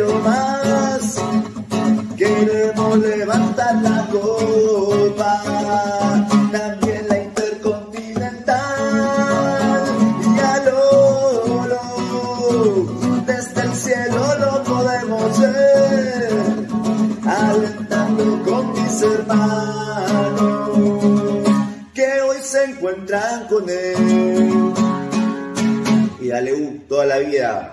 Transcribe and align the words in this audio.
quiero 0.00 0.18
más. 0.20 1.20
Queremos 2.16 2.98
levantar 2.98 3.74
la 3.82 4.06
copa, 4.10 5.42
también 6.52 7.08
la 7.08 7.18
intercontinental. 7.18 9.84
Y 10.36 10.38
a 10.38 10.62
Lolo, 10.64 11.80
desde 13.26 13.60
el 13.62 13.74
cielo 13.74 14.22
lo 14.38 14.62
podemos 14.64 15.40
ver, 15.40 16.66
alentando 17.26 18.42
con 18.44 18.72
mis 18.72 19.02
hermanos 19.02 20.70
que 21.94 22.20
hoy 22.20 22.36
se 22.42 22.64
encuentran 22.64 23.48
con 23.48 23.68
él. 23.68 24.72
Y 26.20 26.28
dale 26.28 26.54
U 26.54 26.80
toda 26.86 27.06
la 27.06 27.18
vida. 27.18 27.72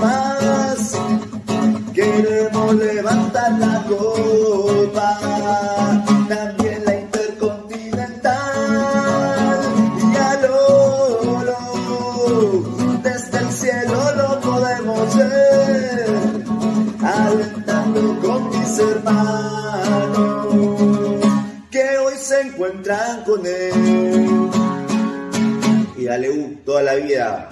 más. 0.00 0.98
Queremos 1.94 2.74
levantar 2.74 3.52
la 3.58 3.82
copa, 3.88 5.18
también 6.28 6.84
la 6.84 6.96
intercontinental. 6.96 9.62
Y 10.12 10.16
a 10.16 10.40
Lolo, 10.42 11.56
desde 13.02 13.38
el 13.38 13.50
cielo 13.52 14.14
lo 14.16 14.40
podemos 14.40 15.16
ver, 15.16 16.44
alentando 17.02 18.20
con 18.20 18.50
mis 18.50 18.78
hermanos 18.78 20.46
que 21.70 21.98
hoy 21.98 22.14
se 22.18 22.40
encuentran 22.40 23.22
con 23.24 23.46
él. 23.46 24.50
Y 25.96 26.04
dale 26.04 26.30
U 26.30 26.56
toda 26.64 26.82
la 26.82 26.94
vida. 26.94 27.48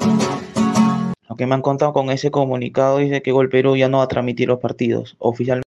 Lo 1.33 1.37
que 1.37 1.47
me 1.47 1.55
han 1.55 1.63
contado 1.63 1.95
con 1.95 2.11
ese 2.11 2.31
comunicado 2.31 2.99
dice 2.99 3.23
que 3.23 3.33
Gol 3.33 3.49
Perú 3.49 3.75
ya 3.75 3.89
no 3.89 3.97
va 3.97 4.05
a 4.05 4.07
transmitir 4.07 4.49
los 4.49 4.59
partidos 4.59 5.17
oficialmente. 5.19 5.67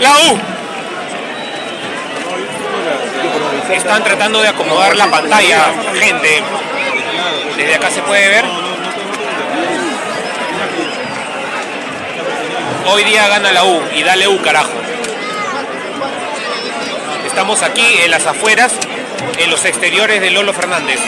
La 0.00 0.10
U. 0.10 0.38
Están 3.72 4.02
tratando 4.02 4.42
de 4.42 4.48
acomodar 4.48 4.96
la 4.96 5.08
pantalla, 5.08 5.72
gente. 5.94 6.42
Desde 7.56 7.74
acá 7.76 7.88
se 7.88 8.02
puede 8.02 8.28
ver. 8.30 8.53
Hoy 12.86 13.02
día 13.04 13.26
gana 13.28 13.50
la 13.52 13.64
U 13.64 13.80
y 13.94 14.02
dale 14.02 14.28
U, 14.28 14.40
carajo. 14.42 14.70
Estamos 17.26 17.62
aquí 17.62 17.98
en 18.04 18.10
las 18.10 18.26
afueras, 18.26 18.72
en 19.38 19.50
los 19.50 19.64
exteriores 19.64 20.20
de 20.20 20.30
Lolo 20.30 20.52
Fernández. 20.52 21.00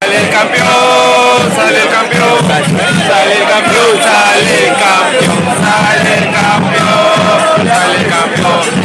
Sale 0.00 0.16
el 0.16 0.30
campeón, 0.30 1.52
sale 1.54 1.82
el 1.82 1.88
campeón, 1.88 2.48
sale 2.48 3.34
el 3.36 3.48
campeón, 3.48 4.02
sale 4.02 4.66
el 4.66 4.74
campeón, 4.74 5.44
sale 5.62 6.18
el 6.18 6.32
campeón, 6.32 7.68
sale 7.68 7.96
el 8.00 8.08
campeón. 8.08 8.83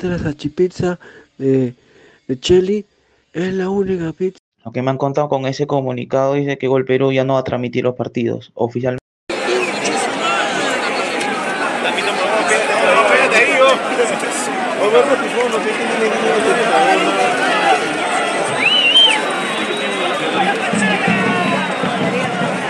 ¿Ya 0.00 0.08
probaste 0.08 0.08
la 0.08 0.18
salchipizza 0.18 0.98
de, 1.36 1.74
de 2.26 2.40
Cheli? 2.40 2.86
Es 3.34 3.52
la 3.52 3.68
única 3.68 4.12
pizza. 4.12 4.38
Lo 4.64 4.72
que 4.72 4.80
me 4.80 4.90
han 4.90 4.96
contado 4.96 5.28
con 5.28 5.46
ese 5.46 5.66
comunicado 5.66 6.34
dice 6.34 6.56
que 6.56 6.68
Gol 6.68 6.86
Perú 6.86 7.12
ya 7.12 7.24
no 7.24 7.34
va 7.34 7.40
a 7.40 7.44
transmitir 7.44 7.84
los 7.84 7.96
partidos 7.96 8.50
oficialmente. 8.54 9.00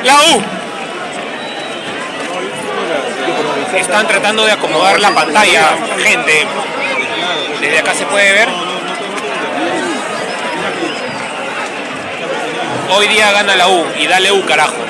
La 0.02 0.14
U. 0.14 0.42
Están 3.76 4.08
tratando 4.08 4.44
de 4.44 4.52
acomodar 4.52 4.98
la 4.98 5.14
pantalla, 5.14 5.76
gente. 5.98 6.46
Desde 7.60 7.78
acá 7.78 7.94
se 7.94 8.06
puede 8.06 8.32
ver. 8.32 8.48
Hoy 12.92 13.06
día 13.08 13.30
gana 13.32 13.54
la 13.54 13.68
U 13.68 13.86
y 13.98 14.06
dale 14.06 14.32
U 14.32 14.44
carajo. 14.46 14.89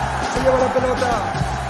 Se 0.33 0.39
lleva 0.41 0.59
la 0.59 0.73
pelota. 0.73 1.60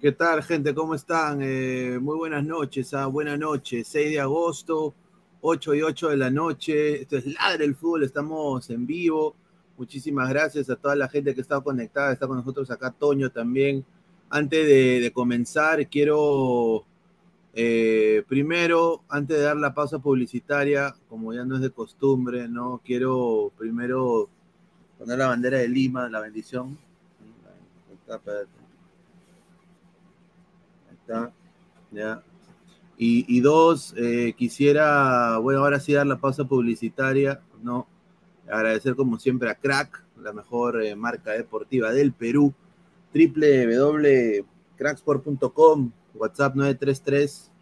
¿Qué 0.00 0.12
tal, 0.12 0.44
gente? 0.44 0.72
¿Cómo 0.76 0.94
están? 0.94 1.40
Eh, 1.42 1.98
muy 2.00 2.16
buenas 2.16 2.44
noches, 2.44 2.94
ah, 2.94 3.06
buena 3.06 3.36
noche. 3.36 3.82
6 3.82 4.10
de 4.12 4.20
agosto, 4.20 4.94
8 5.40 5.74
y 5.74 5.82
8 5.82 6.10
de 6.10 6.16
la 6.16 6.30
noche. 6.30 7.02
Esto 7.02 7.16
es 7.16 7.26
Ladre 7.26 7.64
el 7.64 7.74
Fútbol, 7.74 8.04
estamos 8.04 8.70
en 8.70 8.86
vivo. 8.86 9.34
Muchísimas 9.76 10.28
gracias 10.28 10.70
a 10.70 10.76
toda 10.76 10.94
la 10.94 11.08
gente 11.08 11.34
que 11.34 11.40
está 11.40 11.60
conectada, 11.60 12.12
está 12.12 12.28
con 12.28 12.36
nosotros 12.36 12.70
acá, 12.70 12.92
Toño 12.92 13.30
también. 13.30 13.84
Antes 14.30 14.68
de, 14.68 15.10
comenzar, 15.12 15.88
quiero 15.88 16.84
eh, 17.54 18.22
primero, 18.28 19.02
antes 19.08 19.36
de 19.36 19.42
dar 19.42 19.56
la 19.56 19.74
pausa 19.74 19.98
publicitaria, 19.98 20.94
como 21.08 21.34
ya 21.34 21.44
no 21.44 21.56
es 21.56 21.60
de 21.60 21.70
costumbre, 21.70 22.46
¿no? 22.46 22.80
Quiero 22.84 23.50
primero 23.58 24.28
poner 24.96 25.18
la 25.18 25.26
bandera 25.26 25.58
de 25.58 25.68
Lima, 25.68 26.08
la 26.08 26.20
bendición. 26.20 26.78
Y 32.96 33.40
dos, 33.40 33.94
eh, 33.96 34.34
quisiera, 34.36 35.38
bueno, 35.38 35.60
ahora 35.60 35.80
sí 35.80 35.92
dar 35.92 36.06
la 36.06 36.18
pausa 36.18 36.44
publicitaria, 36.44 37.40
¿no? 37.62 37.86
Agradecer 38.50 38.96
como 38.96 39.18
siempre 39.18 39.50
a 39.50 39.54
Crack, 39.54 40.04
la 40.20 40.32
mejor 40.32 40.82
eh, 40.82 40.96
marca 40.96 41.32
deportiva 41.32 41.92
del 41.92 42.12
Perú, 42.12 42.54
www.cracksport.com, 43.14 45.92
WhatsApp 46.14 46.56
933 46.56 47.52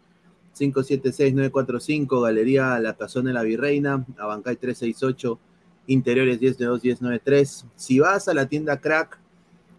576-945, 0.57 2.23
Galería 2.23 2.79
La 2.79 2.95
Cazón 2.95 3.25
de 3.25 3.33
la 3.33 3.43
Virreina, 3.43 4.05
Abancay 4.17 4.55
368, 4.55 5.39
Interiores 5.87 6.41
1092-1093. 6.41 7.65
Si 7.75 7.99
vas 7.99 8.27
a 8.27 8.33
la 8.33 8.47
tienda 8.47 8.81
Crack 8.81 9.19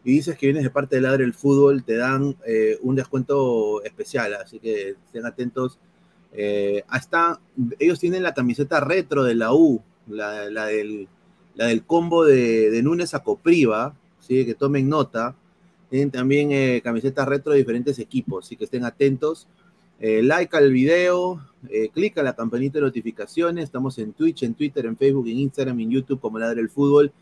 y 0.09 0.13
dices 0.13 0.39
que 0.39 0.47
vienes 0.47 0.63
de 0.63 0.71
parte 0.71 0.97
de 0.97 1.03
Ladre 1.03 1.23
el 1.25 1.35
Fútbol, 1.35 1.85
te 1.85 1.97
dan 1.97 2.35
eh, 2.47 2.79
un 2.81 2.97
descuento 2.97 3.83
especial, 3.85 4.33
así 4.43 4.59
que 4.59 4.97
estén 5.05 5.27
atentos. 5.27 5.79
Eh, 6.33 6.83
hasta 6.89 7.39
ellos 7.79 8.01
tienen 8.01 8.23
la 8.23 8.33
camiseta 8.33 8.81
retro 8.81 9.23
de 9.23 9.35
la 9.35 9.53
U, 9.53 9.83
la, 10.09 10.49
la 10.49 10.65
del, 10.65 11.09
la 11.57 11.67
del 11.67 11.85
combo 11.85 12.25
de, 12.25 12.71
de 12.71 12.83
Núñez 12.83 13.13
a 13.13 13.23
Copriva, 13.23 13.95
¿sí? 14.19 14.47
que 14.47 14.55
tomen 14.55 14.89
nota. 14.89 15.37
Tienen 15.91 16.11
también 16.11 16.53
eh, 16.53 16.81
camisetas 16.83 17.29
retro 17.29 17.53
de 17.53 17.59
diferentes 17.59 17.99
equipos, 17.99 18.47
así 18.47 18.57
que 18.57 18.65
estén 18.65 18.87
atentos. 18.87 19.47
Eh, 20.01 20.23
like 20.23 20.57
al 20.57 20.73
video, 20.73 21.39
eh, 21.69 21.91
clic 21.93 22.17
a 22.17 22.23
la 22.23 22.35
campanita 22.35 22.79
de 22.79 22.87
notificaciones. 22.87 23.65
Estamos 23.65 23.99
en 23.99 24.15
Twitch, 24.15 24.43
en 24.43 24.55
Twitter, 24.55 24.87
en 24.87 24.97
Facebook, 24.97 25.27
en 25.27 25.37
Instagram, 25.37 25.79
en 25.81 25.91
YouTube 25.91 26.19
como 26.19 26.39
Ladre 26.39 26.63
el 26.63 26.71
Fútbol. 26.71 27.13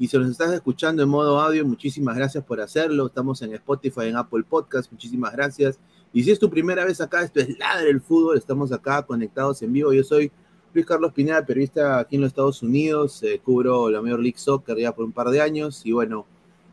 Y 0.00 0.08
si 0.08 0.16
nos 0.16 0.30
estás 0.30 0.50
escuchando 0.54 1.02
en 1.02 1.10
modo 1.10 1.38
audio, 1.38 1.62
muchísimas 1.66 2.16
gracias 2.16 2.42
por 2.42 2.58
hacerlo. 2.58 3.08
Estamos 3.08 3.42
en 3.42 3.52
Spotify, 3.52 4.06
en 4.06 4.16
Apple 4.16 4.44
Podcast, 4.48 4.90
muchísimas 4.90 5.30
gracias. 5.30 5.78
Y 6.10 6.24
si 6.24 6.30
es 6.30 6.38
tu 6.38 6.48
primera 6.48 6.86
vez 6.86 7.02
acá, 7.02 7.22
esto 7.22 7.40
es 7.40 7.58
Ladre 7.58 7.90
el 7.90 8.00
Fútbol. 8.00 8.38
Estamos 8.38 8.72
acá 8.72 9.02
conectados 9.02 9.60
en 9.60 9.74
vivo. 9.74 9.92
Yo 9.92 10.02
soy 10.02 10.32
Luis 10.72 10.86
Carlos 10.86 11.12
Pineda, 11.12 11.44
periodista 11.44 11.98
aquí 11.98 12.16
en 12.16 12.22
los 12.22 12.28
Estados 12.28 12.62
Unidos. 12.62 13.22
Eh, 13.24 13.42
cubro 13.44 13.90
la 13.90 14.00
Major 14.00 14.20
League 14.20 14.38
Soccer 14.38 14.78
ya 14.78 14.90
por 14.94 15.04
un 15.04 15.12
par 15.12 15.28
de 15.28 15.42
años. 15.42 15.84
Y 15.84 15.92
bueno, 15.92 16.24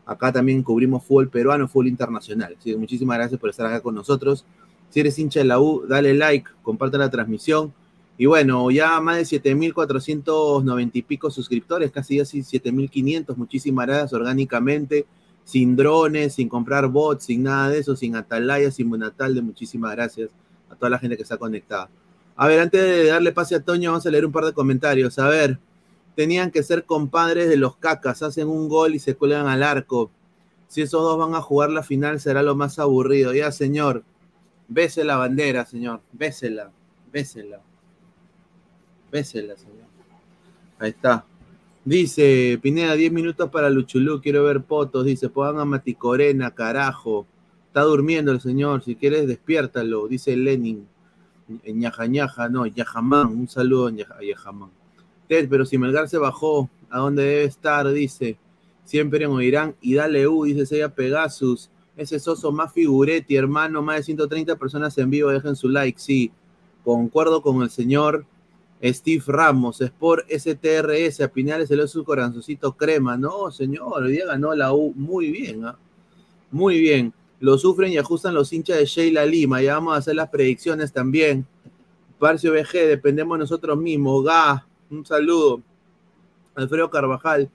acá 0.06 0.32
también 0.32 0.62
cubrimos 0.62 1.04
fútbol 1.04 1.28
peruano, 1.28 1.68
fútbol 1.68 1.88
internacional. 1.88 2.56
Así 2.58 2.70
que 2.70 2.78
muchísimas 2.78 3.18
gracias 3.18 3.38
por 3.38 3.50
estar 3.50 3.66
acá 3.66 3.82
con 3.82 3.94
nosotros. 3.94 4.46
Si 4.88 5.00
eres 5.00 5.18
hincha 5.18 5.40
de 5.40 5.44
la 5.44 5.60
U, 5.60 5.84
dale 5.86 6.14
like, 6.14 6.48
comparte 6.62 6.96
la 6.96 7.10
transmisión. 7.10 7.74
Y 8.18 8.26
bueno, 8.26 8.70
ya 8.70 9.00
más 9.00 9.16
de 9.16 9.40
7.490 9.40 10.90
y 10.92 11.02
pico 11.02 11.30
suscriptores, 11.30 11.92
casi 11.92 12.18
así 12.18 12.40
7.500, 12.40 13.36
muchísimas 13.36 13.86
gracias 13.86 14.12
orgánicamente, 14.12 15.06
sin 15.44 15.76
drones, 15.76 16.34
sin 16.34 16.48
comprar 16.48 16.88
bots, 16.88 17.24
sin 17.26 17.44
nada 17.44 17.70
de 17.70 17.78
eso, 17.78 17.94
sin 17.94 18.16
atalaya, 18.16 18.70
sin 18.70 18.90
de 18.90 19.42
muchísimas 19.42 19.92
gracias 19.92 20.30
a 20.68 20.74
toda 20.74 20.90
la 20.90 20.98
gente 20.98 21.16
que 21.16 21.22
está 21.22 21.36
conectada. 21.36 21.88
A 22.34 22.46
ver, 22.48 22.60
antes 22.60 22.82
de 22.82 23.06
darle 23.06 23.32
pase 23.32 23.54
a 23.54 23.62
Toño, 23.62 23.92
vamos 23.92 24.04
a 24.04 24.10
leer 24.10 24.26
un 24.26 24.32
par 24.32 24.44
de 24.44 24.52
comentarios. 24.52 25.18
A 25.20 25.28
ver, 25.28 25.58
tenían 26.16 26.50
que 26.50 26.62
ser 26.62 26.84
compadres 26.84 27.48
de 27.48 27.56
los 27.56 27.76
cacas, 27.76 28.22
hacen 28.22 28.48
un 28.48 28.68
gol 28.68 28.94
y 28.96 28.98
se 28.98 29.14
cuelgan 29.14 29.46
al 29.46 29.62
arco. 29.62 30.10
Si 30.66 30.82
esos 30.82 31.02
dos 31.02 31.16
van 31.16 31.34
a 31.34 31.40
jugar 31.40 31.70
la 31.70 31.82
final, 31.82 32.20
será 32.20 32.42
lo 32.42 32.56
más 32.56 32.78
aburrido. 32.78 33.32
Ya, 33.32 33.52
señor, 33.52 34.04
Bese 34.68 35.02
la 35.02 35.16
bandera, 35.16 35.64
señor. 35.64 36.02
Bésela. 36.12 36.70
Bésela. 37.10 37.62
Bésela, 39.10 39.56
señor. 39.56 39.86
Ahí 40.78 40.90
está. 40.90 41.24
Dice 41.84 42.58
Pineda, 42.60 42.94
10 42.94 43.12
minutos 43.12 43.48
para 43.50 43.70
Luchulú, 43.70 44.20
quiero 44.20 44.44
ver 44.44 44.62
potos. 44.62 45.04
Dice, 45.04 45.28
pongan 45.28 45.60
a 45.60 45.64
Maticorena, 45.64 46.50
carajo. 46.50 47.26
Está 47.68 47.82
durmiendo 47.82 48.32
el 48.32 48.40
señor, 48.40 48.82
si 48.82 48.94
quieres 48.96 49.26
despiértalo, 49.26 50.08
dice 50.08 50.36
Lenin. 50.36 50.86
Ñaja 51.64 52.06
ñaja, 52.06 52.48
no, 52.48 52.66
Yajamán, 52.66 53.28
un 53.28 53.48
saludo 53.48 53.88
a 53.88 54.22
Yajamán. 54.22 54.70
Ted, 55.28 55.48
pero 55.48 55.64
si 55.64 55.78
Melgar 55.78 56.08
se 56.08 56.18
bajó, 56.18 56.68
¿a 56.90 56.98
dónde 56.98 57.22
debe 57.22 57.44
estar? 57.44 57.90
Dice, 57.90 58.36
siempre 58.84 59.24
en 59.24 59.30
Oirán, 59.30 59.74
y 59.80 59.94
dale 59.94 60.26
U, 60.26 60.44
dice 60.44 60.66
Sella 60.66 60.88
Pegasus. 60.88 61.70
Ese 61.96 62.18
soso 62.18 62.52
más 62.52 62.72
figuretti, 62.72 63.36
hermano, 63.36 63.82
más 63.82 63.96
de 63.96 64.02
130 64.04 64.56
personas 64.56 64.96
en 64.98 65.10
vivo, 65.10 65.30
dejen 65.30 65.56
su 65.56 65.68
like, 65.68 65.98
sí. 65.98 66.30
Concuerdo 66.84 67.42
con 67.42 67.62
el 67.62 67.70
señor 67.70 68.24
Steve 68.82 69.24
Ramos, 69.26 69.80
Sport 69.80 70.26
STRS, 70.30 71.20
a 71.20 71.28
Pinales 71.28 71.70
le 71.70 71.88
su 71.88 72.04
corazoncito 72.04 72.76
crema. 72.76 73.16
No, 73.16 73.50
señor, 73.50 74.04
hoy 74.04 74.12
día 74.12 74.26
ganó 74.26 74.54
la 74.54 74.72
U 74.72 74.92
muy 74.94 75.30
bien, 75.30 75.64
¿ah? 75.64 75.78
muy 76.50 76.80
bien. 76.80 77.12
Lo 77.40 77.58
sufren 77.58 77.92
y 77.92 77.98
ajustan 77.98 78.34
los 78.34 78.52
hinchas 78.52 78.78
de 78.78 78.86
Sheila 78.86 79.24
Lima. 79.24 79.62
Ya 79.62 79.74
vamos 79.74 79.94
a 79.94 79.98
hacer 79.98 80.16
las 80.16 80.28
predicciones 80.28 80.92
también. 80.92 81.46
Parcio 82.18 82.52
BG, 82.52 82.72
dependemos 82.88 83.38
nosotros 83.38 83.78
mismos. 83.78 84.24
Ga, 84.24 84.66
un 84.90 85.04
saludo. 85.06 85.62
Alfredo 86.56 86.90
Carvajal. 86.90 87.48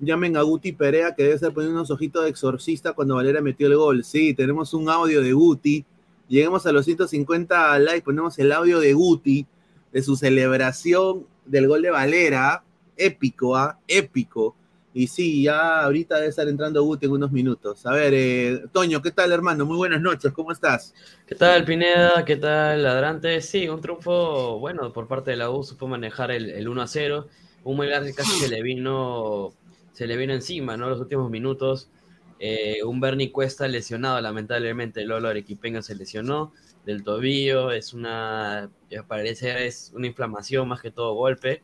Llamen 0.00 0.36
a 0.36 0.42
Guti 0.42 0.72
Perea, 0.72 1.14
que 1.14 1.22
debe 1.22 1.34
estar 1.36 1.52
poniendo 1.52 1.78
unos 1.78 1.90
ojitos 1.90 2.24
de 2.24 2.30
exorcista 2.30 2.92
cuando 2.92 3.14
Valera 3.14 3.40
metió 3.40 3.68
el 3.68 3.76
gol. 3.76 4.02
Sí, 4.02 4.34
tenemos 4.34 4.74
un 4.74 4.88
audio 4.88 5.22
de 5.22 5.32
Guti. 5.32 5.84
Lleguemos 6.28 6.66
a 6.66 6.72
los 6.72 6.84
150 6.84 7.78
likes, 7.80 8.02
ponemos 8.02 8.38
el 8.38 8.50
audio 8.52 8.80
de 8.80 8.92
Guti, 8.92 9.46
de 9.92 10.02
su 10.02 10.16
celebración 10.16 11.26
del 11.44 11.68
gol 11.68 11.82
de 11.82 11.90
Valera. 11.90 12.62
Épico, 12.96 13.56
¿ah? 13.56 13.78
Épico. 13.86 14.56
Y 14.92 15.06
sí, 15.06 15.44
ya 15.44 15.82
ahorita 15.82 16.16
debe 16.16 16.28
estar 16.28 16.48
entrando 16.48 16.82
Guti 16.82 17.06
en 17.06 17.12
unos 17.12 17.30
minutos. 17.30 17.86
A 17.86 17.92
ver, 17.92 18.12
eh, 18.14 18.64
Toño, 18.72 19.00
¿qué 19.00 19.12
tal, 19.12 19.30
hermano? 19.30 19.64
Muy 19.64 19.76
buenas 19.76 20.00
noches, 20.00 20.32
¿cómo 20.32 20.50
estás? 20.50 20.94
¿Qué 21.26 21.36
tal, 21.36 21.64
Pineda? 21.64 22.24
¿Qué 22.24 22.36
tal, 22.36 22.82
Ladrante? 22.82 23.40
Sí, 23.40 23.68
un 23.68 23.80
triunfo, 23.80 24.58
bueno, 24.58 24.92
por 24.92 25.06
parte 25.06 25.30
de 25.30 25.36
la 25.36 25.50
U, 25.50 25.62
supo 25.62 25.86
manejar 25.86 26.32
el, 26.32 26.50
el 26.50 26.68
1 26.68 26.82
a 26.82 26.86
0 26.88 27.28
un 27.64 27.76
Melgar 27.76 28.04
que 28.04 28.14
casi 28.14 28.38
se 28.38 28.48
le 28.48 28.62
vino, 28.62 29.52
se 29.92 30.06
le 30.06 30.16
vino 30.16 30.32
encima, 30.32 30.76
¿no? 30.76 30.88
Los 30.88 31.00
últimos 31.00 31.30
minutos. 31.30 31.90
Eh, 32.38 32.82
un 32.84 33.00
Bernie 33.00 33.30
Cuesta 33.30 33.68
lesionado, 33.68 34.20
lamentablemente, 34.20 35.04
Lolo 35.04 35.28
Arequipeña 35.28 35.82
se 35.82 35.94
lesionó 35.94 36.52
del 36.86 37.04
tobillo, 37.04 37.70
es 37.72 37.92
una, 37.94 38.70
parece 39.08 39.66
es 39.66 39.92
una 39.94 40.06
inflamación 40.06 40.68
más 40.68 40.80
que 40.80 40.90
todo 40.90 41.14
golpe, 41.14 41.62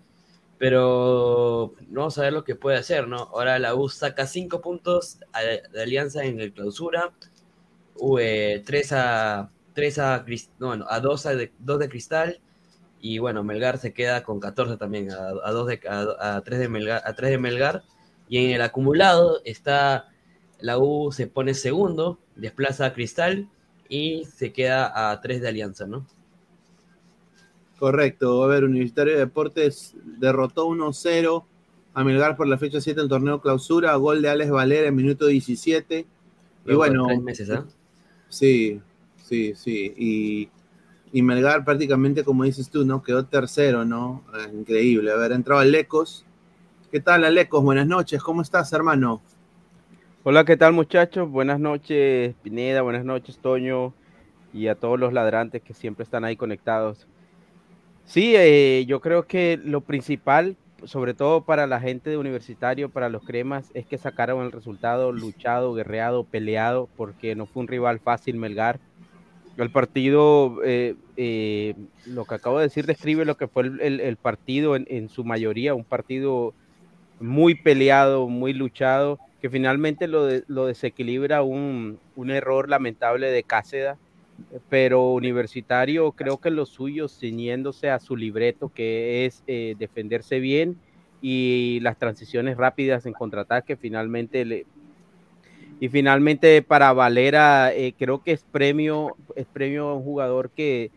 pero 0.58 1.74
vamos 1.88 2.18
a 2.18 2.22
ver 2.22 2.32
lo 2.32 2.44
que 2.44 2.54
puede 2.56 2.78
hacer, 2.78 3.08
¿no? 3.08 3.18
Ahora 3.18 3.58
la 3.58 3.74
U 3.74 3.88
saca 3.88 4.26
cinco 4.26 4.60
puntos 4.60 5.18
de 5.72 5.82
alianza 5.82 6.24
en 6.24 6.40
el 6.40 6.52
clausura, 6.52 7.12
eh, 8.20 8.62
tres 8.66 8.92
a, 8.92 9.50
tres 9.74 9.98
a, 9.98 10.24
no, 10.58 10.72
a 10.88 11.00
dos 11.00 11.26
a 11.26 11.32
dos 11.58 11.78
de 11.78 11.88
cristal 11.88 12.40
y 13.00 13.18
bueno, 13.18 13.44
Melgar 13.44 13.78
se 13.78 13.92
queda 13.92 14.22
con 14.22 14.40
14 14.40 14.76
también, 14.78 15.10
a, 15.12 15.50
dos 15.52 15.66
de, 15.68 15.80
a, 15.88 16.42
3 16.44 16.58
de 16.58 16.68
Melgar, 16.68 17.02
a 17.04 17.14
3 17.14 17.30
de 17.30 17.38
Melgar. 17.38 17.84
Y 18.28 18.44
en 18.44 18.50
el 18.50 18.62
acumulado 18.62 19.40
está 19.44 20.08
la 20.58 20.78
U 20.78 21.12
se 21.12 21.26
pone 21.26 21.54
segundo, 21.54 22.18
desplaza 22.34 22.86
a 22.86 22.92
Cristal 22.94 23.48
y 23.88 24.24
se 24.24 24.52
queda 24.52 25.10
a 25.10 25.20
3 25.20 25.40
de 25.40 25.48
Alianza, 25.48 25.86
¿no? 25.86 26.06
Correcto. 27.78 28.42
A 28.42 28.46
ver, 28.46 28.64
Universitario 28.64 29.14
de 29.14 29.18
Deportes 29.20 29.94
derrotó 30.18 30.66
1-0 30.66 31.44
a 31.94 32.04
Melgar 32.04 32.36
por 32.36 32.46
la 32.46 32.58
fecha 32.58 32.80
7 32.80 33.00
del 33.00 33.08
torneo 33.08 33.40
clausura, 33.40 33.94
gol 33.96 34.22
de 34.22 34.30
Alex 34.30 34.50
Valera 34.50 34.88
en 34.88 34.94
minuto 34.94 35.26
17. 35.26 36.06
y 36.66 36.74
bueno. 36.74 37.06
Tres 37.06 37.22
meses, 37.22 37.48
¿eh? 37.48 37.62
Sí, 38.28 38.80
sí, 39.22 39.54
sí. 39.54 39.94
Y 39.96 40.48
y 41.12 41.22
Melgar 41.22 41.64
prácticamente, 41.64 42.24
como 42.24 42.44
dices 42.44 42.68
tú, 42.68 42.84
¿no? 42.84 43.02
Quedó 43.02 43.24
tercero, 43.24 43.84
¿no? 43.84 44.22
Ah, 44.32 44.48
increíble. 44.52 45.10
A 45.10 45.16
ver, 45.16 45.32
entraba 45.32 45.62
Alecos. 45.62 46.26
¿Qué 46.90 47.00
tal, 47.00 47.24
Alecos? 47.24 47.62
Buenas 47.62 47.86
noches, 47.86 48.22
¿cómo 48.22 48.42
estás, 48.42 48.72
hermano? 48.72 49.22
Hola, 50.28 50.44
¿qué 50.44 50.56
tal, 50.56 50.72
muchachos? 50.72 51.30
Buenas 51.30 51.60
noches, 51.60 52.34
Pineda, 52.42 52.82
buenas 52.82 53.04
noches, 53.04 53.38
Toño, 53.38 53.94
y 54.52 54.66
a 54.66 54.74
todos 54.74 54.98
los 54.98 55.12
ladrantes 55.12 55.62
que 55.62 55.72
siempre 55.72 56.02
están 56.02 56.24
ahí 56.24 56.34
conectados. 56.34 57.06
Sí, 58.06 58.34
eh, 58.34 58.84
yo 58.88 59.00
creo 59.00 59.28
que 59.28 59.56
lo 59.56 59.82
principal, 59.82 60.56
sobre 60.82 61.14
todo 61.14 61.42
para 61.44 61.68
la 61.68 61.78
gente 61.78 62.10
de 62.10 62.16
universitario, 62.16 62.88
para 62.88 63.08
los 63.08 63.22
cremas, 63.22 63.70
es 63.72 63.86
que 63.86 63.98
sacaron 63.98 64.44
el 64.44 64.50
resultado 64.50 65.12
luchado, 65.12 65.74
guerreado, 65.74 66.24
peleado, 66.24 66.88
porque 66.96 67.36
no 67.36 67.46
fue 67.46 67.60
un 67.60 67.68
rival 67.68 68.00
fácil 68.00 68.34
Melgar 68.34 68.80
el 69.58 69.70
partido, 69.70 70.58
eh, 70.64 70.96
eh, 71.16 71.74
lo 72.04 72.24
que 72.24 72.34
acabo 72.34 72.58
de 72.58 72.64
decir, 72.64 72.84
describe 72.84 73.24
lo 73.24 73.36
que 73.36 73.46
fue 73.46 73.62
el, 73.62 74.16
partido 74.16 74.74
en, 74.74 75.08
su 75.08 75.22
mayoría, 75.22 75.72
un 75.72 75.84
partido 75.84 76.52
muy 77.20 77.54
peleado, 77.54 78.28
muy 78.28 78.52
luchado, 78.52 79.20
que 79.46 79.50
finalmente 79.50 80.08
lo, 80.08 80.26
lo 80.48 80.66
desequilibra 80.66 81.44
un, 81.44 82.00
error 82.26 82.68
lamentable 82.68 83.30
de 83.30 83.44
Cáceda, 83.44 83.96
pero 84.68 85.12
Universitario 85.12 86.10
creo 86.10 86.38
que 86.38 86.50
lo 86.50 86.66
suyo, 86.66 87.06
ciñéndose 87.06 87.90
a 87.90 88.00
su 88.00 88.16
libreto, 88.16 88.72
que 88.74 89.24
es 89.24 89.44
eh, 89.46 89.76
defenderse 89.78 90.40
bien 90.40 90.80
y 91.22 91.78
las 91.82 91.96
transiciones 91.96 92.56
rápidas 92.56 93.06
en 93.06 93.12
contraataque, 93.12 93.76
finalmente 93.76 94.44
le, 94.44 94.66
y 95.78 95.90
finalmente 95.90 96.60
para 96.62 96.92
Valera, 96.92 97.72
eh, 97.72 97.94
creo 97.96 98.24
que 98.24 98.32
es 98.32 98.44
premio, 98.50 99.14
es 99.36 99.46
premio 99.46 99.90
a 99.90 99.94
un 99.94 100.02
jugador 100.02 100.50
que 100.50 100.90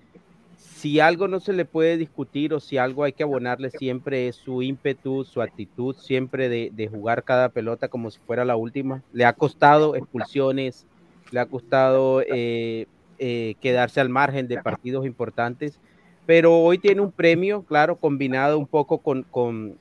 si 0.59 0.99
algo 0.99 1.29
no 1.29 1.39
se 1.39 1.53
le 1.53 1.63
puede 1.63 1.95
discutir 1.95 2.53
o 2.53 2.59
si 2.59 2.77
algo 2.77 3.05
hay 3.05 3.13
que 3.13 3.23
abonarle 3.23 3.71
siempre 3.71 4.27
es 4.27 4.35
su 4.35 4.61
ímpetu, 4.61 5.23
su 5.23 5.41
actitud 5.41 5.95
siempre 5.95 6.49
de, 6.49 6.89
jugar 6.91 7.23
cada 7.23 7.49
pelota 7.49 7.87
como 7.87 8.11
si 8.11 8.19
fuera 8.19 8.43
la 8.43 8.57
última. 8.57 9.01
Le 9.13 9.23
ha 9.23 9.33
costado 9.33 9.95
expulsiones, 9.95 10.85
le 11.31 11.39
ha 11.39 11.45
costado 11.45 12.21
eh, 12.21 12.87
eh, 13.19 13.55
quedarse 13.61 14.01
al 14.01 14.09
margen 14.09 14.49
de 14.49 14.61
partidos 14.61 15.05
importantes, 15.05 15.79
pero 16.25 16.59
hoy 16.59 16.77
tiene 16.77 17.01
un 17.01 17.11
premio, 17.13 17.63
claro, 17.63 17.95
combinado 17.95 18.59
un 18.59 18.67
poco 18.67 18.97
con, 18.97 19.23
con, 19.23 19.77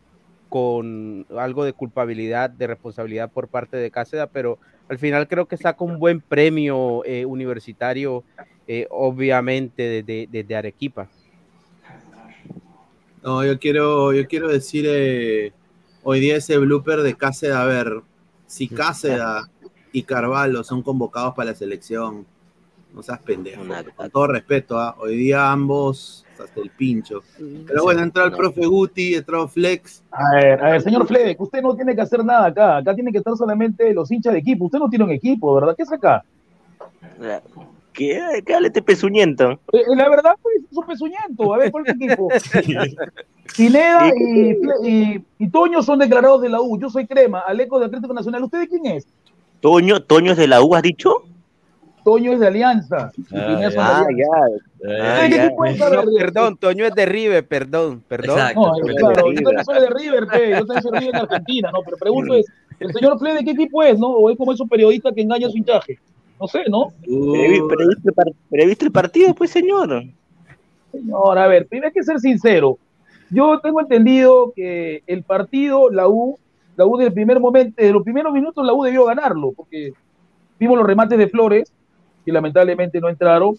con 0.49 1.27
algo 1.37 1.65
de 1.65 1.73
culpabilidad, 1.73 2.51
de 2.51 2.69
responsabilidad 2.69 3.31
por 3.31 3.49
parte 3.49 3.77
de 3.77 3.91
Cáceda, 3.91 4.29
pero 4.29 4.59
al 4.89 4.99
final 4.99 5.29
creo 5.29 5.47
que 5.47 5.57
saca 5.57 5.85
un 5.85 5.99
buen 5.99 6.21
premio 6.21 7.05
eh, 7.05 7.25
universitario, 7.25 8.25
eh, 8.67 8.87
obviamente, 8.91 10.03
desde, 10.03 10.57
Arequipa. 10.57 11.09
No, 13.23 13.45
yo 13.45 13.59
quiero, 13.59 14.13
yo 14.13 14.27
quiero 14.27 14.49
decir 14.49 14.87
eh, 14.89 15.53
hoy 16.03 16.21
día 16.21 16.37
ese 16.37 16.57
blooper 16.57 17.03
de 17.03 17.15
Cáceda, 17.15 17.63
a 17.63 17.67
ver, 17.67 18.01
si 18.47 18.69
Cáceda 18.69 19.51
y 19.93 20.05
Carvalho 20.05 20.65
son 20.65 20.83
convocados 20.83 21.35
para 21.35 21.51
la 21.51 21.57
selección. 21.57 22.27
No 22.99 23.05
seas 23.05 23.21
pendejo. 23.21 23.63
Con 23.95 24.11
todo 24.11 24.27
respeto, 24.27 24.77
¿ah? 24.77 24.97
hoy 24.99 25.17
día 25.17 25.53
ambos 25.53 26.27
hasta 26.37 26.61
el 26.61 26.71
pincho. 26.71 27.23
Pero 27.65 27.85
bueno, 27.85 28.03
entró 28.03 28.25
el 28.25 28.33
profe 28.33 28.67
Guti, 28.67 29.15
entró 29.15 29.47
Flex. 29.47 30.03
A 30.11 30.35
ver, 30.35 30.65
a 30.65 30.71
ver, 30.73 30.83
señor 30.83 31.07
Fleck, 31.07 31.41
usted 31.41 31.63
no 31.63 31.77
tiene 31.77 31.95
que 31.95 32.01
hacer 32.01 32.25
nada 32.25 32.47
acá. 32.47 32.79
Acá 32.79 32.97
tiene 32.97 33.13
que 33.13 33.19
estar 33.19 33.37
solamente 33.37 33.95
los 33.95 34.11
hinchas 34.11 34.33
de 34.33 34.41
equipo. 34.41 34.65
Usted 34.65 34.81
no 34.81 34.91
tiene 34.91 35.05
un 35.05 35.13
equipo, 35.13 35.55
¿verdad? 35.55 35.77
¿Qué 35.77 35.85
es 35.85 35.93
acá? 35.93 36.25
¿Qué? 37.93 38.43
¿Qué 38.45 38.53
hable 38.53 38.67
este 38.67 38.83
pezuñento? 38.83 39.61
Eh, 39.73 39.85
la 39.95 40.09
verdad, 40.09 40.35
pues, 40.43 40.57
es 40.69 40.77
un 40.77 40.87
pezuñento. 40.87 41.55
A 41.55 41.59
ver, 41.59 41.71
¿cuál 41.71 41.85
es 41.87 41.95
el 41.95 42.03
equipo? 42.03 42.29
Pineda 43.57 44.11
y, 44.13 44.57
y, 44.83 45.25
y 45.39 45.51
Toño 45.51 45.85
son 45.85 46.01
declarados 46.01 46.43
de 46.43 46.49
la 46.49 46.61
U. 46.61 46.77
Yo 46.81 46.91
soy 46.91 47.07
Crema, 47.07 47.45
Aleco 47.47 47.79
de 47.79 47.87
Atlético 47.87 48.13
Nacional. 48.13 48.43
¿Usted 48.43 48.59
de 48.59 48.69
quién 48.69 48.87
es? 48.87 49.07
Toño, 49.61 50.03
Toño 50.03 50.33
es 50.33 50.39
de 50.39 50.49
la 50.49 50.63
U, 50.63 50.75
¿has 50.75 50.83
dicho? 50.83 51.23
Toño 52.09 52.33
es 52.33 52.41
de 52.41 52.47
Alianza. 52.47 53.13
Ah, 53.35 53.55
Alianza. 53.55 54.07
ya. 54.17 54.27
¿Usted 54.79 55.23
de 55.23 55.29
qué 55.29 55.45
equipo 55.45 55.65
es, 55.67 55.81
a 55.83 55.91
ver? 55.91 56.05
No, 56.07 56.11
perdón, 56.17 56.57
Toño 56.57 56.87
es 56.87 56.95
de 56.95 57.05
River, 57.05 57.47
perdón, 57.47 58.03
perdón. 58.09 58.37
No, 58.55 58.73
claro, 58.97 59.33
yo 59.33 59.43
también 59.43 59.65
soy 59.65 59.81
de 59.81 59.91
River, 59.91 60.27
pe, 60.27 60.51
yo 60.53 60.65
también 60.67 60.83
soy 60.83 60.93
de 60.93 60.99
River 61.01 61.15
en 61.17 61.21
Argentina, 61.21 61.71
¿no? 61.71 61.83
Pero 61.85 61.97
pregunto 61.99 62.35
es, 62.35 62.47
¿el 62.81 62.93
señor 62.95 63.19
Fle 63.19 63.35
de 63.35 63.45
qué 63.45 63.51
equipo 63.51 63.83
es, 63.83 63.99
no? 63.99 64.07
¿O 64.09 64.31
es 64.31 64.39
como 64.39 64.53
esos 64.55 64.67
periodistas 64.69 65.13
que 65.15 65.21
engañan 65.21 65.51
su 65.51 65.59
hinchaje? 65.59 65.99
No 66.41 66.47
sé, 66.49 66.61
¿no? 66.71 66.93
Pero, 67.03 67.51
vi- 67.51 67.61
pero 68.49 68.67
viste 68.67 68.85
el 68.87 68.93
partido, 68.93 69.35
pues, 69.35 69.51
señor. 69.51 70.05
Señor, 70.91 71.39
a 71.39 71.47
ver, 71.47 71.67
primero 71.67 71.89
hay 71.89 71.93
que 71.93 72.03
ser 72.03 72.19
sincero. 72.21 72.79
Yo 73.29 73.61
tengo 73.61 73.81
entendido 73.83 74.53
que 74.57 75.03
el 75.07 75.25
partido, 75.25 75.91
la 75.91 76.09
U, 76.09 76.39
la 76.77 76.87
U 76.87 76.97
del 76.97 77.13
primer 77.13 77.39
momento, 77.39 77.83
de 77.83 77.93
los 77.93 78.03
primeros 78.03 78.33
minutos, 78.33 78.65
la 78.65 78.73
U 78.73 78.83
debió 78.83 79.05
ganarlo, 79.05 79.53
porque 79.55 79.93
vimos 80.59 80.79
los 80.79 80.87
remates 80.87 81.19
de 81.19 81.29
Flores, 81.29 81.71
que 82.29 82.33
lamentablemente 82.33 83.01
no 83.01 83.09
entraron, 83.09 83.55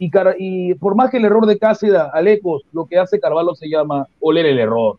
y, 0.00 0.74
por 0.74 0.96
más 0.96 1.08
que 1.08 1.18
el 1.18 1.24
error 1.24 1.46
de 1.46 1.56
Cáceres, 1.56 2.00
Alecos, 2.12 2.64
lo 2.72 2.84
que 2.86 2.98
hace 2.98 3.20
Carvalho 3.20 3.54
se 3.54 3.68
llama 3.68 4.08
oler 4.18 4.46
el 4.46 4.58
error. 4.58 4.96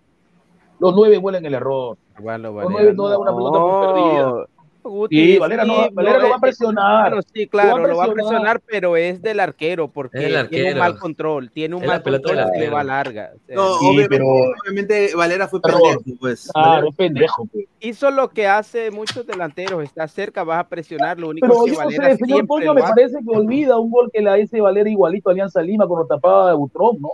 Los 0.79 0.95
nueve 0.95 1.17
huelen 1.17 1.45
el 1.45 1.53
error. 1.53 1.97
Los 2.17 2.71
nueve 2.71 2.93
no 2.93 3.09
da 3.09 3.17
una 3.17 3.35
pelota 3.35 3.59
por 3.59 3.93
perdida. 3.93 4.45
Guti, 4.89 5.33
Sí, 5.33 5.37
Valera, 5.37 5.65
no, 5.65 5.83
sí, 5.83 5.89
Valera 5.93 6.17
no, 6.17 6.23
lo 6.23 6.29
va 6.29 6.35
a 6.35 6.39
presionar. 6.39 7.09
bueno, 7.11 7.21
sí, 7.33 7.47
claro, 7.47 7.69
Lo 7.69 7.75
va 7.77 7.85
a 7.85 7.87
lo 7.89 7.97
va 7.97 8.05
a 8.05 8.11
presionar. 8.13 8.61
pero 8.65 8.97
es 8.97 9.21
del 9.21 9.39
arquero, 9.39 9.87
porque 9.87 10.17
el 10.17 10.23
tiene 10.25 10.37
arquero. 10.39 10.73
un 10.73 10.79
mal 10.79 10.97
control, 10.99 11.51
tiene 11.51 11.75
un 11.75 11.81
Es 11.83 11.87
la 11.87 11.93
mal 11.95 12.03
control 12.03 12.35
del 12.37 12.51
que 12.53 12.69
va 12.69 12.83
larga. 12.83 13.31
O 13.35 13.39
sea, 13.45 13.55
No, 13.55 13.77
Sí, 13.79 13.85
obviamente, 13.87 14.09
pero- 14.09 14.25
obviamente 14.63 15.15
Valera 15.15 15.47
fue 15.47 15.59
Error. 15.63 15.81
pendejo, 15.81 16.19
pues. 16.19 16.51
Ah, 16.55 16.69
Valera- 16.69 16.87
es 16.89 16.95
pendejo. 16.95 17.45
pues. 17.51 17.65
hizo 17.81 18.11
lo 18.11 18.29
que 18.29 18.47
hace 18.47 18.91
muchos 18.91 19.25
delanteros, 19.25 19.83
está 19.83 20.07
cerca, 20.07 20.43
vas 20.43 20.59
a 20.59 20.67
presionar, 20.67 21.17
lo 21.19 21.29
único 21.29 21.47
Pero 21.47 21.59
es 21.59 21.63
que 21.65 21.69
yo 21.71 21.79
no 21.79 21.85
Valera 21.85 22.03
sé, 22.05 22.11
el 22.11 22.17
señor 22.17 22.47
Toño 22.47 22.73
me 22.73 22.81
parece 22.81 23.17
que 23.23 23.37
olvida 23.37 23.77
un 23.79 23.89
gol 23.91 24.09
que 24.11 24.21
le 24.21 24.29
hace 24.43 24.59
Valera 24.61 24.89
igualito 24.89 25.29
a 25.29 25.31
Alianza 25.31 25.61
Lima 25.61 25.87
cuando 25.87 26.05
tapaba 26.07 26.49
de 26.49 26.55
Butrón, 26.55 26.97
¿no? 26.99 27.09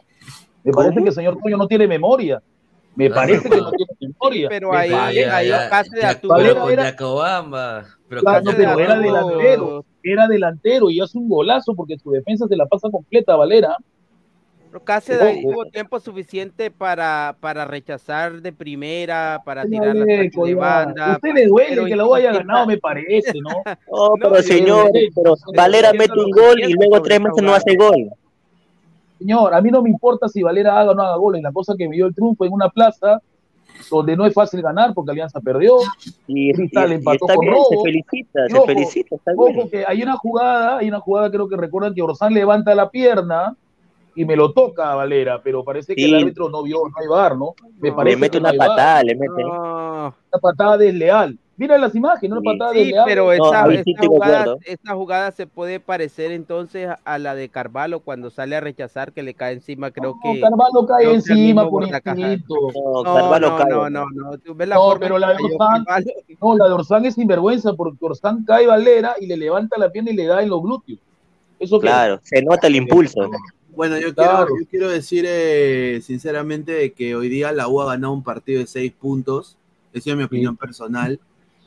Me 0.64 0.72
parece 0.72 1.02
que 1.02 1.10
el 1.10 1.14
señor 1.14 1.38
Toño 1.42 1.58
no 1.58 1.68
tiene 1.68 1.88
memoria. 1.88 2.42
Me 2.96 3.10
parece 3.10 3.50
que 3.50 3.58
no 3.58 3.72
tiene 3.72 3.92
memoria. 4.00 4.50
Pero 4.50 4.74
ahí, 4.74 4.92
ahí 4.92 5.48
ya, 5.48 6.20
tuvo- 6.20 6.30
Valera 6.34 6.54
pero 6.54 6.66
con 6.66 6.76
Yacobamba. 6.76 7.86
Pero 8.08 8.22
Claro, 8.22 8.52
pero 8.56 8.80
era 8.80 9.00
delantero, 9.00 9.86
era 10.04 10.28
delantero 10.28 10.90
y 10.90 11.00
hace 11.02 11.18
un 11.18 11.28
golazo 11.28 11.74
porque 11.76 11.98
su 11.98 12.12
defensa 12.12 12.48
se 12.48 12.56
la 12.56 12.66
pasa 12.66 12.90
completa 12.90 13.36
Valera. 13.36 13.76
Pero 15.08 15.30
Ojo. 15.30 15.40
tuvo 15.42 15.66
tiempo 15.68 16.00
suficiente 16.02 16.70
para, 16.70 17.38
para 17.40 17.64
rechazar 17.64 18.42
de 18.42 18.52
primera, 18.52 19.42
para 19.46 19.66
tirar 19.66 19.96
la 19.96 20.06
de 20.06 20.56
banda. 20.56 21.14
Usted 21.14 21.34
le 21.34 21.48
duele 21.48 21.70
pero 21.70 21.86
que 21.86 21.96
la 21.96 22.04
haya 22.04 22.34
ganado, 22.34 22.68
me 22.68 22.78
parece, 22.78 23.40
¿no? 23.40 23.50
No, 23.90 24.14
pero 24.20 24.42
señor, 24.42 24.92
pero 25.16 25.36
Valera 25.56 25.94
mete 25.94 26.20
un 26.20 26.30
gol 26.30 26.60
y 26.60 26.74
luego 26.74 27.02
tres 27.02 27.22
meses 27.22 27.42
no 27.42 27.54
hace 27.54 27.76
gol. 27.78 28.10
Señor, 29.20 29.54
a 29.54 29.62
mí 29.62 29.70
no 29.72 29.82
me 29.82 29.90
importa 29.90 30.28
si 30.28 30.44
Valera 30.44 30.80
haga 30.80 30.92
o 30.92 30.96
no 30.96 31.04
haga 31.04 31.16
goles. 31.16 31.42
La 31.42 31.52
cosa 31.52 31.74
que 31.78 31.88
me 31.88 31.96
dio 31.96 32.06
el 32.08 32.14
triunfo 32.16 32.46
en 32.46 32.54
una 32.54 32.70
plaza 32.70 33.22
donde 33.92 34.16
no 34.16 34.26
es 34.26 34.34
fácil 34.34 34.62
ganar 34.62 34.94
porque 34.94 35.12
Alianza 35.12 35.40
perdió. 35.42 35.78
Y, 36.28 36.50
y- 36.50 36.54
Cristal 36.54 36.92
y 36.92 36.96
empató 36.96 37.26
está 37.26 37.36
con 37.36 37.46
bien, 37.46 37.56
se 37.70 37.78
felicita, 37.84 38.40
Y 38.48 38.52
se 38.52 38.58
ojo, 38.58 38.66
felicita, 38.66 39.16
está 39.16 39.32
Ojo 39.36 39.52
bien. 39.54 39.70
que 39.70 39.86
hay 39.88 40.02
una 40.04 40.18
jugada, 40.18 40.78
hay 40.78 40.88
una 40.90 41.00
jugada 41.00 41.30
creo 41.32 41.48
que 41.48 41.58
recuerdan 41.58 41.94
que 41.94 42.02
Orsán 42.02 42.34
levanta 42.34 42.74
la 42.76 42.90
pierna 42.90 43.56
y 44.18 44.24
me 44.24 44.36
lo 44.38 44.54
toca 44.54 44.92
a 44.92 44.96
Valera, 44.96 45.42
pero 45.44 45.64
parece 45.64 45.94
que 45.96 46.04
Sí. 46.04 46.10
el 46.14 46.22
árbitro 46.22 46.50
no 46.50 46.64
vio, 46.64 46.78
no 46.88 46.94
hay 47.02 47.08
bar, 47.08 47.38
¿no? 47.38 47.54
Me 47.82 47.90
No, 47.90 47.96
parece 47.98 48.16
Le 48.16 48.22
mete 48.22 48.40
no 48.40 48.50
una 48.50 48.58
patada, 48.58 49.04
le 49.04 49.16
mete. 49.16 49.44
No, 49.44 50.06
Una 50.06 50.42
patada 50.42 50.78
desleal. 50.78 51.38
Mira 51.58 51.78
las 51.78 51.96
imágenes, 51.96 52.32
una 52.38 52.42
Sí, 52.42 52.46
patada 52.58 52.72
sí, 52.74 52.80
desleal. 52.80 53.06
pero 53.06 53.26
No, 53.28 53.32
esa, 53.32 53.66
sí 53.84 53.94
de 53.94 54.08
jugada, 54.08 54.56
esa 54.66 54.94
jugada 54.94 55.32
se 55.32 55.48
puede 55.48 55.80
parecer 55.80 56.34
entonces 56.34 56.90
a 57.06 57.18
la 57.18 57.34
de 57.34 57.48
Carvalho 57.48 58.02
cuando 58.02 58.30
sale 58.30 58.58
a 58.58 58.60
rechazar 58.60 59.14
que 59.14 59.24
le 59.24 59.34
cae 59.36 59.54
encima, 59.54 59.90
creo 59.92 60.16
No, 60.16 60.34
que... 60.34 60.42
Carvalho 60.42 60.86
cae 60.86 61.14
encima 61.14 61.70
por 61.70 61.84
instinto. 61.88 62.56
No, 62.74 63.04
No, 63.04 63.14
Carvalho 63.14 63.50
no, 63.52 63.58
cae. 63.58 63.70
no, 63.70 63.90
no, 63.90 64.06
no, 64.14 64.38
tú 64.38 64.54
ves 64.54 64.68
la 64.68 64.76
No, 64.76 64.98
pero 65.00 65.18
la 65.18 65.30
de 65.34 65.44
Orsán-. 65.44 65.86
No, 66.42 66.58
la 66.58 66.68
de 66.68 66.74
Orsán 66.74 67.06
es 67.06 67.16
sinvergüenza 67.16 67.74
porque 67.74 67.98
Orsán 68.02 68.44
cae 68.44 68.68
Valera 68.68 69.16
y 69.22 69.26
le 69.28 69.38
levanta 69.38 69.78
la 69.80 69.90
pierna 69.90 70.12
y 70.12 70.16
le 70.16 70.26
da 70.26 70.44
en 70.44 70.50
los 70.50 70.62
glúteos. 70.62 71.00
Eso 71.58 71.80
que- 71.80 71.88
Claro, 71.88 72.20
se 72.22 72.42
nota 72.42 72.68
el 72.68 72.76
impulso. 72.76 73.30
Bueno, 73.74 73.98
yo 73.98 74.14
Claro. 74.14 74.46
quiero, 74.48 74.60
yo 74.62 74.68
quiero 74.70 74.90
decir 74.90 75.24
eh, 75.26 76.02
sinceramente 76.04 76.74
de 76.74 76.92
que 76.92 77.16
hoy 77.16 77.30
día 77.30 77.54
la 77.54 77.70
U 77.70 77.80
ha 77.82 77.86
ganado 77.86 78.12
un 78.12 78.24
partido 78.24 78.60
de 78.60 78.68
seis 78.68 78.92
puntos. 78.92 79.58
Esa 79.94 80.12
es 80.12 80.18
mi 80.18 80.24
opinión 80.24 80.58
personal. 80.58 81.18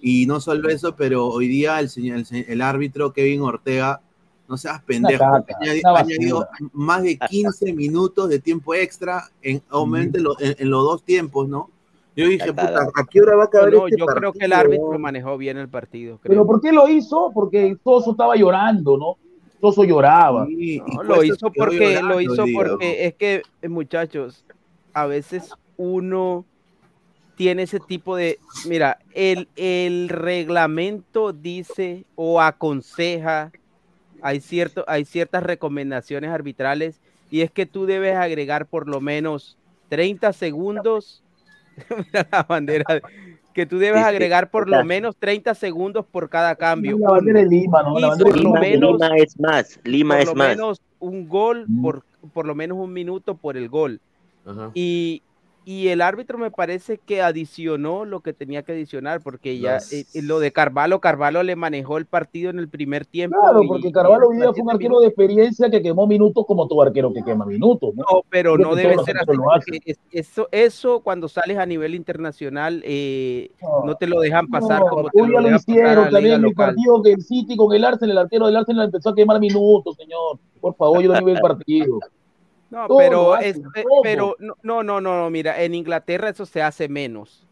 Y 0.01 0.27
no 0.27 0.41
solo 0.41 0.69
eso, 0.69 0.95
pero 0.95 1.27
hoy 1.27 1.49
día 1.49 1.81
el, 1.81 1.89
señor, 1.89 2.19
el, 2.31 2.45
el 2.49 2.63
árbitro 2.63 3.13
Kevin 3.13 3.43
Ortega, 3.43 4.01
no 4.49 4.57
seas 4.57 4.83
pendejo, 4.83 5.25
ha 5.25 5.45
añadido 5.99 6.47
más 6.73 7.03
de 7.03 7.19
15 7.19 7.73
minutos 7.75 8.29
de 8.29 8.39
tiempo 8.39 8.75
extra 8.75 9.25
en, 9.43 9.61
obviamente, 9.71 10.21
lo- 10.21 10.41
en, 10.41 10.55
en 10.59 10.71
los 10.71 10.83
dos 10.85 11.03
tiempos, 11.05 11.49
¿no? 11.49 11.69
Yo 12.17 12.27
dije, 12.27 12.49
puta. 12.53 12.89
¿a 12.97 13.05
qué 13.09 13.21
hora 13.21 13.37
va 13.37 13.43
a 13.43 13.47
acabar 13.47 13.73
No, 13.73 13.87
este 13.87 14.01
yo 14.01 14.07
creo 14.07 14.33
que 14.33 14.45
el 14.45 14.51
partido, 14.51 14.75
árbitro 14.75 14.99
manejó 14.99 15.37
bien 15.39 15.57
el 15.59 15.69
partido. 15.69 16.19
Pero 16.23 16.35
creo. 16.35 16.47
¿por 16.47 16.61
qué 16.61 16.73
lo 16.73 16.89
hizo? 16.89 17.31
Porque 17.33 17.77
Soso 17.85 18.11
estaba 18.13 18.35
llorando, 18.35 18.97
¿no? 18.97 19.17
Soso 19.61 19.85
lloraba. 19.85 20.47
Sí, 20.47 20.81
No, 20.95 21.03
lo 21.05 21.23
hizo 21.23 21.53
porque 21.53 21.79
llorando 21.79 22.15
lo 22.15 22.21
hizo 22.21 22.45
porque 22.55 23.07
es 23.07 23.15
que 23.15 23.43
eh, 23.63 23.69
muchachos, 23.69 24.45
a 24.95 25.07
veces 25.07 25.51
uno 25.77 26.45
tiene 27.39 27.63
ese 27.63 27.79
tipo 27.81 28.17
de, 28.17 28.39
mira, 28.67 28.99
el, 29.15 29.49
el 29.57 30.09
reglamento 30.11 31.33
dice 31.33 32.05
o 32.17 32.41
aconseja, 32.43 33.53
hay 34.21 34.41
cierto, 34.41 34.85
hay 34.89 35.05
ciertas 35.05 35.43
recomendaciones 35.45 36.31
arbitrales 36.31 37.01
y 37.31 37.41
es 37.43 37.51
que 37.51 37.65
tú 37.65 37.87
debes 37.87 38.17
agregar 38.17 38.67
por 38.67 38.89
lo 38.89 39.01
menos 39.01 39.57
30 39.89 40.33
segundos, 40.33 41.23
mira 41.97 42.27
la 42.31 42.43
bandera, 42.43 43.01
que 43.55 43.67
tú 43.67 43.79
debes 43.79 44.03
agregar 44.03 44.51
por 44.51 44.69
lo 44.69 44.85
menos 44.85 45.17
30 45.17 45.55
segundos 45.55 46.05
por 46.05 46.29
cada 46.29 46.57
cambio. 46.57 46.99
La 46.99 47.11
bandera 47.11 47.41
de 47.41 47.47
Lima, 47.49 47.83
¿no? 47.85 47.99
Y 47.99 48.03
La 48.03 48.09
bandera 48.09 48.31
de 48.31 48.35
por 48.35 48.43
lo 48.43 48.49
Lima, 48.57 48.61
Lima. 48.61 48.71
menos- 48.77 48.93
Lima 49.01 49.17
es 49.17 49.41
más, 49.41 49.81
Lima 49.85 50.15
por 50.15 50.23
es 50.23 50.29
lo 50.29 50.35
más. 50.35 50.49
menos 50.49 50.83
un 50.99 51.29
gol 51.29 51.65
Mm. 51.69 51.83
por, 51.83 52.03
por 52.35 52.47
lo 52.47 52.55
menos 52.57 52.79
un 52.79 52.93
minuto 52.93 53.37
por 53.37 53.57
el 53.57 53.69
gol. 53.69 54.01
Ajá. 54.45 54.71
Y, 54.75 55.23
y 55.69 55.89
el 55.89 56.01
árbitro 56.01 56.39
me 56.39 56.51
parece 56.51 56.97
que 56.97 57.21
adicionó 57.21 58.07
lo 58.07 58.21
que 58.21 58.33
tenía 58.33 58.63
que 58.63 58.73
adicionar, 58.73 59.21
porque 59.21 59.59
ya 59.59 59.77
eh, 59.93 60.07
eh, 60.15 60.23
lo 60.23 60.41
de 60.41 60.51
Carvalho, 60.51 60.99
Carvalho 60.99 61.43
le 61.43 61.57
manejó 61.57 61.99
el 61.99 62.07
partido 62.07 62.49
en 62.49 62.59
el 62.59 62.71
primer 62.71 63.05
tiempo. 63.05 63.37
Claro, 63.39 63.63
y- 63.63 63.69
porque 63.69 63.93
Carvalho 63.93 64.21
los 64.21 64.29
fue 64.35 64.47
un 64.49 64.55
7 64.55 64.71
arquero 64.73 65.01
de 65.01 65.09
experiencia 65.09 65.69
que 65.71 65.83
quemó 65.83 66.07
minutos 66.07 66.47
como 66.47 66.67
todo 66.67 66.81
arquero 66.81 67.13
que 67.13 67.23
quema 67.23 67.45
minutos, 67.45 67.95
¿no? 67.95 68.03
No, 68.11 68.23
pero 68.31 68.55
Creo 68.55 68.67
no 68.67 68.75
debe 68.77 68.97
ser 69.05 69.19
así. 69.19 69.27
lo 69.37 69.45
eso, 70.11 70.49
eso 70.53 71.01
cuando 71.01 71.29
sales 71.29 71.59
a 71.59 71.67
nivel 71.67 71.95
internacional 71.95 72.81
eh, 72.87 73.51
No. 73.61 73.85
no 73.85 73.95
te 73.97 74.07
lo 74.07 74.21
dejan 74.21 74.47
pasar 74.49 74.81
No, 74.81 74.87
como 74.89 75.11
te 75.11 75.21
lo 75.21 75.27
ya 75.35 75.51
lo 75.51 75.55
hicieron 75.55 76.09
también 76.09 76.35
en 76.37 76.45
el 76.47 76.55
partido 76.55 77.03
que 77.03 77.13
el 77.13 77.21
City 77.21 77.57
con 77.59 77.75
el 77.75 77.85
Arsenal, 77.85 78.13
el 78.13 78.19
arquero 78.19 78.47
del 78.47 78.57
Arsenal 78.57 78.87
empezó 78.87 79.11
a 79.11 79.15
quemar 79.15 79.39
minutos, 79.39 79.97
señor. 79.97 80.39
Por 80.63 80.75
favor, 80.77 81.03
yo 81.03 81.13
también 81.13 81.27
veo 81.27 81.35
el 81.35 81.43
partido. 81.43 81.99
No, 82.71 82.87
Todo 82.87 82.99
pero, 82.99 83.37
es, 83.39 83.57
eh, 83.57 83.85
pero 84.03 84.37
no, 84.39 84.55
no, 84.63 84.83
no, 84.83 85.01
no, 85.01 85.31
mira, 85.31 85.63
en 85.63 85.75
Inglaterra 85.75 86.29
eso 86.29 86.45
se 86.45 86.61
hace 86.63 86.89
menos. 86.89 87.47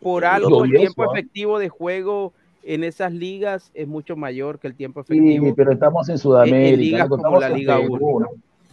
Por 0.00 0.24
Sí, 0.24 0.28
algo 0.30 0.64
el 0.64 0.72
tiempo 0.72 1.04
¿ah? 1.04 1.06
efectivo 1.12 1.58
de 1.58 1.68
juego 1.68 2.32
en 2.64 2.84
esas 2.84 3.12
ligas 3.12 3.70
es 3.74 3.88
mucho 3.88 4.14
mayor 4.16 4.58
que 4.58 4.66
el 4.68 4.74
tiempo 4.74 5.02
Sí, 5.04 5.14
efectivo. 5.16 5.54
pero 5.56 5.72
estamos 5.72 6.08
en 6.08 6.18
Sudamérica. 6.18 6.76
ligas 6.76 7.08
¿no? 7.08 7.16
como 7.16 7.22
Estamos 7.22 7.40
la 7.40 7.46
en 7.48 7.54
Liga 7.54 7.76
Perú, 7.78 7.96
1. 8.00 8.20
¿no? 8.20 8.28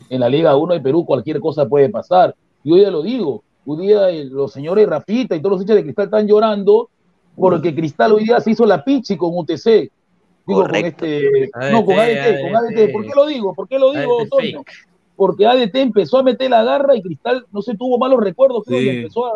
En 0.09 0.19
la 0.19 0.29
Liga 0.29 0.55
1 0.57 0.73
de 0.73 0.81
Perú 0.81 1.05
cualquier 1.05 1.39
cosa 1.39 1.67
puede 1.67 1.89
pasar. 1.89 2.35
Y 2.63 2.71
hoy 2.73 2.81
ya 2.81 2.91
lo 2.91 3.01
digo, 3.01 3.43
hoy 3.65 3.85
día 3.87 4.09
eh, 4.09 4.25
los 4.25 4.51
señores 4.51 4.87
Rafita 4.87 5.35
y 5.35 5.39
todos 5.39 5.53
los 5.53 5.61
hinchas 5.61 5.77
de 5.77 5.83
Cristal 5.83 6.05
están 6.05 6.27
llorando 6.27 6.89
porque 7.35 7.73
Cristal 7.73 8.11
hoy 8.13 8.25
día 8.25 8.39
se 8.41 8.51
hizo 8.51 8.65
la 8.65 8.83
pichi 8.83 9.15
con 9.15 9.31
UTC. 9.33 9.65
Digo, 9.65 10.61
Correcto. 10.61 11.05
con 11.05 11.09
este... 11.09 11.49
No, 11.71 11.85
con 11.85 11.97
ADT, 11.99 12.17
ADT, 12.17 12.41
con 12.41 12.55
ADT. 12.55 12.91
¿Por 12.91 13.05
qué 13.05 13.11
lo 13.15 13.25
digo? 13.27 13.53
¿Por 13.53 13.67
qué 13.67 13.79
lo 13.79 13.91
digo, 13.93 14.25
Toño? 14.29 14.63
Porque 15.19 15.45
ADT 15.45 15.75
empezó 15.75 16.19
a 16.19 16.23
meter 16.23 16.49
la 16.49 16.63
garra 16.63 16.95
y 16.95 17.01
Cristal 17.01 17.45
no 17.51 17.61
se 17.61 17.75
tuvo 17.75 17.97
malos 17.97 18.21
recuerdos, 18.21 18.63
creo, 18.65 18.79
Sí. 18.79 18.85
y 18.85 18.89
empezó 18.89 19.25
a, 19.25 19.31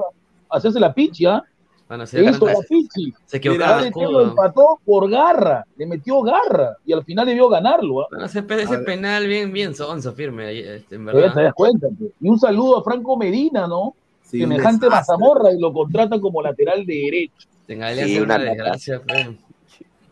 hacerse 0.49 0.79
la 0.79 0.93
pichi, 0.93 1.25
¿ah? 1.25 1.43
Bueno, 1.89 2.05
se, 2.07 2.23
Se 2.23 2.29
hizo 2.31 2.45
la 2.45 2.55
se, 2.55 2.63
pichi. 2.69 3.13
se 3.25 3.37
equivocaba 3.37 3.81
lo 4.09 4.21
empató 4.23 4.79
por 4.85 5.09
garra, 5.09 5.65
le 5.75 5.85
metió 5.85 6.21
garra 6.21 6.77
y 6.85 6.93
al 6.93 7.03
final 7.03 7.25
debió 7.25 7.49
ganarlo. 7.49 7.99
¿ah? 8.01 8.07
Bueno, 8.09 8.25
ese, 8.25 8.45
ese 8.47 8.77
penal 8.79 9.27
bien, 9.27 9.51
bien 9.51 9.75
sonso, 9.75 10.13
firme, 10.13 10.57
este, 10.57 10.95
en 10.95 11.05
te 11.05 11.11
verdad. 11.11 11.35
das 11.35 11.53
cuenta. 11.53 11.87
Y 12.21 12.29
un 12.29 12.39
saludo 12.39 12.77
a 12.79 12.83
Franco 12.85 13.17
Medina, 13.17 13.67
¿no? 13.67 13.93
Sí, 14.21 14.39
Semejante 14.39 14.89
mazamorra 14.89 15.51
y 15.51 15.59
lo 15.59 15.73
contratan 15.73 16.21
como 16.21 16.41
lateral 16.41 16.85
derecho. 16.85 17.49
En 17.67 17.83
Alianza 17.83 18.23
una 18.23 18.37
desgracia. 18.37 19.01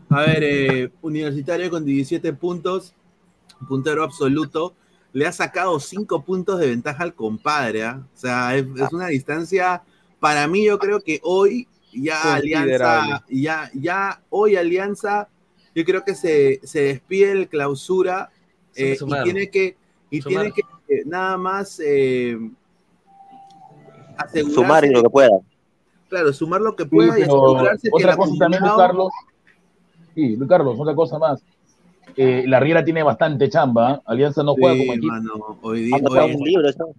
A 0.10 0.19
ver, 0.19 0.43
eh, 0.43 0.91
Universitario 1.01 1.69
con 1.69 1.86
17 1.86 2.34
puntos, 2.34 2.93
puntero 3.69 4.03
absoluto, 4.03 4.73
le 5.13 5.28
ha 5.28 5.32
sacado 5.32 5.80
5 5.80 6.24
puntos 6.24 6.60
de 6.60 6.67
ventaja 6.67 7.04
al 7.04 7.13
compadre. 7.13 7.84
¿ah? 7.84 8.06
O 8.13 8.17
sea, 8.17 8.56
es, 8.56 8.65
es 8.76 8.93
una 8.93 9.08
distancia, 9.08 9.84
para 10.19 10.47
mí 10.47 10.65
yo 10.65 10.80
creo 10.80 11.02
que 11.02 11.19
hoy 11.24 11.67
ya. 11.93 12.36
Alianza, 12.36 13.24
ya, 13.30 13.69
ya 13.74 14.21
hoy 14.30 14.56
Alianza, 14.56 15.28
yo 15.76 15.84
creo 15.86 16.04
que 16.04 16.15
se, 16.15 16.60
se 16.63 16.82
despide 16.82 17.32
el 17.32 17.50
clausura 17.50 18.30
eh, 18.76 18.97
y 19.00 19.24
tiene 19.24 19.50
que, 19.50 19.78
y 20.10 20.21
Sumar. 20.21 20.43
tiene 20.43 20.54
que 20.54 20.62
eh, 20.93 21.04
nada 21.06 21.38
más 21.38 21.82
eh, 21.84 22.38
asegurarse 24.17 24.54
Sumar 24.56 24.86
y 24.86 24.89
lo 24.89 25.02
que 25.04 25.10
pueda. 25.10 25.30
Claro, 26.10 26.34
sumar 26.34 26.60
lo 26.60 26.76
que 26.76 26.84
Sí, 26.84 26.89
pueda 26.89 27.17
y 27.17 27.21
pero 27.21 27.52
asegurarse 27.52 27.82
que 27.84 27.89
otra 27.93 28.12
el 28.12 28.17
cosa 28.17 28.34
también, 28.38 28.63
Carlos. 28.63 29.13
Sí, 30.13 30.38
Carlos, 30.47 30.76
otra 30.78 30.93
cosa 30.93 31.17
más. 31.17 31.41
Eh, 32.17 32.43
la 32.47 32.59
Riera 32.59 32.83
tiene 32.83 33.03
bastante 33.03 33.49
chamba. 33.49 33.89
¿ah? 33.91 34.01
Alianza 34.05 34.43
no 34.43 34.53
juega 34.55 34.75
Sí, 34.75 34.81
como 34.81 34.93
equipo. 34.93 35.13
mano, 35.13 35.57
hoy 35.61 35.81
día, 35.83 35.95
hoy- 36.09 36.35
un 36.35 36.43
libro, 36.43 36.67
eso. 36.69 36.89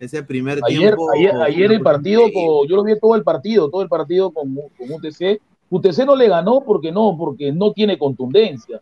ese 0.00 0.22
primer 0.24 0.58
Ayer, 0.66 0.80
tiempo. 0.80 1.10
ayer, 1.12 1.34
ayer 1.36 1.72
el 1.72 1.80
partido, 1.80 2.22
con- 2.32 2.66
yo 2.68 2.76
lo 2.76 2.82
vi 2.84 2.98
todo 2.98 3.14
el 3.14 3.22
partido, 3.22 3.70
todo 3.70 3.82
el 3.82 3.88
partido 3.88 4.30
con, 4.32 4.54
con 4.54 4.90
UTC. 4.92 5.40
UTC 5.70 6.04
no 6.04 6.16
le 6.16 6.28
ganó 6.28 6.60
porque 6.60 6.90
no, 6.90 7.16
porque 7.16 7.52
no 7.52 7.72
tiene 7.72 7.96
contundencia. 7.98 8.80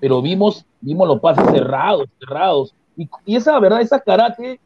Pero 0.00 0.20
vimos, 0.20 0.66
vimos 0.80 1.06
los 1.08 1.20
pases 1.20 1.46
cerrados, 1.50 2.06
cerrados. 2.18 2.74
Y, 2.96 3.08
y 3.24 3.36
esa 3.36 3.58
verdad, 3.60 3.80
esa 3.80 4.00
karate 4.00 4.58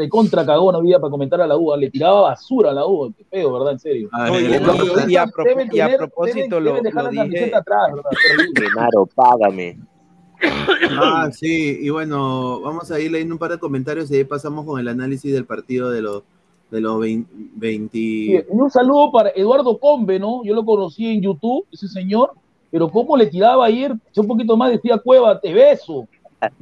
de 0.00 0.08
contra 0.08 0.44
cagó, 0.44 0.72
no 0.72 0.78
había 0.78 0.98
para 0.98 1.10
comentar 1.10 1.40
a 1.40 1.46
la 1.46 1.56
U, 1.56 1.74
le 1.76 1.90
tiraba 1.90 2.22
basura 2.22 2.70
a 2.70 2.74
la 2.74 2.86
U, 2.86 3.12
qué 3.16 3.24
feo, 3.24 3.52
¿verdad? 3.52 3.72
En 3.72 3.78
serio. 3.78 4.08
A 4.12 4.26
No, 4.26 4.32
ver, 4.34 4.42
y- 4.42 4.54
a 4.54 4.56
y 4.56 5.96
propósito 5.96 6.56
deben- 6.56 6.64
lo- 6.64 6.70
deben 6.70 6.82
dejar 6.82 7.04
lo 7.04 7.12
la 7.12 7.24
dije- 7.24 7.54
atrás. 7.54 7.90
Genaro, 8.54 9.06
págame. 9.14 9.78
Ah, 10.90 11.28
sí, 11.32 11.78
y 11.82 11.90
bueno, 11.90 12.60
vamos 12.62 12.90
a 12.90 12.98
ir 12.98 13.10
leyendo 13.10 13.34
un 13.34 13.38
par 13.38 13.50
de 13.50 13.58
comentarios 13.58 14.10
y 14.10 14.16
ahí 14.16 14.24
pasamos 14.24 14.64
con 14.64 14.80
el 14.80 14.88
análisis 14.88 15.32
del 15.32 15.44
partido 15.44 15.90
de 15.90 16.02
los 16.02 16.22
de 16.70 16.80
los 16.80 17.00
20. 17.00 17.90
Sí, 17.98 18.32
y 18.36 18.42
un 18.48 18.70
saludo 18.70 19.10
para 19.10 19.30
Eduardo 19.30 19.76
Combe, 19.78 20.20
¿no? 20.20 20.44
Yo 20.44 20.54
lo 20.54 20.64
conocí 20.64 21.04
en 21.08 21.20
YouTube, 21.20 21.66
ese 21.72 21.88
señor, 21.88 22.30
pero 22.70 22.88
cómo 22.88 23.16
le 23.16 23.26
tiraba 23.26 23.66
ayer, 23.66 23.92
un 24.16 24.26
poquito 24.28 24.56
más 24.56 24.70
decía 24.70 24.96
Cueva, 24.98 25.40
te 25.40 25.52
beso. 25.52 26.06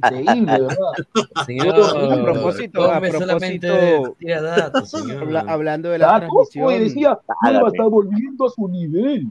Increíble, 0.03 0.51
¿verdad? 0.51 0.75
Señor, 1.45 1.67
A 1.69 2.23
propósito, 2.23 2.83
a 2.91 2.99
propósito- 2.99 4.15
datos, 4.21 4.89
señor. 4.91 5.23
Habla- 5.23 5.45
hablando 5.47 5.89
de 5.89 5.97
la 5.99 6.07
Datos, 6.07 6.27
transmisión, 6.29 6.65
oye, 6.67 6.79
decía, 6.79 7.19
Págame. 7.41 7.67
está 7.67 7.83
volviendo 7.85 8.45
a 8.45 8.49
su 8.49 8.67
nivel. 8.67 9.27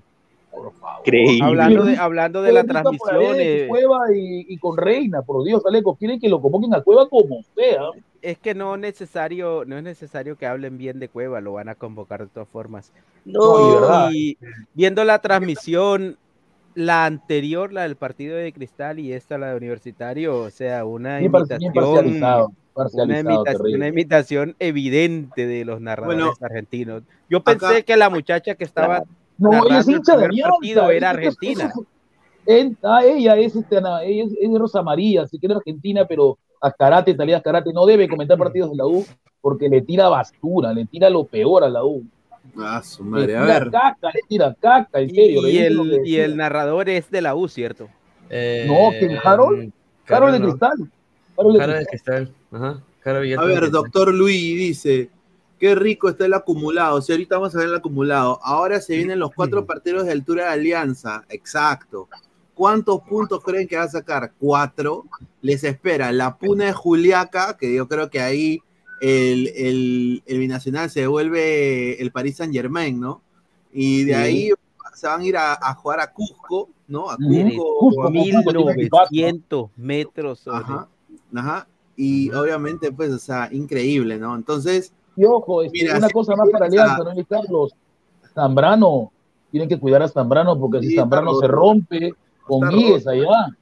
Por 0.50 0.72
favor. 0.74 1.02
Creíble. 1.04 1.44
hablando 1.44 1.84
de, 1.84 1.96
hablando 1.96 2.42
de 2.42 2.52
la 2.52 2.64
transmisión, 2.64 3.34
eh, 3.38 3.66
Cueva 3.68 4.00
y, 4.14 4.46
y 4.48 4.56
con 4.58 4.76
Reina, 4.76 5.22
por 5.22 5.44
Dios, 5.44 5.62
Aleco, 5.66 5.94
quieren 5.94 6.18
que 6.18 6.28
lo 6.28 6.40
convoquen 6.40 6.74
a 6.74 6.80
Cueva 6.80 7.08
como 7.08 7.42
sea. 7.54 7.82
es 8.22 8.38
que 8.38 8.54
no 8.54 8.76
necesario, 8.76 9.64
no 9.66 9.76
es 9.76 9.84
necesario 9.84 10.36
que 10.36 10.46
hablen 10.46 10.76
bien 10.78 10.98
de 10.98 11.08
Cueva, 11.08 11.40
lo 11.40 11.52
van 11.52 11.68
a 11.68 11.74
convocar 11.76 12.20
de 12.22 12.26
todas 12.28 12.48
formas. 12.48 12.92
No, 13.24 14.10
y. 14.10 14.14
Y 14.30 14.38
viendo 14.74 15.04
la 15.04 15.18
transmisión, 15.20 16.16
la 16.78 17.06
anterior, 17.06 17.72
la 17.72 17.82
del 17.82 17.96
partido 17.96 18.36
de 18.36 18.52
Cristal 18.52 19.00
y 19.00 19.12
esta, 19.12 19.36
la 19.36 19.50
de 19.50 19.56
Universitario, 19.56 20.38
o 20.42 20.50
sea, 20.50 20.84
una 20.84 21.18
bien 21.18 21.32
imitación, 21.34 21.72
parcializado, 21.74 22.52
una, 22.92 23.18
imitación 23.18 23.44
terrible. 23.44 23.76
una 23.76 23.88
imitación 23.88 24.56
evidente 24.60 25.46
de 25.46 25.64
los 25.64 25.80
narradores 25.80 26.18
Bueno, 26.22 26.32
argentinos. 26.40 27.02
Yo 27.28 27.42
pensé 27.42 27.66
acá- 27.66 27.82
que 27.82 27.96
la 27.96 28.10
muchacha 28.10 28.54
que 28.54 28.62
estaba 28.62 29.02
No, 29.38 29.50
es 29.66 29.88
el 29.88 29.94
de 29.96 30.00
primer 30.02 30.30
partido 30.50 30.90
era 30.90 31.10
argentina. 31.10 31.72
en- 32.46 32.78
ah, 32.84 33.04
ella 33.04 33.36
es, 33.36 33.56
este, 33.56 33.76
ella 33.78 34.24
es, 34.24 34.32
es 34.40 34.52
de 34.52 34.58
Rosa 34.58 34.80
María, 34.82 35.26
se 35.26 35.36
quiere 35.38 35.56
argentina, 35.56 36.06
pero 36.06 36.38
a 36.60 36.70
karate, 36.70 37.12
Talía 37.14 37.42
karate, 37.42 37.72
no 37.72 37.86
debe 37.86 38.08
comentar 38.08 38.38
partidos 38.38 38.70
de 38.70 38.76
la 38.76 38.86
U 38.86 39.04
porque 39.40 39.68
le 39.68 39.82
tira 39.82 40.08
basura, 40.08 40.72
le 40.72 40.86
tira 40.86 41.10
lo 41.10 41.24
peor 41.24 41.64
a 41.64 41.68
la 41.68 41.84
U. 41.84 42.04
Ah, 42.60 42.82
su 42.82 43.04
Le 43.04 43.10
madre, 43.10 43.36
a 43.36 43.42
tira 43.42 43.58
ver. 43.60 43.70
caca, 43.70 44.08
le 44.14 44.20
tira 44.28 44.56
caca, 44.60 45.00
en 45.00 45.10
serio. 45.10 45.42
le 45.42 45.50
Y 45.50 45.58
el, 45.58 45.76
que 45.76 45.82
y 45.82 45.88
decía. 45.98 46.24
el 46.24 46.36
narrador 46.36 46.88
es 46.88 47.10
de 47.10 47.22
la 47.22 47.34
U, 47.34 47.48
¿cierto? 47.48 47.88
Eh, 48.30 48.64
No, 48.68 48.90
¿quién, 48.98 49.18
Harold? 49.22 49.72
Carol 50.04 50.32
de 50.32 50.38
no. 50.40 50.46
Cristal. 50.48 50.90
Carol 51.36 51.52
de 51.52 51.58
Caro 51.58 51.72
de 51.74 51.86
Cristal. 51.86 52.24
cristal. 52.28 52.34
Ajá. 52.52 52.82
Caro 53.02 53.18
A 53.18 53.20
ver, 53.20 53.36
Cristal. 53.58 53.70
doctor 53.70 54.14
Luis 54.14 54.56
dice, 54.58 55.10
qué 55.58 55.74
rico 55.74 56.08
está 56.08 56.26
el 56.26 56.34
acumulado. 56.34 57.00
Si 57.00 57.12
ahorita 57.12 57.36
vamos 57.36 57.54
a 57.54 57.58
ver 57.58 57.68
el 57.68 57.74
acumulado. 57.76 58.40
Ahora 58.42 58.80
se 58.80 58.96
vienen 58.96 59.18
los 59.18 59.30
cuatro 59.32 59.64
partidos 59.66 60.04
de 60.06 60.12
altura 60.12 60.44
de 60.46 60.50
alianza. 60.50 61.24
Exacto. 61.28 62.08
¿Cuántos 62.54 63.00
puntos 63.02 63.42
creen 63.44 63.68
que 63.68 63.76
va 63.76 63.84
a 63.84 63.88
sacar? 63.88 64.32
Cuatro. 64.38 65.04
Les 65.42 65.62
espera 65.62 66.10
la 66.10 66.36
Puna 66.36 66.64
de 66.66 66.72
Juliaca, 66.72 67.56
que 67.56 67.72
yo 67.74 67.86
creo 67.86 68.10
que 68.10 68.20
ahí 68.20 68.60
el, 69.00 69.48
el, 69.56 70.22
el 70.26 70.38
binacional 70.38 70.90
se 70.90 71.00
devuelve 71.00 72.00
el 72.02 72.10
Paris 72.10 72.36
Saint 72.36 72.52
Germain, 72.52 72.98
¿no? 72.98 73.22
Y 73.72 74.04
de 74.04 74.14
Sí. 74.14 74.18
ahí 74.18 74.50
se 74.94 75.06
van 75.06 75.20
a 75.20 75.24
ir 75.24 75.36
a, 75.36 75.52
a 75.54 75.74
jugar 75.74 76.00
a 76.00 76.12
Cusco, 76.12 76.68
¿no? 76.88 77.08
A. 77.10 77.16
Cusco. 77.16 77.76
Cusco, 77.78 78.02
a- 78.02 78.12
Cusco 78.12 78.52
tiene 78.52 78.72
equipazo. 78.72 79.08
1900 79.10 79.70
metros 79.76 80.40
sobre 80.40 80.58
Ajá, 80.58 80.88
ajá. 81.34 81.68
Y 81.96 82.30
obviamente, 82.32 82.90
pues, 82.92 83.10
o 83.10 83.18
sea, 83.18 83.48
increíble, 83.52 84.18
¿no? 84.18 84.34
Entonces, 84.36 84.92
Y 85.16 85.24
ojo, 85.24 85.62
este, 85.62 85.78
Mira, 85.82 85.98
una 85.98 86.06
si 86.06 86.12
cosa 86.12 86.36
más 86.36 86.48
para 86.50 86.66
Alianza- 86.66 87.02
¿no, 87.14 87.24
Carlos? 87.26 87.74
Zambrano, 88.34 89.10
tienen 89.50 89.68
que 89.68 89.78
cuidar 89.78 90.02
a 90.02 90.08
Zambrano 90.08 90.58
porque 90.58 90.80
si 90.80 90.88
Sí, 90.90 90.94
Zambrano 90.96 91.32
está 91.32 91.46
se 91.46 91.52
rompe 91.52 92.14
con 92.46 92.62
roto. 92.70 93.10
allá, 93.10 93.56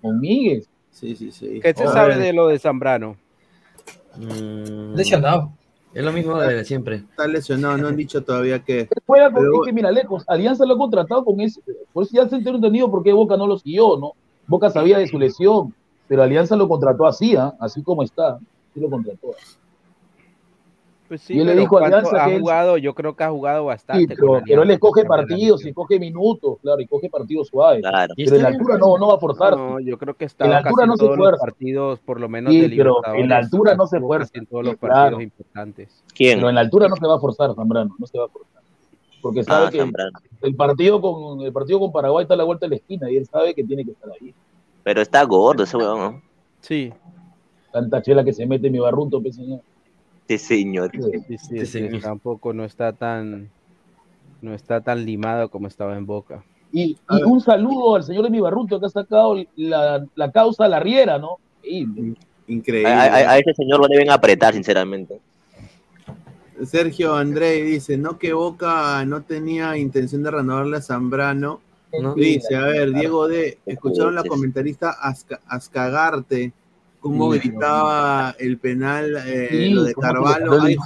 con 0.00 0.20
Míguez. 0.20 0.68
sí, 0.90 1.14
sí, 1.16 1.30
sí. 1.30 1.60
¿Qué 1.62 1.74
se 1.74 1.84
A 1.84 1.92
sabe 1.92 2.16
de 2.16 2.32
lo 2.32 2.46
de 2.48 2.58
Zambrano? 2.58 3.16
Mm, 4.18 4.94
Lesionado. 4.94 5.50
Es 5.94 6.04
lo 6.04 6.12
mismo 6.12 6.38
de 6.38 6.62
siempre. 6.64 6.96
Está 6.96 7.26
lesionado, 7.26 7.78
no 7.78 7.88
han 7.88 7.96
dicho 7.96 8.22
todavía 8.22 8.62
que. 8.62 8.86
Juega 9.06 9.30
con, 9.32 9.42
Pero- 9.42 9.62
es 9.62 9.66
que 9.66 9.72
mira, 9.72 9.90
lejos, 9.90 10.24
Alianza 10.28 10.66
lo 10.66 10.74
ha 10.74 10.78
contratado 10.78 11.24
con 11.24 11.40
ese, 11.40 11.62
por 11.92 12.04
eso 12.04 12.12
ya 12.14 12.28
se 12.28 12.36
entendido 12.36 12.90
por 12.90 13.02
qué 13.02 13.14
Boca 13.14 13.36
no 13.36 13.46
lo 13.46 13.58
siguió, 13.58 13.96
¿no? 13.96 14.12
Boca 14.46 14.68
sabía 14.68 14.98
de 14.98 15.08
su 15.08 15.18
lesión, 15.18 15.74
pero 16.06 16.22
Alianza 16.22 16.54
lo 16.54 16.68
contrató 16.68 17.06
así, 17.06 17.34
¿ah? 17.34 17.54
así 17.58 17.82
como 17.82 18.02
está, 18.02 18.38
sí 18.74 18.80
lo 18.80 18.90
contrató. 18.90 19.28
Pues 21.08 21.20
sí, 21.20 21.34
Y 21.34 21.38
él 21.40 21.46
le 21.46 21.52
pero 21.52 21.60
dijo 21.60 21.76
a 21.76 21.80
¿cuánto 21.80 21.96
Alianza 21.98 22.24
ha 22.24 22.26
que 22.28 22.34
él- 22.34 22.40
jugado, 22.40 22.78
yo 22.78 22.94
creo 22.94 23.14
que 23.14 23.22
ha 23.22 23.30
jugado 23.30 23.62
Sí, 23.62 23.66
bastante. 23.66 24.06
pero, 24.16 24.36
él 24.38 24.42
cambió 24.80 25.02
la 25.02 25.08
partidos, 25.08 25.58
lesión. 25.60 25.68
escoge 25.68 26.00
minutos, 26.00 26.58
claro, 26.62 26.80
y 26.80 26.86
coge 26.88 27.08
partidos 27.08 27.46
suaves. 27.48 27.80
Claro. 27.82 28.12
Y 28.16 28.24
Pero 28.24 28.36
en 28.36 28.42
la 28.42 28.48
altura 28.48 28.78
no, 28.78 28.98
no 28.98 29.06
va 29.08 29.14
a 29.14 29.18
forzar. 29.18 29.56
No, 29.56 29.78
yo 29.78 29.96
creo 29.98 30.14
que 30.14 30.24
En 30.24 30.26
está 30.26 30.46
la 30.48 30.56
casi 30.62 30.68
altura 30.68 30.82
en 30.84 30.88
no 30.88 30.96
se 30.96 31.04
los 31.06 31.16
fuerza. 31.16 31.40
partidos, 31.46 32.00
por 32.00 32.18
lo 32.20 32.28
menos 32.28 32.52
Sí, 32.52 32.60
de 32.68 32.76
pero 32.76 32.96
en 33.14 33.28
la 33.28 33.36
altura 33.36 33.76
no 33.76 33.86
se 33.86 34.00
fuerza. 34.00 34.30
en 34.34 34.46
todos 34.46 34.64
los 34.64 34.74
partidos 34.76 35.08
claro. 35.08 35.20
importantes. 35.20 36.02
¿Quién? 36.12 36.38
Pero 36.38 36.48
en 36.48 36.54
la 36.56 36.60
altura 36.62 36.88
no 36.88 36.96
se 36.96 37.06
va 37.06 37.14
a 37.14 37.20
forzar, 37.20 37.54
Zambrano, 37.54 37.94
no 37.98 38.06
se 38.08 38.18
va 38.18 38.24
a 38.24 38.28
forzar. 38.28 38.62
Porque 39.22 39.44
sabe 39.44 39.66
Ah, 39.66 39.70
que 39.70 39.78
Zambrano. 39.78 40.18
el 40.42 40.54
partido 40.56 41.00
con 41.00 41.40
el 41.42 41.52
partido 41.52 41.78
con 41.78 41.92
Paraguay 41.92 42.22
está 42.24 42.34
a 42.34 42.36
la 42.36 42.44
vuelta 42.44 42.66
de 42.66 42.70
la 42.70 42.76
esquina 42.76 43.08
y 43.10 43.16
él 43.16 43.26
sabe 43.26 43.54
que 43.54 43.62
tiene 43.64 43.84
que 43.84 43.92
estar 43.92 44.10
ahí. 44.10 44.34
Pero 44.82 45.00
está 45.00 45.22
gordo 45.24 45.62
ese 45.62 45.76
weón, 45.76 45.98
¿no? 46.00 46.22
Sí, 46.60 46.92
Tanta 47.72 48.00
chela 48.02 48.24
que 48.24 48.32
se 48.32 48.46
mete 48.46 48.68
en 48.68 48.72
mi 48.72 48.78
barrunto, 48.78 49.20
pues, 49.20 49.36
señor. 49.36 49.60
Sí, 50.28 50.38
señor. 50.38 50.90
Sí. 50.92 51.38
sí, 51.38 51.66
señor. 51.66 52.02
tampoco 52.02 52.52
no 52.52 52.64
está 52.64 52.92
tan 52.92 53.48
no 54.42 54.54
está 54.54 54.80
tan 54.80 55.04
limado 55.04 55.48
como 55.48 55.66
estaba 55.68 55.96
en 55.96 56.04
Boca. 56.06 56.44
Y, 56.72 56.96
y 57.10 57.22
un 57.22 57.40
saludo 57.40 57.94
al 57.96 58.02
señor 58.04 58.24
de 58.24 58.30
mi 58.30 58.40
barrunto 58.40 58.78
que 58.80 58.86
ha 58.86 58.90
sacado 58.90 59.36
la, 59.56 60.04
la 60.14 60.30
causa 60.32 60.68
la 60.68 60.80
riera, 60.80 61.18
¿no? 61.18 61.36
Increíble. 61.62 62.18
Increíble. 62.48 62.90
A, 62.92 63.02
a- 63.04 63.30
a 63.32 63.38
ese 63.38 63.54
señor 63.54 63.80
lo 63.80 63.88
deben 63.88 64.10
apretar, 64.10 64.52
sinceramente. 64.54 65.20
Sergio 66.64 67.14
André 67.14 67.62
dice, 67.62 67.96
no 67.98 68.18
que 68.18 68.32
Boca 68.32 69.04
no 69.04 69.22
tenía 69.22 69.76
intención 69.76 70.22
de 70.22 70.30
renovarle 70.30 70.78
a 70.78 70.82
Zambrano. 70.82 71.60
¿no? 72.00 72.14
Dice, 72.14 72.56
a 72.56 72.62
ver, 72.62 72.92
Diego 72.92 73.26
D, 73.28 73.58
¿escucharon 73.64 74.14
la 74.14 74.22
comentarista 74.24 74.90
Azca- 75.00 75.40
Azcagarte? 75.46 76.52
Cómo 77.06 77.32
Sí. 77.32 77.38
gritaba 77.40 78.34
el 78.38 78.58
penal, 78.58 79.16
eh, 79.26 79.48
Sí, 79.50 79.68
lo 79.70 79.82
de 79.84 79.94
Carvalho. 79.94 80.60
Ay, 80.62 80.76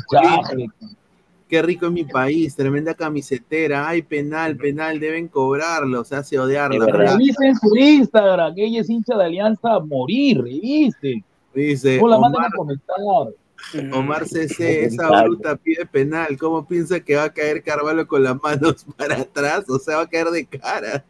qué 1.49 1.63
rico 1.63 1.87
es 1.87 1.93
mi 1.93 2.05
país, 2.05 2.55
tremenda 2.55 2.95
camisetera. 2.95 3.89
Ay, 3.89 4.03
penal, 4.03 4.57
penal, 4.57 5.01
deben 5.01 5.29
cobrarlo, 5.29 6.05
se 6.05 6.17
hace 6.17 6.39
odiar. 6.39 6.73
La. 6.75 6.87
Revisen 6.87 7.57
su 7.57 7.75
Instagram, 7.77 8.55
que 8.55 8.67
ella 8.67 8.81
es 8.83 8.91
hincha 8.91 9.17
de 9.17 9.25
Alianza 9.25 9.75
a 9.75 9.81
morir, 9.81 10.43
revisen. 10.43 11.25
Dice, 11.55 11.99
No 12.01 12.09
la 12.09 12.19
manden 12.19 12.39
Omar, 12.43 12.53
comentar. 12.57 12.97
Omar 13.93 14.27
CC, 14.27 14.85
esa 14.85 15.23
bruta 15.23 15.57
pide 15.57 15.85
penal. 15.85 16.39
¿Cómo 16.39 16.67
piensa 16.67 17.01
que 17.01 17.17
va 17.17 17.25
a 17.25 17.33
caer 17.33 17.63
Carvalho 17.63 18.07
con 18.07 18.23
las 18.23 18.41
manos 18.43 18.87
para 18.97 19.17
atrás? 19.17 19.69
O 19.69 19.79
sea, 19.79 19.97
va 19.97 20.03
a 20.03 20.09
caer 20.09 20.29
de 20.29 20.47
cara. 20.47 21.05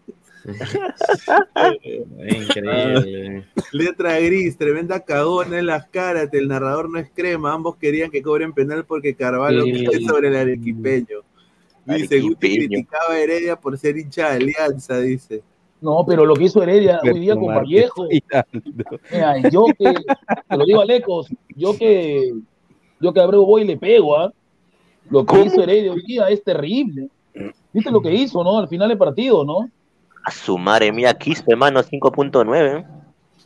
Increíble. 2.28 3.44
Letra 3.72 4.18
gris, 4.20 4.56
tremenda 4.56 5.00
cagona 5.00 5.58
en 5.58 5.66
las 5.66 5.86
caras. 5.86 6.28
El 6.32 6.48
narrador 6.48 6.90
no 6.90 6.98
es 6.98 7.10
crema. 7.10 7.52
Ambos 7.52 7.76
querían 7.76 8.10
que 8.10 8.22
cobren 8.22 8.52
penal 8.52 8.84
porque 8.84 9.14
Carvalho 9.14 9.64
Sí. 9.64 9.84
cae 9.84 10.00
sobre 10.02 10.28
el 10.28 10.36
arequipeño. 10.36 11.18
Dice, 11.86 12.20
Guti 12.20 12.56
criticaba 12.56 13.14
a 13.14 13.18
Heredia 13.18 13.56
por 13.56 13.76
ser 13.78 13.96
hincha 13.96 14.30
de 14.30 14.36
Alianza, 14.36 14.98
dice. 15.00 15.42
No, 15.80 16.04
pero 16.06 16.26
lo 16.26 16.34
que 16.34 16.44
hizo 16.44 16.62
Heredia 16.62 17.00
hoy 17.02 17.20
día 17.20 17.34
con 17.34 17.54
Vallejo. 17.54 18.06
Mira, 18.10 19.50
yo 19.50 19.64
que, 19.66 19.94
te 20.48 20.56
lo 20.56 20.64
digo 20.66 20.82
a 20.82 20.84
Lecos, 20.84 21.28
yo 21.56 21.76
que, 21.76 22.34
yo 23.00 23.12
que 23.12 23.20
Abreu 23.20 23.46
voy 23.46 23.62
y 23.62 23.64
le 23.64 23.78
pego, 23.78 24.16
¿ah? 24.16 24.32
Lo 25.08 25.24
que 25.24 25.40
hizo 25.40 25.62
Heredia 25.62 25.92
hoy 25.92 26.02
día 26.06 26.28
es 26.28 26.44
terrible. 26.44 27.08
¿Viste 27.72 27.90
lo 27.90 28.02
que 28.02 28.12
hizo, 28.12 28.44
no? 28.44 28.58
Al 28.58 28.68
final 28.68 28.88
del 28.90 28.98
partido, 28.98 29.44
¿no? 29.44 29.70
A 30.24 30.30
su 30.30 30.58
madre 30.58 30.92
mía, 30.92 31.14
Quispe, 31.14 31.56
mano, 31.56 31.82
5.9. 31.82 32.86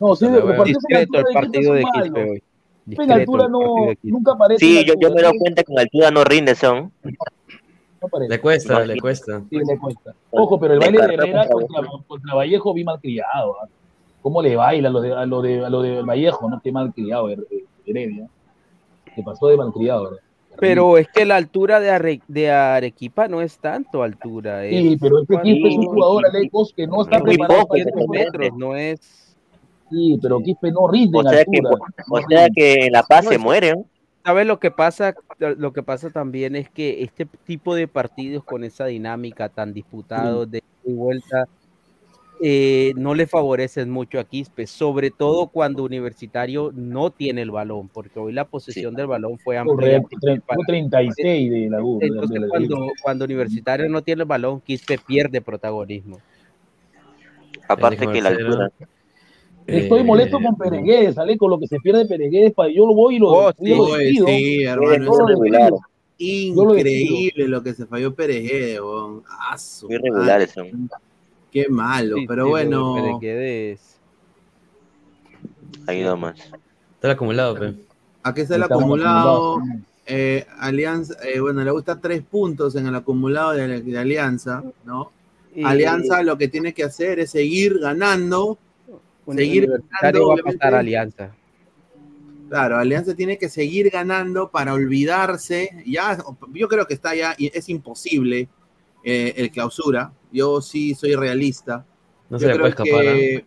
No, 0.00 0.16
sí, 0.16 0.26
Discreto 0.64 1.18
el 1.18 1.34
partido 1.34 1.74
de 1.74 1.84
Quispe 1.94 2.30
hoy. 2.30 2.42
En 2.86 3.12
altura 3.12 3.48
no, 3.48 3.60
nunca 4.02 4.32
aparece. 4.32 4.64
Sí, 4.64 4.84
yo, 4.84 4.94
yo 5.00 5.10
me 5.14 5.22
doy 5.22 5.38
cuenta 5.38 5.62
que 5.62 5.72
en 5.72 5.78
altura 5.78 6.10
no 6.10 6.24
rinde, 6.24 6.54
son. 6.54 6.92
no. 7.02 7.12
Le 8.28 8.40
cuesta, 8.40 8.84
le 8.84 9.00
cuesta. 9.00 9.42
Sí, 9.48 9.56
le 9.56 9.78
cuesta. 9.78 10.14
Ojo, 10.30 10.60
pero 10.60 10.74
el 10.74 10.80
baile 10.80 10.98
de 11.06 11.14
Herrera 11.14 11.48
contra 12.06 12.34
Vallejo 12.34 12.74
vi 12.74 12.84
mal 12.84 13.00
criado. 13.00 13.56
¿ah? 13.62 13.68
¿Cómo 14.20 14.42
le 14.42 14.56
baila 14.56 14.88
a 14.88 14.92
lo 14.92 15.00
de, 15.00 15.12
a 15.14 15.26
lo 15.26 15.42
de, 15.42 15.64
a 15.64 15.70
lo 15.70 15.82
de 15.82 16.02
Vallejo? 16.02 16.50
¿no? 16.50 16.60
Qué 16.62 16.70
mal 16.70 16.92
criado 16.92 17.28
Heredia. 17.86 18.28
Se 19.14 19.22
pasó 19.22 19.48
de 19.48 19.56
mal 19.56 19.72
criado. 19.72 20.04
¿verdad? 20.04 20.18
Pero 20.58 20.98
es 20.98 21.08
que 21.08 21.24
la 21.24 21.36
altura 21.36 21.80
de, 21.80 21.90
Are- 21.90 22.22
de 22.28 22.50
Arequipa 22.50 23.28
no 23.28 23.40
es 23.40 23.58
tanto 23.58 24.02
altura. 24.02 24.62
Sí, 24.68 24.94
es 24.94 25.00
pero 25.00 25.20
este 25.22 25.40
Quispe 25.42 25.68
es 25.68 25.76
un 25.76 25.86
jugador, 25.86 26.26
Alecos, 26.26 26.72
que 26.76 26.86
no 26.86 27.02
está 27.02 27.16
Es 27.16 27.22
preparado 27.22 27.60
poco, 27.60 27.68
para 27.70 27.80
es 27.82 27.86
este 27.88 28.08
metros, 28.08 28.50
no 28.56 28.76
es. 28.76 29.36
Sí, 29.90 30.18
pero 30.22 30.40
Quispe 30.40 30.70
no 30.72 30.88
rinde 30.88 31.18
O 31.18 31.22
en 31.22 31.28
sea 31.28 31.44
que, 31.44 31.58
altura. 31.58 31.84
o 32.10 32.20
sea 32.28 32.48
que 32.54 32.74
en 32.86 32.92
La 32.92 33.02
Paz 33.02 33.24
No, 33.24 33.30
se 33.30 33.36
es- 33.36 33.40
mueren. 33.42 33.86
¿Sabes 34.24 34.46
lo 34.46 34.58
que 34.58 34.70
pasa? 34.70 35.14
Lo 35.38 35.72
que 35.74 35.82
pasa 35.82 36.08
también 36.08 36.56
es 36.56 36.70
que 36.70 37.02
este 37.02 37.26
tipo 37.44 37.74
de 37.74 37.86
partidos 37.88 38.42
con 38.42 38.64
esa 38.64 38.86
dinámica 38.86 39.50
tan 39.50 39.74
disputados 39.74 40.50
de 40.50 40.58
ida 40.58 40.66
y 40.86 40.94
vuelta 40.94 41.44
eh, 42.46 42.92
no 42.96 43.14
le 43.14 43.26
favorecen 43.26 43.88
mucho 43.88 44.20
a 44.20 44.24
Quispe, 44.24 44.66
sobre 44.66 45.10
todo 45.10 45.46
cuando 45.46 45.82
Universitario 45.82 46.72
no 46.74 47.08
tiene 47.08 47.40
el 47.40 47.50
balón, 47.50 47.88
porque 47.88 48.18
hoy 48.18 48.34
la 48.34 48.44
posesión 48.44 48.94
del 48.94 49.06
balón 49.06 49.38
fue 49.38 49.56
amplia. 49.56 50.02
Fue 50.02 50.64
36 50.66 51.50
de 51.50 51.70
la 51.70 51.82
U. 51.82 51.98
de 51.98 52.10
la- 52.10 52.48
cuando, 52.48 52.76
cuando 53.02 53.24
Universitario 53.24 53.88
no 53.88 54.02
tiene 54.02 54.24
el 54.24 54.28
balón, 54.28 54.60
Quispe 54.60 54.98
pierde 54.98 55.40
protagonismo. 55.40 56.18
Aparte 57.66 58.06
que 58.08 58.20
la 58.20 58.28
altura. 58.28 58.70
Estoy 59.66 60.00
Eh, 60.00 60.04
molesto 60.04 60.38
con 60.38 60.54
Peregués, 60.58 61.14
sale 61.14 61.38
con 61.38 61.48
lo 61.48 61.58
que 61.58 61.66
se 61.66 61.80
pierde 61.80 62.04
Peregués. 62.04 62.52
Yo 62.74 62.86
lo 62.86 62.92
voy 62.94 63.16
y 63.16 63.18
lo, 63.20 63.28
Oh, 63.28 63.52
lo 63.58 63.84
Oye, 63.84 64.04
despido. 64.04 64.26
sí, 64.26 64.62
hermano. 64.64 65.04
lo 65.06 65.26
lo 65.28 65.74
Increíble 66.18 67.48
lo 67.48 67.62
que 67.62 67.72
se 67.72 67.86
falló. 67.86 68.14
Ah, 69.30 69.56
su 69.56 69.86
Muy 69.88 69.96
regulares 69.96 70.50
son. 70.50 70.90
Qué 71.54 71.68
malo, 71.70 72.16
Sí, 72.16 72.26
pero 72.26 72.44
sí, 72.44 72.50
bueno. 72.50 72.96
lo 72.96 73.02
de 73.02 73.18
Peregués. 73.20 73.96
Ahí 75.86 76.02
nomás. 76.02 76.34
Está 76.38 77.08
el 77.08 77.10
acumulado, 77.12 77.54
pe. 77.58 77.74
Aquí 78.22 78.40
está 78.42 78.56
el 78.56 78.62
Estamos 78.62 78.82
acumulado. 78.82 79.58
eh, 80.06 80.46
Alianza, 80.58 81.14
eh, 81.26 81.38
bueno, 81.40 81.62
le 81.62 81.70
gusta 81.70 82.00
tres 82.00 82.22
puntos 82.22 82.74
en 82.74 82.86
el 82.88 82.94
acumulado 82.94 83.52
de, 83.52 83.80
de 83.82 83.98
Alianza, 83.98 84.62
¿no? 84.84 85.12
Y- 85.54 85.62
Alianza 85.64 86.22
lo 86.24 86.36
que 86.36 86.48
tiene 86.48 86.74
que 86.74 86.82
hacer 86.84 87.20
es 87.20 87.30
seguir 87.30 87.78
ganando. 87.78 88.58
Seguir 89.34 89.70
ganando, 90.00 90.28
va 90.28 90.34
a 90.34 90.42
pasar 90.44 90.74
Alianza. 90.74 91.30
Claro, 92.48 92.76
Alianza 92.78 93.14
tiene 93.14 93.38
que 93.38 93.48
seguir 93.48 93.90
ganando 93.90 94.50
para 94.50 94.74
olvidarse. 94.74 95.70
Ya, 95.86 96.18
yo 96.52 96.68
creo 96.68 96.86
que 96.86 96.94
está 96.94 97.14
ya, 97.14 97.34
y 97.38 97.50
es 97.56 97.68
imposible 97.68 98.48
eh, 99.04 99.34
el 99.36 99.50
clausura. 99.50 100.12
Yo 100.32 100.60
sí 100.60 100.94
soy 100.94 101.14
realista. 101.14 101.84
No 102.30 102.38
yo 102.38 102.46
se 102.46 102.52
le 102.52 102.58
puede 102.58 102.70
escapar. 102.70 103.06
¿ah? 103.06 103.12
que, 103.14 103.44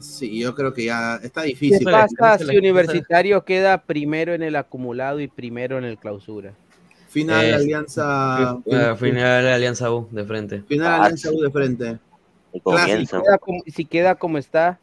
sí, 0.00 0.38
yo 0.40 0.54
creo 0.54 0.74
que 0.74 0.84
ya 0.86 1.16
está 1.22 1.42
¿Qué 1.42 1.48
difícil. 1.48 1.84
le- 1.86 1.92
pasa 1.92 2.14
no 2.32 2.38
si 2.38 2.44
no 2.52 2.58
Universitario 2.58 3.44
queda 3.44 3.78
primero 3.78 4.34
en 4.34 4.42
el 4.42 4.56
acumulado 4.56 5.20
y 5.20 5.28
primero 5.28 5.78
en 5.78 5.84
el 5.84 5.96
clausura? 5.98 6.52
Final 7.08 7.44
Es- 7.44 7.54
Alianza, 7.54 8.58
Eh, 8.66 8.94
final 8.98 9.46
Alianza 9.46 9.92
U 9.92 10.08
de 10.10 10.24
frente. 10.24 10.62
final 10.62 10.86
Ah, 10.88 10.96
Alianza 11.04 11.30
U 11.30 11.40
de 11.40 11.50
frente. 11.50 11.98
Si 12.52 12.60
queda 13.06 13.38
como, 13.38 13.62
si 13.66 13.84
queda 13.84 14.14
como 14.16 14.38
está, 14.38 14.78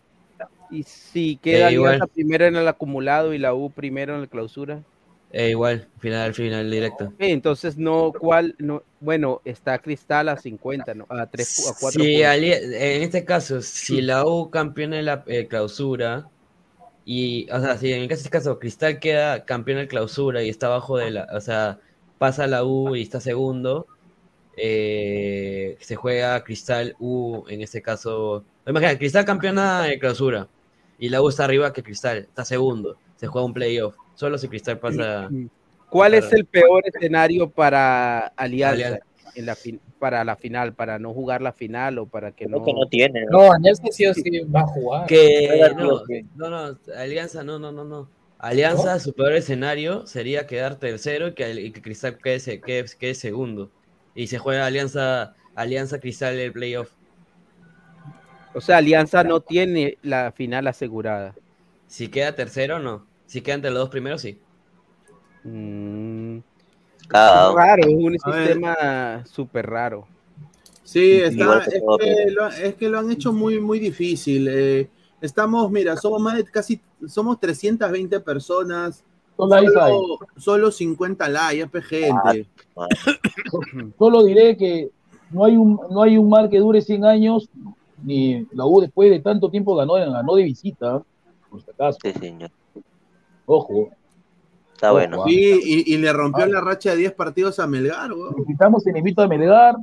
y 0.69 0.84
si 0.84 1.36
queda 1.38 1.69
Eh. 1.71 1.75
Alianza 1.77 2.08
primero 2.08 2.45
en 2.45 2.56
el 2.56 2.67
acumulado 2.67 3.34
y 3.34 3.38
la 3.38 3.54
U 3.54 3.69
primero 3.69 4.15
en 4.15 4.21
la 4.21 4.27
clausura, 4.27 4.82
Eh, 5.34 5.52
igual, 5.52 5.88
final, 6.00 6.34
final 6.34 6.70
directo. 6.70 7.13
entonces 7.20 7.78
no, 7.78 8.12
¿cuál? 8.12 8.54
No, 8.60 8.84
bueno, 9.00 9.41
está 9.46 9.80
Cristal 9.80 10.28
a 10.28 10.38
50, 10.38 10.94
¿no? 10.94 11.06
A 11.10 11.26
3, 11.26 11.70
a 11.70 11.74
4 11.80 12.04
Si 12.04 12.22
Ali- 12.24 12.52
en 12.52 13.02
este 13.04 13.24
caso, 13.24 13.62
si 13.62 14.02
la 14.02 14.26
U 14.26 14.50
campeona 14.50 15.00
en 15.00 15.06
la 15.06 15.24
eh, 15.28 15.48
clausura, 15.48 16.28
y, 17.06 17.50
o 17.52 17.60
sea, 17.60 17.78
si 17.78 17.91
en 17.94 18.12
este 18.12 18.30
caso 18.30 18.60
Cristal 18.60 19.00
queda 19.00 19.46
campeón 19.46 19.80
en 19.80 19.88
clausura 19.88 20.44
y 20.44 20.50
está 20.50 20.67
abajo 20.67 20.98
de 20.98 21.12
la, 21.12 21.28
o 21.34 21.41
sea, 21.41 21.80
pasa 22.17 22.48
la 22.48 22.63
U 22.63 22.96
y 22.96 23.02
está 23.02 23.20
segundo, 23.20 23.88
eh, 24.58 25.78
se 25.80 25.96
juega 25.96 26.44
Cristal 26.44 26.96
U, 27.00 27.44
en 27.48 27.62
este 27.62 27.82
caso, 27.82 28.46
imagina, 28.67 28.98
Cristal 28.98 29.26
campeona 29.26 29.91
en 29.91 30.00
clausura, 30.00 30.48
y 31.00 31.10
la 31.10 31.22
U 31.22 31.30
está 31.30 31.46
arriba 31.46 31.74
que 31.74 31.84
Cristal, 31.84 32.20
está 32.20 32.46
segundo, 32.46 32.98
se 33.15 33.28
juega 33.28 33.46
un 33.46 33.54
playoff, 33.54 33.96
solo 34.15 34.38
si 34.38 34.47
Cristal 34.47 34.80
pasa... 34.80 35.30
¿Cuál 35.89 36.13
es 36.13 36.32
el 36.32 36.45
peor 36.45 36.84
escenario 36.86 37.50
para 37.50 38.28
Alianza 38.38 38.74
Alianza. 38.88 39.06
en 39.36 39.45
la 39.45 39.58
para 40.00 40.24
la 40.24 40.38
final, 40.38 40.74
para 40.74 41.00
no 41.00 41.13
jugar 41.13 41.41
la 41.41 41.52
final 41.52 42.00
o 42.00 42.06
para 42.06 42.32
que 42.32 42.45
Creo 42.45 42.60
no? 42.60 42.65
que 42.65 42.74
no 42.74 42.88
tiene. 42.88 43.26
¿no? 43.26 43.32
No, 43.47 43.52
Alianza 43.52 43.84
sí 43.91 44.06
o 44.08 44.13
sí 44.13 44.39
va 44.45 44.62
a 44.62 44.67
jugar. 44.67 45.06
Que 45.08 45.69
no, 45.78 46.02
no, 46.36 46.50
no, 46.71 46.78
Alianza, 46.97 47.43
no, 47.43 47.60
no, 47.60 47.74
no, 47.74 47.84
no. 47.84 48.10
Alianza, 48.39 49.00
su 49.00 49.13
peor 49.13 49.34
escenario 49.34 50.08
sería 50.08 50.47
quedar 50.47 50.78
tercero 50.78 51.28
y 51.28 51.34
que, 51.34 51.52
y 51.62 51.71
que 51.71 51.82
Cristal 51.82 52.17
quede, 52.17 52.39
se- 52.39 52.62
quede, 52.62 52.86
quede 52.97 53.13
segundo. 53.13 53.69
Y 54.15 54.28
se 54.28 54.39
juega 54.39 54.65
Alianza, 54.65 55.36
Alianza 55.56 56.00
Cristal 56.00 56.39
el 56.39 56.54
playoff. 56.54 56.89
O 58.54 58.62
sea, 58.62 58.78
Alianza 58.78 59.24
no 59.26 59.41
tiene 59.41 59.97
la 60.02 60.32
final 60.32 60.67
asegurada. 60.67 61.36
Si 61.88 62.08
queda 62.08 62.34
tercero, 62.34 62.80
no. 62.80 63.06
Si 63.32 63.39
queda 63.39 63.56
entre 63.56 63.72
los 63.72 63.80
dos 63.84 63.89
primeros, 63.89 64.20
sí. 64.22 64.38
Mm, 65.46 66.39
Cagado. 67.08 67.56
raro, 67.56 67.88
es 67.88 67.96
un 67.96 68.17
A 68.22 68.34
sistema 68.34 69.26
súper 69.26 69.67
raro. 69.67 70.06
Sí, 70.84 71.13
está, 71.13 71.41
Igual 71.41 71.63
que 71.63 71.78
es, 71.78 71.82
que 72.26 72.32
lo, 72.32 72.48
es 72.50 72.76
que 72.76 72.89
lo 72.89 73.00
han 73.00 73.10
hecho 73.10 73.32
muy, 73.32 73.62
muy 73.62 73.80
difícil. 73.80 74.50
eh, 74.52 74.89
estamos, 75.22 75.72
mira, 75.72 75.96
somos 75.96 76.20
más 76.20 76.36
de 76.36 76.44
casi, 76.44 76.82
somos 77.08 77.39
320 77.39 78.20
personas. 78.20 79.02
Son 79.38 79.50
likes 79.50 79.80
ahí. 79.80 79.94
Solo, 79.94 80.20
solo 80.36 80.70
50 80.70 81.30
likes, 81.30 81.78
es 81.78 81.86
gente. 81.86 82.48
Solo 83.98 84.26
diré 84.26 84.58
que 84.58 84.89
no 85.30 85.46
hay 85.46 85.56
un, 85.56 85.80
no 85.89 86.02
hay 86.02 86.17
un 86.17 86.28
mar 86.28 86.50
que 86.50 86.60
dure 86.60 86.82
100 86.82 87.06
años, 87.06 87.48
ni 88.04 88.46
la 88.52 88.65
U 88.65 88.82
después 88.82 89.10
de 89.10 89.22
tanto 89.22 89.50
tiempo 89.50 89.74
ganó, 89.78 89.94
ganó 89.94 90.36
de 90.36 90.44
visita, 90.44 91.02
por 91.50 91.62
si 91.63 91.72
acaso. 91.72 91.98
Sí, 92.04 92.12
señor. 92.12 92.52
Ojo, 93.45 93.89
Está 94.73 94.91
bueno. 94.93 95.23
Sí, 95.27 95.60
y, 95.63 95.93
y 95.93 95.97
le 95.97 96.12
rompió 96.12 96.45
la 96.47 96.60
racha 96.60 96.89
de 96.91 96.97
10 96.97 97.13
partidos 97.13 97.60
a 97.60 97.67
Melgar, 97.67 98.12
weón. 98.13 98.34
necesitamos 98.38 98.86
enemito 98.88 99.21
de 99.21 99.27
Melgar, 99.27 99.75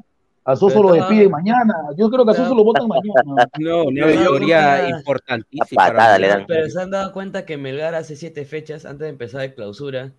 a 0.44 0.56
Soso 0.56 0.82
lo 0.82 0.92
estaba- 0.94 1.08
despide 1.10 1.28
mañana, 1.28 1.74
yo 1.96 2.10
creo 2.10 2.24
que 2.24 2.32
a 2.32 2.34
Soso 2.34 2.52
lo 2.54 2.64
votan 2.64 2.88
mañana. 2.88 3.48
No, 3.60 3.84
una 3.84 4.06
victoria 4.06 4.88
importantísima. 4.88 5.84
Patada 5.86 5.94
para 5.94 6.18
le 6.18 6.28
dan. 6.28 6.44
Pero 6.48 6.68
se 6.68 6.80
han 6.80 6.90
dado 6.90 7.12
cuenta 7.12 7.44
que 7.46 7.56
Melgar 7.56 7.94
hace 7.94 8.16
siete 8.16 8.44
fechas, 8.44 8.84
antes 8.86 9.00
de 9.04 9.08
empezar 9.10 9.42
el 9.42 9.54
clausura, 9.54 10.12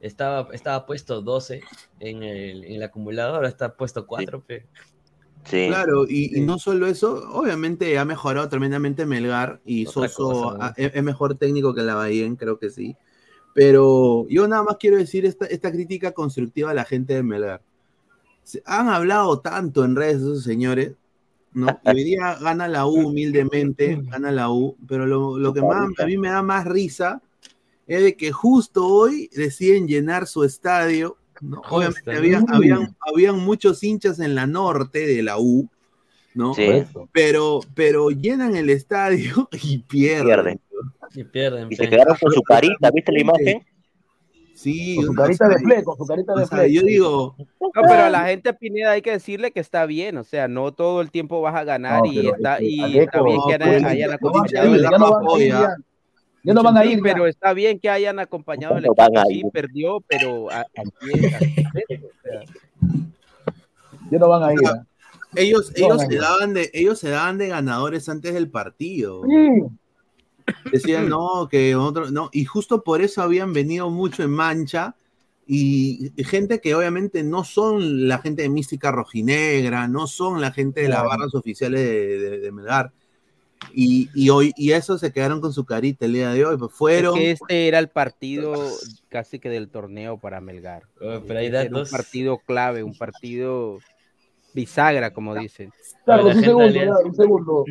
estaba, 0.00 0.48
estaba 0.52 0.86
puesto 0.86 1.20
12 1.20 1.60
en 2.00 2.22
el, 2.22 2.64
en 2.64 2.72
el 2.76 2.82
acumulador, 2.82 3.34
ahora 3.34 3.48
está 3.48 3.74
puesto 3.74 4.06
4. 4.06 4.42
Sí. 4.48 4.54
Claro, 5.48 6.06
y, 6.08 6.38
y 6.38 6.40
no 6.40 6.58
solo 6.58 6.86
eso, 6.86 7.28
obviamente 7.32 7.98
ha 7.98 8.04
mejorado 8.04 8.48
tremendamente 8.48 9.06
Melgar 9.06 9.60
y 9.64 9.86
Otra 9.86 10.08
Soso 10.08 10.32
cosa, 10.32 10.58
¿no? 10.58 10.64
ah, 10.64 10.74
es, 10.76 11.02
mejor 11.02 11.34
técnico 11.36 11.74
que 11.74 11.82
la 11.82 11.94
Bahía, 11.94 12.32
creo 12.36 12.58
que 12.58 12.70
sí. 12.70 12.96
Pero 13.54 14.26
yo 14.28 14.48
nada 14.48 14.62
más 14.62 14.76
quiero 14.78 14.96
decir 14.96 15.26
esta, 15.26 15.46
esta 15.46 15.70
crítica 15.70 16.12
constructiva 16.12 16.70
a 16.70 16.74
la 16.74 16.84
gente 16.84 17.14
de 17.14 17.22
Melgar. 17.22 17.62
Se- 18.44 18.62
han 18.64 18.88
hablado 18.88 19.40
tanto 19.40 19.84
en 19.84 19.96
redes 19.96 20.18
esos 20.18 20.42
señores, 20.42 20.92
¿no? 21.52 21.66
Y 21.84 21.88
hoy 21.90 22.04
día 22.04 22.38
gana 22.40 22.66
la 22.68 22.86
U 22.86 23.08
humildemente, 23.08 24.00
gana 24.10 24.30
la 24.30 24.50
U, 24.50 24.76
pero 24.88 25.06
lo, 25.06 25.38
lo 25.38 25.52
que 25.52 25.60
más, 25.60 25.88
a 25.98 26.06
mí 26.06 26.16
me 26.16 26.28
da 26.28 26.42
más 26.42 26.64
risa 26.64 27.20
es 27.86 28.02
de 28.02 28.16
que 28.16 28.32
justo 28.32 28.86
hoy 28.86 29.28
deciden 29.34 29.86
llenar 29.86 30.26
su 30.26 30.44
estadio. 30.44 31.16
¿No? 31.42 31.60
Obviamente 31.68 32.16
habían, 32.16 32.46
habían, 32.48 32.96
habían 33.00 33.38
muchos 33.38 33.82
hinchas 33.82 34.20
en 34.20 34.34
la 34.34 34.46
norte 34.46 35.06
de 35.06 35.22
la 35.22 35.38
U, 35.38 35.68
¿no? 36.34 36.54
Sí. 36.54 36.84
Pero, 37.12 37.60
pero 37.74 38.10
llenan 38.10 38.56
el 38.56 38.70
estadio 38.70 39.48
y 39.62 39.78
pierden. 39.78 40.24
Pierden. 40.26 40.60
Y 41.14 41.24
pierden. 41.24 41.68
Y 41.70 41.76
se 41.76 41.88
quedaron 41.88 42.16
con 42.18 42.32
su 42.32 42.42
carita, 42.42 42.90
¿viste 42.90 43.12
la 43.12 43.20
imagen? 43.20 43.66
Sí, 44.54 44.96
Con 44.96 45.06
su 45.06 45.14
carita 45.14 45.48
de 45.48 45.58
fle, 45.58 45.82
con 45.82 45.96
su 45.96 46.06
carita 46.06 46.34
de 46.34 46.44
o 46.44 46.46
sea, 46.46 46.58
fle. 46.58 46.72
yo 46.72 46.82
digo, 46.82 47.34
No, 47.60 47.70
pero 47.72 48.04
a 48.04 48.10
la 48.10 48.26
gente 48.26 48.52
Pineda 48.54 48.92
hay 48.92 49.02
que 49.02 49.10
decirle 49.10 49.50
que 49.50 49.58
está 49.58 49.86
bien, 49.86 50.16
o 50.18 50.24
sea, 50.24 50.46
no 50.46 50.72
todo 50.72 51.00
el 51.00 51.10
tiempo 51.10 51.40
vas 51.40 51.56
a 51.56 51.64
ganar 51.64 52.02
No, 52.04 52.12
y 52.12 52.28
está, 52.28 52.56
es 52.56 52.60
que, 52.60 52.66
y 52.66 52.98
está 52.98 53.22
bien 53.22 53.40
que 53.48 53.58
no, 53.58 53.88
hayan, 53.88 54.12
acompañado 54.12 54.74
ya 56.42 56.54
no 56.54 56.62
van 56.62 56.76
a 56.76 56.84
ir, 56.84 56.96
no 56.98 57.02
pero 57.04 57.26
está 57.26 57.52
bien 57.52 57.78
que 57.78 57.88
hayan 57.88 58.18
acompañado 58.18 58.80
No 58.80 58.94
van 58.94 59.08
equipo, 59.10 59.20
a 59.20 59.24
sí, 59.26 59.38
ir. 59.38 59.46
perdió, 59.52 60.00
pero 60.06 60.50
a- 60.50 60.66
así 60.76 61.10
es, 61.14 61.34
así 61.34 61.54
es, 61.88 62.00
o 62.02 62.10
sea, 62.22 62.42
Ya 64.10 64.18
no 64.18 64.28
van 64.28 64.42
a 64.42 64.52
ir. 64.52 64.58
¿ah? 64.66 64.84
ellos, 65.36 65.72
No, 65.78 65.86
ellos 65.86 66.02
no, 66.02 66.08
se 66.10 66.16
no. 66.16 66.22
daban 66.22 66.54
de, 66.54 66.70
ellos 66.74 66.98
se 66.98 67.10
daban 67.10 67.38
de 67.38 67.48
ganadores 67.48 68.08
antes 68.08 68.34
del 68.34 68.48
partido. 68.50 69.22
Sí. 69.24 69.62
Decían, 70.72 71.08
no, 71.08 71.48
que 71.50 71.74
otro, 71.76 72.10
no, 72.10 72.28
y 72.32 72.44
justo 72.44 72.82
por 72.82 73.00
eso 73.02 73.22
habían 73.22 73.52
venido 73.52 73.88
mucho 73.90 74.22
en 74.22 74.30
mancha 74.30 74.94
y 75.46 76.12
gente 76.24 76.60
que 76.60 76.74
obviamente 76.74 77.22
no 77.24 77.44
son 77.44 78.08
la 78.08 78.18
gente 78.18 78.42
de 78.42 78.48
Mística 78.48 78.90
Rojinegra, 78.92 79.88
no 79.88 80.06
son 80.06 80.40
la 80.40 80.52
gente 80.52 80.82
de 80.82 80.88
las 80.88 81.02
barras 81.04 81.34
oficiales 81.34 81.80
de, 81.80 82.18
de- 82.18 82.38
de 82.40 82.52
Melgar. 82.52 82.92
Y, 83.74 84.08
y 84.14 84.30
hoy, 84.30 84.52
y 84.56 84.72
eso 84.72 84.98
se 84.98 85.12
quedaron 85.12 85.40
con 85.40 85.52
su 85.52 85.64
carita 85.64 86.04
el 86.06 86.12
día 86.12 86.30
de 86.32 86.44
hoy, 86.44 86.56
pues 86.58 86.70
es 86.72 86.76
fueron. 86.76 87.14
que 87.14 87.30
este 87.32 87.68
era 87.68 87.78
el 87.78 87.88
partido 87.88 88.54
casi 89.08 89.38
que 89.38 89.48
del 89.48 89.68
torneo 89.68 90.18
para 90.18 90.40
Melgar. 90.40 90.82
Oh, 91.00 91.20
pero 91.26 91.40
hay 91.40 91.46
Este 91.46 91.60
era 91.62 91.78
un 91.78 91.88
partido 91.88 92.38
clave, 92.38 92.82
un 92.82 92.96
partido 92.96 93.78
bisagra, 94.54 95.12
como 95.12 95.34
dicen. 95.34 95.70
La 96.06 96.22
un 96.24 96.34
segundo, 96.40 96.64
alianza- 96.64 97.04
un 97.04 97.14
segundo. 97.14 97.64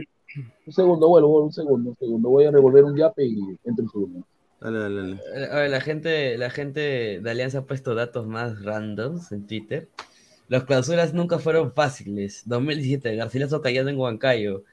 Un 0.66 0.74
segundo, 0.74 1.08
vuelvo, 1.10 1.28
vuelvo, 1.28 1.46
un 1.48 1.54
segundo, 1.54 1.90
un 1.92 1.98
segundo. 1.98 2.30
Voy 2.30 2.46
a 2.46 2.52
revolver 2.52 2.84
un 2.86 2.96
yape 2.96 3.26
y 3.26 3.38
entro 3.66 3.84
un 3.84 3.92
segundo. 3.92 4.28
Dale, 4.62 4.80
dale, 4.80 5.02
dale. 5.02 5.48
A 5.52 5.56
ver, 5.56 5.70
la 5.72 5.82
gente, 5.82 6.38
la 6.38 6.50
gente 6.50 7.20
de 7.22 7.30
Alianza 7.32 7.60
ha 7.60 7.66
puesto 7.66 7.96
datos 7.96 8.28
más 8.28 8.64
randoms 8.64 9.32
en 9.32 9.46
Twitter. 9.46 9.90
Las 10.48 10.64
clausuras 10.66 11.14
nunca 11.14 11.40
fueron 11.40 11.74
fáciles. 11.74 12.44
2017, 12.46 13.16
Garcilaso 13.16 13.62
cayendo 13.62 13.90
en 13.90 13.98
Huancayo. 13.98 14.64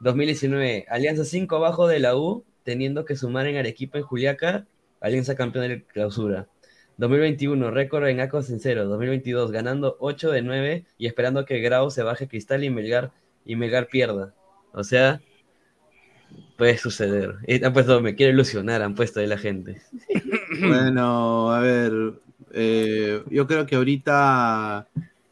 2019, 0.00 0.86
Alianza 0.88 1.24
5 1.24 1.56
abajo 1.56 1.86
de 1.86 1.98
la 1.98 2.16
U, 2.16 2.44
teniendo 2.62 3.04
que 3.04 3.16
sumar 3.16 3.46
en 3.46 3.56
Arequipa 3.56 3.98
en 3.98 4.04
Juliaca, 4.04 4.66
Alianza 5.00 5.34
campeón 5.34 5.68
de 5.68 5.82
clausura. 5.84 6.48
2021, 6.98 7.70
récord 7.70 8.06
en 8.08 8.20
Acos 8.20 8.50
en 8.50 8.60
cero. 8.60 8.86
2022, 8.86 9.50
ganando 9.52 9.96
8 10.00 10.30
de 10.30 10.42
9 10.42 10.84
y 10.98 11.06
esperando 11.06 11.46
que 11.46 11.60
Grau 11.60 11.90
se 11.90 12.02
baje 12.02 12.28
Cristal 12.28 12.62
y 12.62 12.70
Melgar, 12.70 13.10
y 13.46 13.56
Melgar 13.56 13.88
pierda. 13.88 14.34
O 14.72 14.84
sea, 14.84 15.22
puede 16.58 16.76
suceder. 16.76 17.36
Han 17.64 17.72
puesto, 17.72 18.02
me 18.02 18.14
quiero 18.14 18.34
ilusionar, 18.34 18.82
han 18.82 18.94
puesto 18.94 19.20
ahí 19.20 19.26
la 19.26 19.38
gente. 19.38 19.80
Bueno, 20.60 21.52
a 21.52 21.60
ver, 21.60 21.92
eh, 22.52 23.22
yo 23.30 23.46
creo 23.46 23.64
que 23.64 23.76
ahorita 23.76 24.88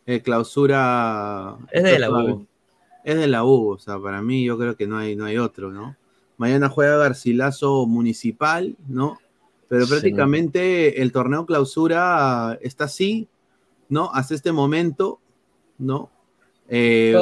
eh, 0.07 0.23
clausura 0.23 1.59
Es 1.71 1.83
de 1.83 1.99
la 1.99 2.09
U. 2.09 2.47
Es 3.05 3.17
de 3.17 3.27
la 3.27 3.45
U, 3.45 3.71
o 3.71 3.79
sea, 3.79 3.99
para 3.99 4.21
mí 4.23 4.45
yo 4.45 4.59
creo 4.59 4.77
que 4.77 4.87
no 4.87 4.99
hay, 4.99 5.17
no 5.17 5.25
hay 5.25 5.39
otro, 5.39 5.71
¿no? 5.73 5.97
Mañana 6.37 6.69
juega 6.69 6.97
Garcilaso 6.99 7.87
Municipal, 7.87 8.77
¿no? 8.89 9.19
Pero 9.69 9.85
Sí. 9.85 9.91
prácticamente 9.91 11.03
el 11.03 11.13
torneo 11.13 11.47
clausura 11.47 12.59
está 12.63 12.85
así, 12.85 13.29
¿no? 13.89 14.11
Hasta 14.15 14.35
este 14.35 14.53
momento, 14.53 15.21
¿no? 15.79 16.11
Eh, 16.71 17.15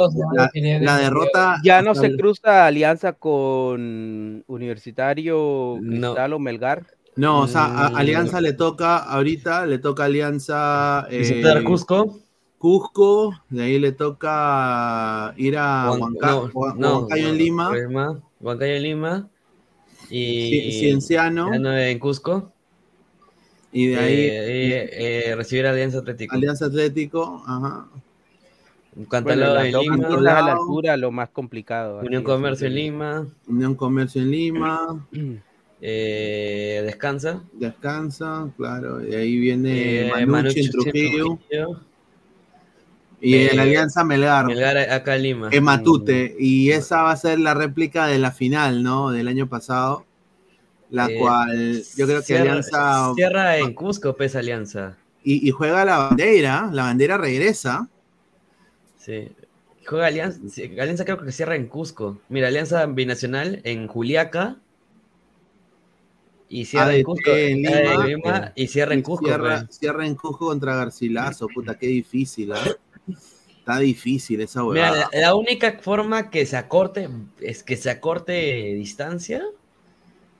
la, 0.81 0.97
derrota. 0.97 1.55
Ya 1.63 1.81
no 1.81 1.95
se 1.95 2.07
el- 2.07 2.17
cruza 2.17 2.65
alianza 2.65 3.13
con 3.13 4.43
Universitario, 4.47 5.77
No. 5.81 6.09
Cristal 6.11 6.33
o 6.33 6.39
Melgar. 6.39 6.85
No, 7.15 7.41
o 7.41 7.47
sea, 7.47 7.65
a- 7.87 7.89
Mm. 7.91 7.95
Alianza 7.95 8.41
le 8.41 8.53
toca, 8.53 8.97
ahorita 8.97 9.65
le 9.65 9.79
toca 9.79 10.03
Alianza. 10.05 11.07
Visitar 11.09 11.57
eh, 11.59 11.63
Cusco. 11.63 12.19
Cusco, 12.57 13.33
de 13.49 13.63
ahí 13.63 13.79
le 13.79 13.91
toca 13.91 15.33
ir 15.37 15.57
a 15.57 15.91
Huan- 15.91 16.15
Huanca- 16.15 16.75
no, 16.77 16.99
Huancayo 16.99 17.29
en 17.29 17.37
Lima, 17.37 17.71
Huancayo 18.39 18.73
en 18.73 18.83
Lima. 18.83 19.27
Y 20.09 20.51
Ci- 20.51 20.79
Cienciano, 20.79 21.53
en 21.53 21.99
Cusco. 21.99 22.51
y 23.71 23.87
de 23.87 23.97
ahí 23.99 24.13
Eh, 24.15 24.89
eh, 25.29 25.35
recibir 25.35 25.67
a 25.67 25.71
Alianza 25.71 25.99
Atlético. 25.99 26.35
Alianza 26.35 26.65
Atlético, 26.65 27.43
ajá. 27.45 27.87
Cantalado 29.09 29.53
las 29.55 29.65
en 29.65 29.71
Lima. 29.79 29.95
a 29.95 29.97
la 29.97 30.07
Cantalao. 30.07 30.61
altura, 30.61 30.97
lo 30.97 31.11
más 31.11 31.29
complicado. 31.29 31.99
Unión 31.99 32.23
Comercio 32.23 32.65
en. 32.67 32.73
Lima. 32.75 33.27
Unión 33.47 33.75
Comercio 33.75 34.21
en 34.23 34.31
Lima, 34.31 35.05
eh, 35.81 36.81
descansa. 36.85 37.43
descansa, 37.53 38.49
claro, 38.57 39.05
y 39.07 39.13
ahí 39.13 39.37
viene 39.37 40.07
Eh, 40.07 40.25
Manucci, 40.25 40.31
Manucci 40.31 40.59
en 40.59 40.65
en 40.65 40.71
Trujillo, 40.71 41.25
Trujillo. 41.49 41.81
Y 43.21 43.33
Eh, 43.35 43.53
en 43.53 43.59
Alianza 43.59 44.03
Melgar, 44.03 44.45
Melgar 44.45 44.77
acá 44.77 45.15
en 45.15 45.23
Lima. 45.23 45.49
en 45.51 45.63
Matute, 45.63 46.35
y 46.39 46.71
esa 46.71 47.01
va 47.03 47.11
a 47.11 47.17
ser 47.17 47.39
la 47.39 47.53
réplica 47.53 48.05
de 48.07 48.19
la 48.19 48.31
final, 48.31 48.83
¿no? 48.83 49.11
Del 49.11 49.27
año 49.27 49.47
pasado, 49.47 50.05
la 50.89 51.07
Eh, 51.07 51.17
cual 51.19 51.83
yo 51.95 52.05
creo 52.05 52.19
que 52.19 52.25
cierra, 52.25 52.41
Alianza 52.43 53.11
Cierra 53.15 53.57
en 53.57 53.73
Cusco, 53.73 54.15
pesa 54.15 54.39
Alianza. 54.39 54.97
y, 55.23 55.47
y 55.47 55.51
juega 55.51 55.83
la 55.85 55.97
bandera, 55.97 56.69
la 56.71 56.83
bandera 56.83 57.17
regresa. 57.17 57.89
Sí. 58.97 59.29
Juega 59.85 60.07
Alianza, 60.07 60.39
Alianza 60.79 61.05
creo 61.05 61.17
que 61.23 61.31
cierra 61.31 61.55
en 61.55 61.67
Cusco. 61.67 62.19
Mira, 62.29 62.49
Alianza 62.49 62.85
Binacional 62.87 63.61
en 63.63 63.87
Juliaca. 63.87 64.57
Y 66.49 66.65
cierra 66.65 66.95
en 66.95 67.03
Cusco. 67.03 67.29
en 67.31 67.65
eh, 67.65 67.81
Lima. 67.83 68.05
Lima, 68.05 68.51
y 68.55 68.67
cierra 68.67 68.93
en 68.93 69.01
Cusco. 69.01 69.25
Cierra, 69.25 69.65
pues. 69.65 69.77
cierra 69.79 70.05
en 70.05 70.15
Cusco 70.15 70.47
contra 70.47 70.75
Garcilaso, 70.75 71.47
puta, 71.53 71.77
qué 71.77 71.87
difícil, 71.87 72.53
¿ah? 72.53 72.59
Está 73.67 73.79
difícil 73.79 74.41
esa 74.41 74.63
Mira, 74.63 74.91
huevada. 74.91 75.09
la, 75.13 75.19
la 75.19 75.35
única 75.35 75.77
forma 75.81 76.29
que 76.29 76.45
se 76.45 76.55
acorte, 76.57 77.09
es 77.41 77.63
que 77.63 77.75
se 77.75 77.89
acorte 77.89 78.33
distancia, 78.75 79.43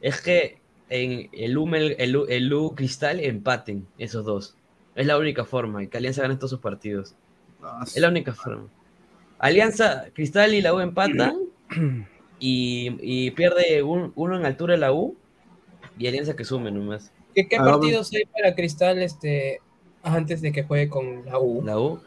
es 0.01 0.21
que 0.21 0.59
en 0.89 1.29
el 1.33 1.57
U, 1.57 1.67
el, 1.75 2.15
U- 2.15 2.25
el 2.29 2.53
U 2.53 2.73
Cristal 2.75 3.19
empaten 3.19 3.85
esos 3.97 4.25
dos. 4.25 4.55
Es 4.95 5.05
la 5.05 5.17
única 5.17 5.45
forma, 5.45 5.83
y 5.83 5.87
que 5.87 5.97
Alianza 5.97 6.21
gane 6.23 6.35
todos 6.37 6.51
sus 6.51 6.59
partidos. 6.59 7.15
Ah, 7.61 7.83
Es 7.85 7.97
la 7.97 8.09
única 8.09 8.33
forma. 8.33 8.67
Alianza, 9.39 10.05
Cristal 10.13 10.53
y 10.53 10.61
la 10.61 10.73
U 10.73 10.79
empatan 10.79 11.35
y, 12.39 12.97
y 13.01 13.31
pierde 13.31 13.83
un- 13.83 14.13
uno 14.15 14.37
en 14.37 14.45
altura 14.45 14.73
de 14.73 14.79
la 14.79 14.93
U 14.93 15.15
y 15.99 16.07
Alianza 16.07 16.35
que 16.35 16.45
sume 16.45 16.71
nomás. 16.71 17.11
¿Qué, 17.35 17.47
qué 17.47 17.57
partidos 17.57 18.11
hay 18.13 18.25
para 18.25 18.55
Cristal 18.55 19.01
este, 19.01 19.59
antes 20.03 20.41
de 20.41 20.51
que 20.51 20.63
juegue 20.63 20.89
con 20.89 21.25
la 21.25 21.39
U? 21.39 21.63
La 21.63 21.79
U. 21.79 21.99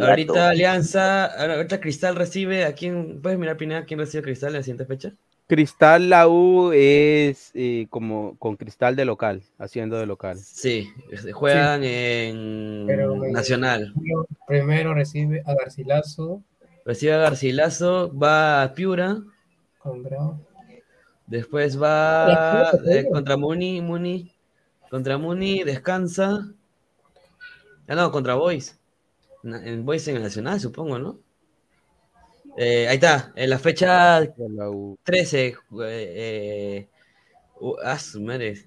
Ahorita 0.00 0.48
Alianza, 0.48 1.24
ahorita 1.56 1.80
Cristal 1.80 2.16
recibe 2.16 2.64
a 2.64 2.72
quién, 2.74 3.20
¿puedes 3.22 3.38
mirar 3.38 3.56
Pineda 3.56 3.84
quién 3.84 4.00
recibe 4.00 4.20
a 4.20 4.24
Cristal 4.24 4.50
en 4.50 4.56
la 4.56 4.62
siguiente 4.62 4.86
fecha? 4.86 5.12
Cristal 5.46 6.08
la 6.08 6.26
U 6.26 6.72
es 6.72 7.50
eh, 7.54 7.86
como 7.90 8.38
con 8.38 8.56
Cristal 8.56 8.96
de 8.96 9.04
local, 9.04 9.42
haciendo 9.58 9.98
de 9.98 10.06
local. 10.06 10.38
Sí, 10.38 10.88
juegan 11.32 11.84
en 11.84 12.84
Pero, 12.86 13.22
eh, 13.24 13.30
Nacional. 13.30 13.92
Primero- 13.94 14.26
Primero 14.46 14.94
recibe 14.94 15.42
a 15.46 15.54
Garcilaso 15.54 16.42
Recibe 16.86 17.14
a 17.14 17.18
Garcilaso, 17.18 18.12
va 18.16 18.62
a 18.62 18.74
Piura, 18.74 19.18
con 19.78 20.02
Grau. 20.02 20.38
después 21.26 21.80
va 21.82 22.70
eh, 22.86 23.06
contra 23.10 23.36
Muni, 23.38 23.80
Muni, 23.80 24.32
contra 24.90 25.16
Muni, 25.18 25.62
descansa. 25.62 26.46
Ah, 27.88 27.94
no, 27.94 28.10
contra 28.10 28.34
Boys. 28.34 28.78
En 29.44 29.84
Boys 29.84 30.08
en 30.08 30.16
el 30.16 30.22
Nacional, 30.22 30.58
supongo, 30.60 30.98
¿no? 30.98 31.18
Eh, 32.56 32.86
ahí 32.88 32.94
está, 32.96 33.32
en 33.36 33.50
la 33.50 33.58
fecha 33.58 34.20
La 34.20 34.70
U. 34.70 34.96
13. 35.02 35.46
eh, 35.48 35.56
eh, 35.82 36.88
uh, 37.60 37.74
ah, 37.82 37.98
su 37.98 38.20
madre. 38.22 38.64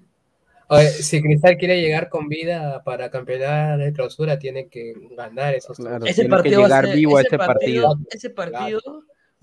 Oye, 0.68 0.88
si 0.90 1.22
Cristal 1.22 1.56
quiere 1.56 1.80
llegar 1.80 2.10
con 2.10 2.28
vida 2.28 2.82
para 2.84 3.10
campeonar 3.10 3.78
de 3.78 3.92
clausura, 3.94 4.38
tiene 4.38 4.68
que 4.68 4.92
ganar 5.16 5.54
esos 5.54 5.78
Claro, 5.78 6.04
Ese 6.04 6.16
tiene 6.22 6.28
partido 6.28 6.60
va 6.60 6.66
a 6.66 6.68
llegar 6.68 6.84
ser- 6.86 6.96
vivo 6.96 7.16
a 7.16 7.20
ese 7.22 7.28
ese 7.28 7.38
partido. 7.38 7.98
Ese 8.10 8.30
partido 8.30 8.80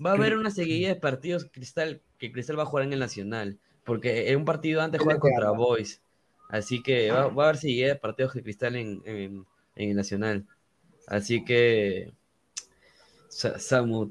va 0.04 0.10
a 0.10 0.14
haber 0.14 0.36
una 0.36 0.50
seguidilla 0.52 0.88
de 0.88 0.96
partidos 0.96 1.46
Cristal 1.52 2.00
que 2.18 2.30
Cristal 2.30 2.56
va 2.58 2.62
a 2.62 2.66
jugar 2.66 2.84
en 2.84 2.92
el 2.92 3.00
Nacional, 3.00 3.58
porque 3.84 4.30
en 4.30 4.38
un 4.38 4.44
partido 4.44 4.80
antes 4.80 5.00
juega 5.02 5.18
contra. 5.18 5.50
Boys, 5.50 6.00
así 6.48 6.80
que 6.80 7.10
va, 7.10 7.26
va 7.26 7.42
a 7.42 7.48
haber 7.48 7.56
seguidilla 7.58 7.88
de 7.88 7.96
partidos 7.96 8.34
de 8.34 8.42
Cristal 8.44 8.76
en, 8.76 9.02
en- 9.04 9.46
en 9.74 9.90
el 9.90 9.96
Nacional, 9.96 10.46
así 11.06 11.44
que 11.44 12.12
Sa- 13.28 13.58
Samu 13.58 14.10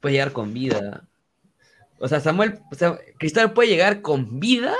puede 0.00 0.14
llegar 0.14 0.32
con 0.32 0.52
vida. 0.52 1.06
O 1.98 2.08
sea, 2.08 2.18
Samuel, 2.20 2.58
o 2.70 2.74
sea, 2.74 2.98
Cristal 3.18 3.52
puede 3.52 3.68
llegar 3.68 4.02
con 4.02 4.40
vida 4.40 4.74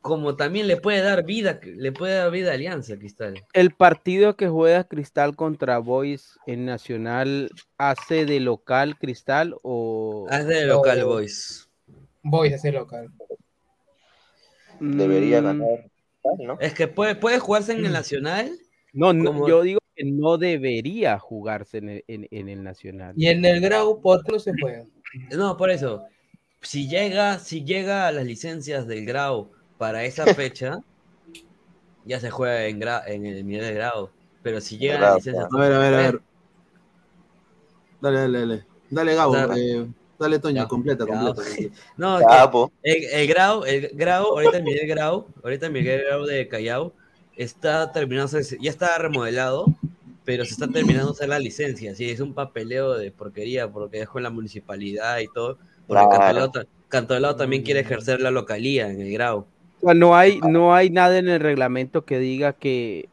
como 0.00 0.34
también 0.34 0.66
le 0.66 0.76
puede 0.76 1.00
dar 1.00 1.24
vida, 1.24 1.60
le 1.62 1.92
puede 1.92 2.14
dar 2.16 2.30
vida 2.32 2.50
a 2.50 2.54
Alianza, 2.54 2.96
Cristal. 2.98 3.44
El 3.52 3.70
partido 3.72 4.36
que 4.36 4.48
juega 4.48 4.82
Cristal 4.84 5.36
contra 5.36 5.78
Boys 5.78 6.38
en 6.46 6.64
Nacional 6.64 7.50
hace 7.78 8.26
de 8.26 8.40
local 8.40 8.98
Cristal 8.98 9.54
o 9.62 10.26
Hace 10.28 10.46
de 10.54 10.66
local, 10.66 11.04
Boys. 11.04 11.68
Boys 12.22 12.54
hace 12.54 12.72
local. 12.72 13.12
Debería 14.80 15.40
Mm, 15.40 15.44
ganar, 15.44 15.90
¿no? 16.38 16.58
Es 16.60 16.74
que 16.74 16.88
puede, 16.88 17.14
puede 17.14 17.38
jugarse 17.38 17.72
en 17.72 17.84
el 17.86 17.92
Nacional. 17.92 18.58
No, 18.92 19.12
no, 19.12 19.24
como- 19.24 19.48
yo 19.48 19.62
digo 19.62 19.78
que 19.94 20.04
no 20.04 20.38
debería 20.38 21.18
jugarse 21.18 21.78
en 21.78 21.88
el, 21.88 22.04
en- 22.08 22.28
en 22.30 22.48
el 22.48 22.62
Nacional. 22.62 23.14
Y 23.16 23.26
en 23.28 23.44
el 23.44 23.60
Grau, 23.60 24.00
¿por 24.00 24.22
qué 24.24 24.32
no 24.32 24.38
se 24.38 24.52
juega? 24.60 24.84
No, 25.36 25.56
por 25.56 25.70
eso. 25.70 26.04
Si 26.62 26.88
llega, 26.88 27.38
si 27.38 27.64
llega 27.64 28.06
a 28.06 28.12
las 28.12 28.24
licencias 28.24 28.86
del 28.86 29.04
Grau 29.04 29.50
para 29.78 30.04
esa 30.04 30.26
fecha, 30.34 30.78
ya 32.04 32.18
se 32.20 32.30
juega 32.30 32.66
en, 32.66 32.80
gra- 32.80 33.02
en 33.06 33.26
el 33.26 33.46
nivel 33.46 33.66
de 33.66 33.74
Grau. 33.74 34.10
Pero 34.42 34.60
si 34.60 34.78
llegan 34.78 35.00
Grau, 35.00 35.16
las 35.16 35.26
licencias. 35.26 35.48
A 35.52 35.58
ver, 35.60 35.72
a 35.72 35.78
ver, 35.78 35.94
a 35.94 35.96
ver. 35.98 36.20
Dale, 38.00 38.18
dale, 38.18 38.38
dale. 38.40 38.64
Dale, 38.90 39.14
Gabo. 39.14 39.34
Dale. 39.34 39.60
eh, 39.60 39.86
dale, 40.18 40.38
Toño, 40.38 40.68
completa, 40.68 41.06
completa. 41.06 41.42
No, 41.96 42.18
que 42.18 42.90
el, 42.90 43.04
el 43.04 43.26
Grau, 43.28 43.64
el 43.64 43.90
Grau, 43.94 44.24
ahorita 44.26 44.56
el 44.58 44.64
Miguel 44.64 44.88
Grau, 44.88 45.26
ahorita 45.42 45.66
el 45.66 45.72
Miguel 45.72 46.02
Grau 46.04 46.24
de 46.24 46.48
Callao 46.48 46.94
está 47.36 47.92
terminando, 47.92 48.38
ya 48.60 48.70
está 48.70 48.98
remodelado, 48.98 49.66
pero 50.24 50.44
se 50.44 50.52
está 50.52 50.68
terminando 50.68 51.12
de 51.12 51.26
la 51.26 51.38
licencia. 51.38 51.94
Sí, 51.94 52.10
es 52.10 52.20
un 52.20 52.34
papeleo 52.34 52.96
de 52.96 53.10
porquería 53.10 53.68
porque 53.68 53.98
dejó 53.98 54.18
en 54.18 54.24
la 54.24 54.30
municipalidad 54.30 55.18
y 55.18 55.28
todo. 55.28 55.58
Porque 55.86 56.04
Claro. 56.16 56.52
Cantolao 56.88 57.36
también 57.36 57.62
quiere 57.62 57.80
ejercer 57.80 58.20
la 58.20 58.30
localía 58.30 58.90
en 58.90 59.00
el 59.00 59.12
Grau. 59.12 59.46
O 59.80 59.86
sea, 59.86 59.94
no 59.94 60.14
hay, 60.14 60.40
no 60.40 60.74
hay 60.74 60.90
nada 60.90 61.18
en 61.18 61.28
el 61.28 61.40
reglamento 61.40 62.04
que 62.04 62.18
diga 62.18 62.52
que, 62.52 63.08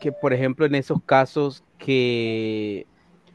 que, 0.00 0.12
por 0.12 0.32
ejemplo, 0.32 0.64
en 0.64 0.74
esos 0.74 1.02
casos 1.04 1.62
que, 1.78 2.86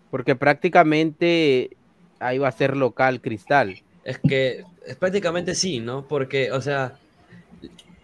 porque 0.10 0.36
prácticamente 0.36 1.78
ahí 2.20 2.40
va 2.40 2.48
a 2.48 2.52
ser 2.52 2.76
local 2.76 3.22
Cristal. 3.22 3.84
Es 4.04 4.20
que 4.20 4.64
es 4.86 4.96
prácticamente 4.96 5.54
sí, 5.54 5.80
¿no? 5.80 6.08
Porque, 6.08 6.52
o 6.52 6.62
sea, 6.62 6.96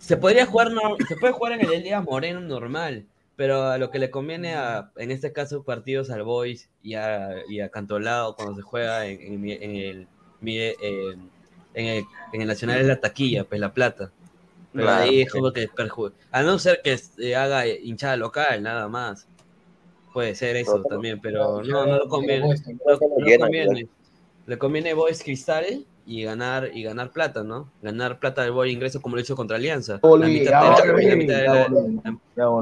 se 0.01 0.17
podría 0.17 0.45
jugar, 0.45 0.71
no- 0.71 0.97
se 1.07 1.15
puede 1.15 1.33
jugar 1.33 1.53
en 1.53 1.61
el 1.61 1.71
Elías 1.73 2.03
Moreno 2.03 2.41
normal, 2.41 3.05
pero 3.35 3.63
a 3.67 3.77
lo 3.77 3.89
que 3.91 3.99
le 3.99 4.09
conviene 4.11 4.55
a, 4.55 4.91
en 4.97 5.11
este 5.11 5.31
caso, 5.31 5.63
partidos 5.63 6.09
al 6.09 6.23
Boys 6.23 6.69
y 6.83 6.95
a, 6.95 7.35
y 7.47 7.59
a 7.61 7.69
Cantolao 7.69 8.35
cuando 8.35 8.55
se 8.55 8.61
juega 8.61 9.05
en, 9.07 9.47
en 9.49 9.75
el, 9.75 10.07
eh, 10.45 10.75
en, 11.73 11.85
el, 11.87 12.03
en 12.33 12.41
el 12.41 12.47
Nacional 12.47 12.79
es 12.81 12.87
la 12.87 12.99
taquilla, 12.99 13.43
pues 13.45 13.61
la 13.61 13.73
plata. 13.73 14.11
Pero 14.73 14.85
Claro, 14.85 15.03
ahí 15.03 15.21
es 15.21 15.31
como 15.31 15.51
que 15.51 15.69
perju- 15.69 16.13
a 16.31 16.43
no 16.43 16.57
ser 16.59 16.81
que 16.83 16.97
se 16.97 17.35
haga 17.35 17.67
hinchada 17.67 18.15
local, 18.17 18.63
nada 18.63 18.87
más. 18.87 19.27
Puede 20.13 20.35
ser 20.35 20.55
eso 20.57 20.73
Pero- 20.73 20.83
también, 20.85 21.19
pero 21.21 21.61
no, 21.63 21.85
no 21.85 21.97
lo 21.97 22.07
conviene. 22.09 22.47
No, 22.47 22.91
no 22.93 22.99
conviene. 23.39 23.87
Le 24.47 24.57
conviene 24.57 24.93
Boys 24.93 25.23
Cristal 25.23 25.85
y 26.05 26.23
ganar 26.23 26.69
y 26.73 26.83
ganar 26.83 27.11
plata, 27.11 27.43
¿no? 27.43 27.69
Ganar 27.81 28.19
plata 28.19 28.41
del 28.43 28.51
Boy 28.51 28.71
ingreso 28.71 29.01
como 29.01 29.15
lo 29.15 29.21
hizo 29.21 29.35
contra 29.35 29.57
Alianza. 29.57 29.93
De 29.93 29.99
de. 31.27 31.67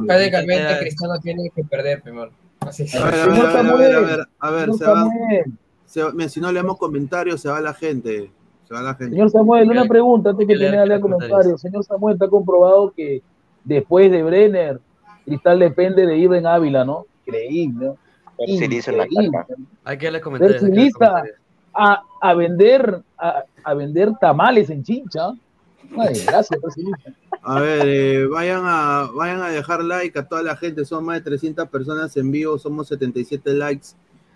Prácticamente 0.07 0.79
Cristiano 0.79 1.19
tiene 1.21 1.49
que 1.55 1.63
perder 1.63 2.01
primero. 2.01 2.31
Así 2.61 2.83
es. 2.83 2.95
A 2.95 3.05
ver, 3.09 3.15
a 3.21 3.25
ver, 3.27 3.39
a 3.39 3.41
ver, 3.41 3.55
a 3.55 3.71
ver, 3.77 3.95
a 3.95 3.99
ver, 4.01 4.27
a 4.39 4.51
ver, 4.51 4.73
señor 4.73 4.77
se 4.77 4.85
va, 4.85 5.09
se 5.85 6.03
va- 6.03 6.29
si 6.29 6.41
no 6.41 6.51
leemos 6.51 6.77
comentarios, 6.77 7.41
se 7.41 7.49
va 7.49 7.61
la 7.61 7.73
gente. 7.73 8.31
Se 8.67 8.73
va 8.73 8.81
la 8.81 8.93
gente. 8.95 9.11
señor 9.15 9.31
Samuel, 9.31 9.69
una 9.71 9.81
Leer- 9.81 9.87
pregunta 9.89 10.29
antes 10.31 10.45
que 10.47 10.55
leer 10.55 10.71
tenga 10.71 10.85
lea 10.85 10.99
comentarios. 10.99 11.31
comentarios. 11.31 11.61
Señor 11.61 11.83
Samuel, 11.85 12.13
está 12.15 12.27
comprobado 12.27 12.91
que 12.95 13.21
después 13.63 14.11
de 14.11 14.21
Brenner, 14.23 14.79
Cristal 15.25 15.59
depende 15.59 16.05
de 16.05 16.17
Iben 16.17 16.45
Ávila, 16.45 16.83
¿no? 16.85 17.05
Increíble, 17.25 17.85
¿no? 17.87 17.97
Sirizo 18.45 18.91
en 18.91 18.97
la 18.97 19.05
Increíble. 19.05 19.37
Hay 19.83 19.97
que 19.97 20.05
darle 20.05 20.21
comentarios. 20.21 20.61
A, 21.73 22.03
a 22.21 22.33
vender 22.33 23.01
a, 23.17 23.43
a 23.63 23.73
vender 23.73 24.11
tamales 24.19 24.69
en 24.69 24.83
Chincha. 24.83 25.31
Ay, 25.97 26.13
gracias. 26.25 26.59
A 27.41 27.59
ver, 27.59 27.87
eh, 27.87 28.27
vayan, 28.27 28.63
a, 28.65 29.09
vayan 29.13 29.41
a 29.41 29.49
dejar 29.49 29.83
like 29.83 30.17
a 30.19 30.27
toda 30.27 30.43
la 30.43 30.55
gente. 30.55 30.85
Son 30.85 31.03
más 31.03 31.17
de 31.17 31.21
300 31.21 31.67
personas 31.69 32.15
en 32.17 32.31
vivo. 32.31 32.57
Somos 32.57 32.87
77 32.87 33.53
likes. 33.53 33.89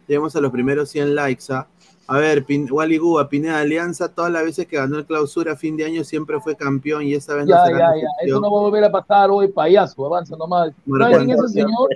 Llegamos 0.07 0.35
a 0.35 0.41
los 0.41 0.51
primeros 0.51 0.89
100 0.89 1.15
likes. 1.15 1.45
¿ah? 1.51 1.67
A 2.07 2.17
ver, 2.17 2.45
Pin, 2.45 2.67
Wally 2.69 2.97
Guba, 2.97 3.29
Pineda 3.29 3.59
Alianza, 3.59 4.09
todas 4.13 4.31
las 4.31 4.43
veces 4.43 4.67
que 4.67 4.75
ganó 4.75 4.97
el 4.97 5.05
clausura 5.05 5.53
a 5.53 5.55
fin 5.55 5.77
de 5.77 5.85
año 5.85 6.03
siempre 6.03 6.39
fue 6.41 6.55
campeón 6.55 7.03
y 7.03 7.13
esta 7.13 7.35
vez 7.35 7.45
no 7.45 7.55
Ya, 7.55 7.65
será 7.65 7.77
ya, 7.95 8.01
ya. 8.01 8.07
Eso 8.27 8.41
no 8.41 8.51
va 8.51 8.59
a 8.59 8.61
volver 8.63 8.83
a 8.83 8.91
pasar 8.91 9.29
hoy, 9.31 9.47
payaso. 9.47 10.05
Avanza 10.05 10.35
nomás. 10.35 10.73
Marco 10.85 11.11
¿Saben 11.11 11.27
quién 11.27 11.37
es 11.37 11.43
ese 11.45 11.53
señor? 11.61 11.89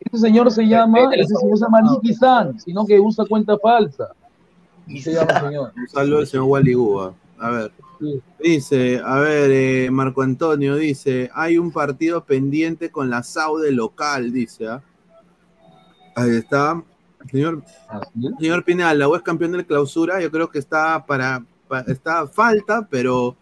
Ese 0.00 0.18
señor 0.18 0.50
se 0.50 0.66
llama, 0.66 0.98
ese 1.14 1.34
señor 1.34 1.58
se 1.58 1.64
llama 1.64 1.82
Nicky 1.82 2.14
San, 2.14 2.60
sino 2.60 2.84
que 2.84 3.00
usa 3.00 3.24
cuenta 3.28 3.56
falsa. 3.58 4.12
Señor. 5.02 5.72
Un 5.76 5.88
saludo 5.88 6.18
al 6.18 6.26
señor 6.26 6.46
Wally 6.46 6.74
Guba. 6.74 7.14
A 7.38 7.50
ver. 7.50 7.72
Sí. 8.00 8.20
Dice, 8.42 9.00
a 9.04 9.18
ver, 9.20 9.50
eh, 9.52 9.88
Marco 9.90 10.22
Antonio 10.22 10.74
dice, 10.76 11.30
hay 11.34 11.56
un 11.58 11.70
partido 11.70 12.24
pendiente 12.24 12.90
con 12.90 13.08
la 13.10 13.22
Saude 13.22 13.70
local, 13.72 14.32
dice. 14.32 14.66
¿ah? 14.68 14.82
Ahí 16.16 16.36
está. 16.36 16.82
Señor, 17.30 17.62
es. 17.64 18.30
señor 18.40 18.64
Pinal, 18.64 18.98
la 18.98 19.08
U 19.08 19.14
es 19.14 19.22
campeón 19.22 19.52
de 19.52 19.64
clausura, 19.64 20.20
yo 20.20 20.30
creo 20.32 20.50
que 20.50 20.58
está 20.58 21.06
para, 21.06 21.44
pa- 21.68 21.84
está 21.86 22.26
falta, 22.26 22.86
pero 22.90 23.36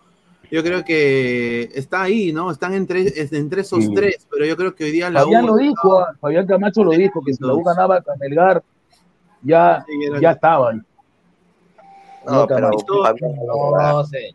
yo 0.51 0.63
creo 0.63 0.85
que 0.85 1.71
está 1.75 2.03
ahí, 2.03 2.31
¿no? 2.33 2.51
Están 2.51 2.75
entre, 2.75 3.01
es- 3.01 3.33
entre 3.33 3.63
esos 3.63 3.83
Sí. 3.85 3.95
tres, 3.95 4.27
pero 4.31 4.45
yo 4.45 4.55
creo 4.59 4.75
que 4.75 4.85
hoy 4.85 4.91
día 4.91 5.09
la 5.09 5.21
Fabián 5.23 5.45
U 5.45 5.49
lo 5.49 5.57
dijo, 5.57 5.99
ah, 6.01 6.15
Fabián 6.21 6.47
Camacho 6.47 6.85
lo 6.85 6.91
dijo, 6.91 7.23
que 7.25 7.33
si 7.33 7.43
la 7.43 7.55
U 7.55 7.63
ganaba 7.65 7.97
a 7.97 8.17
Melgar, 8.19 8.63
ya, 9.43 9.83
ya 10.21 10.33
estaba 10.33 10.73
ahí. 10.73 10.81
No, 12.27 12.47
pero 12.47 12.71
no 12.71 14.05
sé. 14.05 14.35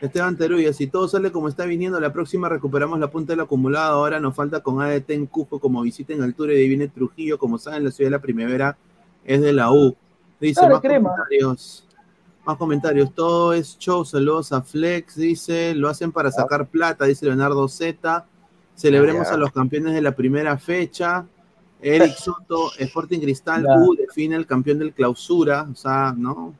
Esteban 0.00 0.36
Teruya, 0.36 0.72
si 0.72 0.86
todo 0.86 1.08
sale 1.08 1.30
como 1.30 1.48
está 1.48 1.66
viniendo, 1.66 2.00
la 2.00 2.12
próxima 2.12 2.48
recuperamos 2.48 2.98
la 2.98 3.10
punta 3.10 3.34
del 3.34 3.40
acumulado. 3.40 3.98
Ahora 3.98 4.18
nos 4.18 4.34
falta 4.34 4.60
con 4.60 4.80
ADT 4.80 5.10
en 5.10 5.26
Cusco 5.26 5.60
como 5.60 5.82
visita 5.82 6.14
en 6.14 6.22
altura 6.22 6.54
y 6.54 6.68
viene 6.68 6.88
Trujillo. 6.88 7.38
Como 7.38 7.58
saben, 7.58 7.84
la 7.84 7.90
ciudad 7.90 8.06
de 8.06 8.16
la 8.16 8.22
primavera 8.22 8.78
es 9.24 9.42
de 9.42 9.52
la 9.52 9.70
U. 9.70 9.94
Dice 10.40 10.62
Dale, 10.62 10.72
más 10.72 10.80
crema. 10.80 11.10
comentarios. 11.10 11.86
Más 12.46 12.56
comentarios. 12.56 13.14
Todo 13.14 13.52
es 13.52 13.78
show. 13.78 14.04
Saludos 14.06 14.52
a 14.52 14.62
Flex. 14.62 15.16
Dice, 15.16 15.74
lo 15.74 15.90
hacen 15.90 16.12
para 16.12 16.30
sacar 16.30 16.66
plata. 16.68 17.04
Dice 17.04 17.26
Leonardo 17.26 17.68
Z. 17.68 18.24
Celebremos 18.74 19.28
a 19.28 19.36
los 19.36 19.52
campeones 19.52 19.92
de 19.92 20.00
la 20.00 20.12
primera 20.12 20.56
fecha. 20.56 21.26
Eric 21.82 22.14
Soto, 22.16 22.70
Sporting 22.78 23.20
Cristal. 23.20 23.66
U 23.66 23.94
define 23.94 24.36
el 24.36 24.46
campeón 24.46 24.78
del 24.78 24.94
clausura. 24.94 25.68
O 25.70 25.74
sea, 25.74 26.14
¿no? 26.16 26.54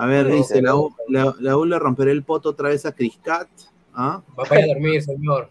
A 0.00 0.06
ver, 0.06 0.28
dice, 0.28 0.62
la 0.62 0.76
U, 0.76 0.94
la, 1.08 1.34
la 1.40 1.58
U 1.58 1.66
le 1.66 1.78
romperá 1.78 2.10
el 2.10 2.22
poto 2.22 2.48
otra 2.48 2.70
vez 2.70 2.86
a 2.86 2.92
Criscat. 2.92 3.48
¿Ah? 3.92 4.22
Va 4.38 4.44
para 4.44 4.66
dormir, 4.66 5.02
señor. 5.02 5.50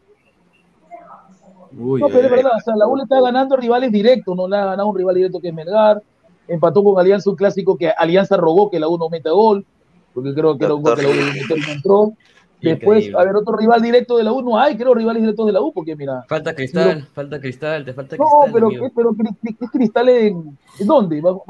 Uy, 1.78 2.02
No, 2.02 2.08
pero 2.08 2.22
es 2.22 2.32
verdad, 2.32 2.54
o 2.58 2.60
sea, 2.60 2.76
la 2.76 2.88
U 2.88 2.95
le 2.95 3.04
está 3.04 3.22
ganando 3.22 3.56
rivales 3.56 3.91
directos, 3.91 4.36
no 4.36 4.47
le 4.47 4.58
ha 4.58 4.66
ganado 4.66 4.88
un 4.89 4.97
rival 4.97 5.14
directo 5.14 5.39
que 5.39 5.50
es 5.50 5.54
Melgar, 5.54 6.02
empató 6.47 6.84
con 6.84 7.00
Alianza 7.00 7.30
un 7.30 7.36
clásico 7.36 7.78
que 7.78 7.91
Alianza 7.91 8.38
rogó 8.38 8.72
que 8.72 8.80
la 8.80 8.88
U 8.88 8.97
no 8.97 9.08
meta 9.08 9.30
gol, 9.30 9.64
porque 10.16 10.34
creo 10.34 10.58
que 10.58 10.66
era 10.66 10.74
un 10.74 10.82
gol 10.82 10.95
que 10.95 11.04
la 11.04 11.10
U 11.10 11.14
no 11.14 11.72
entró. 11.72 12.14
Después, 12.62 12.97
Increíble. 13.05 13.18
a 13.22 13.24
ver, 13.26 13.36
otro 13.38 13.55
rival 13.55 13.82
directo 13.82 14.18
de 14.18 14.24
la 14.26 14.34
U, 14.34 14.41
no 14.41 14.60
hay, 14.60 14.76
creo, 14.76 14.93
rivales 14.93 15.22
directos 15.22 15.45
de 15.45 15.53
la 15.53 15.62
U, 15.62 15.72
porque 15.72 15.95
mira, 15.95 16.26
Falta 16.28 16.53
cristal, 16.53 17.07
falta 17.14 17.39
cristal, 17.39 17.86
te 17.86 17.93
falta 17.93 18.18
no, 18.18 18.26
cristal. 18.26 18.51
pero, 18.53 18.68
amigo. 18.68 18.86
¿qué, 18.86 18.91
pero 18.95 19.16
¿qué 19.60 19.68
Cristal 19.72 20.10
en, 20.10 20.57
¿en 20.80 20.88
dónde? 20.88 21.22
Vamos, 21.22 21.43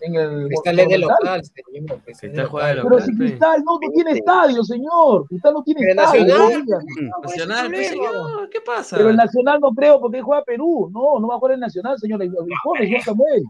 en, 0.00 0.14
el 0.14 0.46
Cristal 0.48 0.78
es 0.80 0.88
de 0.88 0.98
local, 0.98 1.42
señor. 1.44 2.00
Cristal 2.04 2.06
es 2.06 2.20
de 2.20 2.28
Cristal 2.28 2.46
juega 2.46 2.66
de 2.68 2.74
local. 2.76 2.88
Pero 2.88 2.98
local, 3.00 3.06
si. 3.12 3.16
Cristal 3.18 3.64
no, 3.64 3.72
no 3.82 3.90
tiene 3.92 4.10
estadio, 4.12 4.64
señor. 4.64 5.26
Cristal 5.28 5.54
no 5.54 5.62
tiene 5.62 5.80
Pero 5.82 6.02
estadio. 6.02 6.24
Nacional, 6.24 6.62
oiga. 6.62 6.78
Nacional, 7.22 7.70
pues, 7.70 7.88
señor, 7.88 8.48
¿qué 8.50 8.60
pasa? 8.62 8.96
Pero 8.96 9.10
el 9.10 9.16
Nacional 9.16 9.60
no 9.60 9.70
creo 9.74 10.00
porque 10.00 10.18
él 10.18 10.22
juega 10.24 10.42
Perú. 10.44 10.90
No, 10.92 11.20
no 11.20 11.28
va 11.28 11.34
a 11.34 11.38
jugar 11.38 11.54
el 11.54 11.60
Nacional, 11.60 11.98
señor. 11.98 12.24
Informe, 12.24 12.86
señor 12.86 13.00
Samuel. 13.02 13.44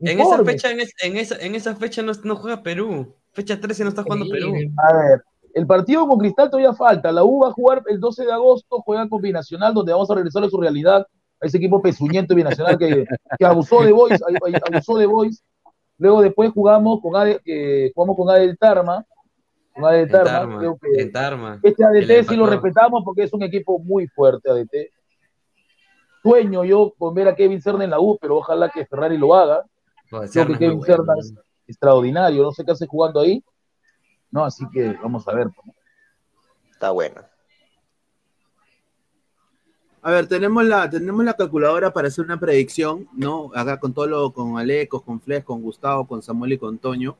En 0.00 0.20
esa 0.20 0.44
fecha, 0.44 0.70
en, 0.70 0.80
es- 0.80 0.94
en 1.02 1.16
esa, 1.16 1.36
en 1.38 1.54
esa 1.54 1.74
fecha 1.74 2.02
no, 2.02 2.12
no 2.24 2.36
juega 2.36 2.62
Perú. 2.62 3.14
Fecha 3.32 3.58
13 3.60 3.82
no 3.84 3.88
está 3.90 4.02
jugando 4.02 4.26
Perú. 4.28 4.52
A 4.88 4.92
ver, 4.96 5.22
el 5.58 5.66
partido 5.66 6.06
con 6.06 6.20
Cristal 6.20 6.48
todavía 6.48 6.72
falta. 6.72 7.10
La 7.10 7.24
U 7.24 7.40
va 7.40 7.48
a 7.48 7.52
jugar 7.52 7.82
el 7.88 7.98
12 7.98 8.26
de 8.26 8.32
agosto, 8.32 8.80
juega 8.82 9.08
con 9.08 9.20
Binacional, 9.20 9.74
donde 9.74 9.92
vamos 9.92 10.08
a 10.08 10.14
regresar 10.14 10.44
a 10.44 10.48
su 10.48 10.60
realidad, 10.60 11.04
a 11.40 11.46
ese 11.46 11.56
equipo 11.56 11.82
pezuñento 11.82 12.32
binacional 12.32 12.78
que, 12.78 13.04
que 13.36 13.44
abusó 13.44 13.82
de 13.82 13.90
Boys, 13.90 14.20
abusó 14.22 14.98
de 14.98 15.06
Boys. 15.06 15.42
Luego 15.98 16.22
después 16.22 16.52
jugamos 16.52 17.00
con 17.02 17.16
AD, 17.16 17.40
eh, 17.44 17.90
jugamos 17.92 18.16
con 18.16 18.30
AD 18.30 18.38
del 18.38 18.56
Tarma. 18.56 19.04
Con 19.74 19.84
AD 19.84 19.94
del 19.94 20.10
Tarma, 20.12 20.30
Tarma, 20.30 20.58
creo 20.58 20.78
que 20.80 21.02
en 21.02 21.12
Tarma. 21.12 21.60
este 21.60 21.84
ADT 21.84 22.28
sí 22.28 22.36
lo 22.36 22.46
respetamos 22.46 23.02
porque 23.04 23.24
es 23.24 23.32
un 23.32 23.42
equipo 23.42 23.80
muy 23.80 24.06
fuerte, 24.06 24.48
ADT. 24.48 24.92
Sueño 26.22 26.62
yo 26.62 26.94
con 26.96 27.14
ver 27.14 27.26
a 27.26 27.34
Kevin 27.34 27.60
Cerna 27.60 27.82
en 27.82 27.90
la 27.90 27.98
U, 27.98 28.16
pero 28.20 28.36
ojalá 28.36 28.68
que 28.68 28.86
Ferrari 28.86 29.18
lo 29.18 29.34
haga. 29.34 29.64
Creo 30.08 30.46
que 30.46 30.56
Kevin 30.56 30.78
bueno. 30.78 30.82
Cerna 30.84 31.14
es 31.18 31.34
extraordinario, 31.66 32.44
no 32.44 32.52
sé 32.52 32.64
qué 32.64 32.70
hace 32.70 32.86
jugando 32.86 33.18
ahí. 33.18 33.42
No, 34.30 34.44
así 34.44 34.64
que 34.72 34.92
vamos 35.02 35.26
a 35.28 35.34
ver. 35.34 35.48
pues, 35.54 35.76
Está 36.72 36.90
bueno. 36.90 37.22
A 40.00 40.12
ver, 40.12 40.28
tenemos 40.28 40.64
la, 40.64 40.88
tenemos 40.88 41.24
la 41.24 41.34
calculadora 41.34 41.92
para 41.92 42.08
hacer 42.08 42.24
una 42.24 42.38
predicción, 42.38 43.08
¿no? 43.14 43.50
Acá 43.54 43.80
con 43.80 43.92
todo 43.92 44.06
lo, 44.06 44.32
con 44.32 44.56
Alecos, 44.56 45.02
con 45.02 45.20
Flex, 45.20 45.44
con 45.44 45.60
Gustavo, 45.60 46.06
con 46.06 46.22
Samuel 46.22 46.52
y 46.52 46.58
con 46.58 46.78
Toño. 46.78 47.16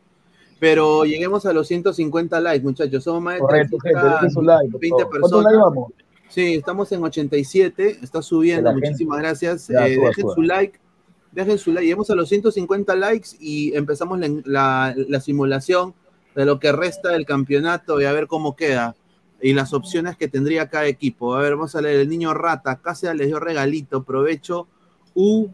Pero 0.61 1.05
lleguemos 1.05 1.45
a 1.47 1.53
los 1.53 1.67
150 1.69 2.41
likes, 2.41 2.65
muchachos. 2.65 3.03
Somos 3.05 3.23
más 3.23 3.35
de 3.35 3.41
Correcto, 3.41 3.77
300, 3.83 4.03
gente, 4.03 4.15
dejen 4.15 4.31
su 4.31 4.43
like, 4.43 4.71
por 4.71 4.81
20 4.81 4.89
favor. 5.03 5.11
¿Cuántos 5.11 5.31
personas. 5.31 5.53
likes 5.53 5.65
vamos? 5.65 5.93
Sí, 6.29 6.55
estamos 6.55 6.93
en 6.93 7.03
87, 7.05 7.99
está 8.03 8.23
subiendo, 8.23 8.73
muchísimas 8.73 9.19
gracias. 9.19 9.69
Ya, 9.69 9.87
Eh, 9.87 9.95
suba, 9.97 10.09
dejen 10.09 10.23
suba. 10.23 10.35
su 10.35 10.43
like, 10.43 10.79
dejen 11.33 11.59
su 11.59 11.73
like. 11.73 11.87
Llegamos 11.87 12.11
a 12.11 12.15
los 12.15 12.29
150 12.29 12.95
likes 12.97 13.31
y 13.41 13.75
empezamos 13.77 14.19
la, 14.21 14.29
la- 14.45 14.95
la 14.97 15.21
simulación 15.21 15.95
de 16.39 16.45
lo 16.45 16.61
que 16.61 16.71
resta 16.71 17.09
del 17.09 17.27
campeonato 17.27 18.01
y 18.01 18.05
a 18.05 18.13
ver 18.13 18.29
cómo 18.29 18.55
queda. 18.55 18.95
Y 19.43 19.55
las 19.55 19.73
opciones 19.73 20.17
que 20.17 20.29
tendría 20.29 20.69
cada 20.69 20.87
equipo. 20.87 21.35
A 21.35 21.41
ver, 21.41 21.57
vamos 21.57 21.75
a 21.75 21.81
leer 21.81 21.99
el 21.99 22.09
niño 22.09 22.33
rata. 22.33 22.77
Cáceres 22.77 23.17
les 23.17 23.27
dio 23.27 23.41
regalito, 23.41 24.05
provecho. 24.05 24.69
U, 25.17 25.49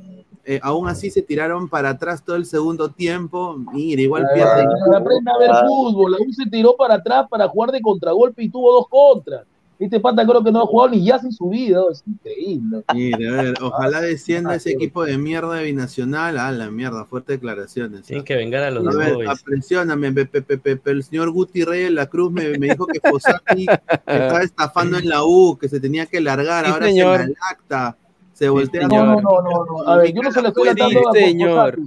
eh, 0.44 0.60
aún 0.62 0.86
así 0.86 1.10
se 1.10 1.22
tiraron 1.22 1.70
para 1.70 1.88
atrás 1.88 2.22
todo 2.22 2.36
el 2.36 2.44
segundo 2.44 2.90
tiempo. 2.90 3.56
Mira, 3.72 4.02
igual 4.02 4.26
pierden. 4.34 4.68
Aprenda 4.94 5.32
a 5.32 5.38
ver 5.38 5.50
fútbol. 5.66 6.12
La 6.12 6.18
U 6.18 6.32
se 6.34 6.50
tiró 6.50 6.76
para 6.76 6.96
atrás 6.96 7.28
para 7.30 7.48
jugar 7.48 7.72
de 7.72 7.80
contragolpe 7.80 8.42
y 8.42 8.50
tuvo 8.50 8.70
dos 8.70 8.86
contras. 8.86 9.46
Este 9.84 10.00
pata 10.00 10.26
creo 10.26 10.42
que 10.42 10.50
no 10.50 10.62
ha 10.62 10.66
jugado 10.66 10.92
ni 10.92 11.04
ya 11.04 11.16
en 11.22 11.30
su 11.30 11.50
vida. 11.50 11.82
Es 11.92 12.02
increíble. 12.06 12.82
Mire, 12.94 13.28
a 13.28 13.32
ver, 13.42 13.54
ojalá 13.62 14.00
descienda 14.00 14.52
Ah, 14.52 14.54
ese 14.56 14.70
equipo 14.70 15.04
de 15.04 15.18
mierda 15.18 15.56
de 15.56 15.64
binacional. 15.64 16.38
Ah, 16.38 16.50
la 16.52 16.70
mierda, 16.70 17.04
fuertes 17.04 17.36
declaraciones. 17.36 18.00
¿ah? 18.00 18.04
Tienen 18.06 18.24
que 18.24 18.34
vengar 18.34 18.62
a 18.62 18.70
los 18.70 18.86
A 18.86 18.96
ver, 18.96 19.14
pe- 19.18 20.80
el 20.86 21.02
señor 21.04 21.30
Guti 21.32 21.64
Reyes 21.64 21.88
de 21.88 21.94
la 21.94 22.06
Cruz 22.06 22.32
me, 22.32 22.56
me 22.58 22.68
dijo 22.68 22.86
que 22.86 22.98
Fossati 23.00 23.66
estaba 24.06 24.42
estafando 24.42 24.96
en 24.96 25.06
la 25.08 25.22
U, 25.24 25.58
que 25.60 25.68
se 25.68 25.78
tenía 25.80 26.06
que 26.06 26.20
largar, 26.22 26.64
Sí, 26.64 26.70
ahora 26.72 26.86
señor. 26.86 27.20
se 27.20 27.26
la 27.28 27.34
lacta, 27.50 27.96
se 28.32 28.48
voltea. 28.48 28.88
No, 28.88 29.04
no, 29.04 29.20
no, 29.20 29.42
no, 29.42 29.64
no. 29.66 29.82
A 29.88 29.96
ver, 29.98 30.14
yo 30.14 30.22
no 30.22 30.32
se 30.32 30.40
le 30.40 30.48
estoy 30.48 30.68
Sí, 30.70 30.74
tratando 30.76 31.08
a 31.08 31.12
señor. 31.12 31.78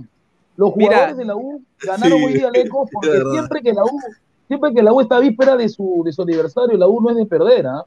Los 0.56 0.76
Mira. 0.76 0.90
jugadores 0.92 1.18
de 1.18 1.26
la 1.26 1.36
U 1.36 1.64
ganaron 1.82 2.18
Sí, 2.20 2.26
hoy 2.26 2.34
día 2.38 2.52
lejos 2.52 2.90
porque 2.94 3.24
siempre 3.32 3.62
que 3.64 3.74
la 3.74 3.84
U, 3.84 4.00
siempre 4.48 4.74
que 4.74 4.82
la 4.84 4.94
U 4.94 5.02
está 5.02 5.20
víspera 5.20 5.56
de 5.56 5.70
su, 5.70 6.02
de 6.06 6.12
su 6.14 6.22
aniversario, 6.22 6.78
la 6.78 6.88
U 6.88 7.02
no 7.02 7.10
es 7.10 7.16
de 7.18 7.26
perder, 7.26 7.68
¿ah? 7.68 7.84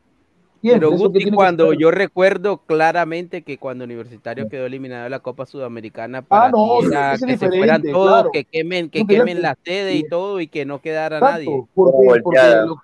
Siempre, 0.60 0.80
Pero 0.88 0.90
que 0.90 0.96
Guti, 1.04 1.24
que 1.24 1.32
cuando 1.32 1.72
yo 1.72 1.90
recuerdo 1.90 2.58
claramente 2.58 3.40
que 3.40 3.56
cuando 3.56 3.84
Universitario 3.84 4.46
quedó 4.50 4.66
eliminado 4.66 5.04
de 5.04 5.10
la 5.10 5.20
Copa 5.20 5.46
Sudamericana, 5.46 6.20
para 6.20 6.48
Ah, 6.48 6.50
no, 6.50 6.82
era 6.82 7.12
que 7.12 7.18
se 7.38 7.48
fueran 7.48 7.80
diferente, 7.80 7.92
todos, 7.92 8.08
claro. 8.10 8.30
que 8.30 8.44
quemen, 8.44 8.90
que 8.90 9.06
quemen 9.06 9.36
que- 9.36 9.42
la 9.42 9.56
sede 9.64 9.94
y 9.94 10.06
todo 10.06 10.38
y 10.38 10.48
que 10.48 10.66
no 10.66 10.78
quedara 10.82 11.16
Exacto, 11.16 11.32
nadie. 11.34 11.64
porque, 11.74 12.20
porque 12.22 12.38
lo- 12.66 12.76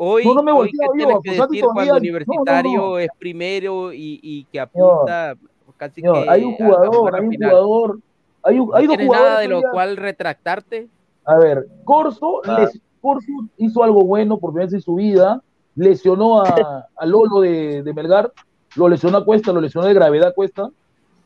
Hoy, 0.00 0.24
No, 0.24 0.34
no 0.34 0.42
me 0.44 0.52
hoy 0.52 0.58
volteo 0.58 0.78
¿qué 0.80 0.86
yo, 0.86 0.92
tienes 0.92 1.16
a 1.16 1.20
que 1.22 1.30
Fossati 1.32 1.50
decir 1.56 1.60
todavía- 1.64 1.74
cuando 1.74 1.92
no, 1.92 1.94
no, 1.94 2.00
Universitario 2.00 2.80
no. 2.80 2.98
es 2.98 3.08
primero 3.18 3.92
y, 3.92 4.20
y 4.22 4.44
que 4.44 4.60
apunta 4.60 5.34
casi 5.76 6.00
que 6.02 6.08
hay 6.08 6.44
un 6.44 6.54
jugador, 6.54 7.14
hay 7.16 7.24
un 7.24 7.30
final? 7.30 7.50
jugador, 7.50 7.98
hay, 8.44 8.58
un- 8.60 8.70
hay 8.74 8.84
¿No 8.84 8.88
dos 8.88 8.96
tienes 8.96 9.06
jugadores. 9.06 9.30
nada 9.30 9.40
de 9.40 9.48
lo 9.48 9.62
cual 9.72 9.96
retractarte? 9.96 10.86
A 11.26 11.36
ver, 11.36 11.66
Corso, 11.84 12.40
Ah. 12.46 12.60
les- 12.60 12.80
Corso 13.00 13.32
hizo 13.56 13.82
algo 13.82 14.04
bueno 14.04 14.38
por 14.38 14.50
primera 14.52 14.66
vez 14.66 14.74
en 14.74 14.80
su 14.80 14.94
vida, 14.94 15.42
lesionó 15.74 16.42
a, 16.42 16.86
a 16.96 17.06
Lolo 17.06 17.40
de, 17.40 17.82
de 17.82 17.92
Melgar, 17.94 18.32
lo 18.76 18.88
lesionó 18.88 19.18
a 19.18 19.24
Cuesta, 19.24 19.52
lo 19.52 19.60
lesionó 19.60 19.86
de 19.86 19.94
gravedad 19.94 20.28
a 20.28 20.32
Cuesta. 20.32 20.68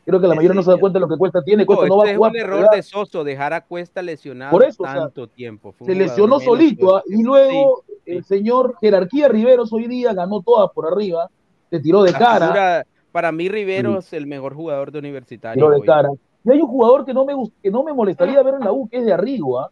Creo 0.05 0.19
que 0.19 0.27
la 0.27 0.35
mayoría 0.35 0.53
no 0.55 0.63
se 0.63 0.71
da 0.71 0.77
cuenta 0.77 0.99
de 0.99 1.05
lo 1.05 1.07
que 1.07 1.17
Cuesta 1.17 1.41
tiene. 1.43 1.65
Cuesta 1.65 1.85
No, 1.87 1.95
no 1.95 1.97
va 1.97 2.03
este 2.03 2.09
a 2.09 2.11
es 2.13 2.17
jugar. 2.17 2.31
un 2.31 2.33
por 2.33 2.41
error 2.45 2.59
edad. 2.63 2.71
de 2.71 2.83
Soso 2.83 3.23
dejar 3.23 3.53
a 3.53 3.61
Cuesta 3.65 4.01
lesionado 4.01 4.51
Por 4.51 4.63
eso, 4.65 4.83
o 4.83 4.85
sea, 4.85 4.95
tanto 4.95 5.27
tiempo. 5.27 5.73
Un 5.79 5.85
Se 5.87 5.95
lesionó 5.95 6.39
solito 6.41 6.97
¿ah? 6.97 7.03
y 7.07 7.23
luego 7.23 7.83
el 8.05 8.23
señor 8.25 8.75
Jerarquía 8.81 9.29
Riveros 9.29 9.71
hoy 9.71 9.87
día 9.87 10.13
ganó 10.13 10.41
todas 10.41 10.69
por 10.71 10.87
arriba, 10.91 11.29
se 11.69 11.79
tiró 11.79 12.03
de 12.03 12.11
La 12.11 12.19
cara. 12.19 12.45
figura- 12.47 12.85
para 13.13 13.31
mí 13.31 13.47
Rivero 13.47 13.99
es 13.99 14.11
el 14.11 14.25
mejor 14.27 14.55
jugador 14.55 14.91
de 14.91 14.99
universitario. 14.99 15.55
tiró 15.63 15.69
de 15.73 15.79
hoy. 15.81 15.85
cara. 15.87 16.09
Y 16.43 16.51
hay 16.51 16.59
un 16.61 16.67
jugador 16.67 17.05
que 17.05 17.13
no 17.13 17.23
me, 17.23 17.33
que 17.61 17.71
no 17.71 17.83
me 17.83 17.93
molestaría 17.93 18.41
ver 18.43 18.55
en 18.55 18.59
la 18.61 18.73
U, 18.73 18.89
que 18.89 18.97
es 18.97 19.05
de 19.05 19.13
Arrigo. 19.13 19.59
¿ah? 19.61 19.69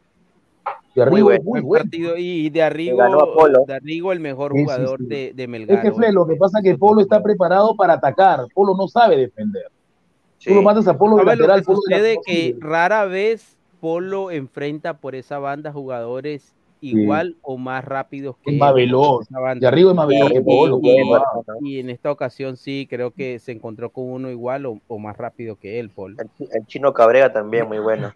De 0.96 1.02
Arrigo 1.04 1.30
muy 1.44 1.62
Buen 1.62 1.84
partido 1.84 2.18
y 2.18 2.50
de 2.50 2.64
Arrigo, 2.64 2.98
ganó 2.98 3.20
a 3.22 3.34
Polo. 3.34 3.64
de 3.66 3.74
Arrigo 3.76 4.12
el 4.12 4.20
mejor 4.20 4.52
Sí, 4.52 4.58
sí, 4.58 4.64
jugador 4.66 5.00
sí. 5.00 5.06
De, 5.06 5.32
de 5.34 5.48
Melgar. 5.48 5.78
Es 5.78 5.84
que. 5.84 5.92
Fle, 5.94 6.12
lo 6.12 6.28
que 6.28 6.36
pasa 6.36 6.60
es 6.60 6.64
que 6.66 6.78
Polo 6.78 7.02
está 7.02 7.22
preparado 7.24 7.76
para 7.76 7.94
atacar. 7.94 8.46
Polo 8.54 8.76
no 8.76 8.88
sabe 8.88 9.16
defender. 9.18 9.68
Tú 10.44 10.54
lo 10.56 10.62
mandas 10.62 10.88
a 10.88 10.98
Polo 10.98 11.18
de 11.18 11.24
¿Sabes 11.24 11.40
lo 11.40 11.48
lateral. 11.48 11.60
que 11.62 11.66
Polo 11.66 11.78
de 11.78 11.96
sucede? 11.96 12.16
lateral, 12.16 12.24
Que 12.26 12.56
rara 12.60 13.06
vez 13.06 13.58
Polo 13.80 14.32
enfrenta 14.32 14.98
por 14.98 15.16
esa 15.16 15.40
banda 15.40 15.72
jugadores 15.72 16.54
igual 16.84 17.36
o 17.44 17.58
más 17.58 17.86
rápidos 17.86 18.36
que 18.38 18.50
Es 18.50 18.54
él 18.56 18.60
más 18.60 18.74
veloz. 18.74 19.28
De 19.60 19.68
Arrigo 19.68 19.92
es 19.92 19.96
más 19.96 20.08
veloz 20.08 20.32
Y- 20.32 20.34
que 20.34 20.42
Polo, 20.42 20.80
y- 21.62 21.80
en 21.80 21.90
esta 21.92 22.12
ocasión 22.12 22.58
sí, 22.58 22.88
creo 22.90 23.12
que 23.12 23.38
se 23.40 23.52
encontró 23.52 23.92
con 23.92 24.10
uno 24.12 24.32
igual 24.32 24.66
o, 24.66 24.80
o 24.88 24.98
más 24.98 25.16
rápido 25.16 25.56
que 25.58 25.80
él, 25.80 25.90
Polo. 25.92 26.18
El 26.40 26.66
chino 26.66 26.92
Cabrera 26.92 27.32
también, 27.32 27.68
muy 27.68 27.78
bueno. 27.80 28.12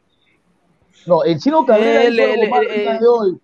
No, 1.06 1.24
el 1.24 1.39
chino 1.39 1.66
Cabrera 1.66 2.04
Él- 2.04 2.14
hizo 2.16 2.24
algo 2.24 2.43
él- 2.43 2.50
mal 2.50 2.64
él- 2.64 2.70
el 2.72 2.82
día 2.82 3.00
de 3.00 3.08
hoy. 3.08 3.38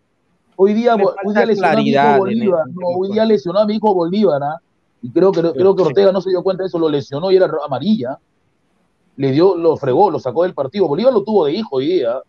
Hoy 0.56 0.74
día, 0.74 0.96
hoy 0.96 1.34
día 1.34 1.46
lesionó 1.46 1.68
a 1.68 1.76
mi 1.76 1.90
hijo 1.90 2.18
Bolívar. 2.18 2.62
ese 2.68 2.80
No, 2.80 2.88
hoy 2.88 3.12
día 3.12 3.26
lesionó 3.26 3.60
a 3.60 3.66
mi 3.66 3.76
hijo 3.76 3.94
Bolívar. 3.94 4.44
¿ah? 4.44 4.62
Y 5.02 5.10
creo 5.12 5.32
que, 5.32 5.42
creo 5.54 5.76
que 5.76 5.82
Ortega 5.82 6.12
no 6.12 6.22
se 6.22 6.30
dio 6.30 6.44
cuenta 6.44 6.64
de 6.64 6.68
eso. 6.68 6.78
Lo 6.78 6.90
lesionó 6.90 7.32
y 7.32 7.36
era 7.38 7.50
amarilla. 7.66 8.18
Le 9.18 9.32
dio, 9.32 9.56
lo 9.56 9.76
fregó, 9.78 10.12
lo 10.12 10.20
sacó 10.20 10.44
del 10.44 10.54
partido. 10.54 10.88
Bolívar 10.88 11.14
lo 11.14 11.24
tuvo 11.24 11.46
de 11.46 11.54
hijo 11.54 11.78
hoy 11.78 11.88
día. 11.88 12.22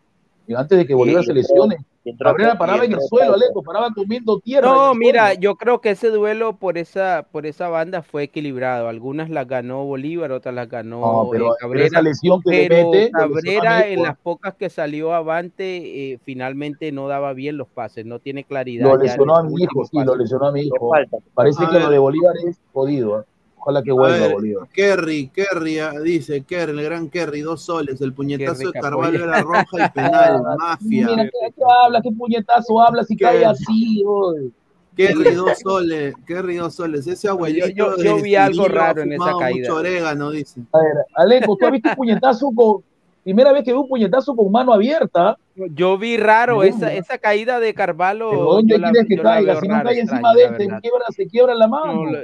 Y 0.47 0.55
antes 0.55 0.79
de 0.79 0.87
que 0.87 0.95
Bolívar 0.95 1.25
se 1.25 1.33
lesione, 1.35 1.77
Cabrera 2.19 2.59
paraba 2.59 2.85
en 2.85 2.93
el 2.93 3.01
suelo, 3.01 3.35
Alejo, 3.35 3.63
paraba 3.63 3.91
comiendo 3.95 4.39
tierra. 4.41 4.67
No, 4.67 4.95
mira, 4.95 5.27
suelo. 5.29 5.41
yo 5.41 5.55
creo 5.57 5.81
que 5.81 5.91
ese 5.91 6.11
duelo 6.11 6.57
por 6.57 6.77
esa 6.79 7.27
por 7.31 7.47
esa 7.47 7.69
banda 7.69 8.03
fue 8.03 8.25
equilibrado. 8.25 8.89
Algunas 8.89 9.31
las 9.31 9.47
ganó 9.47 9.85
Bolívar, 9.85 10.33
otras 10.33 10.55
las 10.55 10.69
ganó 10.69 11.01
No, 11.01 11.29
pero- 11.31 11.45
eh, 11.45 11.49
pero 11.49 11.57
Cabrera. 11.61 11.87
esa 11.87 12.03
lesión 12.03 12.41
que 12.43 12.51
le 12.51 12.69
pero 12.69 12.91
mete, 12.91 13.11
Cabrera 13.13 13.87
en 13.87 14.03
las 14.03 14.19
pocas 14.19 14.55
que 14.55 14.69
salió 14.69 15.13
avante, 15.15 16.13
eh, 16.13 16.19
finalmente 16.25 16.91
no 16.93 17.07
daba 17.09 17.33
bien 17.35 17.57
los 17.57 17.69
pases, 17.69 18.05
no 18.05 18.19
tiene 18.19 18.45
claridad. 18.45 18.87
Lo 18.89 18.97
lesionó 18.97 19.37
a 19.37 19.43
mi 19.45 19.63
hijo, 19.63 19.85
sí, 19.85 19.99
lo 20.05 20.17
lesionó 20.17 20.47
a 20.47 20.53
mi 20.53 20.63
hijo. 20.63 20.91
falta. 20.91 21.19
Parece 21.35 21.63
A 21.63 21.67
que 21.69 21.75
ver. 21.75 21.83
lo 21.85 21.91
de 21.91 21.99
Bolívar 21.99 22.35
es 22.49 22.59
jodido. 22.73 23.21
¿eh? 23.21 23.25
Ojalá 23.63 23.83
que 23.85 23.93
vuelva 23.93 24.19
ver, 24.19 24.33
Bolívar. 24.33 24.69
Kerry, 24.73 25.29
Kerry, 25.29 25.79
ah, 25.79 25.93
dice 26.01 26.43
Kerry, 26.43 26.73
el 26.73 26.83
gran 26.85 27.09
Kerry, 27.09 27.43
dos 27.43 27.63
soles. 27.63 28.01
El 28.01 28.13
puñetazo 28.13 28.59
Kerry 28.59 28.73
de 28.73 28.81
Carvalho 28.81 29.25
era 29.25 29.41
roja 29.41 29.87
y 29.87 29.89
penal, 29.91 30.43
mafia. 30.59 30.79
Mira, 30.81 31.25
¿qué, 31.25 31.53
qué 31.57 31.63
habla? 31.85 32.03
¿Qué 32.03 32.11
puñetazo 32.11 32.81
habla 32.83 33.05
si 33.05 33.17
cae 33.17 33.45
así? 33.45 34.03
oye? 34.05 34.51
Kerry, 34.97 35.33
dos 35.35 35.59
soles. 35.61 36.15
Kerry, 36.27 36.57
dos 36.57 36.75
soles. 36.75 37.07
Ese 37.07 37.29
abuelito. 37.29 37.69
yo- 37.69 37.97
yo 38.03 38.17
de 38.17 38.23
vi 38.23 38.35
algo 38.35 38.67
raro 38.67 39.03
en 39.03 39.13
esa 39.13 39.33
caída. 39.39 39.69
Mucho 39.69 39.77
orégano, 39.77 40.31
dice. 40.33 40.61
A 40.73 40.79
ver, 40.81 40.93
Alejo, 41.15 41.57
¿tú 41.57 41.65
has 41.67 41.73
visto 41.73 41.89
un 41.91 41.95
puñetazo 41.95 42.51
con. 42.55 42.83
Primera 43.23 43.53
vez 43.53 43.63
que 43.63 43.71
veo 43.71 43.83
un 43.83 43.89
puñetazo 43.89 44.35
con 44.35 44.51
mano 44.51 44.73
abierta. 44.75 45.39
Yo 45.55 45.97
vi 45.97 46.17
raro 46.17 46.65
esa, 46.65 46.93
esa 46.93 47.19
caída 47.19 47.61
de 47.61 47.73
Carvalho. 47.73 48.29
¿De 48.31 48.37
dónde 48.37 48.75
yo 48.75 48.79
la- 48.81 48.91
quieres 48.91 49.09
que 49.09 49.17
yo 49.17 49.23
caiga? 49.23 49.61
Si 49.61 49.69
no 49.69 49.83
cae 49.85 50.01
encima 50.01 50.35
de 50.35 50.43
él, 50.43 50.51
se 50.57 50.67
quiebra, 50.81 51.05
se 51.11 51.27
quiebra 51.29 51.55
la 51.55 51.69
mano. 51.69 51.93
No, 51.93 52.05
lo- 52.11 52.19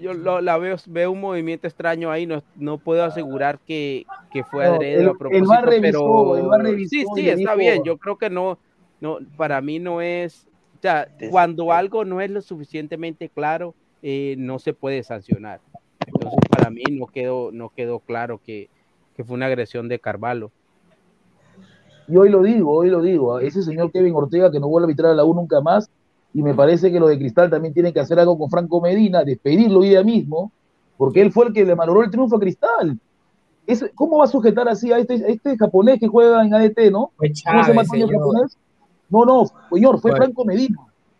yo 0.00 0.14
lo- 0.14 0.40
la 0.40 0.58
veo, 0.58 0.76
veo 0.88 1.10
un 1.12 1.20
movimiento 1.20 1.66
extraño 1.66 2.10
ahí, 2.10 2.26
no, 2.26 2.42
no 2.56 2.78
puedo 2.78 3.04
asegurar 3.04 3.58
que, 3.66 4.06
que 4.30 4.44
fue 4.44 4.64
No, 4.66 4.74
adrede 4.74 5.00
el- 5.00 5.08
a 5.08 5.10
el 5.10 5.16
propósito, 5.18 5.48
VAR 5.48 5.64
revisó, 5.64 6.50
pero 6.50 6.68
el 6.68 6.88
sí, 6.88 7.04
sí, 7.14 7.28
está 7.28 7.52
dijo- 7.54 7.58
bien, 7.58 7.84
yo 7.84 7.96
creo 7.98 8.16
que 8.16 8.30
no, 8.30 8.58
no, 9.00 9.18
para 9.36 9.60
mí 9.60 9.78
no 9.78 10.00
es, 10.02 10.46
o 10.76 10.78
sea, 10.80 11.08
cuando 11.30 11.72
algo 11.72 12.04
no 12.04 12.20
es 12.20 12.30
lo 12.30 12.40
suficientemente 12.42 13.28
claro, 13.28 13.74
eh, 14.02 14.34
no 14.38 14.58
se 14.58 14.72
puede 14.72 15.02
sancionar. 15.02 15.60
Entonces, 16.06 16.40
para 16.50 16.70
mí 16.70 16.82
no 16.90 17.06
quedó, 17.06 17.50
no 17.52 17.70
quedó 17.70 18.00
claro 18.00 18.40
que, 18.44 18.68
que 19.16 19.24
fue 19.24 19.36
una 19.36 19.46
agresión 19.46 19.88
de 19.88 19.98
Carvalho. 19.98 20.50
Y 22.08 22.16
hoy 22.16 22.28
lo 22.28 22.42
digo, 22.42 22.72
hoy 22.72 22.90
lo 22.90 23.02
digo. 23.02 23.36
a 23.36 23.42
Ese 23.42 23.62
señor 23.62 23.92
Kevin 23.92 24.14
Ortega 24.14 24.50
que 24.50 24.58
no 24.58 24.68
vuelve 24.68 24.84
a 24.84 24.86
arbitrar 24.86 25.12
a 25.12 25.14
la 25.14 25.24
U 25.24 25.34
nunca 25.34 25.60
más. 25.60 25.88
Y 26.32 26.42
me 26.42 26.54
parece 26.54 26.92
que 26.92 27.00
lo 27.00 27.08
de 27.08 27.18
Cristal 27.18 27.50
también 27.50 27.74
tiene 27.74 27.92
que 27.92 28.00
hacer 28.00 28.18
algo 28.18 28.38
con 28.38 28.50
Franco 28.50 28.80
Medina, 28.80 29.24
despedirlo 29.24 29.80
hoy 29.80 29.88
día 29.90 30.02
mismo, 30.04 30.52
porque 30.96 31.20
él 31.20 31.32
fue 31.32 31.46
el 31.46 31.52
que 31.52 31.64
le 31.64 31.74
malogró 31.74 32.02
el 32.04 32.10
triunfo 32.10 32.36
a 32.36 32.40
Cristal. 32.40 32.98
Es- 33.66 33.84
¿Cómo 33.94 34.18
va 34.18 34.24
a 34.24 34.28
sujetar 34.28 34.68
así 34.68 34.92
a 34.92 34.98
este, 34.98 35.14
a 35.14 35.28
este 35.28 35.56
japonés 35.56 35.98
que 35.98 36.06
juega 36.08 36.44
en 36.44 36.54
ADT, 36.54 36.90
no? 36.90 37.10
¿Cómo 37.16 37.34
se 37.34 37.42
llama 37.68 37.82
el 37.82 38.10
japonés? 38.10 38.56
No, 39.08 39.24
no, 39.24 39.44
señor, 39.72 40.00
fue. 40.00 40.14
Franco 40.14 40.44
Medina. 40.44 40.76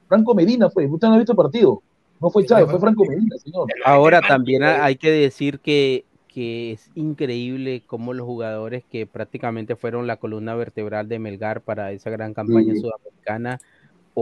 Franco 0.09 0.35
Medina 0.35 0.71
fue. 0.71 0.87
Usted 0.87 1.09
no 1.09 1.15
ha 1.15 1.19
visto 1.19 1.33
el 1.33 1.37
partido. 1.37 1.83
No 2.21 2.31
fue 2.31 2.45
Chávez, 2.45 2.71
fue 2.71 2.79
Franco 2.79 3.05
Medina, 3.05 3.37
señor. 3.39 3.67
Ahora 3.85 4.21
también 4.21 4.63
ha- 4.63 4.85
hay 4.85 4.97
que 4.97 5.11
decir 5.11 5.59
que, 5.61 6.05
que 6.29 6.73
es 6.73 6.91
increíble 6.95 7.83
cómo 7.87 8.13
los 8.13 8.27
jugadores 8.27 8.85
que 8.85 9.07
prácticamente 9.07 9.75
fueron 9.75 10.07
la 10.07 10.17
columna 10.17 10.55
vertebral 10.55 11.09
de 11.09 11.19
Melgar 11.19 11.63
para 11.63 11.91
esa 11.93 12.11
gran 12.11 12.35
campaña 12.35 12.75
Sí. 12.75 12.81
sudamericana, 12.81 13.59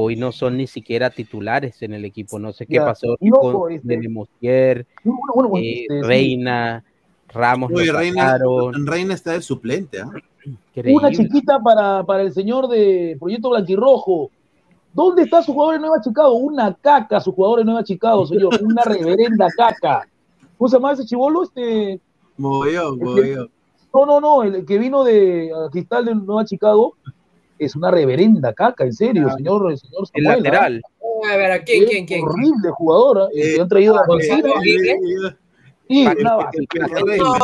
hoy 0.00 0.14
no 0.14 0.30
son 0.30 0.56
ni 0.56 0.68
siquiera 0.68 1.10
titulares 1.10 1.82
en 1.82 1.92
el 1.92 2.04
equipo. 2.04 2.38
No 2.38 2.52
sé 2.52 2.66
qué 2.66 2.74
Ya, 2.74 2.84
pasó 2.84 3.16
ojo, 3.20 3.52
con 3.62 3.72
este- 3.72 3.88
Delemosier, 3.88 4.86
Bueno, 5.02 5.20
bueno, 5.34 5.48
bueno, 5.48 5.66
eh, 5.66 5.82
este. 5.88 6.02
Reina, 6.06 6.84
Ramos 7.28 7.72
Reina. 7.72 8.38
Reina 8.84 9.14
está 9.14 9.32
de 9.32 9.42
suplente, 9.42 10.00
¿ah? 10.00 10.10
Una 10.86 11.10
chiquita 11.10 11.58
para, 11.60 12.04
para 12.04 12.22
el 12.22 12.32
señor 12.32 12.68
de 12.68 13.16
Proyecto 13.18 13.50
Blanquirrojo. 13.50 14.30
¿Dónde 14.94 15.22
está 15.22 15.42
su 15.42 15.52
jugador 15.52 15.74
de 15.74 15.80
Nueva 15.80 16.00
Chicago? 16.00 16.32
Una 16.34 16.72
caca, 16.74 17.20
su 17.20 17.32
jugador 17.32 17.58
de 17.58 17.64
Nueva 17.64 17.82
Chicago, 17.84 18.24
señor. 18.26 18.58
Una 18.62 18.82
reverenda 18.82 19.48
caca. 19.56 20.08
¿Cómo 20.56 20.68
se 20.68 20.76
llama 20.76 20.92
ese 20.92 21.04
chivolo? 21.04 21.42
Este. 21.42 22.00
Mogollón, 22.36 22.98
mogollón. 22.98 23.50
No, 23.92 24.06
no, 24.06 24.20
no, 24.20 24.42
el 24.44 24.64
que 24.64 24.78
vino 24.78 25.02
de 25.02 25.50
Cristal 25.72 26.04
de 26.04 26.14
Nueva 26.14 26.44
Chicago 26.44 26.94
es 27.58 27.76
una 27.76 27.90
reverenda 27.90 28.52
caca, 28.52 28.84
en 28.84 28.92
serio, 28.92 29.28
señor, 29.36 29.76
señor 29.78 30.02
El 30.14 30.24
Samuel, 30.24 30.26
¿ah? 30.26 30.36
lateral. 30.36 30.82
A 31.32 31.36
ver, 31.36 31.52
¿a 31.52 31.64
quién, 31.64 31.84
quién, 31.86 32.06
quién? 32.06 32.22
Horrible 32.24 32.70
jugador, 32.76 33.22
¿ah? 33.22 33.28
Eh, 33.34 33.60
han 33.60 33.68
traído 33.68 33.96
a 33.98 34.06
Gonzalo. 34.06 34.54
Sí, 34.62 34.70
El- 34.70 34.88
el- 34.88 35.36
el- 36.16 36.22
No, 36.22 36.38
el- 36.52 37.18
no, 37.18 37.34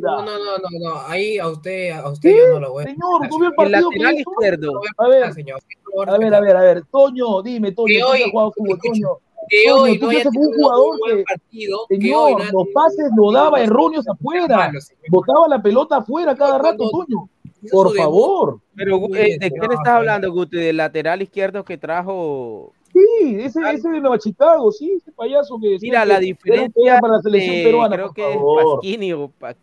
no, 0.00 0.22
no, 0.22 0.38
no, 0.38 0.58
no, 0.58 0.78
no, 0.88 1.00
ahí 1.08 1.36
a 1.38 1.48
usted, 1.48 1.90
a 1.90 2.08
usted 2.08 2.30
yo 2.30 2.54
no 2.54 2.60
lo 2.60 2.72
voy 2.72 2.84
a 2.84 2.86
Señor, 2.86 3.28
¿tú 3.28 3.38
vio 3.40 3.48
el 3.48 3.52
El 3.52 3.56
partido 3.56 3.90
que 3.90 3.98
lateral 3.98 4.20
izquierdo. 4.20 4.80
A 4.98 5.08
ver, 5.08 5.32
señor. 5.34 5.60
a 6.06 6.18
ver, 6.18 6.34
a 6.34 6.40
ver, 6.40 6.56
a 6.56 6.60
ver, 6.62 6.84
Toño, 6.92 7.42
dime, 7.42 7.72
Toño, 7.72 7.86
Que 7.92 8.04
hoy- 8.04 8.22
has 8.22 8.30
jugado 8.30 8.52
fútbol, 8.56 8.78
Toño. 8.80 9.08
Que 9.48 9.64
Toño, 9.68 9.82
hoy 9.82 9.98
tú 9.98 10.04
no 10.06 10.10
que 10.12 10.16
haya 10.18 10.30
un 10.32 10.54
jugador 10.54 10.90
un 10.92 10.98
buen 11.00 11.16
que, 11.16 11.24
partido, 11.24 11.78
que 11.88 11.96
hoy 11.96 12.32
no 12.34 12.38
señor, 12.38 12.52
los 12.54 12.66
pases 12.72 13.10
lo 13.16 13.32
daba 13.32 13.60
erróneos 13.60 14.06
afuera, 14.08 14.56
malo, 14.56 14.80
señor. 14.80 15.02
botaba 15.10 15.48
la 15.48 15.60
pelota 15.60 15.96
afuera 15.96 16.36
cada 16.36 16.56
rato, 16.58 16.88
Toño. 16.88 17.28
Por 17.70 17.94
favor. 17.96 18.60
Pero, 18.74 18.96
eh, 19.14 19.36
¿de 19.38 19.50
quién 19.50 19.72
estás 19.72 19.88
hablando, 19.88 20.32
Guti? 20.32 20.56
¿Del 20.56 20.76
lateral 20.76 21.20
izquierdo 21.22 21.64
que 21.64 21.76
trajo? 21.78 22.72
Sí, 22.92 23.36
ese, 23.40 23.60
ese 23.72 23.88
de 23.88 24.00
Nueva 24.00 24.18
Chicago, 24.18 24.72
sí, 24.72 24.94
ese 24.96 25.12
payaso 25.12 25.58
que 25.60 25.76
Mira, 25.80 26.04
la 26.04 26.18
diferencia 26.18 26.98
para 27.00 27.14
la 27.14 27.22
selección 27.22 27.56
de- 27.56 27.62
peruana, 27.64 27.94
creo 27.96 28.06
por 28.08 28.14
que. 28.14 28.72
Pasquini 28.74 29.12
o 29.12 29.28
Pa- 29.38 29.54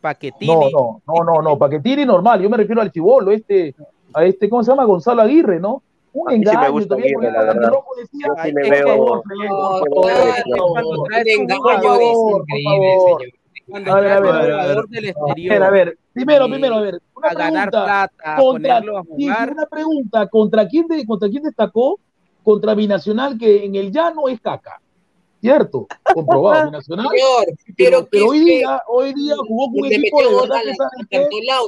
Paquetini. 0.00 0.52
No, 0.54 0.70
no, 0.70 1.02
no, 1.06 1.24
no, 1.24 1.42
no, 1.42 1.58
Paquetini 1.58 2.04
normal, 2.06 2.40
yo 2.40 2.48
me 2.48 2.56
refiero 2.56 2.80
al 2.80 2.92
chivolo, 2.92 3.32
este, 3.32 3.74
a 4.14 4.24
este, 4.24 4.48
¿cómo 4.48 4.62
se 4.62 4.70
llama? 4.70 4.84
Gonzalo 4.84 5.22
Aguirre, 5.22 5.58
¿no? 5.58 5.82
Un 6.12 6.28
A 6.28 6.32
mí 6.32 6.38
sí 6.38 6.44
me 6.44 6.50
engaño, 6.52 6.72
gusta 6.72 6.88
todavía 6.88 7.04
Aguirre, 7.06 7.14
con 7.14 7.32
la 7.32 7.40
el 7.40 7.46
verdad. 7.58 7.68
rojo 7.70 7.94
decía, 7.96 8.26
Yo 8.28 8.32
sí 8.34 8.40
"Ay, 8.42 8.52
le 8.52 8.60
por 8.62 8.70
veo- 8.70 8.86
favor, 8.86 9.22
sí, 9.22 9.28
señor, 9.28 9.48
sí 9.48 9.48
por 9.48 9.48
le 9.48 9.48
favor, 9.48 9.78
veo 9.78 9.88
por 9.90 10.06
diferencia. 10.06 10.56
favor, 10.56 11.08
traes 11.08 11.26
El 11.26 11.34
un 11.36 11.42
engaño 11.42 11.60
jugador- 11.60 12.00
es 12.02 12.16
por 12.16 12.40
increíble, 12.40 12.94
favor. 12.96 13.20
señor. 13.20 13.37
Cuando 13.68 13.92
A 13.92 14.00
ver, 14.00 14.12
a 14.12 14.20
ver, 14.20 14.32
a 14.32 14.38
ver, 14.40 14.52
jugador 14.52 14.88
del 14.88 15.04
A 15.04 15.08
exterior 15.08 15.52
ver, 15.52 15.62
a 15.62 15.70
ver, 15.70 15.98
primero, 16.14 16.46
eh, 16.46 16.48
primero, 16.48 16.74
a 16.76 16.80
ver, 16.80 17.02
una 17.14 17.28
a 17.28 17.34
ganar 17.34 17.70
pregunta, 17.70 17.84
plata, 17.84 18.34
a 18.34 18.36
contra, 18.36 18.76
a 18.78 19.04
jugar. 19.04 19.52
una 19.52 19.66
pregunta, 19.66 20.26
¿contra 20.28 20.68
quién, 20.68 20.88
de, 20.88 21.04
¿contra 21.04 21.28
quién 21.28 21.42
destacó? 21.42 22.00
Contra 22.42 22.74
Binacional, 22.74 23.36
que 23.36 23.66
en 23.66 23.74
el 23.74 23.92
llano 23.92 24.26
es 24.28 24.40
caca, 24.40 24.80
¿cierto? 25.40 25.86
Comprobado, 26.14 26.66
Binacional. 26.66 27.06
Señor, 27.08 27.44
Pero, 27.46 27.74
pero, 27.76 28.08
pero 28.10 28.26
hoy 28.28 28.40
día, 28.40 28.82
hoy 28.88 29.14
día 29.14 29.34
jugó 29.46 29.66
con 29.70 29.80
un 29.80 29.92
equipo 29.92 30.22
de 30.22 30.28
verdad 30.28 30.60
que 30.64 30.74
sabe 30.74 30.90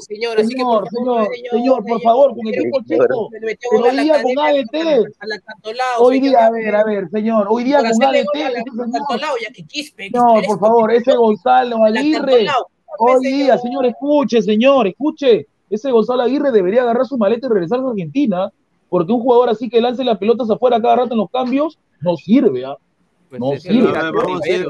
señor, 0.08 0.40
así 0.40 0.48
que 0.48 0.56
Señor, 0.56 0.84
por 0.84 0.90
favor, 0.90 1.28
señor, 1.34 1.50
señor, 1.50 1.84
por 1.84 2.02
favor, 2.02 2.34
con 2.34 2.46
equipo 2.48 2.78
chico. 2.86 3.28
Pero 3.30 3.84
hoy 3.84 3.98
día 3.98 4.22
con 4.22 4.38
ADT, 4.38 4.76
hoy 5.98 6.20
día, 6.20 6.46
a 6.46 6.50
ver, 6.50 6.74
a 6.74 6.84
ver, 6.84 7.08
señor, 7.10 7.46
hoy 7.48 7.64
día 7.64 7.78
con 7.78 8.02
ADT, 8.04 8.36
no, 10.12 10.34
por 10.46 10.58
favor, 10.58 10.92
ese 10.92 11.14
Gonzalo 11.14 11.84
Aguirre, 11.84 12.46
hoy 12.98 13.24
día, 13.24 13.58
señor, 13.58 13.86
escuche, 13.86 14.42
señor, 14.42 14.88
escuche, 14.88 15.46
ese 15.68 15.90
Gonzalo 15.90 16.22
Aguirre 16.22 16.50
debería 16.50 16.82
agarrar 16.82 17.06
su 17.06 17.16
maleta 17.16 17.46
y 17.46 17.50
regresar 17.50 17.78
a 17.80 17.88
Argentina, 17.88 18.50
porque 18.88 19.12
un 19.12 19.20
jugador 19.20 19.50
así 19.50 19.68
que 19.68 19.80
lance 19.80 20.02
las 20.02 20.18
pelotas 20.18 20.50
afuera 20.50 20.82
cada 20.82 20.96
rato 20.96 21.12
en 21.12 21.18
los 21.18 21.30
cambios, 21.30 21.78
no 22.00 22.16
sirve, 22.16 22.64
¿ah? 22.64 22.76
Pues 23.30 23.40
No, 23.40 23.52
sí. 23.58 23.68
A 23.68 23.72
ver, 24.02 24.12
vamos 24.12 24.40
a 24.42 24.48
ver, 24.48 24.66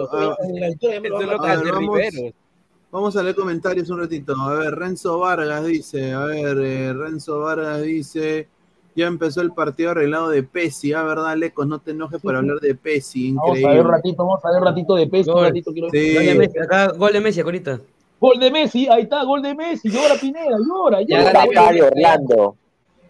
vamos. 2.90 3.16
A 3.16 3.22
leer 3.22 3.34
comentarios 3.34 3.88
un 3.90 4.00
ratito. 4.00 4.34
A 4.38 4.52
ver, 4.54 4.74
Renzo 4.74 5.18
Vargas 5.18 5.64
dice, 5.64 6.12
a 6.12 6.24
ver, 6.26 6.58
eh, 6.58 6.92
Renzo 6.92 7.40
Vargas 7.40 7.80
dice, 7.82 8.48
ya 8.94 9.06
empezó 9.06 9.40
el 9.40 9.52
partido 9.52 9.92
arreglado 9.92 10.28
de 10.28 10.42
Pesi, 10.42 10.92
ah, 10.92 11.02
¿verdad, 11.04 11.36
Lecos? 11.36 11.66
No 11.66 11.78
te 11.78 11.92
enojes 11.92 12.20
por 12.20 12.36
hablar 12.36 12.58
de 12.60 12.74
Pesi, 12.74 13.32
Vamos 13.32 13.50
a 13.50 13.52
ver 13.52 13.60
increíble. 13.62 13.84
un 13.86 13.90
ratito, 13.92 14.26
vamos 14.26 14.44
a 14.44 14.50
ver 14.50 14.60
un 14.60 14.66
ratito 14.66 14.94
de 14.96 15.06
peso, 15.06 15.30
un 15.30 15.36
Gol. 15.38 15.44
ratito 15.46 15.72
quiero 15.72 15.88
Sí. 15.90 16.14
Gol 16.14 16.26
de 16.26 16.34
Messi, 16.34 16.58
acá, 16.58 16.92
gol 16.92 17.12
de 17.14 17.20
Messi, 17.20 17.40
ahorita. 17.40 17.80
Gol 18.20 18.38
de 18.38 18.50
Messi, 18.50 18.88
ahí 18.88 19.02
está, 19.04 19.24
gol 19.24 19.40
de 19.40 19.54
Messi, 19.54 19.88
llora 19.88 20.16
Pineda, 20.20 20.58
llora, 20.68 21.00
Ya 21.02 21.22
gané, 21.32 21.54
papá 21.54 21.72
de 21.72 21.82
Orlando. 21.82 22.56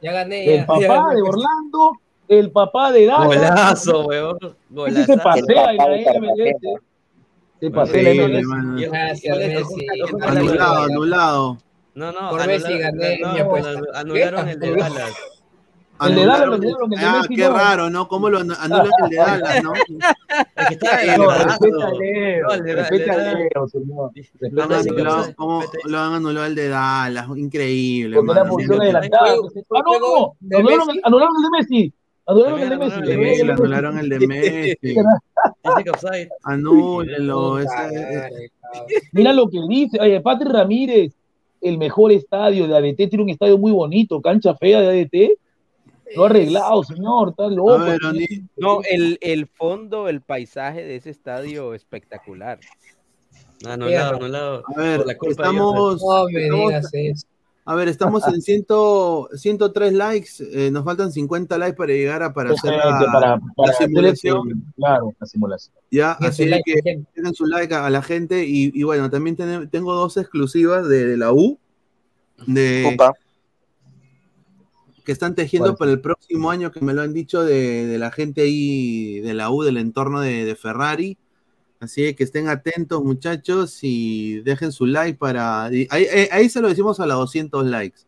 Ya 0.01 0.13
gané. 0.13 0.55
El 0.59 0.67
papá 0.67 0.81
ya. 0.81 1.15
de 1.17 1.23
Orlando, 1.23 1.93
el 2.31 2.51
papá 2.53 2.93
de 2.93 3.07
Dallas. 3.07 3.27
Golazo, 3.27 4.07
weón. 4.07 4.39
Ese 4.87 5.05
se 5.05 5.17
Golazo. 5.17 5.23
pasea 5.23 5.71
en 5.73 5.77
la. 5.77 6.21
MLS. 6.21 6.81
Se 7.61 7.71
pasea 7.71 8.11
en 8.13 8.33
la 8.35 8.41
MLS. 8.41 8.91
Gracias, 8.91 9.37
Messi. 9.39 9.87
Anulado, 10.23 10.83
anulado. 10.85 11.59
No, 11.95 12.13
no, 12.13 12.31
Por 12.31 12.47
Messi 12.47 12.79
gané 12.79 13.19
no, 13.19 13.33
mi 13.33 13.39
no, 13.41 13.45
apuesta. 13.45 13.71
anularon 13.95 14.49
el 14.49 14.61
de 14.61 14.73
¿Qué? 14.73 14.81
Dallas. 14.81 15.13
El 16.03 16.15
de 16.15 16.25
Dallas 16.25 16.47
lo 16.47 16.55
Anularon- 16.57 16.95
Ah, 16.99 17.23
qué 17.29 17.49
raro, 17.49 17.91
¿no? 17.91 18.09
¿Cómo 18.09 18.31
lo 18.31 18.39
anu- 18.41 18.57
anulan 18.59 18.87
el 19.05 19.11
de 19.11 19.17
Dallas, 19.19 19.63
no? 19.65 19.73
Es 19.75 20.67
que 20.69 20.75
está 20.75 21.17
golazo. 21.17 21.65
el 21.67 21.99
Leo, 21.99 22.49
señor. 23.69 24.13
Lo 24.41 24.63
han 24.63 24.73
anulado, 24.73 25.19
Messi. 25.19 25.35
¿cómo 25.35 25.63
lo 25.85 25.99
han 25.99 26.15
anulado 26.15 26.47
el 26.47 26.55
de 26.55 26.69
Dallas? 26.69 27.27
Increíble, 27.37 28.17
Porque 28.17 28.41
posición 28.49 28.77
sí, 28.79 28.83
adelantada. 28.85 29.27
Ah, 29.75 29.83
no, 29.85 29.99
no, 29.99 30.35
anularon 31.03 31.35
el 31.37 31.43
de 31.43 31.51
Messi. 31.59 31.95
Anularon 32.27 32.61
el 32.63 33.07
de 33.07 33.17
Messi. 33.17 33.43
anularon 33.43 33.99
el 33.99 34.09
de 34.09 34.19
le 34.19 34.23
anularon 34.23 34.23
el 34.23 34.29
Messi. 34.29 34.95
Anúlenlo. 36.45 37.59
Cabrón. 37.65 38.33
Mira 39.13 39.33
lo 39.33 39.49
que 39.49 39.59
dice. 39.69 39.99
Oye, 40.01 40.21
Patri 40.21 40.49
Ramírez, 40.49 41.13
el 41.61 41.79
mejor 41.79 42.13
estadio 42.13 42.67
de 42.69 42.77
ADT, 42.77 43.09
tiene 43.09 43.23
un 43.25 43.31
estadio 43.31 43.59
muy 43.59 43.73
bonito, 43.73 44.21
cancha 44.21 44.55
fea 44.55 44.81
de 44.81 45.03
ADT. 45.03 45.39
Lo 46.17 46.25
ha 46.25 46.27
arreglado, 46.27 46.83
señor, 46.83 47.31
está 47.31 47.49
loco. 47.49 47.79
Ver, 47.79 47.99
No, 48.57 48.81
el, 48.89 49.17
el 49.21 49.47
fondo, 49.47 50.09
el 50.09 50.21
paisaje 50.21 50.83
de 50.83 50.97
ese 50.97 51.11
estadio 51.11 51.73
espectacular. 51.75 52.59
Anulado, 53.65 54.17
anulado. 54.17 54.63
A 54.75 54.81
ver, 54.81 55.05
estamos, 55.29 56.03
No 56.03 56.27
me 56.27 56.51
digas 56.51 56.91
eso. 56.93 57.27
A 57.71 57.75
ver, 57.77 57.89
estamos 57.89 58.27
en 58.27 58.41
100, 58.43 58.67
103 59.35 59.93
likes, 59.93 60.31
eh, 60.41 60.71
nos 60.71 60.85
faltan 60.85 61.13
50 61.13 61.57
likes 61.59 61.77
para 61.77 61.93
llegar 61.93 62.23
a 62.23 62.33
para 62.33 62.51
hacer 62.53 62.73
la, 62.73 62.83
para, 62.83 63.11
para 63.13 63.37
la 63.57 63.73
hacer 63.73 63.87
simulación. 63.89 64.65
claro, 64.77 65.15
la 65.21 65.27
simulación. 65.27 65.75
Ya, 65.91 66.13
así 66.13 66.47
like, 66.47 66.63
que 66.65 66.81
gente. 66.83 67.09
dejen 67.15 67.35
su 67.35 67.47
like 67.47 67.73
a, 67.75 67.87
a 67.87 67.91
la 67.91 68.03
gente 68.03 68.45
y, 68.47 68.73
y 68.75 68.83
bueno, 68.83 69.09
también 69.11 69.37
tenem- 69.37 69.71
tengo 69.71 69.95
dos 69.95 70.17
exclusivas 70.17 70.89
de, 70.89 71.07
de 71.07 71.17
la 71.17 71.33
U, 71.33 71.59
de, 72.47 72.91
Opa. 72.95 73.13
que 75.05 75.13
están 75.13 75.35
tejiendo 75.35 75.69
¿Cuál? 75.71 75.79
para 75.79 75.91
el 75.93 76.01
próximo 76.01 76.51
año, 76.51 76.71
que 76.73 76.81
me 76.81 76.93
lo 76.95 77.03
han 77.03 77.13
dicho 77.13 77.43
de, 77.45 77.87
de 77.87 77.99
la 77.99 78.11
gente 78.11 78.43
ahí 78.43 79.21
de 79.21 79.35
la 79.35 79.51
U, 79.51 79.63
del 79.63 79.77
entorno 79.77 80.21
de, 80.21 80.45
de 80.45 80.55
Ferrari. 80.57 81.19
Así 81.81 82.15
que 82.15 82.25
estén 82.25 82.49
atentos, 82.49 83.03
muchachos, 83.03 83.79
y 83.83 84.41
dejen 84.43 84.71
su 84.71 84.85
like 84.87 85.19
para. 85.19 85.65
ahí, 85.65 85.87
ahí- 85.91 86.29
ahí 86.31 86.49
se 86.51 86.61
lo 86.61 86.69
decimos 86.69 87.01
a 87.01 87.07
los 87.07 87.17
200 87.17 87.65
likes. 87.67 88.01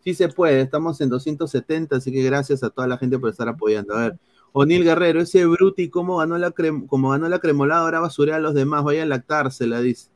Sí 0.00 0.12
se 0.14 0.28
puede, 0.28 0.60
estamos 0.60 1.00
en 1.00 1.08
270, 1.08 1.96
así 1.96 2.12
que 2.12 2.22
gracias 2.22 2.62
a 2.62 2.68
toda 2.70 2.86
la 2.86 2.98
gente 2.98 3.18
por 3.18 3.30
estar 3.30 3.48
apoyando. 3.48 3.94
A 3.94 4.00
ver, 4.00 4.18
O'Neill 4.52 4.84
Guerrero, 4.84 5.22
ese 5.22 5.46
Bruti, 5.46 5.88
¿cómo 5.88 6.18
ganó 6.18 6.36
la, 6.36 6.50
crem 6.50 6.86
como 6.86 7.08
ganó 7.10 7.26
la 7.30 7.38
cremolada? 7.38 7.80
Ahora 7.80 8.00
basurea 8.00 8.36
a 8.36 8.40
los 8.40 8.52
demás, 8.52 8.84
vaya 8.84 9.02
a 9.04 9.06
lactársela, 9.06 9.80
dice. 9.80 10.10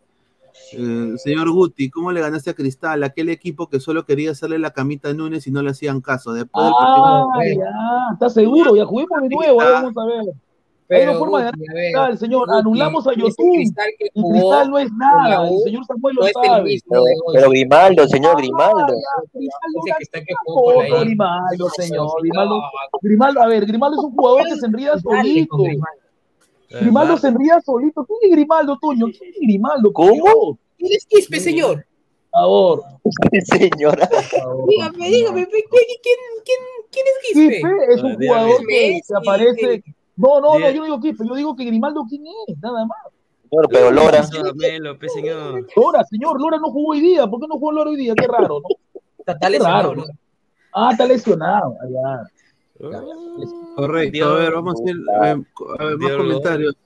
Eh, 0.72 1.14
señor 1.16 1.50
Guti, 1.50 1.88
¿cómo 1.88 2.12
le 2.12 2.20
ganaste 2.20 2.50
a 2.50 2.54
Cristal? 2.54 3.02
Aquel 3.04 3.30
equipo 3.30 3.68
que 3.70 3.80
solo 3.80 4.04
quería 4.04 4.32
hacerle 4.32 4.58
la 4.58 4.72
camita 4.72 5.08
a 5.08 5.14
Núñez 5.14 5.46
y 5.46 5.50
no 5.50 5.62
le 5.62 5.70
hacían 5.70 6.00
caso. 6.02 6.32
Después 6.34 6.64
del 6.66 6.74
Ah, 6.78 7.24
partido. 7.32 7.60
ya, 7.64 8.12
está 8.12 8.28
seguro, 8.28 8.76
ya 8.76 8.84
juguemos 8.84 9.22
de 9.22 9.28
nuevo, 9.30 9.56
vamos 9.56 9.96
a 9.96 10.04
ver. 10.06 10.24
Hay 10.90 11.00
Pero, 11.00 11.10
una 11.10 11.18
forma 11.18 11.38
de 11.38 11.44
ver, 11.44 11.54
Cristal, 11.68 12.18
señor. 12.18 12.46
Guti, 12.46 12.58
Anulamos 12.60 13.06
a 13.06 13.12
Yotun. 13.12 13.52
Cristal 13.56 13.86
que 13.98 14.06
Y 14.06 14.20
jugó 14.22 14.32
Cristal 14.32 14.70
no 14.70 14.78
es 14.78 14.90
nada. 14.92 15.48
El 15.48 15.58
señor 15.60 15.84
Samuel 15.84 16.14
lo 16.16 16.22
no 16.22 16.28
es 16.28 16.32
el 16.42 16.44
sabe. 16.48 16.62
mismo 16.64 16.96
Pero, 17.34 17.50
Grimaldo, 17.50 18.08
señor 18.08 18.36
Grimaldo. 18.38 18.86
Poco 20.44 20.84
I. 20.84 20.90
Grimaldo, 21.04 21.68
señor. 21.70 22.10
Grimaldo, 22.22 22.60
Grimaldo, 23.02 23.42
a 23.42 23.46
ver, 23.48 23.66
Grimaldo 23.66 23.98
es 23.98 24.04
un 24.04 24.12
jugador 24.16 24.44
que 24.48 24.56
se 24.56 24.66
enría 24.66 24.98
solito. 24.98 25.56
Grimaldo. 25.58 26.00
Grimaldo 26.70 27.16
se 27.18 27.28
enría 27.28 27.60
solito. 27.60 28.04
¿Quién 28.06 28.18
es 28.22 28.30
Grimaldo, 28.30 28.78
Toño? 28.80 29.06
¿Quién 29.06 29.30
es 29.30 29.36
Grimaldo? 29.40 29.92
¿Cómo? 29.92 30.58
¿Quién 30.78 30.92
es 30.92 31.04
Quispe, 31.06 31.40
señor? 31.40 31.84
Por 32.30 32.40
favor. 32.42 32.82
Señora. 33.44 34.08
Dígame, 34.68 35.08
dígame, 35.08 35.46
¿quién, 35.46 35.62
quién, 35.70 36.18
quién, 36.44 36.58
quién 36.90 37.06
es 37.06 37.18
Quispe? 37.26 37.48
Quispe 37.56 37.94
es 37.94 38.02
un 38.02 38.12
Ah, 38.12 38.16
jugador 38.18 38.66
que 38.66 39.00
aparece. 39.16 39.82
No, 40.18 40.40
no, 40.40 40.58
no, 40.58 40.70
yo 40.70 40.78
no 40.78 40.84
digo 40.84 41.00
Quispe, 41.00 41.24
yo 41.26 41.34
digo 41.36 41.54
que 41.54 41.64
Grimaldo 41.64 42.04
quién 42.08 42.24
es, 42.48 42.58
nada 42.60 42.84
más. 42.84 42.98
Señor, 43.48 43.68
pero 43.70 43.90
Lora. 43.92 44.22
Señor. 44.24 45.64
Lora, 45.76 46.04
señor, 46.04 46.40
Lora 46.40 46.58
no 46.58 46.70
jugó 46.70 46.90
hoy 46.90 47.00
día. 47.00 47.26
¿Por 47.26 47.40
qué 47.40 47.46
no 47.46 47.54
jugó 47.54 47.72
Lora 47.72 47.90
hoy 47.90 47.96
día? 47.96 48.14
Qué 48.14 48.26
raro, 48.26 48.60
¿no? 48.60 49.00
Está, 49.18 49.32
está 49.32 49.48
lesionado, 49.48 49.94
raro. 49.94 50.06
¿no? 50.06 50.18
Ah, 50.74 50.88
está 50.92 51.06
lesionado. 51.06 51.74
Ah, 51.80 51.86
ya. 51.88 52.88
Correcto, 53.76 54.12
Dios. 54.12 54.28
a 54.28 54.34
ver, 54.34 54.52
vamos 54.52 54.80
a 54.80 54.90
ir 54.90 54.96
a 55.16 55.20
ver, 55.20 55.36
más 55.36 55.98
Dios. 55.98 56.16
comentarios. 56.16 56.76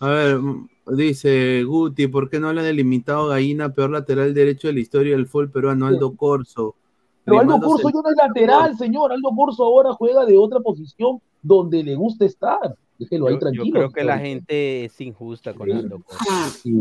A 0.00 0.08
ver, 0.08 0.40
dice 0.86 1.64
Guti, 1.64 2.06
¿por 2.06 2.30
qué 2.30 2.40
no 2.40 2.48
hablan 2.48 2.64
del 2.64 2.76
limitado 2.76 3.28
Gallina, 3.28 3.72
peor 3.72 3.90
lateral 3.90 4.32
derecho 4.32 4.68
de 4.68 4.74
la 4.74 4.80
historia 4.80 5.16
del 5.16 5.26
fútbol 5.26 5.50
peruano, 5.50 5.86
Aldo 5.86 6.14
Corso? 6.16 6.76
Pero 7.24 7.40
Aldo 7.40 7.60
Corso 7.60 7.88
se- 7.88 7.94
ya 7.94 8.00
no 8.02 8.08
es 8.10 8.16
lateral, 8.16 8.76
señor. 8.78 9.12
Aldo 9.12 9.30
Corso 9.36 9.64
ahora 9.64 9.92
juega 9.92 10.24
de 10.26 10.36
otra 10.38 10.60
posición 10.60 11.20
donde 11.42 11.82
le 11.82 11.94
gusta 11.94 12.24
estar. 12.24 12.74
Déjelo 12.98 13.26
ahí 13.28 13.34
Yo, 13.34 13.36
yo 13.36 13.40
tranquilo. 13.40 13.72
creo 13.78 13.90
que 13.90 14.04
la 14.04 14.18
gente 14.18 14.84
es 14.84 15.00
injusta 15.00 15.54
con 15.54 15.70
Aldo 15.72 16.00
Corso. 16.02 16.24
Sí. 16.62 16.74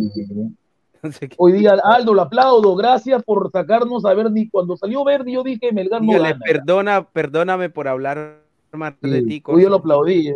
Hoy 1.38 1.52
día, 1.54 1.78
Aldo, 1.84 2.14
lo 2.14 2.22
aplaudo. 2.24 2.76
Gracias 2.76 3.24
por 3.24 3.50
sacarnos 3.52 4.04
a 4.06 4.14
Verdi. 4.14 4.50
Cuando 4.50 4.76
salió 4.76 5.04
Verdi, 5.06 5.34
yo 5.34 5.44
dije, 5.44 5.72
Melgar 5.72 6.02
no 6.02 6.08
Dígale, 6.08 6.30
gana. 6.34 6.40
perdona, 6.46 7.10
perdóname 7.10 7.70
por 7.70 7.88
hablar 7.88 8.42
mal 8.74 8.96
de 9.02 9.22
ti. 9.24 9.42
Hoy 9.46 9.64
yo 9.64 9.70
lo 9.70 9.78
aplaudí. 9.78 10.28
eh. 10.30 10.36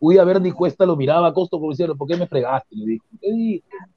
Hoy 0.00 0.18
a 0.18 0.24
Verdi 0.24 0.50
Cuesta 0.52 0.84
lo 0.84 0.96
miraba 0.96 1.28
a 1.28 1.32
costo 1.32 1.58
como 1.58 1.70
diciendo, 1.70 1.96
¿por 1.96 2.06
qué 2.06 2.16
me 2.18 2.26
fregaste? 2.26 2.76
Le 2.76 2.84
dijo. 2.84 3.04
¿Qué 3.20 3.32
dije? 3.32 3.62
¿Qué 3.70 3.76
dije? 3.78 3.93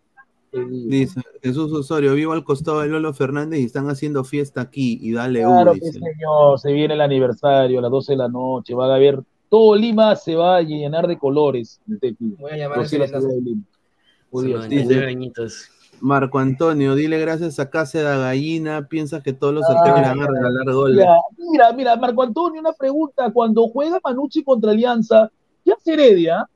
Dice 0.51 1.21
Jesús 1.43 1.71
Osorio, 1.73 2.13
vivo 2.13 2.31
al 2.33 2.43
costado 2.43 2.81
de 2.81 2.87
Lolo 2.87 3.13
Fernández 3.13 3.59
y 3.59 3.65
están 3.65 3.89
haciendo 3.89 4.23
fiesta 4.23 4.61
aquí 4.61 4.97
y 5.01 5.11
dale 5.11 5.41
Claro 5.41 5.73
que 5.73 5.91
señor, 5.91 6.59
se 6.59 6.71
viene 6.71 6.93
el 6.93 7.01
aniversario 7.01 7.79
a 7.79 7.81
las 7.81 7.91
12 7.91 8.13
de 8.13 8.17
la 8.17 8.27
noche, 8.29 8.73
va 8.73 8.91
a 8.91 8.95
haber, 8.95 9.21
todo 9.49 9.75
Lima 9.75 10.15
se 10.15 10.35
va 10.35 10.57
a 10.57 10.61
llenar 10.61 11.07
de 11.07 11.17
colores. 11.17 11.81
Voy 11.85 12.51
a 12.51 12.57
llamar 12.57 12.79
al 12.79 12.87
cielos 12.87 13.09
serendazo. 13.09 13.35
de 13.35 13.41
Lima. 13.41 13.63
Muy 14.31 14.41
Son 14.43 14.47
bien, 14.47 14.85
99 14.85 15.05
sí. 15.05 15.15
añitos. 15.15 15.69
Marco 15.99 16.37
Antonio, 16.39 16.95
dile 16.95 17.19
gracias 17.19 17.59
a 17.59 17.69
Cáceres 17.69 18.17
Gallina, 18.17 18.87
piensas 18.87 19.23
que 19.23 19.33
todos 19.33 19.53
los 19.53 19.65
arqueros 19.65 20.01
le 20.01 20.07
van 20.07 20.21
a 20.21 20.27
regalar 20.27 20.73
goles. 20.73 20.97
Mira, 20.97 21.15
mira, 21.37 21.73
mira, 21.73 21.95
Marco 21.95 22.23
Antonio, 22.23 22.61
una 22.61 22.73
pregunta. 22.73 23.31
Cuando 23.31 23.67
juega 23.67 23.99
Manucci 24.03 24.43
contra 24.43 24.71
Alianza, 24.71 25.31
¿qué 25.65 25.73
hace 25.73 25.93
Heredia? 25.93 26.47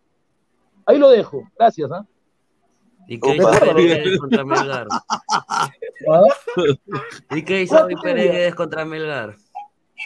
Ahí 0.85 0.99
lo 0.99 1.09
dejo. 1.09 1.41
Gracias, 1.57 1.91
¿ah? 1.91 2.05
¿Y 3.11 3.19
qué 3.19 3.35
hizo. 3.35 3.51
Peregues 3.51 4.19
contra 4.19 4.45
Melgar? 4.45 4.87
¿Ah? 6.09 6.23
¿Y 7.31 7.43
qué 7.43 7.63
hizo 7.63 7.83
hoy 7.83 7.95
Peregues 8.01 8.55
contra 8.55 8.85
Melgar? 8.85 9.35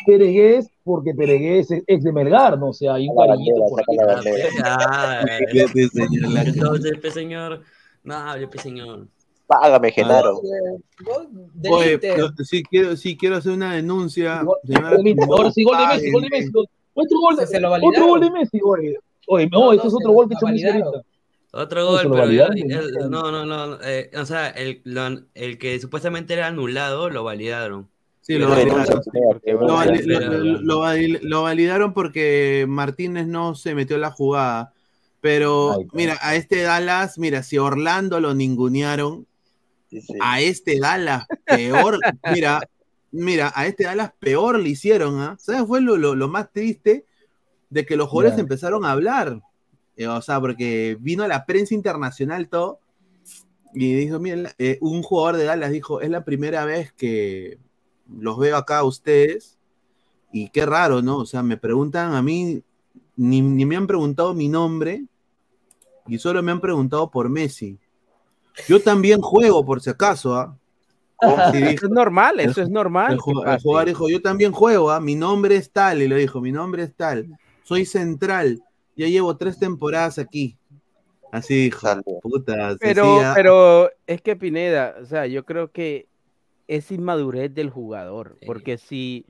Peregués, 0.07 0.71
porque 0.83 1.13
Peregués 1.13 1.69
es 1.69 1.83
ex 1.85 2.03
de 2.03 2.11
Melgar, 2.11 2.57
¿no? 2.57 2.69
O 2.69 2.73
sea, 2.73 2.95
hay 2.95 3.07
un 3.07 3.15
cariñito 3.15 3.63
por 3.69 3.81
aquí. 3.81 3.95
Ah, 4.63 5.23
entonces, 5.53 6.97
pe 6.99 7.11
señor. 7.11 7.61
No, 8.03 8.25
pe 8.51 8.57
señor. 8.57 9.07
Págame, 9.45 9.91
Genaro. 9.91 10.41
Oye, 11.69 11.99
no, 12.17 12.43
sí 12.43 12.63
quiero, 12.63 12.97
sí 12.97 13.15
quiero 13.15 13.35
hacer 13.35 13.51
una 13.51 13.75
denuncia. 13.75 14.39
Ahora 14.39 15.51
sí, 15.51 15.63
gol 15.63 15.77
de 15.77 15.87
Messi, 15.93 16.11
gol 16.11 16.23
de 16.23 16.29
Messi. 16.31 16.51
Otro 16.95 17.19
gol, 17.19 17.47
se 17.47 17.59
lo 17.59 17.71
otro 17.71 18.07
gol 18.07 18.21
de 18.21 18.31
Messi, 18.31 18.59
oye. 18.63 18.97
Oye, 19.27 19.47
no, 19.51 19.65
no, 19.65 19.73
es 19.73 19.93
otro 19.93 20.11
gol 20.11 20.27
que 20.27 20.33
echó 20.33 20.47
Messi 20.47 20.65
ahorita. 20.65 21.03
Otro 21.57 21.81
No, 21.81 21.87
gol, 21.91 22.01
pero 22.01 22.13
ya- 22.31 22.47
validaron, 22.49 22.57
el- 22.57 23.09
¿no? 23.09 23.31
no, 23.31 23.45
no, 23.45 23.67
no. 23.67 23.77
eh, 23.81 24.11
o 24.17 24.25
sea, 24.25 24.49
el, 24.49 24.81
lo- 24.83 25.21
el 25.33 25.57
que 25.57 25.79
supuestamente 25.79 26.33
era 26.33 26.47
anulado 26.47 27.09
lo 27.09 27.23
validaron. 27.23 27.87
Sí, 28.21 28.37
lo 28.37 28.49
validaron. 28.49 29.01
Lo, 31.23 31.43
validaron 31.43 31.93
porque 31.93 32.65
Martínez 32.67 33.27
no 33.27 33.55
se 33.55 33.75
metió 33.75 33.95
en 33.95 34.01
la 34.01 34.11
jugada. 34.11 34.73
Pero 35.21 35.87
mira, 35.93 36.17
a 36.21 36.35
este 36.35 36.61
Dallas, 36.61 37.17
mira, 37.17 37.41
si 37.41 37.57
Orlando 37.57 38.19
lo 38.19 38.35
ningunearon, 38.35 39.25
a 40.21 40.41
este 40.41 40.79
Dallas 40.79 41.25
peor, 41.45 41.99
mira, 42.29 42.61
mira, 43.11 43.51
a 43.55 43.65
este 43.65 43.85
Dallas 43.85 44.11
peor 44.19 44.59
le 44.59 44.69
hicieron, 44.69 45.19
¿ah? 45.21 45.35
¿Sabes? 45.39 45.63
Fue 45.67 45.81
lo, 45.81 45.97
lo- 45.97 46.15
lo 46.15 46.27
más 46.27 46.51
triste 46.51 47.05
de 47.69 47.85
que 47.85 47.95
los 47.95 48.07
jugadores 48.09 48.37
empezaron 48.39 48.85
a 48.85 48.91
hablar. 48.91 49.41
Eh, 49.97 50.07
o 50.07 50.21
sea, 50.21 50.39
porque 50.39 50.97
vino 50.99 51.27
la 51.27 51.45
prensa 51.45 51.73
internacional 51.73 52.49
todo 52.49 52.79
y 53.73 53.93
dijo, 53.93 54.19
miren, 54.19 54.47
eh, 54.57 54.77
un 54.81 55.03
jugador 55.03 55.37
de 55.37 55.45
Dallas 55.45 55.71
dijo, 55.71 56.01
es 56.01 56.09
la 56.09 56.23
primera 56.23 56.65
vez 56.65 56.93
que 56.93 57.59
los 58.09 58.37
veo 58.37 58.57
acá 58.57 58.79
a 58.79 58.83
ustedes 58.83 59.57
y 60.31 60.49
qué 60.49 60.65
raro, 60.65 61.01
¿no? 61.01 61.17
O 61.17 61.25
sea, 61.25 61.43
me 61.43 61.57
preguntan 61.57 62.13
a 62.13 62.21
mí, 62.21 62.61
ni, 63.15 63.41
ni 63.41 63.65
me 63.65 63.75
han 63.75 63.87
preguntado 63.87 64.33
mi 64.33 64.47
nombre 64.47 65.05
y 66.07 66.17
solo 66.19 66.43
me 66.43 66.51
han 66.51 66.61
preguntado 66.61 67.09
por 67.09 67.29
Messi. 67.29 67.79
Yo 68.67 68.81
también 68.81 69.21
juego, 69.21 69.65
por 69.65 69.81
si 69.81 69.89
acaso, 69.89 70.35
¿ah? 70.35 70.57
Sí, 71.51 71.57
dijo. 71.57 71.69
Eso 71.69 71.85
es 71.85 71.91
normal, 71.91 72.39
El 72.39 72.49
eso 72.51 72.61
es 72.61 72.69
normal. 72.69 73.13
El, 73.13 73.19
jugador 73.19 73.87
dijo, 73.87 74.09
yo 74.09 74.21
también 74.21 74.51
juego, 74.51 74.91
¿ah? 74.91 74.99
mi 74.99 75.15
nombre 75.15 75.55
es 75.55 75.71
tal, 75.71 76.01
y 76.01 76.07
lo 76.07 76.15
dijo, 76.15 76.41
mi 76.41 76.51
nombre 76.51 76.83
es 76.83 76.93
tal, 76.93 77.37
soy 77.63 77.85
central, 77.85 78.61
ya 78.95 79.07
llevo 79.07 79.35
tres 79.37 79.59
temporadas 79.59 80.19
aquí. 80.19 80.57
Así 81.31 81.65
dijo, 81.65 81.87
puta, 82.21 82.77
Pero, 82.79 83.21
pero 83.35 83.89
es 84.07 84.21
que 84.21 84.35
Pineda, 84.35 84.95
o 85.01 85.05
sea, 85.05 85.25
yo 85.27 85.43
creo 85.43 85.69
que 85.69 86.07
es 86.67 86.91
inmadurez 86.91 87.53
del 87.53 87.69
jugador, 87.69 88.37
porque 88.45 88.77
si 88.77 89.25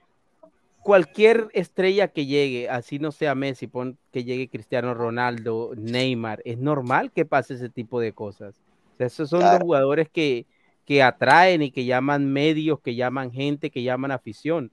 cualquier 0.84 1.47
estrella 1.53 2.07
que 2.09 2.28
llegue, 2.28 2.70
así 2.70 2.99
no 2.99 3.11
sea 3.11 3.34
Messi, 3.34 3.66
pon 3.66 3.97
que 4.11 4.24
llegue 4.24 4.49
Cristiano 4.49 4.93
Ronaldo, 4.93 5.72
Neymar, 5.76 6.43
es 6.45 6.59
normal 6.59 7.11
que 7.11 7.26
pase 7.26 7.55
ese 7.55 7.70
tipo 7.70 7.99
de 7.99 8.13
cosas. 8.13 8.61
O 8.93 8.97
sea, 8.97 9.07
esos 9.07 9.32
son 9.32 9.39
los 9.39 9.57
jugadores 9.59 10.09
que, 10.09 10.45
que 10.86 11.01
atraen 11.01 11.63
y 11.63 11.72
que 11.72 11.86
llaman 11.86 12.32
medios, 12.32 12.80
que 12.82 12.93
llaman 12.93 13.32
gente, 13.32 13.72
que 13.72 13.82
llaman 13.82 14.11
afición. 14.11 14.72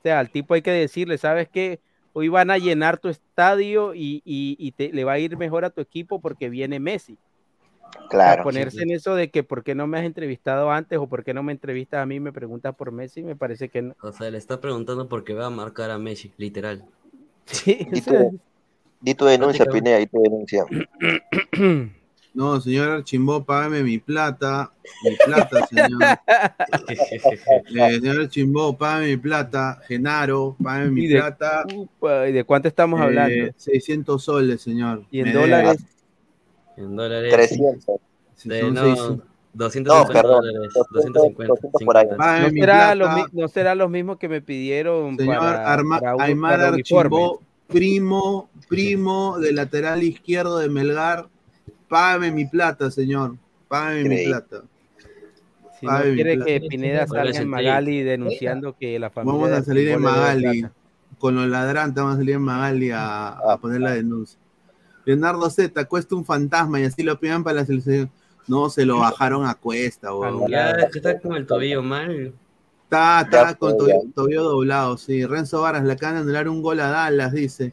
O 0.00 0.02
sea, 0.02 0.18
al 0.18 0.28
tipo 0.28 0.52
hay 0.52 0.60
que 0.60 0.70
decirle, 0.70 1.16
¿sabes 1.16 1.48
qué? 1.48 1.80
Hoy 2.14 2.28
van 2.28 2.50
a 2.50 2.58
llenar 2.58 2.98
tu 2.98 3.08
estadio 3.08 3.92
y, 3.92 4.22
y- 4.24 4.56
y 4.58 4.70
te, 4.72 4.92
le 4.92 5.02
va 5.04 5.12
a 5.12 5.18
ir 5.18 5.36
mejor 5.36 5.64
a 5.64 5.70
tu 5.70 5.80
equipo 5.80 6.20
porque 6.20 6.48
viene 6.48 6.78
Messi. 6.80 7.18
Claro. 8.08 8.44
ponerse 8.44 8.82
en 8.82 8.92
eso 8.92 9.14
de 9.16 9.30
que 9.30 9.42
por 9.42 9.64
qué 9.64 9.74
no 9.74 9.86
me 9.86 9.98
has 9.98 10.04
entrevistado 10.04 10.70
antes 10.70 10.98
o 10.98 11.08
por 11.08 11.24
qué 11.24 11.34
no 11.34 11.42
me 11.42 11.52
entrevistas 11.52 12.00
a 12.00 12.06
mí, 12.06 12.20
me 12.20 12.32
preguntas 12.32 12.74
por 12.76 12.92
Messi, 12.92 13.22
me 13.22 13.34
parece 13.36 13.68
que 13.68 13.82
no. 13.82 13.94
O 14.00 14.12
sea, 14.12 14.30
le 14.30 14.38
está 14.38 14.60
preguntando 14.60 15.08
por 15.08 15.24
qué 15.24 15.34
va 15.34 15.46
a 15.46 15.50
marcar 15.50 15.90
a 15.90 15.98
Messi, 15.98 16.32
literal. 16.36 16.84
Sí, 17.46 17.86
Di 17.90 18.00
tu, 18.00 18.38
di 19.00 19.14
tu 19.14 19.24
denuncia, 19.26 19.66
Pineda, 19.66 19.98
di 19.98 20.06
tu 20.06 20.22
denuncia. 20.22 20.64
No, 22.34 22.60
señor 22.60 22.90
Archimbó, 22.90 23.44
págame 23.44 23.84
mi 23.84 23.98
plata, 23.98 24.72
mi 25.04 25.14
plata, 25.24 25.66
señor. 25.68 25.88
Eh, 27.76 27.94
señor 28.00 28.20
Archimbó, 28.22 28.76
págame 28.76 29.06
mi 29.08 29.16
plata, 29.16 29.80
Genaro, 29.86 30.56
págame 30.62 30.90
mi 30.90 31.04
¿Y 31.04 31.08
de, 31.08 31.16
plata. 31.20 31.64
upa, 31.74 32.28
¿y 32.28 32.32
de 32.32 32.44
cuánto 32.44 32.66
estamos 32.68 32.98
Eh, 33.00 33.02
hablando? 33.04 33.52
600 33.56 34.22
soles, 34.22 34.60
señor. 34.62 35.04
¿Y 35.12 35.20
en 35.20 35.24
Me 35.26 35.32
dólares? 35.32 35.78
debe. 36.76 36.88
En 36.88 36.96
dólares. 36.96 37.32
300. 37.32 37.84
Sí, 38.34 38.48
De, 38.48 38.60
son 38.60 38.74
no, 38.74 38.82
seis- 38.82 38.98
250 39.52 39.94
No, 39.94 40.06
perdón, 40.08 40.42
dólares. 40.44 40.72
250, 40.90 41.46
250. 41.46 41.84
por 41.86 41.96
ahí. 41.96 42.04
50. 42.04 42.16
Págame 42.16 42.42
¿No 42.52 42.60
será, 42.60 42.94
lo, 42.96 43.26
no 43.32 43.48
será 43.48 43.74
lo 43.76 43.88
mismo 43.88 44.18
que 44.18 44.28
me 44.28 44.42
pidieron 44.42 45.16
Señor 45.16 45.38
para, 45.38 45.72
Arma- 45.72 46.00
para, 46.00 46.16
un- 46.16 46.22
Aymar 46.22 46.58
para 46.58 46.76
primo, 47.68 48.50
primo 48.68 49.38
del 49.38 49.54
lateral 49.56 50.02
izquierdo 50.02 50.58
de 50.58 50.68
Melgar. 50.68 51.28
Págame 51.88 52.30
mi 52.30 52.46
plata, 52.46 52.90
señor. 52.90 53.36
Págame 53.68 54.04
mi 54.04 54.24
plata. 54.26 54.62
Si 55.78 55.86
no 55.86 55.92
Págame 55.92 56.10
mi 56.10 56.14
quiere 56.14 56.34
plata. 56.36 56.50
que 56.50 56.60
Pineda 56.68 57.06
salga 57.06 57.38
en 57.38 57.48
Magali 57.48 58.02
denunciando 58.02 58.76
que 58.76 58.98
la 58.98 59.10
familia 59.10 59.40
Vamos 59.40 59.58
a 59.58 59.62
salir 59.64 59.88
en 59.88 60.02
Magali. 60.02 60.66
Con 61.18 61.36
los 61.36 61.46
ladrantes 61.46 61.96
vamos 61.96 62.14
a 62.14 62.18
salir 62.18 62.34
en 62.34 62.42
Magali 62.42 62.90
a, 62.90 63.28
a 63.28 63.58
poner 63.58 63.80
la 63.80 63.92
denuncia. 63.92 64.38
Leonardo 65.04 65.48
Z, 65.50 65.84
cuesta 65.84 66.14
un 66.14 66.24
fantasma 66.24 66.80
y 66.80 66.84
así 66.84 67.02
lo 67.02 67.18
pidan 67.20 67.44
para 67.44 67.56
la 67.60 67.66
selección. 67.66 68.10
No, 68.46 68.68
se 68.68 68.84
lo 68.84 68.98
bajaron 68.98 69.46
a 69.46 69.54
cuesta. 69.54 70.08
Ya, 70.48 70.70
es 70.72 70.90
que 70.90 70.98
está 70.98 71.18
con 71.18 71.34
el 71.34 71.46
tobillo 71.46 71.82
mal. 71.82 72.34
Está, 72.84 73.22
está 73.22 73.48
Ya, 73.50 73.54
con 73.54 73.76
tobillo, 73.78 74.02
tobillo 74.14 74.42
doblado, 74.42 74.96
sí. 74.98 75.24
Renzo 75.24 75.62
Varas 75.62 75.84
le 75.84 75.92
acaban 75.94 76.16
de 76.16 76.20
anular 76.22 76.48
un 76.48 76.62
gol 76.62 76.80
a 76.80 76.88
Dallas, 76.88 77.32
dice. 77.32 77.72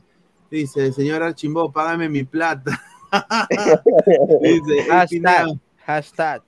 Dice, 0.49 0.91
señor 0.93 1.23
Archimbó, 1.23 1.71
págame 1.71 2.09
mi 2.09 2.23
plata. 2.23 2.79
dice, 4.41 4.41
"Hey, 4.41 4.59
Pineda, 5.09 5.45
Hashtag, 5.45 5.59
hashtag. 5.85 6.41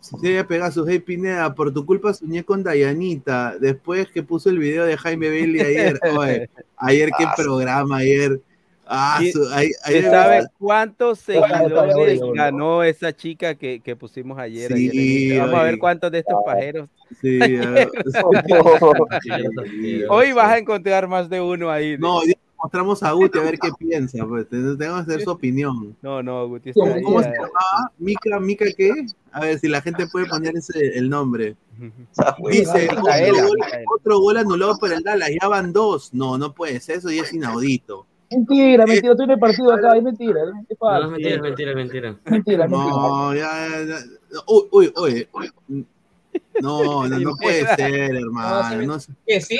Sí, 0.00 0.36
Pegasus, 0.46 0.86
hey 0.88 1.00
Pineda, 1.00 1.52
por 1.54 1.72
tu 1.74 1.84
culpa 1.84 2.14
soñé 2.14 2.44
con 2.44 2.62
Dayanita. 2.62 3.56
Después 3.58 4.06
que 4.08 4.22
puso 4.22 4.48
el 4.48 4.58
video 4.58 4.84
de 4.84 4.96
Jaime 4.96 5.28
Bailey 5.28 5.60
ayer. 5.60 5.98
Oye, 6.16 6.48
ayer 6.76 7.10
qué 7.18 7.24
Ah, 7.24 7.34
programa, 7.36 7.96
ayer. 7.98 8.40
Ah, 8.86 9.16
¿Quién- 9.18 9.32
su- 9.32 9.48
ahí- 9.52 9.70
¿Usted 9.70 9.90
ayer- 9.98 10.10
sabe 10.10 10.46
cuántos 10.58 11.18
seguidores 11.18 12.20
ganó 12.32 12.82
esa 12.84 13.14
chica 13.14 13.54
que, 13.56 13.80
que 13.80 13.96
pusimos 13.96 14.38
ayer? 14.38 14.72
Sí? 14.72 15.36
Vamos 15.36 15.54
a 15.56 15.62
ver 15.64 15.78
cuántos 15.78 16.10
de 16.12 16.20
estos 16.20 16.38
pajeros. 16.46 16.88
Sí, 17.20 17.38
a 17.58 17.68
ver. 17.70 17.88
Hoy 20.08 20.32
vas 20.32 20.52
a 20.52 20.58
encontrar 20.58 21.08
más 21.08 21.28
de 21.28 21.40
uno 21.40 21.70
ahí. 21.70 21.98
No, 21.98 22.20
mostramos 22.62 23.02
a 23.02 23.12
Guti 23.12 23.38
a 23.38 23.42
ver 23.42 23.58
qué 23.58 23.70
piensa. 23.78 24.26
Pues. 24.26 24.48
Tenemos 24.48 24.78
que 24.78 25.12
hacer 25.12 25.20
su 25.22 25.30
opinión. 25.30 25.96
No, 26.02 26.22
no, 26.22 26.48
Guti 26.48 26.70
está 26.70 26.80
¿Cómo, 26.80 26.94
ahí, 26.94 27.02
cómo 27.02 27.20
ya. 27.20 27.28
se 27.28 27.32
llamaba? 27.36 27.92
¿Mica, 27.98 28.40
Mica 28.40 28.64
qué? 28.76 28.92
A 29.32 29.40
ver 29.40 29.58
si 29.58 29.68
la 29.68 29.80
gente 29.80 30.06
puede 30.06 30.26
poner 30.26 30.56
ese, 30.56 30.98
el 30.98 31.08
nombre. 31.08 31.56
Dice, 32.50 32.88
otro, 32.90 33.02
gol, 33.02 33.56
Micaela. 33.56 33.84
otro 33.94 34.18
gol 34.20 34.36
anulado 34.36 34.78
por 34.78 34.92
el 34.92 35.02
Dallas, 35.02 35.30
ya 35.40 35.48
van 35.48 35.72
dos. 35.72 36.12
No, 36.12 36.36
no 36.36 36.52
puede 36.52 36.80
ser, 36.80 36.98
eso 36.98 37.10
ya 37.10 37.22
es 37.22 37.32
inaudito. 37.32 38.06
Mentira, 38.30 38.84
mentira, 38.84 39.12
estoy 39.12 39.24
en 39.24 39.30
el 39.30 39.38
partido 39.38 39.72
acá, 39.72 39.96
es 39.96 40.02
mentira. 40.02 40.40
¿eh? 40.40 40.66
Es 40.68 40.76
No, 40.80 41.10
mentira, 41.10 41.36
es 41.36 41.40
mentira, 41.40 41.74
mentira. 41.74 42.16
Mentira, 42.26 42.68
mentira. 42.68 42.68
No, 42.68 43.34
ya, 43.34 43.68
ya, 43.68 43.84
ya. 43.86 43.96
Uy, 44.46 44.92
uy, 44.94 45.28
uy. 45.32 45.86
No, 46.60 47.08
no, 47.08 47.18
no 47.18 47.36
puede 47.36 47.64
ser, 47.76 48.16
hermano. 48.16 48.86
No 48.86 49.00
sé. 49.00 49.12
¿Que 49.26 49.40
sí? 49.40 49.58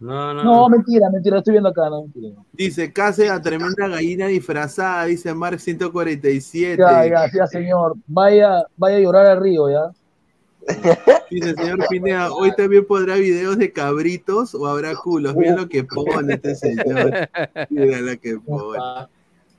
No, 0.00 0.34
no. 0.34 0.44
No, 0.44 0.68
mentira, 0.68 1.10
mentira, 1.10 1.38
estoy 1.38 1.52
viendo 1.52 1.68
acá, 1.68 1.88
no, 1.90 2.02
mentira. 2.02 2.34
Dice, 2.52 2.92
case 2.92 3.28
a 3.28 3.40
tremenda 3.40 3.88
gallina 3.88 4.26
disfrazada, 4.26 5.04
dice 5.04 5.34
Mark 5.34 5.60
147. 5.60 6.76
Ya, 6.78 7.06
ya, 7.06 7.30
ya, 7.32 7.46
señor. 7.46 7.94
Vaya, 8.06 8.64
vaya 8.76 8.96
a 8.96 9.00
llorar 9.00 9.26
al 9.26 9.40
río, 9.42 9.70
ya. 9.70 9.90
Dice 11.30 11.54
señor 11.54 11.86
Pineda, 11.88 12.32
hoy 12.32 12.52
también 12.56 12.84
podrá 12.86 13.14
videos 13.16 13.56
de 13.58 13.72
cabritos 13.72 14.54
o 14.54 14.66
habrá 14.66 14.94
culos. 14.96 15.36
Mira 15.36 15.54
lo 15.54 15.68
que 15.68 15.84
pone 15.84 16.34
este 16.34 16.54
señor. 16.54 17.28
Mira 17.70 18.00
lo 18.00 18.18
que 18.18 18.38
pone. 18.38 18.78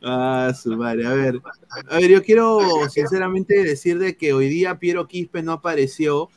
Ah, 0.03 0.53
su 0.53 0.75
madre. 0.77 1.07
A 1.07 1.13
ver, 1.13 1.41
a 1.89 1.97
ver, 1.97 2.09
yo 2.09 2.21
quiero 2.23 2.59
sinceramente 2.89 3.63
decir 3.63 3.97
de 3.99 4.15
que 4.15 4.33
hoy 4.33 4.47
día 4.47 4.79
Piero 4.79 5.07
Quispe 5.07 5.41
no 5.41 5.53
apareció, 5.53 6.29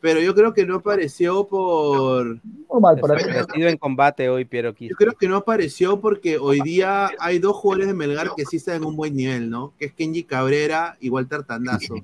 pero 0.00 0.20
yo 0.20 0.34
creo 0.34 0.54
que 0.54 0.64
no 0.64 0.76
apareció 0.76 1.46
por. 1.48 2.40
Normal. 2.70 3.00
Vestido 3.26 3.68
en 3.68 3.76
combate 3.76 4.28
hoy, 4.28 4.44
Piero 4.44 4.70
Yo 4.70 4.74
Quispe. 4.74 4.94
creo 4.94 5.12
que 5.14 5.28
no 5.28 5.36
apareció 5.36 6.00
porque 6.00 6.38
hoy 6.38 6.60
día 6.60 7.10
hay 7.18 7.38
dos 7.38 7.56
jugadores 7.56 7.88
de 7.88 7.94
Melgar 7.94 8.30
que 8.36 8.44
sí 8.44 8.58
están 8.58 8.76
en 8.76 8.84
un 8.84 8.96
buen 8.96 9.16
nivel, 9.16 9.50
¿no? 9.50 9.72
Que 9.78 9.86
es 9.86 9.92
Kenji 9.94 10.24
Cabrera 10.24 10.96
y 11.00 11.10
Walter 11.10 11.42
Tandazo. 11.42 11.94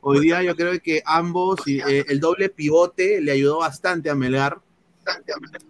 Hoy 0.00 0.20
día 0.20 0.42
yo 0.42 0.56
creo 0.56 0.80
que 0.80 1.02
ambos, 1.04 1.60
eh, 1.66 2.04
el 2.08 2.20
doble 2.20 2.48
pivote 2.48 3.20
le 3.20 3.32
ayudó 3.32 3.58
bastante 3.58 4.10
a 4.10 4.14
Melgar 4.14 4.58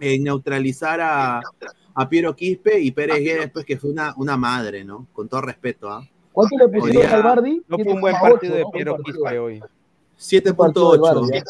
en 0.01 0.25
neutralizar 0.25 1.01
a, 1.01 1.41
a 1.95 2.09
Piero 2.09 2.35
Quispe 2.35 2.81
y 2.81 2.91
Pérez 2.91 3.19
Guedes, 3.19 3.51
pues 3.51 3.65
que 3.67 3.77
fue 3.77 3.91
una, 3.91 4.15
una 4.17 4.37
madre, 4.37 4.85
¿no? 4.85 5.07
Con 5.13 5.29
todo 5.29 5.43
respeto, 5.43 5.91
¿ah? 5.91 6.07
¿Cuánto 6.33 6.57
le 6.57 6.69
pusieron 6.69 7.13
al 7.13 7.23
Bardi? 7.23 7.63
No 7.69 7.77
fue 7.79 7.93
un 7.93 8.01
buen 8.01 8.15
7,8, 8.15 8.21
partido 8.21 8.55
de. 8.55 8.65
Piero. 8.73 8.97
Quispe 9.05 9.39
hoy. 9.39 9.63
Buen 10.31 10.55
partido 10.57 10.93
del 10.93 11.01
7.8. 11.01 11.03
Bardi, 11.03 11.37
¿eh? 11.37 11.43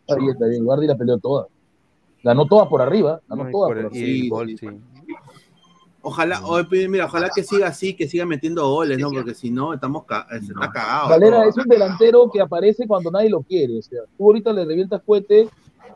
Está 0.00 0.16
bien, 0.16 0.30
está 0.30 0.46
bien. 0.46 0.60
El 0.62 0.66
Bardi 0.66 0.86
la 0.86 0.96
peleó 0.96 1.18
toda. 1.18 1.46
Ganó 2.22 2.46
todas 2.46 2.68
por 2.68 2.80
arriba. 2.82 3.20
Ganó 3.28 3.44
Ay, 3.44 3.52
todas 3.52 3.82
por 3.82 3.92
Sí, 3.92 4.28
gol, 4.28 4.56
sí. 4.58 4.66
Ojalá, 6.06 6.40
pues, 6.68 6.86
mira, 6.88 7.06
ojalá 7.06 7.30
que 7.34 7.42
siga 7.42 7.68
así, 7.68 7.94
que 7.94 8.06
siga 8.06 8.26
metiendo 8.26 8.68
goles, 8.68 8.98
¿no? 8.98 9.10
Porque 9.10 9.34
si 9.34 9.50
no, 9.50 9.72
estamos 9.72 10.04
ca- 10.04 10.26
se 10.30 10.36
está 10.52 10.70
cagado. 10.70 11.08
Valera 11.08 11.36
todo. 11.40 11.48
es 11.48 11.56
un 11.56 11.64
delantero 11.64 12.30
que 12.30 12.40
aparece 12.42 12.86
cuando 12.86 13.10
nadie 13.10 13.30
lo 13.30 13.40
quiere. 13.40 13.78
O 13.78 13.82
sea, 13.82 14.00
tú 14.18 14.24
ahorita 14.26 14.52
le 14.52 14.66
revientas 14.66 15.00
cohete 15.04 15.48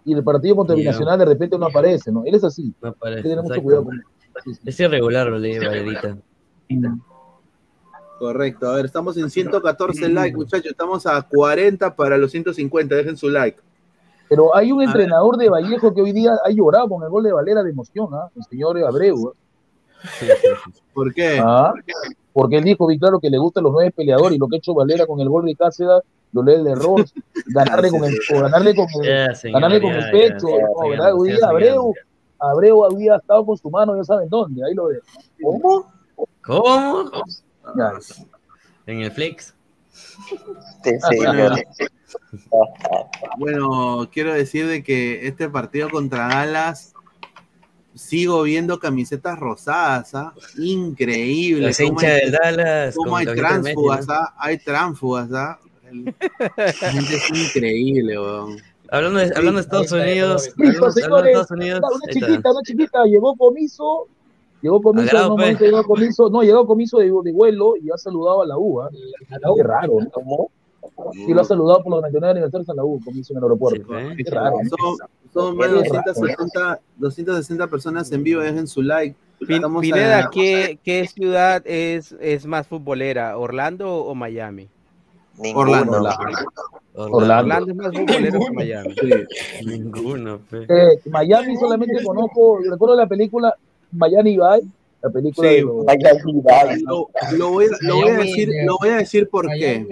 y 0.06 0.14
el 0.14 0.24
partido 0.24 0.56
contra 0.56 0.74
de 0.76 1.24
repente 1.26 1.58
no 1.58 1.66
aparece, 1.66 2.10
¿no? 2.10 2.22
Él 2.24 2.34
es 2.34 2.42
así. 2.44 2.72
No 2.80 2.88
Hay 2.88 2.94
que 2.94 2.98
parece. 3.00 3.22
tener 3.22 3.36
mucho 3.38 3.46
exacto. 3.48 3.62
cuidado 3.64 3.84
con 3.84 3.94
él. 3.96 4.02
Sí, 4.44 4.54
sí. 4.54 4.60
Es 4.64 4.80
irregular, 4.80 5.26
lo 5.26 5.38
leí, 5.38 5.58
Valerita. 5.58 6.16
Correcto, 8.18 8.68
a 8.68 8.76
ver, 8.76 8.86
estamos 8.86 9.16
en 9.16 9.30
114 9.30 10.08
likes, 10.08 10.36
muchachos, 10.36 10.72
estamos 10.72 11.06
a 11.06 11.22
40 11.22 11.94
para 11.94 12.18
los 12.18 12.32
150, 12.32 12.94
dejen 12.94 13.16
su 13.16 13.28
like. 13.28 13.60
Pero 14.28 14.54
hay 14.54 14.72
un 14.72 14.80
A 14.80 14.84
entrenador 14.84 15.36
de 15.36 15.48
Vallejo 15.48 15.94
que 15.94 16.02
hoy 16.02 16.12
día 16.12 16.32
ha 16.44 16.50
llorado 16.50 16.88
con 16.88 17.02
el 17.02 17.08
gol 17.08 17.22
de 17.22 17.32
Valera 17.32 17.62
de 17.62 17.70
emoción, 17.70 18.08
¿ah? 18.12 18.28
el 18.36 18.42
señor 18.44 18.78
Abreu. 18.84 19.28
¿ah? 19.28 19.48
¿Por 20.94 21.14
qué? 21.14 21.40
Ah, 21.42 21.72
Porque 22.32 22.58
él 22.58 22.64
dijo, 22.64 22.86
vi 22.86 22.98
claro, 22.98 23.20
que 23.20 23.30
le 23.30 23.38
gustan 23.38 23.64
los 23.64 23.72
nueve 23.72 23.92
peleadores 23.92 24.36
y 24.36 24.38
lo 24.38 24.48
que 24.48 24.56
ha 24.56 24.58
hecho 24.58 24.74
Valera 24.74 25.06
con 25.06 25.20
el 25.20 25.28
gol 25.28 25.46
de 25.46 25.54
Cáceres, 25.54 26.02
lo 26.32 26.42
lee 26.42 26.54
el 26.54 26.66
error, 26.66 27.04
ganarle 27.46 27.90
con 27.90 28.04
el, 28.04 28.18
o 28.34 28.40
ganarle 28.40 28.74
con 28.74 28.86
el, 29.02 29.52
ganarle 29.52 29.80
con 29.80 29.92
el 29.92 30.10
pecho. 30.10 30.48
Hoy 30.76 31.30
día 31.30 31.46
Abreu. 31.46 31.94
Abreu 32.40 32.84
había 32.84 33.16
estado 33.16 33.44
con 33.46 33.56
su 33.56 33.68
mano, 33.70 33.96
ya 33.96 34.04
saben 34.04 34.28
dónde, 34.28 34.64
ahí 34.64 34.74
lo 34.74 34.86
ve. 34.86 35.00
¿Cómo? 35.42 35.86
¿Cómo? 36.44 37.10
Ya. 37.76 37.92
En 38.86 39.00
el 39.02 39.12
Flex. 39.12 39.54
Sí, 39.92 40.90
Bueno, 43.38 44.08
quiero 44.12 44.32
decir 44.32 44.66
de 44.66 44.82
que 44.82 45.26
este 45.26 45.48
partido 45.48 45.90
contra 45.90 46.28
Dallas 46.28 46.92
sigo 47.94 48.42
viendo 48.42 48.78
camisetas 48.78 49.38
rosadas, 49.38 50.14
¿ah? 50.14 50.32
Increíble. 50.56 51.66
Los 51.68 51.76
cómo 51.78 51.88
hinchas 51.90 52.10
hay- 52.10 52.20
del 52.20 52.32
Dallas. 52.32 52.94
cómo 52.94 53.10
con 53.10 53.18
hay 53.18 53.24
¿no? 54.06 54.14
¿ah? 54.14 54.34
Hay 54.38 54.58
tránsfugas, 54.58 55.32
¿ah? 55.32 55.58
El- 55.90 56.14
La 56.56 56.72
gente 56.92 57.14
es 57.16 57.30
increíble, 57.30 58.18
weón. 58.18 58.56
Hablando 58.90 59.18
de, 59.18 59.26
hablando 59.36 59.52
de 59.54 59.60
Estados 59.60 59.92
Unidos. 59.92 60.50
Listo, 60.56 60.86
Hablando, 60.86 60.86
hablando 60.86 60.92
de 60.92 61.02
señores, 61.02 61.34
Estados 61.34 61.50
Unidos. 61.50 61.80
una 62.02 62.12
chiquita, 62.12 62.50
una 62.52 62.62
chiquita, 62.62 63.04
llegó 63.04 63.36
comiso, 63.36 64.08
llegó 64.62 64.80
comiso, 64.82 65.06
Agrado, 65.08 65.26
en 65.26 65.30
un 65.32 65.36
pe. 65.36 65.42
momento 65.42 65.64
llegó 65.64 65.82
comiso, 65.84 66.30
no, 66.30 66.42
llegó 66.42 66.66
comiso 66.66 66.98
de, 66.98 67.06
de 67.06 67.32
vuelo 67.32 67.74
y 67.76 67.90
ha 67.90 67.96
saludado 67.98 68.42
a 68.42 68.46
la 68.46 68.58
U, 68.58 68.80
¿ah? 68.80 68.88
Qué 69.56 69.62
raro, 69.62 69.98
¿no? 70.00 70.48
Sí, 71.12 71.32
lo 71.32 71.40
ha 71.42 71.44
saludado 71.44 71.82
por 71.82 71.92
los 71.92 72.00
99 72.00 72.30
aniversarios 72.32 72.68
a 72.70 72.74
la 72.74 72.84
U, 72.84 73.00
comiso 73.04 73.32
en 73.32 73.36
el 73.38 73.42
aeropuerto. 73.44 73.86
Sí, 74.16 74.24
Qué 74.24 74.30
raro. 74.30 74.56
Son, 74.68 75.08
son 75.32 75.56
más 75.56 75.68
de 75.70 75.76
260, 75.76 76.80
260 76.96 77.66
personas 77.68 78.10
en 78.12 78.24
vivo, 78.24 78.40
dejen 78.42 78.66
su 78.66 78.82
like. 78.82 79.14
Estamos 79.48 79.82
Pineda, 79.82 80.24
a- 80.26 80.30
¿qué, 80.30 80.78
qué 80.82 81.06
ciudad 81.06 81.62
es, 81.64 82.16
es 82.20 82.46
más 82.46 82.66
futbolera, 82.66 83.38
Orlando 83.38 83.94
o 83.94 84.14
Miami? 84.16 84.68
Orlando. 85.54 85.98
Orlando. 85.98 86.36
Orlando 86.94 87.70
es 87.70 87.76
más 87.76 87.92
futbolero 87.96 88.40
que 88.40 88.52
Miami. 88.52 88.94
Ninguno, 89.64 90.40
pe. 90.50 90.64
Eh, 90.68 90.98
Miami 91.10 91.56
solamente 91.56 92.02
conozco, 92.02 92.58
recuerdo 92.68 92.96
la 92.96 93.06
película 93.06 93.54
Miami 93.92 94.36
Vice, 94.36 94.68
la 95.02 95.10
película 95.10 95.48
Sí, 95.48 95.54
de 95.56 95.62
los- 95.62 95.84
Lo, 96.82 97.08
lo 97.36 97.50
voy, 97.50 97.64
a- 97.66 97.68
lo 97.86 97.96
voy 97.96 98.08
a 98.10 98.16
decir, 98.18 98.48
lo 98.66 98.76
voy 98.78 98.88
a 98.90 98.96
decir 98.96 99.28
por 99.28 99.46
qué. 99.48 99.86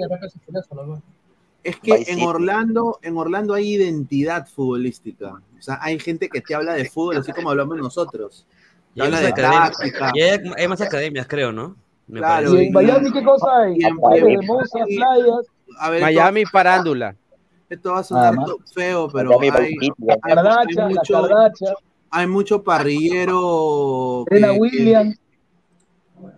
Es 1.62 1.76
que 1.80 1.98
Vice 1.98 2.12
en. 2.12 2.20
Orlando, 2.22 2.98
en 3.02 3.16
Orlando 3.16 3.54
hay 3.54 3.74
identidad 3.74 4.46
futbolística. 4.46 5.40
O 5.58 5.62
sea, 5.62 5.78
hay 5.82 5.98
gente 5.98 6.28
que 6.28 6.40
te 6.40 6.54
habla 6.54 6.74
de 6.74 6.84
fútbol 6.88 7.16
así 7.16 7.32
como 7.32 7.50
hablamos 7.50 7.76
nosotros. 7.78 8.46
Y 8.94 9.00
Te 9.00 9.02
habla 9.02 9.16
más 9.16 9.22
de 9.22 9.28
academias, 9.28 9.72
táctica. 9.76 10.12
y 10.14 10.20
hay, 10.22 10.38
hay 10.56 10.68
más 10.68 10.80
academias, 10.80 11.26
creo, 11.28 11.52
¿no? 11.52 11.76
Me 12.06 12.20
Claro, 12.20 12.54
¿Y 12.60 12.66
en 12.66 12.72
Miami 12.72 13.10
qué 13.12 13.22
cosa 13.24 13.46
hay? 13.62 13.78
Hermosas 13.82 14.70
playas, 14.86 15.46
A 15.80 15.90
ver, 15.90 16.02
Miami 16.02 16.44
farándula. 16.44 17.10
Esto, 17.10 17.20
esto 17.68 17.92
va 17.92 17.98
a 17.98 18.04
sonar 18.04 18.34
feo, 18.72 19.08
pero 19.12 19.30
Miami 19.40 19.58
hay, 19.66 19.76
Vice 19.76 19.92
hay- 20.22 20.36
hay 20.36 20.88
mucho, 20.88 21.12
Cardacha, 21.22 21.74
hay 22.18 22.26
mucho 22.26 22.62
parrillero. 22.62 24.24
Serena 24.28 24.48
que- 24.48 24.54
que- 24.54 24.60
Williams, 24.60 25.18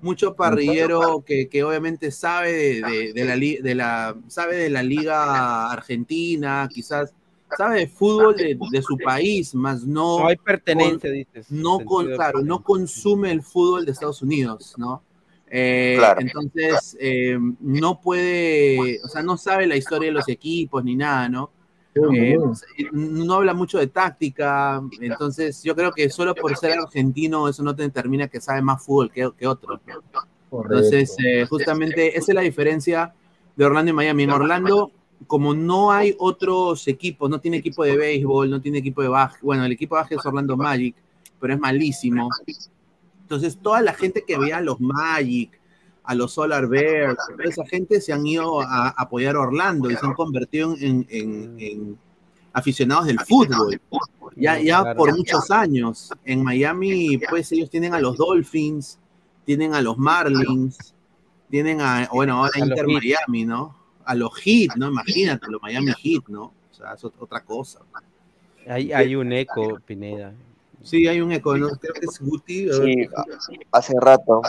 mucho 0.03 0.35
parrillero 0.35 1.23
que, 1.25 1.49
que 1.49 1.63
obviamente 1.65 2.11
sabe 2.11 2.53
de, 2.53 2.83
de- 2.83 3.13
de 3.13 3.25
la, 3.25 3.37
li- 3.37 3.59
de 3.59 3.75
la 3.75 4.17
sabe 4.27 4.57
de 4.57 4.71
la 4.71 4.83
liga 4.83 5.71
argentina, 5.71 6.69
quizás 6.73 7.15
sabe 7.57 7.81
de 7.81 7.87
fútbol 7.89 8.37
de, 8.37 8.59
de 8.71 8.83
su 8.83 8.99
país, 8.99 9.55
más 9.55 9.85
no, 9.85 10.21
No 10.21 10.27
hay 10.27 10.37
pertenencia, 10.37 11.11
dices. 11.11 11.47
no 11.51 11.79
con, 11.85 12.07
claro, 12.13 12.43
no 12.43 12.63
consume 12.63 13.31
el 13.31 13.43
fútbol 13.43 13.87
de 13.87 13.93
Estados 13.93 14.21
Unidos, 14.23 14.75
¿no? 14.77 15.03
Eh, 15.51 15.95
Claro. 15.97 16.21
Entonces, 16.21 16.97
eh, 17.01 17.39
no 17.61 18.01
puede, 18.01 19.01
o 19.03 19.09
sea, 19.09 19.23
no 19.23 19.37
sabe 19.39 19.67
la 19.67 19.77
historia 19.77 20.09
de 20.09 20.13
los 20.13 20.29
equipos 20.29 20.85
ni 20.85 20.95
nada, 20.97 21.29
¿no? 21.29 21.51
Eh, 22.15 22.39
no 22.93 23.35
habla 23.35 23.55
mucho 23.55 23.79
de 23.79 23.87
táctica, 23.87 24.83
entonces 25.01 25.63
yo 25.63 25.75
creo 25.75 25.93
que 25.93 26.11
solo 26.11 26.35
por 26.35 26.57
ser 26.57 26.79
argentino 26.79 27.49
eso 27.49 27.63
no 27.63 27.75
te 27.75 27.83
determina 27.83 28.29
que 28.29 28.41
sabe 28.41 28.63
más 28.63 28.85
fútbol 28.85 29.11
que, 29.11 29.31
que 29.37 29.47
otros. 29.47 29.81
¿no? 29.87 30.63
Entonces, 30.63 31.15
eh, 31.25 31.47
justamente 31.47 32.17
esa 32.17 32.33
es 32.33 32.35
la 32.35 32.41
diferencia 32.41 33.15
de 33.57 33.65
Orlando 33.65 33.91
y 33.91 33.95
Miami. 33.95 34.23
En 34.23 34.31
Orlando, 34.31 34.93
como 35.27 35.55
no 35.55 35.91
hay 35.91 36.15
otros 36.19 36.87
equipos, 36.89 37.29
no 37.29 37.41
tiene 37.41 37.59
equipo 37.59 37.85
de 37.85 37.97
béisbol, 37.97 38.51
no 38.51 38.61
tiene 38.61 38.79
equipo 38.79 39.03
de 39.03 39.09
básquet, 39.09 39.43
bueno, 39.43 39.65
el 39.65 39.73
equipo 39.73 39.95
de 39.95 40.01
básquet 40.01 40.19
es 40.19 40.27
Orlando 40.27 40.57
Magic, 40.57 40.97
pero 41.41 41.55
es 41.55 41.61
malísimo. 41.61 42.29
Entonces, 43.23 43.59
toda 43.59 43.83
la 43.83 43.93
gente 43.93 44.25
que 44.27 44.39
veía 44.39 44.59
a 44.59 44.63
los 44.63 44.81
Magic, 44.81 45.58
a 46.11 46.15
los 46.15 46.33
Solar 46.33 46.67
Bears, 46.69 47.17
toda 47.37 47.45
esa 47.45 47.67
gente 47.67 48.01
se 48.01 48.13
han 48.15 48.27
ido 48.27 48.63
a 48.63 48.89
apoyar 48.97 49.37
a 49.37 49.41
Orlando 49.41 49.91
y 49.91 49.95
se 49.97 50.07
han 50.07 50.15
convertido 50.15 50.75
en, 50.81 51.07
en- 51.11 51.55
en 51.59 51.99
aficionados 52.53 53.07
del 53.07 53.19
fútbol. 53.21 53.81
Ya, 54.37 54.59
ya 54.59 54.95
por 54.97 55.09
muchos 55.19 55.51
años. 55.51 56.11
En 56.25 56.43
Miami, 56.43 57.19
pues 57.31 57.53
ellos 57.53 57.69
tienen 57.69 57.93
a 57.95 58.01
los 58.01 58.17
Dolphins, 58.17 58.99
tienen 59.45 59.75
a 59.75 59.83
los 59.83 59.99
Marlins, 59.99 60.95
tienen 61.51 61.81
a, 61.83 62.09
bueno, 62.13 62.39
ahora 62.39 62.53
Inter. 62.59 62.87
Miami, 62.87 63.45
¿no? 63.45 63.77
A 64.07 64.15
los 64.15 64.35
Heat, 64.41 64.77
¿no? 64.77 64.89
Imagínate, 64.89 65.47
los 65.51 65.61
Miami 65.61 65.93
Heat, 66.03 66.25
¿no? 66.29 66.45
O 66.45 66.75
sea, 66.75 66.95
es 66.95 67.05
ot- 67.05 67.13
otra 67.19 67.45
cosa. 67.45 67.81
Hay, 68.67 68.93
hay 68.93 69.15
un 69.15 69.31
eco, 69.33 69.79
Pineda. 69.85 70.33
Sí, 70.89 71.07
hay 71.07 71.21
un 71.21 71.31
eco, 71.33 71.55
¿no? 71.57 71.69
Creo 71.69 71.93
que 71.93 72.07
es 72.07 72.19
Guti. 72.19 72.71
a 72.71 72.79
ver, 72.79 73.07
Sí, 73.47 73.59
hace 73.71 73.93
rato. 74.01 74.41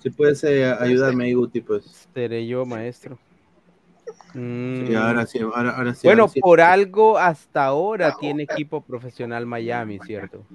Si 0.00 0.08
puedes 0.08 0.42
eh, 0.44 0.64
ayudarme 0.64 1.24
ahí, 1.24 1.34
Guti, 1.34 1.60
pues. 1.60 2.08
Seré 2.14 2.46
yo, 2.46 2.64
maestro. 2.64 3.18
Mm. 4.32 4.86
Sí, 4.86 4.94
ahora 4.94 5.26
sí, 5.26 5.38
ahora, 5.40 5.76
ahora 5.76 5.94
sí. 5.94 6.06
Bueno, 6.06 6.22
ahora 6.22 6.32
sí. 6.32 6.40
por 6.40 6.60
algo 6.62 7.18
hasta 7.18 7.66
ahora 7.66 8.16
tiene 8.18 8.44
equipo 8.44 8.80
profesional 8.82 9.44
Miami, 9.44 9.98
¿cierto? 10.06 10.46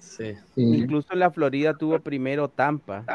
Sí. 0.00 0.34
Incluso 0.56 1.12
en 1.12 1.20
la 1.20 1.30
Florida 1.30 1.76
tuvo 1.76 2.00
primero 2.00 2.48
Tampa. 2.48 3.06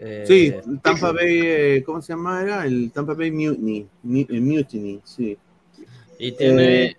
Eh, 0.00 0.24
Sí, 0.26 0.52
Tampa 0.82 1.12
Bay, 1.12 1.40
eh, 1.42 1.82
¿cómo 1.86 2.02
se 2.02 2.12
llama? 2.12 2.42
Era 2.42 2.66
el 2.66 2.90
Tampa 2.92 3.14
Bay 3.14 3.30
Mutiny. 3.30 3.86
Mu- 4.02 4.26
eh, 4.28 4.40
Mutiny, 4.40 5.00
sí. 5.04 5.38
Y 6.18 6.32
tiene, 6.32 6.86
Eh, 6.86 6.96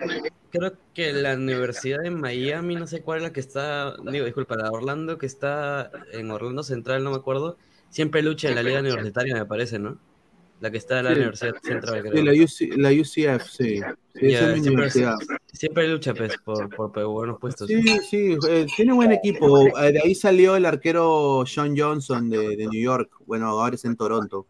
creo 0.49 0.71
que 0.97 1.13
la 1.13 1.35
Universidad 1.35 1.99
de 1.99 2.09
Miami, 2.09 2.75
no 2.75 2.87
sé 2.87 3.03
cuál 3.03 3.17
es 3.19 3.23
la 3.25 3.31
que 3.31 3.39
está, 3.39 3.95
digo, 4.11 4.25
disculpa, 4.25 4.55
la 4.55 4.71
Orlando, 4.71 5.19
que 5.19 5.27
está 5.27 5.91
en 6.11 6.31
Orlando 6.31 6.63
Central, 6.63 7.03
no 7.03 7.11
me 7.11 7.17
acuerdo, 7.17 7.55
siempre 7.91 8.23
lucha 8.23 8.49
en 8.49 8.55
la 8.55 8.63
liga 8.63 8.79
universitaria, 8.79 9.35
me 9.35 9.45
parece, 9.45 9.77
¿no? 9.77 9.99
La 10.59 10.71
que 10.71 10.77
está 10.79 10.97
en 10.97 11.05
la 11.05 11.11
Sí. 11.11 11.17
Universidad 11.17 11.53
Central, 11.61 12.01
creo. 12.01 12.13
Sí, 12.13 12.23
la, 12.23 12.43
UC 12.43 12.77
la 12.79 12.89
UCF, 12.89 13.45
sí. 13.47 13.75
Sí, 13.77 13.79
es 13.79 14.41
mi 14.41 14.53
siempre, 14.53 14.71
universidad. 14.71 15.13
siempre 15.53 15.87
lucha, 15.87 16.15
pues, 16.15 16.35
por, 16.43 16.67
por, 16.75 16.91
por 16.91 17.05
buenos 17.05 17.39
puestos. 17.39 17.67
Sí, 17.67 17.83
sí, 18.09 18.35
eh, 18.49 18.65
tiene 18.75 18.93
buen 18.93 19.11
equipo. 19.11 19.67
Eh, 19.77 19.91
De 19.91 20.01
ahí 20.03 20.15
salió 20.15 20.55
el 20.55 20.65
arquero 20.65 21.43
Sean 21.45 21.77
Johnson 21.77 22.27
de, 22.27 22.55
de 22.57 22.65
New 22.65 22.81
York. 22.81 23.11
Bueno, 23.27 23.49
ahora 23.49 23.75
es 23.75 23.85
en 23.85 23.95
Toronto. 23.95 24.47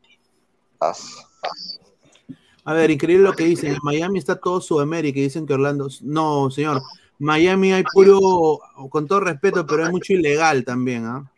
A 2.68 2.74
ver, 2.74 2.92
increíble 2.92 3.24
lo 3.24 3.32
que 3.34 3.46
dicen. 3.46 3.72
En 3.72 3.80
Miami 3.82 4.20
está 4.20 4.36
todo 4.36 4.60
Sudamérica 4.60 5.18
y 5.20 5.24
dicen 5.24 5.46
que 5.48 5.54
Orlando. 5.54 5.88
No, 6.02 6.52
señor. 6.52 6.82
Miami 7.18 7.72
hay 7.72 7.84
puro, 7.84 8.60
con 8.90 9.08
todo 9.08 9.22
respeto, 9.22 9.66
pero 9.66 9.86
hay 9.86 9.92
mucho 9.92 10.12
ilegal 10.12 10.66
también, 10.66 11.06
¿ah? 11.06 11.32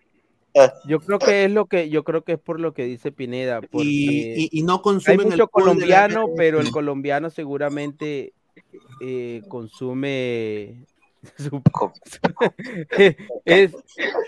Yo 0.85 0.99
creo 0.99 1.19
que 1.19 1.45
es 1.45 1.51
lo 1.51 1.67
que, 1.67 1.89
yo 1.91 2.03
creo 2.03 2.23
que 2.23 2.33
es 2.33 2.39
por 2.39 2.59
lo 2.59 2.73
que 2.73 2.85
dice 2.85 3.11
Pineda. 3.11 3.61
porque 3.61 3.83
y- 3.85 4.49
y 4.59 4.63
no 4.63 4.73
hay 4.77 4.79
consumen 4.81 5.19
el 5.19 5.25
mucho 5.27 5.37
la 5.43 5.47
colombiano, 5.47 6.25
pero 6.35 6.59
el 6.59 6.71
colombiano 6.71 7.29
seguramente 7.29 8.33
eh, 8.99 9.43
consume 9.47 10.83
su- 11.37 11.61
es, 13.45 13.75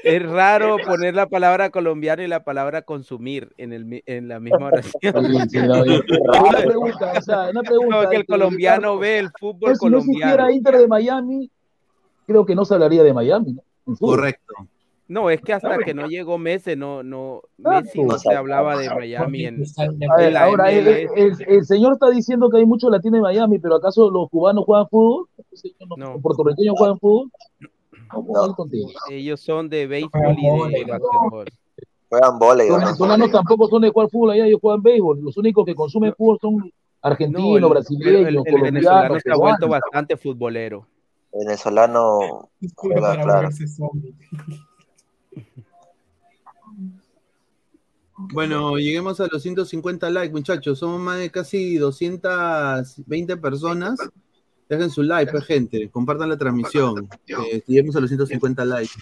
es 0.04 0.30
raro 0.30 0.78
poner 0.86 1.16
la 1.16 1.28
palabra 1.28 1.70
colombiano 1.70 2.22
y 2.22 2.28
la 2.28 2.44
palabra 2.44 2.82
consumir 2.82 3.54
en, 3.58 3.74
el, 3.74 3.86
mi- 3.86 4.04
en 4.06 4.28
la 4.28 4.40
misma 4.40 4.68
oración. 4.68 5.02
Una 5.26 6.58
pregunta, 6.66 7.14
o 7.18 7.22
sea, 7.22 7.50
una 7.50 7.62
pregunta. 7.64 7.96
Como 7.98 8.10
que 8.10 8.16
el 8.16 8.22
este, 8.22 8.26
colombiano 8.34 8.98
ve 8.98 9.20
el 9.20 9.30
fútbol 9.40 9.60
pues, 9.72 9.80
si 9.80 9.90
no 9.90 9.98
existiera 10.00 10.32
colombiano. 10.32 10.52
Inter 10.52 10.78
de 10.78 10.88
Miami, 10.88 11.52
creo 12.28 12.46
que 12.46 12.56
no 12.56 12.66
se 12.66 12.74
hablaría 12.74 13.04
de 13.04 13.14
Miami, 13.14 13.54
¿no? 13.54 13.96
Correcto. 14.00 14.54
No, 15.08 15.30
es 15.30 15.42
que 15.42 15.52
hasta 15.52 15.78
que 15.80 15.94
no 15.94 16.08
llegó 16.08 16.38
Messi, 16.38 16.78
no, 16.78 17.04
no. 17.04 17.42
Messi 17.58 18.02
no 18.02 18.18
se 18.18 18.34
hablaba 18.34 18.78
de 18.78 18.90
Miami 18.90 19.44
en, 19.46 19.58
ver, 19.58 20.28
en 20.28 20.34
la 20.34 20.44
ahora, 20.44 20.72
el, 20.72 20.86
MLS. 20.86 21.12
el- 21.18 21.54
el 21.58 21.66
señor 21.66 21.94
está 21.94 22.10
diciendo 22.10 22.50
que 22.50 22.60
hay 22.60 22.66
mucho 22.66 22.90
latino 22.90 23.18
en 23.18 23.24
Miami, 23.24 23.60
pero 23.60 23.76
¿acaso 23.76 24.10
los 24.10 24.30
cubanos 24.30 24.64
juegan 24.64 24.88
fútbol? 24.88 25.28
¿Los 25.98 26.22
puertorriqueños 26.22 26.76
juegan 26.78 26.98
fútbol? 27.00 27.32
Vamos 28.14 28.38
a 28.38 28.48
ver 28.48 28.56
contigo. 28.56 28.90
Ellos 29.10 29.40
son 29.42 29.70
de 29.70 29.88
béisbol 29.88 30.36
y 30.72 30.74
de 30.74 30.86
básquetbol. 30.92 31.46
Juegan 32.10 32.40
volei, 32.40 32.68
Los 32.68 32.78
¿o 32.78 32.80
no? 32.80 32.86
venezolanos 32.86 33.32
tampoco 33.32 33.68
son 33.70 33.82
de 33.84 33.90
jugar 33.90 34.10
fútbol 34.10 34.32
allá, 34.32 34.46
ellos 34.46 34.60
juegan 34.62 34.82
béisbol. 34.82 35.22
Los 35.22 35.38
únicos 35.38 35.66
que 35.66 35.76
consumen 35.76 36.14
fútbol 36.16 36.38
son 36.42 36.72
argentinos, 37.02 37.50
No, 37.62 37.68
el- 37.68 37.70
brasileños, 37.70 38.16
el, 38.22 38.28
el 38.28 38.36
colombianos, 38.36 38.74
venezolano 38.74 39.20
se 39.20 39.32
ha 39.32 39.36
vuelto 39.36 39.68
bastante 39.70 40.18
futbolero. 40.18 40.88
Venezolano 41.34 42.50
juega, 42.76 43.22
claro. 43.22 43.50
Bueno, 48.34 48.78
lleguemos 48.78 49.20
a 49.20 49.28
los 49.32 49.42
150 49.42 50.10
likes, 50.12 50.32
muchachos. 50.32 50.78
Somos 50.80 51.00
más 51.00 51.18
de 51.18 51.32
casi 51.32 51.78
220 51.78 53.38
personas. 53.38 54.00
Dejen 54.72 54.90
su 54.90 55.04
like, 55.04 55.32
pues, 55.34 55.44
gente. 55.44 55.90
Compartan 55.90 56.30
la 56.30 56.38
transmisión. 56.38 57.10
Eh, 57.28 57.62
lleguemos 57.68 57.94
a 57.98 58.00
los 58.00 58.10
150 58.10 58.64
likes. 58.64 58.94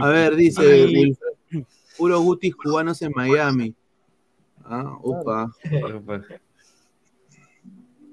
A 0.00 0.08
ver, 0.08 0.34
dice 0.36 0.86
Wilfred, 0.86 1.64
puro 1.98 2.18
gutis 2.22 2.56
cubanos 2.56 3.02
en 3.02 3.12
Miami. 3.14 3.74
Ah, 4.64 4.96
opa. 5.02 5.54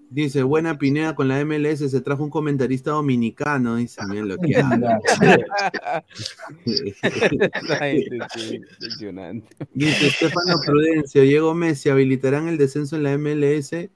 Dice, 0.10 0.44
buena 0.44 0.78
Pineda 0.78 1.16
con 1.16 1.30
la 1.30 1.46
MLS, 1.46 1.90
se 1.90 2.02
trajo 2.02 2.26
un 2.26 2.30
comentarista 2.30 2.92
dominicano. 2.92 3.78
Dice, 3.78 4.02
miren 4.06 4.28
lo 4.28 4.38
que 4.38 4.48
impresionante. 8.52 9.56
Dice 9.74 10.08
Estefano 10.08 10.60
Prudencio, 10.66 11.22
Diego 11.22 11.56
Messi, 11.56 11.88
¿habilitarán 11.88 12.50
el 12.50 12.58
descenso 12.58 12.98
en 12.98 13.04
la 13.04 13.18
MLS? 13.18 13.90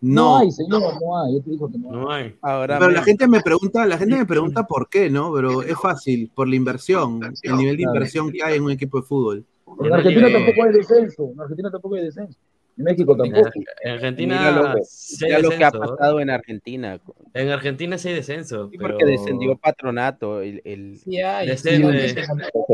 No 0.00 0.22
No. 0.22 0.36
hay, 0.38 0.50
señor, 0.50 0.82
no 1.00 1.24
hay. 1.24 1.34
Yo 1.34 1.42
te 1.42 1.50
digo 1.50 1.70
que 1.70 1.78
no 1.78 1.88
hay. 1.90 1.96
No 1.96 2.10
hay. 2.10 2.36
Ahora 2.42 2.78
Pero 2.78 2.90
la 2.90 3.02
gente 3.02 3.26
me 3.26 3.40
pregunta, 3.40 3.86
la 3.86 3.98
gente 3.98 4.16
me 4.16 4.26
pregunta 4.26 4.66
por 4.66 4.88
qué, 4.88 5.08
¿no? 5.08 5.32
Pero 5.32 5.62
es 5.62 5.78
fácil, 5.78 6.30
por 6.34 6.48
la 6.48 6.56
inversión, 6.56 7.20
el 7.42 7.56
nivel 7.56 7.76
de 7.76 7.82
inversión 7.84 8.30
que 8.30 8.42
hay 8.42 8.56
en 8.56 8.64
un 8.64 8.72
equipo 8.72 9.00
de 9.00 9.06
fútbol. 9.06 9.44
En 9.80 9.92
Argentina 9.92 10.30
tampoco 10.32 10.64
hay 10.64 10.72
descenso. 10.72 11.30
En 11.32 11.40
Argentina 11.40 11.70
tampoco 11.70 11.94
hay 11.96 12.04
descenso. 12.04 12.38
En 12.78 12.84
México 12.84 13.16
tampoco. 13.16 13.48
En 13.82 13.90
Argentina 13.92 14.38
Mira 14.38 14.50
lo, 14.52 14.68
hay 14.68 14.74
mira 15.22 15.38
lo 15.38 15.48
que 15.50 15.64
ha 15.64 15.70
pasado 15.70 16.20
en 16.20 16.28
Argentina. 16.30 17.00
En 17.32 17.48
Argentina 17.48 17.96
sí 17.96 18.08
hay 18.08 18.14
descenso. 18.16 18.68
Sí, 18.70 18.76
pero... 18.76 18.90
porque 18.98 19.06
descendió 19.06 19.56
Patronato. 19.56 20.42
El, 20.42 20.60
el- 20.64 20.98
Sí 20.98 21.18
hay, 21.20 21.46
Descende. 21.48 22.08
sí, 22.10 22.14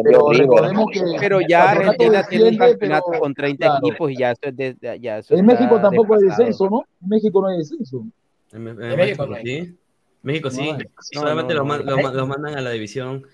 Pero 0.03 0.33
recordemos 0.33 0.87
que 0.93 1.01
Pero 1.21 1.41
ya 1.41 1.67
Patronato 1.67 1.91
Argentina 1.91 2.27
tiene 2.29 2.49
un 2.51 2.57
campeonato 2.57 3.05
pero- 3.11 3.21
con 3.21 3.35
30 3.35 3.67
claro. 3.67 3.87
equipos 3.87 4.11
y 4.11 4.17
ya 4.17 4.31
eso 4.33 4.41
es 4.43 4.57
de, 4.57 4.99
ya 5.01 5.19
eso 5.19 5.35
En 5.35 5.47
México 5.47 5.81
tampoco 5.81 6.15
hay 6.15 6.23
descenso, 6.23 6.69
¿no? 6.69 6.85
En 7.03 7.09
México 7.09 7.41
no 7.41 7.49
hay 7.49 7.59
descenso. 7.59 8.05
En, 8.53 8.69
en 8.69 8.83
En 8.83 8.97
México, 8.97 9.27
México 9.27 9.41
sí. 9.45 9.77
México 10.23 10.51
sí. 10.51 10.73
No. 10.73 11.21
Solamente 11.21 11.55
No, 11.55 11.65
no, 11.65 12.13
lo 12.13 12.27
mandan 12.27 12.57
a 12.57 12.61
la 12.61 12.71
división 12.71 13.25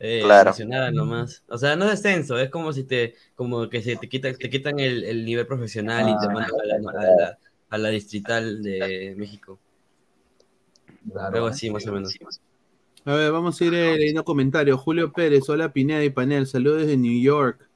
eh, 0.00 0.20
Claro. 0.22 0.50
nacional 0.50 0.94
nomás. 0.94 1.42
O 1.48 1.58
sea, 1.58 1.74
no 1.76 1.84
es 1.86 1.90
descenso, 2.02 2.38
es 2.38 2.50
como 2.50 2.72
si 2.72 2.84
te, 2.84 3.14
como 3.34 3.68
que 3.68 3.82
se 3.82 3.96
te 3.96 4.08
quitan, 4.08 4.34
te 4.36 4.48
quitan 4.50 4.78
el, 4.78 5.04
el 5.04 5.24
nivel 5.24 5.46
profesional 5.46 6.08
y 6.08 6.12
te 6.18 6.26
Ah. 6.26 6.32
mandan 6.32 6.60
a 6.60 6.64
la, 6.64 6.74
a 6.90 7.04
la- 7.16 7.38
a 7.70 7.78
la 7.78 7.88
distrital 7.90 8.62
de 8.62 9.14
México. 9.16 9.58
Algo 11.14 11.46
así, 11.46 11.70
más 11.70 11.86
o 11.86 11.92
menos. 11.92 12.14
A 13.04 13.14
ver, 13.14 13.32
vamos 13.32 13.60
a 13.60 13.64
ir 13.64 13.74
eh, 13.74 13.96
leyendo 13.96 14.24
comentarios. 14.24 14.80
Julio 14.80 15.12
Pérez, 15.12 15.48
hola 15.48 15.72
Pineda 15.72 16.04
y 16.04 16.10
Panel, 16.10 16.46
saludos 16.46 16.82
desde 16.82 16.96
New 16.96 17.20
York. 17.22 17.66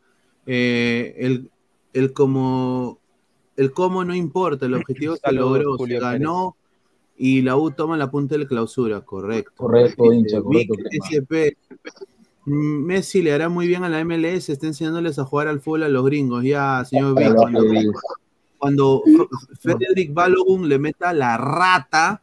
Eh, 0.47 1.15
el, 1.19 1.51
el 1.93 2.13
como 2.13 2.99
el 3.57 3.73
cómo 3.73 4.05
no 4.05 4.15
importa, 4.15 4.67
el 4.67 4.75
objetivo 4.75 5.17
se 5.17 5.33
logró, 5.33 5.77
Julio 5.77 5.99
se 5.99 6.05
ganó 6.05 6.57
y 7.17 7.43
la 7.43 7.57
U 7.57 7.71
toma 7.71 7.97
la 7.97 8.11
punta 8.11 8.35
de 8.35 8.41
la 8.45 8.49
clausura, 8.49 9.03
correcto. 9.03 9.53
Correcto, 9.57 10.13
hincha, 10.13 10.41
correcto. 10.41 10.75
Vic 10.91 11.05
SP, 11.05 11.57
Messi 12.45 13.23
le 13.23 13.33
hará 13.33 13.49
muy 13.49 13.69
bien 13.69 13.85
a 13.85 13.89
la 13.89 14.01
MLS, 14.05 14.49
está 14.53 14.67
enseñándoles 14.67 15.19
a 15.19 15.25
jugar 15.25 15.49
al 15.49 15.61
fútbol 15.61 15.85
a 15.85 15.89
los 15.89 16.05
gringos. 16.05 16.43
Ya, 16.45 16.85
señor 16.85 17.13
Ojalá 17.13 17.35
cuando, 17.37 17.61
cuando 18.59 19.03
Frederick 19.61 20.13
Balogun 20.13 20.69
le 20.69 20.79
meta 20.79 21.13
la 21.13 21.37
rata, 21.37 22.21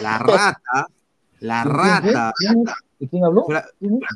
la 0.00 0.18
rata, 0.18 0.88
la 1.40 1.64
rata. 1.64 2.32
¿Quién, 2.38 2.64
¿De 2.98 3.08
quién 3.08 3.24
habló? 3.24 3.44
Fra- 3.46 3.66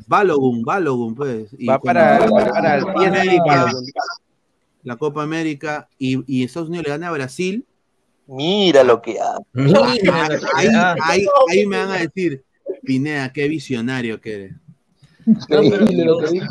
Balogun, 0.07 0.63
Balogun, 0.63 1.13
pues. 1.15 1.49
Y 1.57 1.67
Va 1.67 1.79
para, 1.79 2.27
para 2.27 2.77
el 2.77 2.83
PSG 2.85 3.37
Balogun. 3.45 3.85
la 4.83 4.95
Copa 4.97 5.21
América 5.23 5.87
y, 5.99 6.23
y 6.25 6.43
Estados 6.43 6.69
Unidos 6.69 6.85
le 6.85 6.91
gana 6.91 7.09
a 7.09 7.11
Brasil, 7.11 7.65
Mira 8.31 8.83
lo 8.83 9.01
que 9.01 9.17
hace. 9.19 9.43
ahí, 10.55 10.67
ahí, 11.01 11.25
ahí 11.49 11.65
me 11.65 11.77
van 11.77 11.89
a 11.91 11.97
decir, 11.97 12.43
Pineda, 12.83 13.33
qué 13.33 13.47
visionario 13.47 14.21
que 14.21 14.33
eres. 14.35 14.55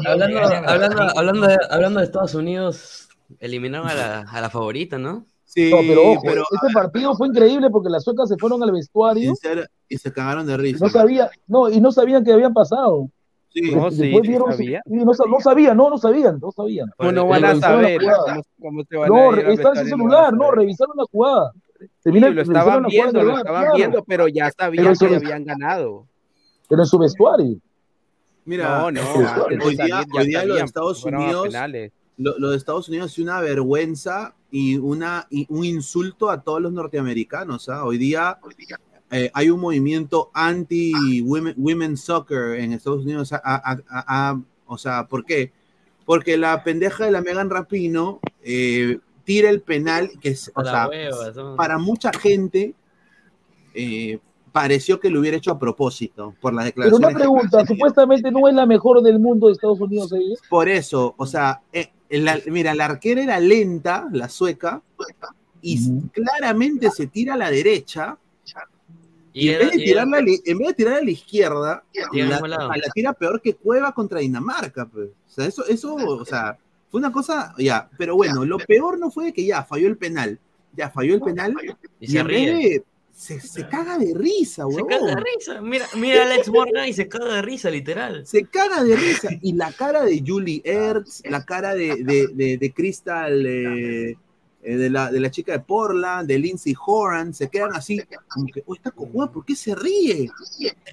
Hablando, 0.07 0.39
hablando, 0.67 1.03
hablando, 1.17 1.47
de, 1.47 1.59
hablando 1.71 2.01
de 2.01 2.07
Estados 2.07 2.35
Unidos, 2.35 3.09
eliminaron 3.41 3.89
a 3.89 3.95
la, 3.95 4.21
a 4.21 4.41
la 4.41 4.51
favorita, 4.51 4.99
¿no? 4.99 5.27
Sí, 5.45 5.71
No, 5.71 5.79
pero 5.79 6.03
ojo, 6.13 6.23
pero 6.25 6.43
este 6.53 6.73
partido 6.75 7.15
fue 7.15 7.29
increíble 7.29 7.71
porque 7.71 7.89
las 7.89 8.05
suecas 8.05 8.29
se 8.29 8.37
fueron 8.37 8.63
al 8.63 8.71
vestuario 8.71 9.29
sincero, 9.35 9.63
y 9.89 9.97
se 9.97 10.13
cagaron 10.13 10.47
de 10.47 10.57
risa. 10.59 10.85
no 10.85 10.91
sabía, 10.91 11.31
no, 11.47 11.71
y 11.71 11.81
no 11.81 11.91
sabían 11.91 12.23
que 12.25 12.33
habían 12.33 12.53
pasado. 12.53 13.09
Sí, 13.51 13.63
No, 13.75 13.91
sí, 13.91 14.03
vieron- 14.21 14.53
sabía. 14.53 14.83
no, 14.85 15.15
sa- 15.15 15.25
no 15.27 15.41
sabían, 15.41 15.75
no, 15.77 15.89
no 15.89 15.97
sabían, 15.97 16.39
no 16.39 16.53
sabían. 16.53 16.91
¿Cómo 16.99 17.13
no 17.13 17.23
Pero 17.23 17.29
van 17.29 17.45
a 17.47 17.61
saber? 17.61 17.99
jugada. 17.99 18.19
¿Cómo, 18.27 18.43
cómo 18.61 18.83
se 18.85 18.97
van 18.99 19.09
No, 19.09 19.31
a 19.33 19.41
en 19.41 19.57
su 19.57 19.63
no 19.63 19.75
celular, 19.85 20.35
no, 20.35 20.51
revisaron 20.51 20.97
la 20.99 21.05
jugada. 21.11 21.53
Sí, 21.81 21.87
Terminan- 22.05 22.35
lo 22.35 22.43
estaban 22.43 22.83
viendo, 22.85 23.21
en 23.21 23.27
lo 23.27 23.37
estaban 23.39 23.67
viendo, 23.75 24.05
pero 24.05 24.29
ya 24.29 24.51
sabían 24.51 24.95
Pero 24.99 25.09
que 25.09 25.17
habían 25.17 25.45
ganado. 25.45 26.07
Pero 26.69 26.83
en 26.83 26.87
su 26.87 26.99
vestuario. 26.99 27.57
Mira, 28.49 28.79
No, 29.03 29.13
no, 29.21 29.65
Hoy 29.67 29.77
de 29.77 29.85
día, 29.85 29.99
hoy 30.21 30.27
día 30.27 30.39
lo 30.47 30.55
de 30.55 30.61
Estados 30.65 31.05
Unidos, 31.23 31.45
lo, 32.17 32.39
lo 32.39 32.51
de 32.51 32.57
Estados 32.57 32.89
Unidos 32.89 33.13
es 33.13 33.19
una 33.19 33.41
vergüenza 33.41 34.35
y, 34.51 34.77
una, 34.79 35.27
y 35.31 35.47
un 35.51 35.65
insulto 35.65 36.31
a 36.31 36.41
todos 36.43 36.61
los 36.63 36.73
norteamericanos. 36.73 37.69
¿ah? 37.69 37.85
Hoy 37.85 37.99
día 37.99 38.39
eh, 39.11 39.31
hay 39.35 39.51
un 39.51 39.61
movimiento 39.61 40.31
anti-women 40.35 41.55
women 41.59 41.97
soccer 41.97 42.59
en 42.61 42.73
Estados 42.73 43.05
Unidos. 43.05 43.33
a- 43.33 43.41
a- 43.45 43.79
a- 43.89 44.31
a- 44.31 44.41
o 44.67 44.79
sea, 44.79 45.07
¿por 45.07 45.25
qué? 45.27 45.53
Porque 46.07 46.39
la 46.39 46.65
pendeja 46.65 47.05
de 47.05 47.11
la 47.11 47.21
Megan 47.21 47.51
Rapino 47.51 48.21
eh, 48.43 48.99
tira 49.25 49.51
el 49.51 49.61
penal, 49.61 50.11
que 50.23 50.31
es, 50.31 50.51
o 50.55 50.63
sea, 50.65 50.89
hueva, 50.89 51.35
son- 51.35 51.57
para 51.57 51.77
mucha 51.77 52.11
gente 52.13 52.75
eh, 53.75 54.19
pareció 54.61 54.99
que 54.99 55.09
lo 55.11 55.21
hubiera 55.21 55.37
hecho 55.37 55.53
a 55.53 55.59
propósito 55.59 56.35
por 56.41 56.53
las 56.53 56.73
Pero 56.73 56.97
una 56.97 57.09
declaraciones. 57.09 57.15
pregunta, 57.51 57.67
supuestamente 57.67 58.31
no 58.33 58.49
es 58.49 58.55
la 58.55 58.67
mejor 58.67 59.03
del 59.03 59.19
mundo 59.21 59.47
de 59.47 59.53
Estados 59.53 59.81
Unidos 59.81 60.13
ella. 60.13 60.35
Por 60.51 60.69
eso, 60.69 61.15
o 61.17 61.27
sea, 61.27 61.61
eh, 61.73 61.91
la- 62.11 62.41
mira, 62.47 62.75
la 62.75 62.87
arquera 62.87 63.23
era 63.23 63.39
lenta, 63.39 64.09
la 64.13 64.29
sueca, 64.29 64.83
y 65.63 66.01
claramente 66.13 66.91
se 66.91 67.07
tira 67.07 67.35
a 67.35 67.37
la 67.37 67.51
derecha 67.51 68.19
Y, 69.35 69.47
Y 69.47 69.49
en, 69.51 69.55
era- 69.57 69.65
vez 69.67 69.75
de 69.77 69.83
y 69.83 69.85
tirarla 69.85 70.17
era- 70.19 70.25
a 70.25 70.29
la, 70.31 70.37
en 70.45 70.59
vez 70.59 70.69
de 70.69 70.75
tirarla 70.75 70.99
a 70.99 71.05
la 71.05 71.11
izquierda, 71.11 71.85
la, 72.13 72.37
a 72.57 72.77
la 72.77 72.91
tira 72.93 73.13
peor 73.13 73.41
que 73.41 73.55
Cueva 73.55 73.93
contra 73.93 74.19
Dinamarca. 74.21 74.87
Pues. 74.87 75.09
O 75.11 75.31
sea, 75.31 75.47
eso, 75.47 75.65
eso, 75.67 75.95
o 75.95 76.25
sea, 76.25 76.59
fue 76.91 76.99
una 76.99 77.13
cosa, 77.13 77.55
ya. 77.59 77.89
Pero 77.97 78.17
bueno, 78.17 78.45
lo 78.45 78.59
peor 78.59 78.99
no 78.99 79.11
fue 79.13 79.33
que 79.33 79.45
ya 79.47 79.63
falló 79.63 79.87
el 79.87 79.97
penal. 79.97 80.41
Ya 80.75 80.91
falló 80.91 81.15
el 81.15 81.21
penal 81.21 81.55
Y 82.01 82.07
y, 82.07 82.09
se 82.09 82.19
en 82.21 82.27
ríe. 82.27 82.51
vez 82.53 82.65
de. 82.65 82.85
Se, 83.19 83.41
se 83.41 83.67
caga 83.67 83.99
de 83.99 84.15
risa, 84.15 84.63
Se 84.63 84.65
huevón. 84.65 84.87
caga 84.87 85.07
de 85.07 85.17
risa. 85.17 85.61
Mira, 85.61 85.87
mira 85.97 86.23
a 86.23 86.27
Alex 86.27 86.49
Morgan 86.53 86.89
y 86.89 86.93
se 86.93 87.09
caga 87.09 87.35
de 87.35 87.43
risa, 87.43 87.69
literal. 87.69 88.25
Se 88.25 88.45
caga 88.45 88.85
de 88.85 88.95
risa. 88.95 89.29
Y 89.43 89.55
la 89.55 89.73
cara 89.73 90.05
de 90.05 90.23
Julie 90.25 90.63
Ertz, 90.65 91.23
la 91.29 91.45
cara 91.45 91.75
de, 91.75 91.97
de, 92.05 92.29
de, 92.33 92.59
de 92.59 92.73
Crystal, 92.73 93.45
eh, 93.45 94.17
eh, 94.69 94.77
de, 94.77 94.91
la, 94.91 95.11
de 95.11 95.21
la 95.21 95.31
chica 95.31 95.53
de 95.53 95.61
Portland, 95.61 96.29
de 96.29 96.39
Lindsay 96.39 96.75
Horan, 96.87 97.33
se 97.33 97.49
quedan 97.49 97.73
así, 97.75 98.01
como 98.29 98.47
que, 98.47 98.63
oh, 98.67 98.75
está 98.75 98.91
cojuda, 98.91 99.33
¿por 99.33 99.45
qué 99.45 99.57
se 99.57 99.75
ríe? 99.75 100.29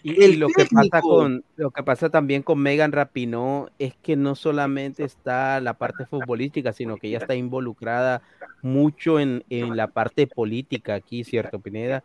Y, 0.01 0.23
El 0.23 0.33
y 0.33 0.35
lo 0.37 0.47
que 0.47 0.65
pasa 0.65 0.81
técnico. 0.81 1.01
con 1.01 1.43
lo 1.57 1.71
que 1.71 1.83
pasa 1.83 2.09
también 2.09 2.43
con 2.43 2.59
Megan 2.59 2.91
Rapinoe 2.91 3.69
es 3.79 3.95
que 4.01 4.15
no 4.15 4.35
solamente 4.35 5.03
está 5.03 5.59
la 5.59 5.73
parte 5.73 6.05
futbolística, 6.05 6.71
sino 6.73 6.97
que 6.97 7.07
ella 7.07 7.17
está 7.17 7.35
involucrada 7.35 8.21
mucho 8.61 9.19
en, 9.19 9.43
en 9.49 9.75
la 9.75 9.87
parte 9.87 10.27
política 10.27 10.95
aquí, 10.95 11.23
¿cierto, 11.23 11.59
Pineda? 11.59 12.03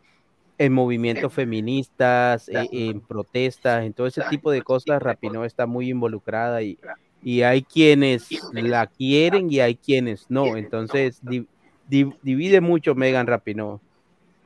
En 0.57 0.73
movimientos 0.73 1.33
feministas, 1.33 2.49
e- 2.49 2.67
en, 2.71 3.01
protestas, 3.01 3.85
en 3.85 3.93
todo 3.93 4.07
ese 4.07 4.21
tipo 4.29 4.51
de 4.51 4.61
cosas, 4.61 5.01
Rapinoe 5.01 5.47
está 5.47 5.65
muy 5.65 5.89
involucrada 5.89 6.61
y, 6.61 6.77
y 7.23 7.43
hay 7.43 7.63
quienes 7.63 8.27
la 8.53 8.87
quieren 8.87 9.51
y 9.51 9.59
hay 9.59 9.75
quienes 9.75 10.25
no. 10.29 10.57
Entonces, 10.57 11.19
di- 11.21 11.47
di- 11.91 12.15
divide 12.23 12.61
mucho 12.61 12.95
Megan 12.95 13.27
Rapinoe. 13.27 13.79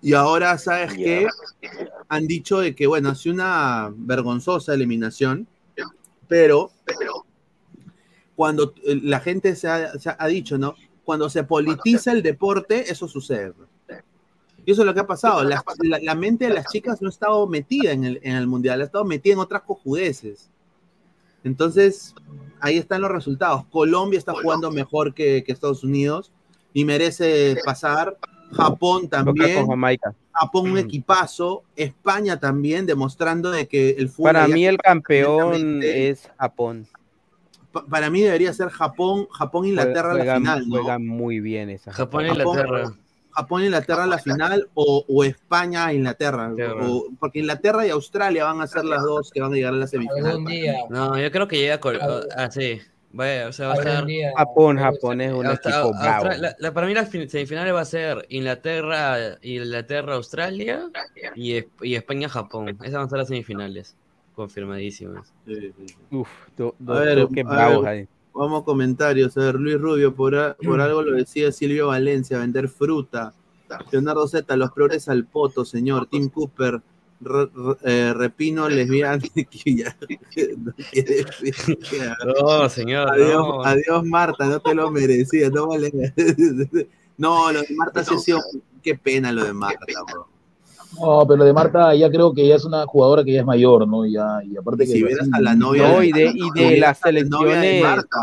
Y 0.01 0.13
ahora, 0.13 0.57
¿sabes 0.57 0.93
qué? 0.93 1.27
Han 2.09 2.27
dicho 2.27 2.59
de 2.59 2.75
que, 2.75 2.85
bueno, 2.87 3.09
hace 3.09 3.29
una 3.29 3.91
vergonzosa 3.95 4.73
eliminación, 4.73 5.47
pero 6.27 6.71
cuando 8.35 8.73
eh, 8.83 8.99
la 9.01 9.19
gente 9.19 9.55
se 9.55 9.67
ha, 9.67 9.93
se 9.97 10.13
ha 10.17 10.27
dicho, 10.27 10.57
¿no? 10.57 10.75
Cuando 11.03 11.29
se 11.29 11.43
politiza 11.43 12.11
el 12.11 12.21
deporte, 12.23 12.91
eso 12.91 13.07
sucede. 13.07 13.53
Y 14.65 14.71
eso 14.71 14.81
es 14.81 14.85
lo 14.87 14.93
que 14.95 14.99
ha 15.01 15.07
pasado. 15.07 15.43
La, 15.43 15.63
la- 15.83 15.99
la 15.99 16.15
mente 16.15 16.47
de 16.47 16.53
las 16.55 16.65
chicas 16.71 17.01
no 17.01 17.07
ha 17.07 17.11
estado 17.11 17.47
metida 17.47 17.91
en 17.91 18.03
el, 18.03 18.19
en 18.23 18.35
el 18.35 18.47
mundial, 18.47 18.81
ha 18.81 18.85
estado 18.85 19.05
metida 19.05 19.33
en 19.33 19.39
otras 19.39 19.61
cojudeces. 19.61 20.49
Entonces, 21.43 22.15
ahí 22.59 22.77
están 22.77 23.01
los 23.01 23.11
resultados. 23.11 23.65
Colombia 23.69 24.17
está 24.17 24.33
jugando 24.33 24.71
mejor 24.71 25.13
que, 25.13 25.43
que 25.43 25.51
Estados 25.51 25.83
Unidos 25.83 26.31
y 26.75 26.85
merece 26.85 27.57
pasar. 27.65 28.15
Japón 28.51 29.09
también. 29.09 29.57
con 29.57 29.67
Jamaica. 29.69 30.13
Japón 30.31 30.69
un 30.71 30.77
equipazo, 30.77 31.63
España 31.75 32.39
también, 32.39 32.85
demostrando 32.85 33.49
de 33.49 33.67
que 33.67 33.91
el 33.91 34.09
fútbol. 34.09 34.33
Para 34.33 34.47
mí 34.47 34.65
el 34.67 34.77
campeón 34.77 35.81
es 35.81 36.29
Japón. 36.37 36.87
pa- 37.71 37.85
para 37.85 38.09
mí 38.09 38.21
debería 38.21 38.53
ser 38.53 38.69
Japón, 38.69 39.27
Japón 39.31 39.65
Inglaterra 39.65 40.11
en 40.11 40.27
la 40.27 40.35
final, 40.35 40.69
¿no? 40.69 40.75
juegan 40.83 41.07
muy 41.07 41.39
bien 41.39 41.69
esa. 41.69 41.91
Japón 41.91 42.27
Inglaterra. 42.27 42.91
Japón 43.31 43.63
Inglaterra 43.63 44.03
en 44.05 44.09
la 44.11 44.17
final 44.19 44.69
o, 44.75 45.03
o 45.09 45.23
España 45.25 45.91
Inglaterra, 45.91 46.47
Inglaterra. 46.51 46.87
o- 46.87 47.07
porque 47.19 47.39
Inglaterra 47.39 47.85
y 47.87 47.89
Australia 47.89 48.45
van 48.45 48.61
a 48.61 48.67
ser 48.67 48.85
las 48.85 49.01
dos 49.03 49.31
que 49.31 49.41
van 49.41 49.51
a 49.51 49.55
llegar 49.55 49.73
a 49.73 49.77
la 49.77 49.87
semifinal. 49.87 50.25
Algún 50.27 50.45
día. 50.45 50.75
No, 50.89 51.17
yo 51.19 51.31
creo 51.31 51.47
que 51.47 51.57
llega. 51.57 51.79
Ah, 52.37 52.49
sí. 52.51 52.79
Vaya, 53.17 53.47
o 53.47 53.53
sea, 53.53 53.67
va 53.69 53.73
a 53.75 53.77
estar. 53.77 54.05
Japón, 54.35 54.77
Japón 54.77 55.21
es 55.21 55.31
un 55.31 55.45
Austra- 55.45 55.71
equipo 55.71 55.91
bravo. 55.97 56.25
Austra- 56.25 56.37
la- 56.37 56.55
la- 56.59 56.73
para 56.73 56.85
mí 56.85 56.93
las 56.93 57.07
fin- 57.09 57.29
semifinales 57.29 57.73
va 57.73 57.79
a 57.79 57.85
ser 57.85 58.25
Inglaterra, 58.27 59.37
Inglaterra, 59.41 60.15
Australia 60.15 60.89
y, 61.33 61.53
Es- 61.53 61.67
y 61.81 61.95
España, 61.95 62.27
Japón. 62.27 62.69
Esas 62.81 62.91
van 62.93 63.05
a 63.05 63.09
ser 63.09 63.17
las 63.19 63.27
semifinales. 63.29 63.95
Confirmadísimas. 64.35 65.33
Uf, 66.11 66.27
do- 66.57 66.75
do- 66.77 66.93
A 66.93 66.99
ver, 66.99 67.19
a 67.19 67.25
bravos 67.25 67.85
ahí. 67.85 68.05
vamos 68.33 68.61
a 68.61 68.65
comentarios. 68.65 69.37
A 69.37 69.41
ver, 69.45 69.55
Luis 69.55 69.79
Rubio, 69.79 70.13
por, 70.13 70.35
a- 70.35 70.57
por 70.61 70.81
algo 70.81 71.01
lo 71.01 71.15
decía 71.15 71.53
Silvio 71.53 71.87
Valencia, 71.87 72.37
vender 72.39 72.67
fruta. 72.67 73.33
Leonardo 73.91 74.27
Z, 74.27 74.55
los 74.57 74.71
progres 74.71 75.07
al 75.07 75.25
poto, 75.25 75.63
señor. 75.63 76.07
Tim 76.07 76.27
Cooper, 76.29 76.81
Re- 77.21 77.49
Re- 77.53 77.77
eh, 77.83 78.13
Repino, 78.13 78.67
lesbiana. 78.69 79.19
que 79.33 79.75
ya- 79.75 79.95
no 80.57 80.73
quiere 80.91 81.15
decir 81.41 81.77
que- 81.79 82.13
No, 82.41 82.69
señor. 82.69 83.11
Adiós, 83.11 83.47
no. 83.47 83.63
adiós, 83.65 84.03
Marta, 84.05 84.45
no 84.45 84.59
te 84.59 84.75
lo 84.75 84.91
merecías. 84.91 85.51
No, 85.51 85.67
vale. 85.67 85.91
no 87.17 87.51
lo 87.51 87.61
de 87.61 87.75
Marta 87.75 88.01
ha 88.01 88.03
sido. 88.03 88.39
Qué 88.83 88.95
pena 88.95 89.31
lo 89.31 89.43
de 89.43 89.53
Marta, 89.53 89.79
bro. 90.11 90.27
No, 90.99 91.25
pero 91.27 91.43
de 91.43 91.51
Marta 91.51 91.93
ya 91.95 92.09
creo 92.09 92.33
que 92.33 92.47
ya 92.47 92.55
es 92.55 92.63
una 92.63 92.85
jugadora 92.85 93.23
que 93.23 93.33
ya 93.33 93.39
es 93.41 93.45
mayor, 93.45 93.87
¿no? 93.87 94.05
Ya, 94.05 94.39
y 94.45 94.55
aparte 94.55 94.85
que 94.85 94.91
si 94.91 95.03
vieras 95.03 95.27
a 95.33 95.41
la 95.41 95.53
novia 95.55 95.89
No, 95.91 96.01
y 96.03 96.11
de, 96.11 96.25
y 96.33 96.49
de 96.53 96.61
Novia- 96.63 96.79
las 96.79 97.01
novia 97.01 97.55
de 97.59 97.61
selecciones 97.61 97.83
Marta. 97.83 98.17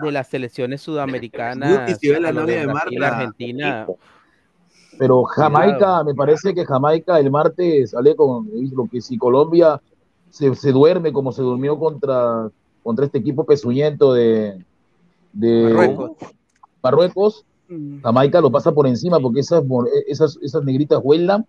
de 0.00 0.12
las 0.12 0.28
selecciones 0.28 0.80
sudamericanas, 0.80 1.98
si 2.00 2.08
la 2.08 2.32
novia 2.32 2.60
de 2.60 2.66
Marta. 2.66 3.06
Argentina, 3.06 3.86
Pero 5.02 5.24
Jamaica, 5.24 6.04
me 6.04 6.14
parece 6.14 6.54
que 6.54 6.64
Jamaica 6.64 7.18
el 7.18 7.28
martes 7.28 7.90
sale 7.90 8.14
con 8.14 8.48
lo 8.72 8.86
que 8.86 9.00
si 9.00 9.18
Colombia 9.18 9.82
se, 10.30 10.54
se 10.54 10.70
duerme 10.70 11.12
como 11.12 11.32
se 11.32 11.42
durmió 11.42 11.76
contra, 11.76 12.48
contra 12.84 13.06
este 13.06 13.18
equipo 13.18 13.44
pezuñento 13.44 14.12
de, 14.12 14.64
de 15.32 15.62
Marruecos. 15.64 16.10
Marruecos, 16.80 17.44
Jamaica 18.00 18.40
lo 18.40 18.52
pasa 18.52 18.70
por 18.70 18.86
encima 18.86 19.18
porque 19.18 19.40
esas, 19.40 19.64
mor- 19.66 19.88
esas, 20.06 20.38
esas 20.40 20.62
negritas 20.62 21.00
huelan. 21.02 21.44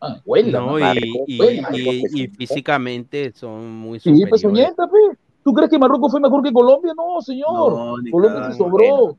Ah, 0.00 0.22
huelan. 0.24 0.64
no, 0.66 0.80
y, 0.80 1.24
y- 1.26 1.38
Huelan. 1.38 1.74
y- 1.74 2.22
y 2.22 2.28
físicamente 2.28 3.32
son 3.34 3.70
muy 3.70 4.00
Sí, 4.00 4.08
superiores. 4.08 4.32
pezuñenta, 4.32 4.86
pe. 4.88 5.18
¿Tú 5.44 5.52
crees 5.52 5.70
que 5.70 5.78
Marruecos 5.78 6.10
fue 6.10 6.22
mejor 6.22 6.42
que 6.42 6.54
Colombia? 6.54 6.94
No, 6.96 7.20
señor. 7.20 7.74
No, 7.74 7.94
Colombia 8.10 8.44
se 8.50 8.56
sobró. 8.56 9.14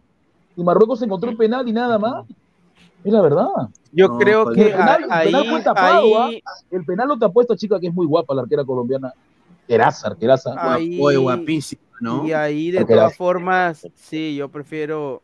Y 0.56 0.64
Marruecos 0.64 1.00
encontró 1.04 1.30
el 1.30 1.38
penal 1.38 1.68
y 1.68 1.72
nada 1.72 2.00
más. 2.00 2.26
Es 3.04 3.14
la 3.14 3.22
verdad. 3.22 3.48
Yo 3.92 4.08
No, 4.08 4.18
creo 4.20 4.44
pues, 4.44 4.56
que 4.56 4.66
el 4.68 4.72
penal, 4.72 5.04
el 5.04 5.12
ahí, 5.12 5.26
penal 5.32 5.48
fue 5.50 5.62
tapado, 5.62 6.24
ahí, 6.26 6.42
¿ah? 6.46 6.52
El 6.70 6.86
penal 6.86 7.08
lo 7.08 7.18
tapó 7.18 7.42
esta 7.42 7.56
chica 7.56 7.80
que 7.80 7.88
es 7.88 7.94
muy 7.94 8.06
guapa, 8.06 8.34
la 8.36 8.42
arquera 8.44 8.64
colombiana. 8.64 9.14
Queraza, 9.68 10.16
Queraza. 10.16 10.56
ahí- 10.58 11.00
Oye, 11.02 11.18
guapísima, 11.18 11.82
¿no? 12.02 12.26
y 12.28 12.34
ahí 12.34 12.72
de 12.72 12.86
todas 12.86 13.16
formas, 13.16 13.88
sí, 13.96 14.36
yo 14.36 14.50
prefiero, 14.50 15.22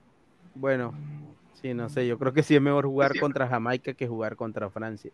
bueno, 0.53 0.93
sí, 1.61 1.73
no 1.73 1.89
sé, 1.89 2.07
yo 2.07 2.17
creo 2.17 2.32
que 2.34 2.43
sí 2.43 2.55
es 2.55 2.61
mejor 2.61 2.86
jugar 2.86 3.19
contra 3.19 3.47
Jamaica 3.47 3.93
que 3.93 4.07
jugar 4.07 4.35
contra 4.35 4.69
Francia. 4.69 5.11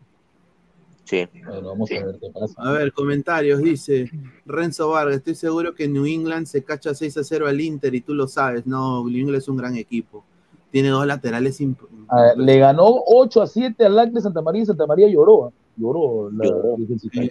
Sí. 1.04 1.28
Bueno, 1.46 1.68
vamos 1.68 1.90
a 1.90 2.06
ver 2.06 2.18
qué 2.20 2.30
pasa. 2.30 2.54
A 2.58 2.72
ver, 2.72 2.92
comentarios, 2.92 3.60
dice 3.60 4.10
Renzo 4.46 4.90
Vargas, 4.90 5.16
estoy 5.16 5.34
seguro 5.34 5.74
que 5.74 5.88
New 5.88 6.06
England 6.06 6.46
se 6.46 6.62
cacha 6.62 6.94
6 6.94 7.16
a 7.16 7.24
0 7.24 7.48
al 7.48 7.60
Inter 7.60 7.94
y 7.94 8.00
tú 8.02 8.14
lo 8.14 8.28
sabes, 8.28 8.66
no, 8.66 9.02
New 9.04 9.18
England 9.18 9.38
es 9.38 9.48
un 9.48 9.56
gran 9.56 9.76
equipo. 9.76 10.24
Tiene 10.72 10.88
dos 10.88 11.06
laterales 11.06 11.60
imp- 11.60 11.76
A 12.08 12.22
ver, 12.22 12.38
le 12.38 12.58
ganó 12.58 12.86
8 13.06 13.42
a 13.42 13.46
7 13.46 13.84
al 13.86 13.94
LAC 13.94 14.10
de 14.10 14.20
Santa 14.22 14.42
María 14.42 14.62
y 14.62 14.66
Santa 14.66 14.86
María 14.86 15.08
lloró. 15.08 15.46
¿ah? 15.46 15.50
Lloró 15.76 16.30
la. 16.30 16.44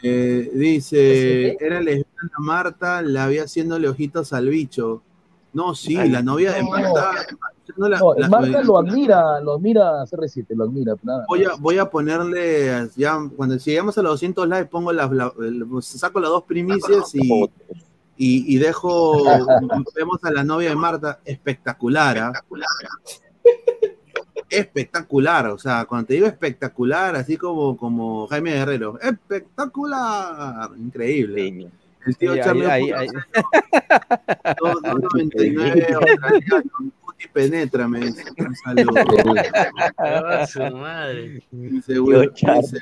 Eh, 0.01 0.51
dice, 0.53 1.57
era 1.59 1.80
lesbiana 1.81 2.31
Marta, 2.39 3.01
la 3.01 3.26
había 3.26 3.43
haciéndole 3.43 3.88
ojitos 3.89 4.31
al 4.34 4.47
bicho. 4.47 5.01
No, 5.53 5.76
sí, 5.76 5.95
la 5.95 6.22
novia 6.22 6.53
de. 6.53 6.63
Marta. 6.63 7.11
no, 7.77 7.89
la- 7.89 7.99
No, 7.99 8.13
la- 8.15 8.30
Marta 8.30 8.63
lo 8.63 8.77
admira, 8.80 9.41
lo 9.41 9.53
admira 9.55 10.05
CR7, 10.05 10.45
lo 10.55 10.63
admira. 10.63 10.95
Nada. 11.03 11.26
voy, 11.27 11.43
a, 11.43 11.49
voy 11.59 11.77
a 11.77 11.89
ponerle, 11.89 12.89
ya, 12.95 13.19
cuando 13.35 13.57
lleguemos 13.57 13.97
a 13.97 14.01
los 14.01 14.13
200 14.13 14.47
likes, 14.47 14.69
pongo 14.69 14.91
las, 14.93 15.11
la- 15.11 15.34
el- 15.39 15.65
saco 15.81 16.19
las 16.19 16.30
dos 16.30 16.43
primicias 16.43 17.13
y, 17.13 17.43
y, 18.18 18.55
y 18.55 18.57
dejo, 18.59 19.23
vemos 19.95 20.23
a 20.23 20.31
la 20.31 20.43
novia 20.43 20.69
de 20.69 20.76
Marta, 20.76 21.19
espectacular, 21.26 22.18
¿ah? 22.18 22.31
Espectacular, 24.51 25.47
o 25.47 25.57
sea, 25.57 25.85
cuando 25.85 26.07
te 26.07 26.13
digo 26.15 26.27
espectacular, 26.27 27.15
así 27.15 27.37
como, 27.37 27.75
como 27.77 28.27
Jaime 28.27 28.51
Guerrero, 28.53 28.99
espectacular, 29.01 30.69
increíble. 30.77 31.69
El 32.05 32.17
tío 32.17 32.31
Ahí- 32.33 32.41
Charlie 32.41 32.65
ahí- 32.65 32.91
ahí- 32.91 33.07
dos- 34.59 34.81
dos 34.81 35.01
99, 35.13 35.87
australiano, 35.93 36.63
puti, 37.05 37.27
penétrame, 37.31 37.99
dice, 37.99 38.23
un 38.37 38.55
saludo. 38.55 38.93
Ah, 39.97 40.45
su 40.47 40.59
madre. 40.75 41.43
Dice, 41.51 41.99
Will- 41.99 42.31
dice, 42.33 42.79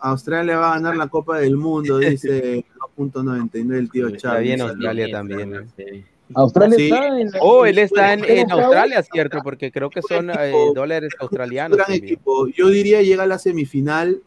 Australia 0.00 0.58
va 0.58 0.70
a 0.70 0.74
ganar 0.74 0.96
la 0.96 1.08
Copa 1.08 1.38
del 1.40 1.56
Mundo, 1.56 1.98
dice 1.98 2.64
2.99 2.96 3.76
el 3.78 3.90
tío 3.90 4.06
Está 4.08 4.18
Charlie. 4.30 4.42
bien 4.44 4.62
un 4.62 4.68
saludo. 4.68 4.88
Australia 4.88 5.16
también. 5.16 5.54
¿eh? 5.76 6.04
Australia 6.34 6.76
Sí. 6.76 6.84
está 6.90 7.06
en. 7.18 7.30
Oh, 7.40 7.64
él 7.64 7.78
está 7.78 8.12
en, 8.12 8.20
¿Está 8.20 8.32
en? 8.34 8.50
Australia, 8.52 9.02
¿cierto? 9.02 9.38
Porque 9.42 9.72
creo 9.72 9.88
que 9.90 10.02
son 10.02 10.30
eh, 10.30 10.52
dólares 10.74 11.12
australianos. 11.20 11.76
gran 11.76 11.86
también. 11.86 12.04
equipo. 12.04 12.48
Yo 12.48 12.68
diría 12.68 13.02
llega 13.02 13.22
a 13.22 13.26
la 13.26 13.38
semifinal 13.38 14.22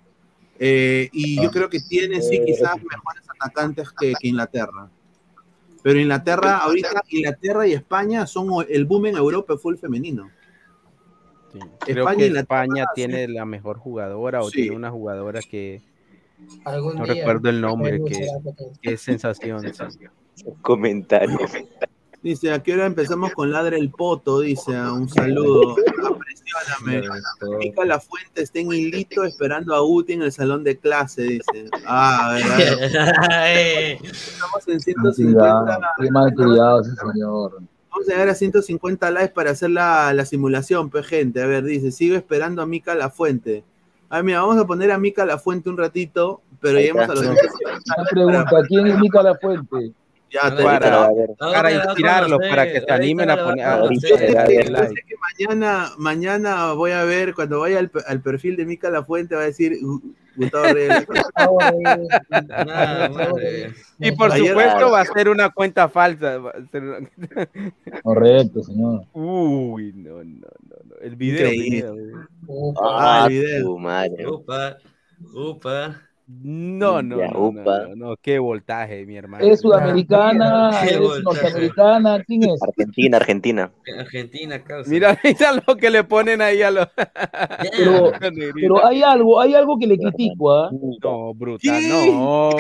eh, 0.59 1.09
y 1.11 1.41
yo 1.41 1.51
creo 1.51 1.69
que 1.69 1.79
tiene 1.79 2.21
sí 2.21 2.41
quizás 2.45 2.75
mejores 2.77 3.23
atacantes 3.39 3.89
que, 3.91 4.13
que 4.19 4.27
Inglaterra. 4.27 4.89
Pero 5.83 5.99
Inglaterra, 5.99 6.57
ahorita 6.57 7.03
Inglaterra 7.09 7.67
y 7.67 7.73
España 7.73 8.27
son 8.27 8.49
el 8.69 8.85
boom 8.85 9.07
en 9.07 9.17
Europa 9.17 9.57
fue 9.57 9.73
el 9.73 9.79
femenino. 9.79 10.29
Sí. 11.51 11.59
Creo 11.79 12.07
España 12.09 12.83
que 12.95 13.01
sí. 13.01 13.07
tiene 13.07 13.27
la 13.27 13.45
mejor 13.45 13.77
jugadora 13.77 14.41
o 14.41 14.49
Sí. 14.49 14.61
tiene 14.61 14.75
una 14.75 14.91
jugadora 14.91 15.41
que, 15.41 15.81
Algún 16.65 16.97
No 16.97 17.05
día, 17.05 17.15
recuerdo 17.15 17.49
el 17.49 17.61
nombre, 17.61 18.01
que 18.81 18.93
es 18.93 19.01
sensación. 19.01 19.61
Comentario. 20.61 21.39
Dice, 22.23 22.51
¿a 22.51 22.61
qué 22.61 22.73
hora 22.73 22.85
empezamos 22.85 23.31
con 23.31 23.51
Ladre 23.51 23.77
el 23.77 23.89
Poto? 23.89 24.41
Dice, 24.41 24.75
ah, 24.75 24.93
un 24.93 25.09
saludo. 25.09 25.75
Apresióname. 26.05 27.07
Mica 27.57 27.83
La 27.83 27.99
Fuente 27.99 28.43
está 28.43 28.59
en 28.59 28.71
hilito 28.71 29.23
esperando 29.23 29.73
a 29.73 29.81
Uti 29.83 30.13
en 30.13 30.21
el 30.21 30.31
salón 30.31 30.63
de 30.63 30.77
clase, 30.77 31.23
dice. 31.23 31.67
Ah, 31.83 32.29
a 32.29 32.33
ver, 32.33 32.45
a 32.99 33.43
ver. 33.43 33.97
Estamos 34.03 34.67
en 34.67 34.79
150. 34.79 35.79
Qué 35.99 36.11
mal 36.11 36.31
criado 36.35 36.81
ese 36.81 36.91
señor. 36.95 37.59
Vamos 37.89 38.07
a 38.07 38.11
llegar 38.11 38.29
a 38.29 38.35
150 38.35 39.11
likes 39.11 39.33
para 39.33 39.51
hacer 39.51 39.71
la, 39.71 40.13
la 40.13 40.25
simulación, 40.25 40.91
pues, 40.91 41.07
gente. 41.07 41.41
A 41.41 41.47
ver, 41.47 41.63
dice, 41.63 41.91
sigo 41.91 42.15
esperando 42.15 42.61
a 42.61 42.67
Mica 42.67 42.93
La 42.93 43.09
Fuente. 43.09 43.63
A 44.11 44.15
ver, 44.17 44.23
mira, 44.25 44.41
vamos 44.41 44.57
a 44.57 44.67
poner 44.67 44.91
a 44.91 44.97
Mica 44.97 45.25
La 45.25 45.37
Fuente 45.37 45.69
un 45.69 45.77
ratito, 45.77 46.41
pero 46.59 46.77
lleguemos 46.77 47.09
a 47.09 47.13
los 47.15 47.25
Una 47.25 48.03
pregunta, 48.09 48.45
¿quién 48.67 48.87
es 48.87 48.99
Mica 48.99 49.23
La 49.23 49.35
Fuente? 49.35 49.93
Ya, 50.29 50.53
te 50.55 50.63
Para, 50.63 51.09
para 51.39 51.71
inspirarlos, 51.73 52.39
para 52.49 52.71
que 52.71 52.81
se 52.81 52.91
animen 52.91 53.29
a 53.29 53.43
poner 53.43 53.65
a 53.65 53.81
Yo 53.83 53.89
sé 53.99 54.17
que- 54.17 54.63
yo 54.65 54.71
like. 54.71 54.87
sé 54.87 54.95
que 55.07 55.15
mañana, 55.47 55.91
mañana 55.97 56.73
voy 56.73 56.91
a 56.91 57.03
ver, 57.03 57.33
cuando 57.35 57.59
vaya 57.61 57.79
al, 57.79 57.89
pe- 57.89 58.03
al 58.07 58.21
perfil 58.21 58.55
de 58.55 58.65
Mica 58.65 58.89
La 58.89 59.03
Fuente, 59.03 59.35
va 59.35 59.41
a 59.41 59.45
decir 59.45 59.73
"Gu- 59.81 60.01
Gustavo 60.37 60.73
Reyes. 60.73 61.05
Y 63.99 64.11
por 64.13 64.31
Ayer- 64.31 64.47
supuesto 64.47 64.91
va 64.91 65.01
a 65.01 65.05
ser 65.05 65.27
una 65.29 65.49
cuenta 65.49 65.89
falsa. 65.89 66.39
Correcto, 68.03 68.63
señor. 68.63 69.03
Uy, 69.13 69.91
no, 69.95 70.23
no. 70.23 70.47
El 71.03 71.15
video. 71.15 71.47
Increíble. 71.51 71.81
primero. 72.45 72.73
Ah, 72.81 73.25
el 73.27 73.33
video. 73.33 73.63
tu 73.63 73.79
madre. 73.79 74.27
Upa, 74.27 74.77
upa. 75.33 76.01
No, 76.43 77.01
no, 77.01 77.17
Ya, 77.17 77.27
no, 77.27 77.33
no, 77.33 77.47
upa. 77.61 77.87
no, 77.89 77.95
no, 77.95 78.15
qué 78.21 78.39
voltaje, 78.39 79.05
mi 79.05 79.17
hermano. 79.17 79.43
¿Es 79.45 79.59
sudamericana? 79.59 80.71
Qué 80.81 80.91
¿Es 80.93 80.99
voltaje. 80.99 81.23
norteamericana? 81.23 82.23
¿Quién 82.25 82.43
es? 82.43 82.63
Argentina, 82.63 83.17
Argentina. 83.17 83.71
Argentina, 83.99 84.63
causa. 84.63 84.89
Mira, 84.89 85.19
mira 85.25 85.61
lo 85.67 85.75
que 85.75 85.89
le 85.89 86.05
ponen 86.05 86.41
ahí 86.41 86.61
a 86.61 86.71
los. 86.71 86.87
Pero, 87.77 88.11
pero 88.55 88.85
hay 88.85 89.03
algo, 89.03 89.41
hay 89.41 89.55
algo 89.55 89.77
que 89.77 89.87
le 89.87 89.97
critico, 89.97 90.53
¿ah? 90.53 90.71
No, 91.03 91.33
brutal, 91.33 91.81
no. 91.89 92.51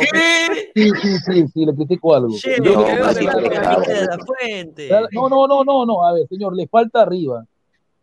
Sí, 0.75 0.89
sí, 1.01 1.17
sí, 1.25 1.45
sí, 1.53 1.65
le 1.65 1.73
critico 1.73 2.13
algo. 2.15 2.35
Che. 2.37 2.57
No, 2.59 2.73
no, 5.29 5.47
no, 5.47 5.63
no, 5.63 5.85
no, 5.85 6.05
a 6.05 6.13
ver, 6.13 6.27
señor, 6.27 6.53
le 6.55 6.67
falta 6.67 7.01
arriba. 7.03 7.45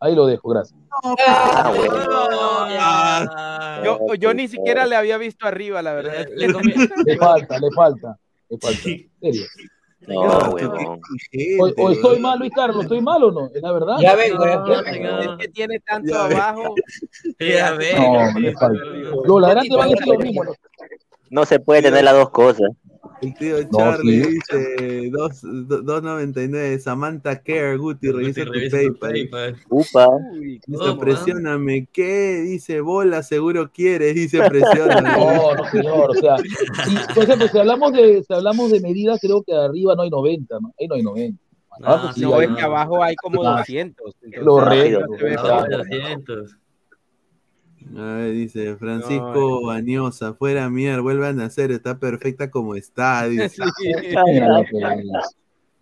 Ahí 0.00 0.14
lo 0.14 0.26
dejo, 0.26 0.48
gracias. 0.48 0.78
Ah, 1.26 1.72
bueno. 1.74 1.94
Yo, 3.84 4.14
yo 4.14 4.34
ni 4.34 4.48
siquiera 4.48 4.86
le 4.86 4.96
había 4.96 5.18
visto 5.18 5.46
arriba, 5.46 5.82
la 5.82 5.92
verdad. 5.94 6.26
Le 6.34 6.48
Le 6.48 7.16
falta, 7.16 7.58
le 7.58 7.70
falta, 7.74 8.18
le 8.48 8.58
falta. 8.58 8.88
En 8.88 9.34
serio. 9.34 9.46
No, 10.06 10.50
huevón. 10.50 11.00
O, 11.60 11.82
o 11.82 11.90
estoy 11.90 12.18
mal, 12.20 12.38
Luis 12.38 12.52
Carlos, 12.54 12.84
¿estoy 12.84 13.00
mal 13.00 13.22
o 13.24 13.30
no? 13.30 13.50
¿Es 13.54 13.60
la 13.60 13.72
verdad? 13.72 13.96
Ya 14.00 14.14
vengo, 14.14 14.44
ya 14.46 14.56
No. 14.56 15.32
Es 15.32 15.38
que 15.38 15.48
tiene 15.48 15.80
tanto 15.80 16.12
Ya 16.12 16.24
abajo. 16.24 16.74
Ya 17.40 17.72
ve. 17.72 17.94
No, 17.94 18.40
le 18.40 18.52
falta. 18.54 18.80
Los 19.24 19.40
ladrantes 19.40 19.76
van 19.76 19.88
a 19.88 19.90
decir 19.90 20.06
lo 20.06 20.18
mismo. 20.18 20.44
¿no? 20.44 20.52
No 21.30 21.44
se 21.44 21.60
puede 21.60 21.82
tener 21.82 22.04
las 22.04 22.14
dos 22.14 22.30
cosas. 22.30 22.70
El 23.20 23.34
tío 23.34 23.56
No, 23.72 23.78
Charlie 23.78 24.22
sí. 24.24 24.30
dice 24.30 25.10
dos- 25.10 25.40
do- 25.42 25.82
2.99. 25.82 26.78
Samantha 26.78 27.40
Care, 27.42 27.76
Guti, 27.76 28.12
revisa 28.12 28.44
tu 28.44 28.52
Revisa 28.52 28.78
tu 28.78 28.98
PayPal. 28.98 29.10
PayPal. 29.12 29.56
Upa. 29.70 30.08
Uy, 30.08 30.60
Dice, 30.66 30.82
Oh, 30.84 30.98
presióname. 30.98 31.88
¿Qué? 31.92 32.42
Dice, 32.42 32.80
bola, 32.80 33.22
seguro 33.22 33.70
quieres. 33.72 34.14
Dice, 34.14 34.38
presióname. 34.48 35.08
No, 35.18 35.54
no, 35.54 35.64
señor, 35.70 36.10
o 36.10 36.14
sea, 36.14 36.36
y, 36.86 37.12
por 37.14 37.24
ejemplo, 37.24 37.48
si 37.48 37.58
hablamos 37.58 37.92
de, 37.92 38.22
si 38.22 38.32
hablamos 38.32 38.70
de 38.70 38.80
medidas, 38.80 39.18
creo 39.20 39.42
que 39.42 39.52
arriba 39.54 39.94
no 39.96 40.02
hay 40.02 40.10
90, 40.10 40.58
¿no? 40.60 40.72
Ahí 40.78 40.86
no 40.86 40.94
hay 40.94 41.02
90. 41.02 41.42
Abajo 41.82 42.06
No, 42.08 42.12
sí 42.12 42.20
no, 42.22 42.34
hay. 42.36 42.46
es 42.48 42.56
que 42.56 42.62
abajo 42.62 43.02
hay 43.02 43.14
como 43.16 43.46
Ah, 43.46 43.58
200. 43.58 44.14
entonces, 44.22 44.44
Correcto. 44.44 45.00
no 45.08 45.16
se 45.18 45.24
ve 45.24 45.34
Abajo 45.36 45.56
como- 45.56 45.68
de 45.68 45.76
200. 45.76 46.56
A 47.96 48.02
ver, 48.16 48.32
dice 48.32 48.76
Francisco 48.76 49.62
Bañosa, 49.66 50.34
fuera 50.34 50.68
mierda, 50.68 51.00
vuelve 51.00 51.28
a 51.28 51.32
nacer, 51.32 51.70
está 51.72 51.98
perfecta 51.98 52.50
como 52.50 52.74
está. 52.74 53.26
Dice. 53.28 53.62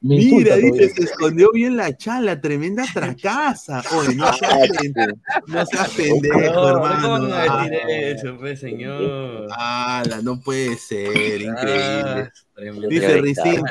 Mira 0.02 0.56
dice, 0.56 0.90
se 0.90 1.02
escondió 1.04 1.50
bien 1.52 1.76
la 1.76 1.96
chala, 1.96 2.40
tremenda 2.40 2.84
tracasa. 2.92 3.82
Oye, 3.96 4.14
no 4.14 4.30
seas, 4.34 4.68
no 5.48 5.66
seas 5.66 5.90
pendejo, 5.94 6.38
No, 6.38 6.52
¿cómo 6.52 6.68
hermano. 6.68 7.26
decir 7.26 7.40
Ah, 7.48 7.68
eso, 7.88 8.36
pues, 8.38 8.60
señor? 8.60 9.48
ala, 9.56 10.20
no 10.22 10.38
puede 10.40 10.76
ser, 10.76 11.40
increíble. 11.40 11.50
Ah. 11.58 12.30
Dice 12.88 13.20
Ricín. 13.20 13.62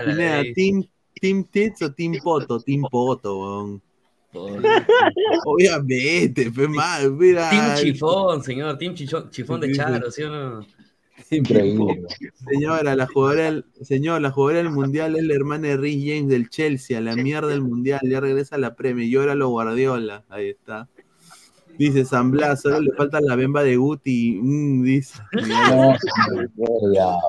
¿team, 0.55 0.83
team 1.21 1.43
Tits 1.45 1.83
o 1.83 1.93
Team 1.93 2.15
Poto? 2.21 2.59
Team 2.59 2.81
Poto, 2.91 3.39
weón. 3.39 3.81
Obviamente, 5.45 6.51
pues, 6.51 6.69
mal, 6.69 7.11
mira. 7.13 7.49
Team 7.49 7.75
Chifón, 7.75 8.43
señor. 8.43 8.77
Team 8.77 8.93
Chichón- 8.93 9.29
Chifón 9.29 9.61
de. 9.61 9.71
Charo, 9.73 10.11
¿sí 10.11 10.23
o 10.23 10.29
no? 10.29 10.67
Increíble. 11.31 12.03
Señora, 12.49 12.95
la 12.95 13.07
jugadora 13.07 13.45
del, 13.45 13.65
señor, 13.81 14.21
la 14.21 14.31
jugadora 14.31 14.59
del 14.59 14.69
mundial 14.71 15.15
es 15.15 15.23
la 15.23 15.33
hermana 15.33 15.69
de 15.69 15.77
Rhys 15.77 16.03
James 16.05 16.27
del 16.29 16.49
Chelsea, 16.49 17.01
la 17.01 17.15
mierda 17.15 17.47
del 17.47 17.61
mundial, 17.61 18.01
ya 18.03 18.19
regresa 18.19 18.55
a 18.55 18.59
la 18.59 18.75
Premier, 18.75 19.07
y 19.07 19.15
ahora 19.15 19.33
lo 19.33 19.49
Guardiola, 19.49 20.23
ahí 20.29 20.49
está. 20.49 20.87
Dice 21.77 22.05
San 22.05 22.31
Blas, 22.31 22.61
solo 22.61 22.79
le 22.79 22.91
falta 22.93 23.19
la 23.21 23.35
bemba 23.35 23.63
de 23.63 23.75
Guti, 23.75 24.39
mm, 24.41 24.83
dice. 24.83 25.19
No. 25.47 27.19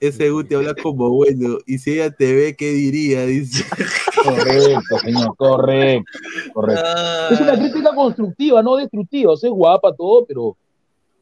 Ese 0.00 0.30
Guti 0.30 0.54
habla 0.54 0.74
como 0.80 1.10
bueno, 1.10 1.58
y 1.66 1.78
si 1.78 1.94
ella 1.94 2.10
te 2.10 2.32
ve, 2.34 2.54
¿qué 2.56 2.70
diría? 2.70 3.26
Dice. 3.26 3.64
Correcto, 4.24 4.98
señor, 5.02 5.36
correcto, 5.36 6.10
correcto. 6.52 6.82
Ah, 6.84 7.28
Es 7.32 7.40
una 7.40 7.54
crítica 7.58 7.94
constructiva, 7.94 8.62
no 8.62 8.76
destructiva. 8.76 9.32
O 9.32 9.36
sea, 9.36 9.48
es 9.48 9.54
guapa 9.54 9.94
todo, 9.94 10.24
pero 10.26 10.56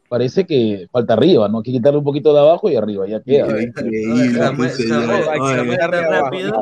parece 0.09 0.47
que 0.47 0.86
falta 0.90 1.12
arriba, 1.15 1.48
¿no? 1.48 1.59
Hay 1.59 1.62
que 1.65 1.73
quitarle 1.73 1.98
un 1.98 2.05
poquito 2.05 2.32
de 2.32 2.40
abajo 2.40 2.70
y 2.70 2.77
arriba, 2.77 3.07
ya 3.07 3.20
queda. 3.23 3.62
Increíble, 3.62 4.32
Samuel. 4.39 4.70
Samuel, 4.70 5.24
Samuel 5.57 5.78
tan 5.78 5.90
rápido. 5.93 6.61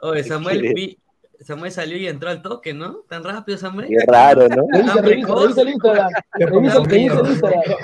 Oye, 0.00 0.24
Samuel, 0.24 0.74
vi- 0.74 0.98
Samuel 1.40 1.72
salió 1.72 1.96
y 1.96 2.06
entró 2.06 2.28
al 2.30 2.40
toque, 2.42 2.72
¿no? 2.72 2.98
Tan 3.08 3.24
rápido, 3.24 3.58
Samuel. 3.58 3.88
Qué 3.88 3.96
raro, 4.06 4.48
¿no? 4.48 4.66
Revisa, 4.72 5.00
revisa, 5.02 5.62
el 5.62 5.68
Instagram. 5.70 6.10
Revisa 6.38 6.78
el 6.78 6.96
Instagram. 7.00 7.76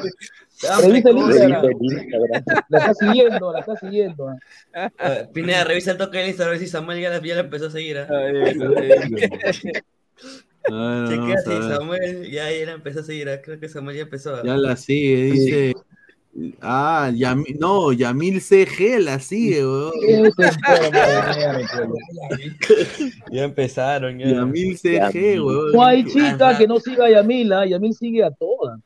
Revisa 0.60 1.10
el. 1.10 1.18
Instagram. 1.18 1.62
Revisa 1.62 1.66
el 1.66 1.82
Instagram. 1.82 2.44
La 2.68 2.78
está 2.78 2.94
siguiendo, 2.94 3.52
la 3.52 3.60
está 3.60 3.76
siguiendo. 3.76 4.32
Eh, 4.74 5.26
Pineda, 5.32 5.64
revisa 5.64 5.90
el 5.92 5.98
toque 5.98 6.18
de 6.18 6.26
Instagram 6.28 6.48
a 6.48 6.58
ver 6.58 6.66
si 6.66 6.70
Samuel 6.70 7.00
ya 7.00 7.10
la, 7.10 7.20
ya 7.22 7.34
la 7.34 7.40
empezó 7.42 7.66
a 7.66 7.70
seguir. 7.70 7.98
¿ah? 7.98 8.08
A 8.10 8.16
ver, 8.16 8.54
Chequea 11.08 11.18
vamos 11.18 11.42
si 11.44 11.50
a 11.50 11.58
ver. 11.58 11.62
Samuel 11.76 12.30
ya, 12.30 12.50
ya 12.52 12.66
la 12.66 12.72
empezó 12.72 13.00
a 13.00 13.02
seguir. 13.04 13.28
¿ah? 13.28 13.40
Creo 13.40 13.58
que 13.60 13.68
Samuel 13.68 13.96
ya 13.96 14.02
empezó. 14.02 14.34
¿ah? 14.34 14.42
Ya 14.44 14.56
la 14.56 14.76
sigue, 14.76 15.24
dice. 15.32 15.74
Ah, 16.60 17.10
Yami- 17.12 17.58
no, 17.58 17.92
Yamil 17.92 18.40
CG 18.40 19.00
la 19.00 19.18
sigue, 19.18 19.64
weón. 19.64 19.92
Ya 23.32 23.44
empezaron. 23.44 24.18
Ya. 24.18 24.26
Yamil 24.28 24.78
CG, 24.78 25.40
weón. 25.40 25.72
No 25.72 25.84
hay 25.84 26.04
chica 26.04 26.56
que 26.56 26.66
no 26.66 26.78
siga 26.80 27.06
a 27.06 27.10
Yamila, 27.10 27.66
Yamil 27.66 27.94
sigue 27.94 28.22
a 28.24 28.30
todas. 28.30 28.78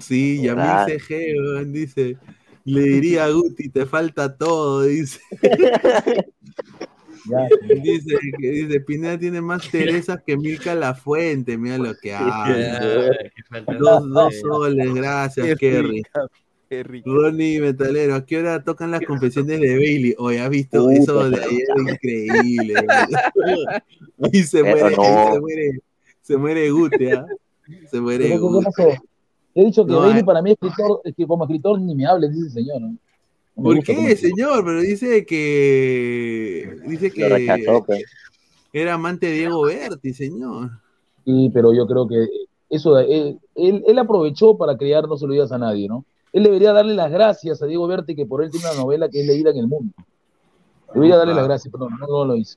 Sí, 0.00 0.42
Yamil. 0.42 0.98
CG, 0.98 1.66
dice. 1.66 2.16
Le 2.64 2.82
diría 2.82 3.24
a 3.24 3.30
Guti, 3.30 3.70
te 3.70 3.86
falta 3.86 4.36
todo, 4.36 4.82
dice. 4.82 5.20
Dice, 7.82 8.16
que 8.38 8.50
dice, 8.50 8.80
Pineda 8.80 9.18
tiene 9.18 9.40
más 9.40 9.68
Teresas 9.70 10.22
que 10.24 10.36
Milka 10.36 10.74
La 10.74 10.94
Fuente, 10.94 11.58
mira 11.58 11.76
lo 11.78 11.94
que 11.94 12.12
de 12.12 13.76
Dos, 13.78 14.34
soles, 14.40 14.94
gracias, 14.94 15.58
Kerry. 15.58 16.02
Ronnie 17.04 17.60
Metalero, 17.60 18.14
¿a 18.14 18.24
qué 18.26 18.38
hora 18.38 18.62
tocan 18.62 18.90
las 18.90 19.02
confesiones 19.02 19.60
de 19.60 19.74
Bailey? 19.76 20.14
Hoy 20.18 20.36
has 20.36 20.50
visto 20.50 20.90
eso 20.90 21.28
de 21.30 21.42
ayer, 21.42 21.66
increíble. 21.78 22.74
y 24.32 24.42
se 24.42 24.62
muere, 24.62 24.96
no. 24.96 25.32
se 25.32 25.40
muere, 25.40 25.78
se 26.22 26.36
muere 26.36 26.70
Guti, 26.70 27.10
¿ah? 27.10 27.26
Se 27.90 28.00
muere 28.00 28.24
¿Pero 28.24 28.34
qué- 28.34 28.40
Guti. 28.40 29.02
He 29.58 29.64
dicho 29.64 29.84
que 29.84 29.90
No, 29.90 30.02
Bailey 30.02 30.20
eh. 30.20 30.24
para 30.24 30.40
mí 30.40 30.52
es 30.52 30.58
escritor, 30.62 31.00
es 31.02 31.16
que 31.16 31.26
como 31.26 31.42
escritor 31.42 31.80
ni 31.80 31.92
me 31.92 32.06
hable, 32.06 32.28
dice 32.28 32.46
el 32.46 32.50
señor. 32.52 32.80
¿no? 32.80 32.96
¿Por 33.60 33.82
qué, 33.82 34.14
señor? 34.14 34.64
Pero 34.64 34.80
dice 34.80 35.26
que 35.26 36.78
dice 36.86 37.10
rechazó, 37.28 37.80
que 37.80 37.86
pues. 37.86 38.04
era 38.72 38.94
amante 38.94 39.26
de 39.26 39.32
Diego 39.32 39.62
Berti, 39.62 40.14
señor. 40.14 40.70
Sí, 41.24 41.50
pero 41.52 41.74
yo 41.74 41.88
creo 41.88 42.06
que 42.06 42.28
eso, 42.70 43.00
él, 43.00 43.40
él, 43.56 43.82
él 43.84 43.98
aprovechó 43.98 44.56
para 44.56 44.76
crear 44.76 45.08
No 45.08 45.16
se 45.16 45.26
lo 45.26 45.32
digas 45.32 45.50
a 45.50 45.58
nadie, 45.58 45.88
¿no? 45.88 46.04
Él 46.32 46.44
debería 46.44 46.72
darle 46.72 46.94
las 46.94 47.10
gracias 47.10 47.60
a 47.60 47.66
Diego 47.66 47.88
Berti 47.88 48.14
que 48.14 48.26
por 48.26 48.44
él 48.44 48.52
tiene 48.52 48.70
una 48.70 48.80
novela 48.80 49.08
que 49.08 49.22
es 49.22 49.26
leída 49.26 49.50
en 49.50 49.56
el 49.56 49.66
mundo. 49.66 49.92
Debería 50.94 51.16
darle 51.16 51.34
las 51.34 51.48
gracias, 51.48 51.72
pero 51.72 51.90
no, 51.90 52.06
no 52.06 52.24
lo 52.24 52.36
hizo. 52.36 52.56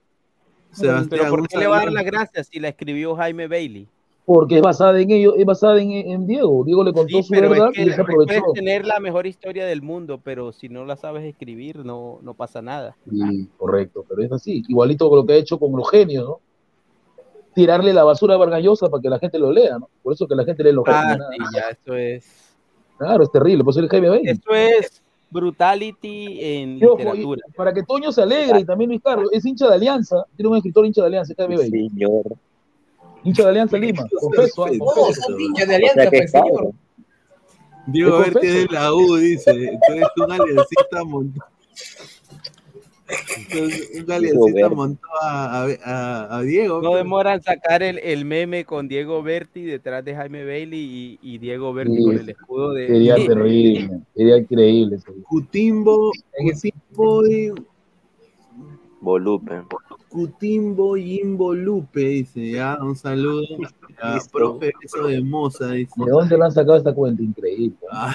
Pero 0.80 1.30
¿por 1.32 1.48
qué 1.48 1.58
le 1.58 1.66
va 1.66 1.78
a 1.78 1.80
dar 1.80 1.94
las 1.94 2.06
gracias 2.06 2.48
si 2.52 2.60
la 2.60 2.68
escribió 2.68 3.16
Jaime 3.16 3.48
Bailey? 3.48 3.88
Porque 4.34 4.56
es 4.58 4.62
basada 4.62 5.00
en 5.00 5.12
ello, 5.12 5.36
es 5.36 5.46
basada 5.46 5.82
en, 5.82 5.92
en 5.92 6.26
Diego. 6.28 6.64
Diego 6.64 6.84
le 6.84 6.94
contó 6.94 7.18
Sí, 7.18 7.24
su 7.24 7.34
verdad 7.34 7.70
es 7.74 7.76
que 7.78 7.82
y 7.84 7.90
se 7.92 8.02
aprovechó. 8.02 8.40
puedes 8.42 8.54
tener 8.54 8.86
la 8.86 9.00
mejor 9.02 9.28
historia 9.28 9.66
del 9.66 9.82
mundo, 9.82 10.22
pero 10.24 10.52
si 10.54 10.70
no 10.70 10.86
la 10.86 10.96
sabes 10.96 11.24
escribir, 11.26 11.84
no, 11.86 12.20
no 12.22 12.34
pasa 12.34 12.62
nada. 12.62 12.96
Sí, 13.10 13.50
correcto, 13.58 14.06
pero 14.08 14.24
es 14.24 14.32
así. 14.32 14.64
Igualito 14.70 15.10
con 15.10 15.18
lo 15.20 15.26
que 15.26 15.34
ha 15.34 15.38
hecho 15.38 15.60
con 15.60 15.72
los 15.76 15.90
genios, 15.90 16.24
¿no? 16.26 16.40
Tirarle 17.54 17.92
la 17.94 18.06
basura 18.06 18.36
a 18.36 18.38
Vargallosa 18.38 18.90
para 18.90 19.02
que 19.02 19.10
la 19.10 19.20
gente 19.20 19.38
lo 19.38 19.52
lea, 19.52 19.78
¿no? 19.78 19.90
Por 20.02 20.14
eso 20.14 20.26
que 20.28 20.36
la 20.36 20.46
gente 20.46 20.64
lee 20.64 20.72
los 20.72 20.86
Ah, 20.88 21.02
genios. 21.02 21.18
nada 21.20 21.32
sí, 21.32 21.38
ya, 21.54 21.70
esto 21.70 21.96
es. 21.96 22.56
Claro, 22.98 23.24
es 23.24 23.32
terrible, 23.32 23.64
por 23.66 23.72
eso 23.72 23.82
el 23.82 23.90
Jaime. 23.90 24.22
Esto 24.24 24.54
es 24.54 25.02
brutality 25.30 26.38
en 26.40 26.78
Y 26.78 26.86
ojo, 26.86 27.00
y 27.00 27.04
literatura. 27.04 27.42
para 27.58 27.74
que 27.74 27.84
Toño 27.84 28.12
se 28.12 28.22
alegre 28.22 28.62
y 28.62 28.66
también 28.66 28.90
Luis 28.92 29.02
Carlos, 29.04 29.28
es 29.34 29.46
hincha 29.46 29.68
de 29.68 29.76
Alianza, 29.76 30.26
tiene 30.38 30.50
un 30.50 30.56
escritor 30.58 30.86
hincha 30.86 31.02
de 31.02 31.08
Alianza, 31.08 31.34
Jaime 31.38 31.58
Bailey. 31.58 31.90
Señor. 31.90 32.24
Hincha 33.24 33.44
de 33.44 33.50
Alianza 33.50 33.78
Lima, 33.78 34.04
confeso, 34.20 34.66
ah, 34.66 34.72
confeso. 34.80 35.40
Hincha 35.40 35.66
de 35.66 35.76
Alianza, 35.76 36.10
pues, 36.10 36.32
señor. 36.32 36.72
Diego 37.88 38.12
Te 38.12 38.18
Berti 38.18 38.34
confieso. 38.34 38.60
de 38.68 38.74
la 38.74 38.94
U, 38.94 39.16
dice. 39.18 39.52
Entonces 39.52 40.08
un 40.18 40.32
aliancista 40.32 41.04
montó. 41.04 41.44
Entonces, 43.38 43.90
un 44.04 44.12
aliancista 44.12 44.70
montó 44.70 45.08
a, 45.22 45.64
a- 45.64 45.68
a- 45.84 46.38
a 46.38 46.42
Diego. 46.44 46.82
No 46.82 46.96
demoran 46.96 47.36
en 47.36 47.44
sacar 47.44 47.84
el, 47.84 48.00
el 48.00 48.24
meme 48.24 48.64
con 48.66 48.88
Diego 48.88 49.22
Berti 49.22 49.64
detrás 49.64 50.06
de 50.06 50.16
Jaime 50.16 50.46
Bailey 50.46 50.80
y, 50.80 51.20
y 51.22 51.38
Diego 51.40 51.74
Berti 51.74 51.98
Sí, 51.98 52.04
con 52.04 52.18
el 52.20 52.30
escudo 52.30 52.74
de. 52.74 52.88
Sería 52.88 53.16
terrible, 53.16 54.00
sería 54.16 54.38
increíble. 54.38 54.98
sería. 55.00 55.24
Cutimbo, 55.28 56.12
Cutimbo 56.38 57.28
y 57.28 57.52
Volumen. 59.02 59.64
Cutimbo 60.12 60.98
y 60.98 61.22
Lupe, 61.24 62.02
dice, 62.02 62.52
ya, 62.52 62.78
un 62.82 62.96
saludo. 62.96 63.42
Listo. 64.14 64.32
profe, 64.32 64.74
eso 64.82 65.08
de 65.08 65.22
Moza, 65.22 65.72
dice. 65.72 65.94
¿De 65.96 66.12
dónde 66.12 66.38
le 66.38 66.44
han 66.44 66.52
sacado 66.52 66.76
esta 66.78 66.94
cuenta? 66.94 67.22
Increíble. 67.22 67.78
Ay, 67.92 68.14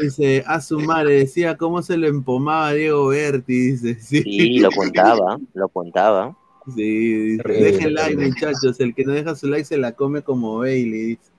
dice, 0.00 0.44
a 0.46 0.60
su 0.60 0.78
madre, 0.78 1.14
decía 1.14 1.56
cómo 1.56 1.82
se 1.82 1.96
lo 1.96 2.06
empomaba 2.06 2.72
Diego 2.74 3.08
Berti, 3.08 3.72
dice. 3.72 3.94
Sí, 4.00 4.22
Sí, 4.22 4.58
lo 4.58 4.70
contaba, 4.70 5.38
lo 5.54 5.68
contaba. 5.68 6.36
Sí, 6.74 7.36
dice, 7.36 7.48
dejen 7.48 7.94
like, 7.94 8.16
muchachos. 8.16 8.78
El 8.78 8.94
que 8.94 9.04
no 9.04 9.12
deja 9.12 9.34
su 9.34 9.48
like 9.48 9.64
se 9.64 9.78
la 9.78 9.92
come 9.92 10.22
como 10.22 10.58
Bailey. 10.58 11.02
dice. 11.02 11.32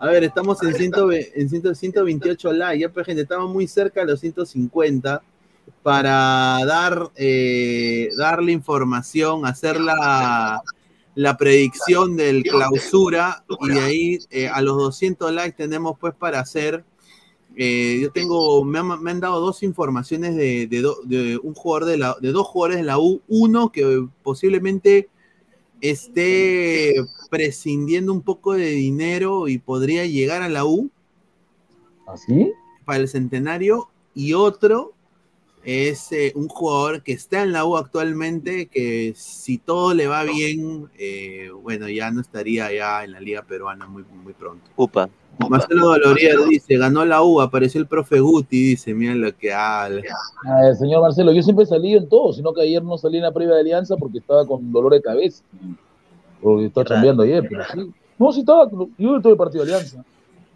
A 0.00 0.06
ver, 0.06 0.22
estamos 0.24 0.62
en, 0.62 0.74
100 0.74 0.92
en 1.34 1.48
100 1.48 1.74
128 1.74 2.52
likes. 2.52 2.80
Ya, 2.80 2.88
pues, 2.88 3.06
gente, 3.06 3.22
estamos 3.22 3.52
muy 3.52 3.66
cerca 3.66 4.00
de 4.00 4.06
los 4.12 4.20
150 4.20 5.22
para 5.84 6.64
dar, 6.64 7.10
eh, 7.14 8.08
darle 8.16 8.52
información, 8.52 9.44
hacer 9.44 9.78
la, 9.78 10.62
la 11.14 11.36
predicción 11.36 12.16
del 12.16 12.42
clausura 12.42 13.44
y 13.60 13.68
de 13.68 13.80
ahí 13.80 14.18
eh, 14.30 14.48
a 14.48 14.62
los 14.62 14.78
200 14.78 15.30
likes 15.30 15.58
tenemos 15.58 15.98
pues 16.00 16.14
para 16.14 16.40
hacer 16.40 16.84
eh, 17.54 17.98
yo 18.02 18.10
tengo, 18.10 18.64
me 18.64 18.78
han, 18.78 19.02
me 19.02 19.10
han 19.10 19.20
dado 19.20 19.40
dos 19.40 19.62
informaciones 19.62 20.34
de, 20.36 20.66
de 20.66 20.80
do- 20.80 21.00
de 21.04 21.38
un 21.42 21.52
jugador 21.54 21.86
de 21.86 21.98
la, 21.98 22.16
de 22.18 22.32
dos 22.32 22.46
jugadores 22.46 22.78
de 22.78 22.84
la 22.84 22.98
U, 22.98 23.20
uno 23.28 23.70
que 23.70 24.08
posiblemente 24.22 25.08
esté 25.82 26.94
prescindiendo 27.30 28.10
un 28.10 28.22
poco 28.22 28.54
de 28.54 28.70
dinero 28.70 29.48
y 29.48 29.58
podría 29.58 30.06
llegar 30.06 30.40
a 30.40 30.48
la 30.48 30.64
U 30.64 30.90
¿Así? 32.08 32.52
para 32.86 33.00
el 33.00 33.08
centenario, 33.08 33.88
y 34.14 34.32
otro 34.32 34.93
es 35.64 36.12
eh, 36.12 36.32
un 36.34 36.48
jugador 36.48 37.02
que 37.02 37.12
está 37.12 37.42
en 37.42 37.52
la 37.52 37.64
U 37.64 37.76
actualmente, 37.76 38.66
que 38.66 39.14
si 39.16 39.58
todo 39.58 39.94
le 39.94 40.06
va 40.06 40.22
bien, 40.24 40.90
eh, 40.98 41.50
bueno, 41.62 41.88
ya 41.88 42.10
no 42.10 42.20
estaría 42.20 42.72
ya 42.72 43.04
en 43.04 43.12
la 43.12 43.20
liga 43.20 43.42
peruana 43.42 43.86
muy, 43.86 44.04
muy 44.22 44.34
pronto. 44.34 44.64
Upa. 44.76 45.08
Marcelo 45.48 45.88
Dolorier 45.88 46.38
dice, 46.48 46.76
ganó 46.76 47.04
la 47.04 47.22
U, 47.22 47.40
apareció 47.40 47.80
el 47.80 47.88
profe 47.88 48.20
Guti, 48.20 48.68
dice, 48.68 48.94
miren 48.94 49.20
lo 49.20 49.36
que 49.36 49.52
habla. 49.52 50.02
Ah, 50.46 50.68
el 50.68 50.76
señor 50.76 51.02
Marcelo, 51.02 51.32
yo 51.32 51.42
siempre 51.42 51.66
salí 51.66 51.94
en 51.94 52.08
todo, 52.08 52.32
sino 52.32 52.52
que 52.52 52.62
ayer 52.62 52.82
no 52.82 52.96
salí 52.98 53.16
en 53.16 53.24
la 53.24 53.32
previa 53.32 53.54
de 53.54 53.60
Alianza 53.62 53.96
porque 53.96 54.18
estaba 54.18 54.46
con 54.46 54.70
dolor 54.70 54.92
de 54.92 55.02
cabeza. 55.02 55.42
Porque 56.40 56.66
estaba 56.66 56.86
chambeando 56.86 57.24
ayer, 57.24 57.44
pero 57.48 57.64
sí. 57.72 57.92
No, 58.16 58.32
sí 58.32 58.40
estaba, 58.40 58.70
yo 58.96 59.20
tuve 59.20 59.34
partido 59.34 59.64
de 59.64 59.72
Alianza. 59.74 60.04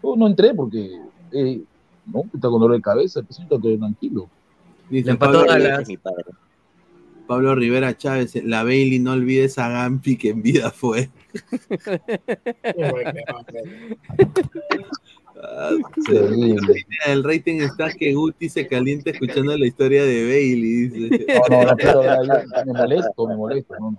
Yo 0.01 0.15
no 0.15 0.27
entré 0.27 0.53
porque, 0.53 0.97
eh, 1.33 1.61
no, 2.05 2.23
estaba 2.33 2.51
con 2.51 2.61
dolor 2.61 2.77
de 2.77 2.81
cabeza, 2.81 3.21
pues 3.21 3.35
siéntate 3.35 3.77
tranquilo. 3.77 4.29
Dice 4.89 5.11
empató 5.11 5.45
Pablo, 5.45 5.51
Dallas. 5.51 5.87
mi 5.87 5.97
padre. 5.97 6.23
Pablo 7.27 7.53
Rivera 7.55 7.95
Chávez, 7.95 8.33
la 8.43 8.63
Bailey, 8.63 8.97
no 8.99 9.11
olvides 9.13 9.59
a 9.59 9.69
Gampi 9.69 10.17
que 10.17 10.29
en 10.29 10.41
vida 10.41 10.71
fue. 10.71 11.09
Ah. 15.41 15.69
El 17.07 17.23
rating 17.23 17.61
está 17.61 17.91
que 17.93 18.13
Guti 18.13 18.49
se 18.49 18.67
calienta 18.67 19.11
escuchando 19.11 19.57
la 19.57 19.65
historia 19.65 20.03
de 20.03 20.23
Bailey. 20.25 20.87
Dice. 20.89 21.25
No, 21.49 21.63
no, 21.63 21.75
pero 21.77 22.03
me 22.65 22.73
molesto, 22.73 23.27
me 23.27 23.35
molesto. 23.37 23.73
No, 23.79 23.91
no. 23.91 23.97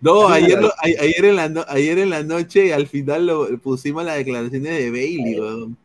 No, 0.00 0.28
ayer, 0.28 0.60
lo- 0.60 0.68
a- 0.68 1.00
ayer, 1.00 1.24
en 1.26 1.36
la 1.36 1.48
no- 1.48 1.64
ayer 1.68 1.98
en 1.98 2.10
la 2.10 2.22
noche 2.24 2.74
al 2.74 2.86
final 2.88 3.26
lo 3.26 3.58
pusimos 3.58 4.04
las 4.04 4.16
declaraciones 4.16 4.76
de 4.78 4.90
Bailey, 4.90 5.40
weón. 5.40 5.76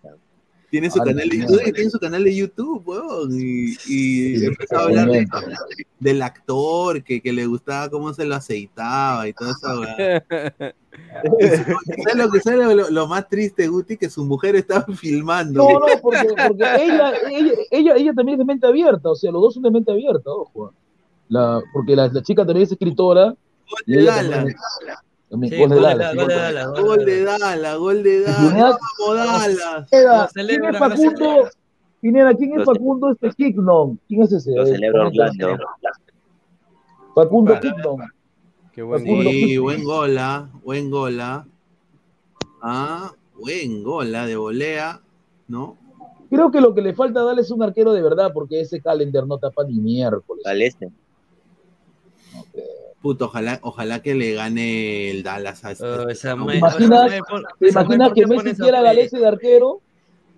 Tiene 0.72 0.92
su 0.92 1.02
Ah, 1.02 1.06
canal 1.06 1.28
de. 1.30 1.38
YouTube, 1.40 1.74
tiene 1.74 1.90
su 1.90 2.00
canal 2.00 2.24
de 2.24 2.36
YouTube, 2.36 2.84
weón. 2.88 3.32
Y, 3.34 3.72
y 3.72 4.38
Sí, 4.38 4.46
empezó 4.46 4.76
a 4.78 4.84
hablar 4.84 5.10
de- 5.10 5.26
del 6.00 6.22
actor, 6.22 7.04
que, 7.04 7.22
que 7.22 7.34
le 7.34 7.46
gustaba 7.48 7.90
cómo 7.90 8.14
se 8.14 8.26
lo 8.26 8.36
aceitaba 8.36 9.28
y 9.28 9.34
weá. 9.40 10.24
¿Sabes 11.20 12.16
lo 12.16 12.30
que 12.30 12.40
sale 12.40 12.76
lo, 12.76 12.90
lo 12.90 13.08
más 13.08 13.28
triste, 13.28 13.68
Guti? 13.68 13.98
Que 13.98 14.10
su 14.10 14.24
mujer 14.26 14.56
estaba 14.56 14.86
filmando. 14.96 15.64
No, 15.64 15.80
no, 15.80 15.86
porque, 16.02 16.28
porque 16.48 16.64
ella, 16.84 17.14
ella, 17.30 17.54
ella, 17.72 17.96
ella 17.96 18.14
también 18.14 18.36
es 18.36 18.40
de 18.40 18.46
mente 18.46 18.68
abierta, 18.68 19.10
o 19.10 19.16
sea, 19.16 19.32
los 19.32 19.42
dos 19.42 19.54
son 19.56 19.64
de 19.64 19.72
mente 19.72 19.92
abierta, 19.92 20.30
ojo. 20.32 20.74
La, 21.30 21.62
porque 21.74 21.96
la, 21.96 22.08
la 22.08 22.22
chica 22.24 22.46
también 22.46 22.64
es 22.66 22.72
escritora. 22.72 23.36
Y 23.86 24.00
ella 24.00 24.16
también- 24.30 24.56
Sí, 25.30 25.36
gol 25.36 25.50
de 25.50 25.76
gol 25.76 25.84
Dallas, 25.84 26.16
gol 26.16 26.28
de 26.28 26.36
Dallas, 26.36 26.68
Gol 26.82 27.06
de 27.06 27.24
Dala, 27.24 27.76
gol 27.76 28.04
de 28.04 28.22
Dala. 28.22 28.38
Pineda- 28.50 28.80
Vamos, 29.08 29.16
Dallas. 29.16 30.30
¿Quién 30.34 30.66
es 30.66 30.78
Facundo? 30.80 31.50
Pineda, 32.02 32.34
¿quién 32.34 32.60
es 32.60 32.66
Facundo 32.66 33.12
este 33.12 33.30
Kignon? 33.32 34.00
¿Quién 34.08 34.24
es 34.24 34.32
ese? 34.32 34.52
Lo 34.56 34.64
comenta. 34.64 34.98
Orlando. 34.98 35.58
Facundo. 37.16 37.60
Kignon. 37.60 37.98
Qué 38.74 38.82
buen 38.82 39.06
gol. 39.06 39.24
Sí, 39.26 39.58
buen 39.58 39.84
gola, 39.84 40.50
buen 40.64 40.90
gola. 40.90 41.46
Ah, 42.62 43.12
buen 43.38 43.84
gola 43.84 44.26
de 44.26 44.36
volea, 44.36 45.02
¿no? 45.48 45.78
Creo 46.30 46.52
que 46.52 46.62
lo 46.62 46.74
que 46.76 46.82
le 46.82 46.94
falta 46.94 47.22
a 47.22 47.24
Dallas 47.24 47.46
es 47.46 47.52
un 47.52 47.64
arquero 47.64 47.92
de 47.94 48.02
verdad, 48.02 48.32
porque 48.34 48.62
ese 48.62 48.82
calendar 48.82 49.26
no 49.28 49.38
tapa 49.38 49.64
ni 49.64 49.80
miércoles. 49.80 50.44
Galese. 50.46 50.90
Puto, 53.02 53.26
ojalá, 53.26 53.60
ojalá 53.64 54.02
que 54.02 54.14
le 54.14 54.34
gane 54.34 55.10
el 55.12 55.24
Dallas 55.24 55.64
a 55.64 55.72
este. 55.72 55.86
Oh, 55.86 56.10
esa 56.10 56.36
No, 56.36 56.46
me- 56.46 56.54
¿Te 56.54 56.58
imaginas, 56.60 57.00
Samuel, 57.00 57.22
por- 57.30 57.42
¿te 57.60 57.72
Samuel, 57.72 57.96
imaginas 57.96 58.10
¿por 58.10 58.16
que 58.16 58.28
Messi 58.50 58.62
quiera 58.62 58.80
a? 58.80 58.84
Galese 58.84 59.18
de 59.20 59.28
arquero? 59.28 59.80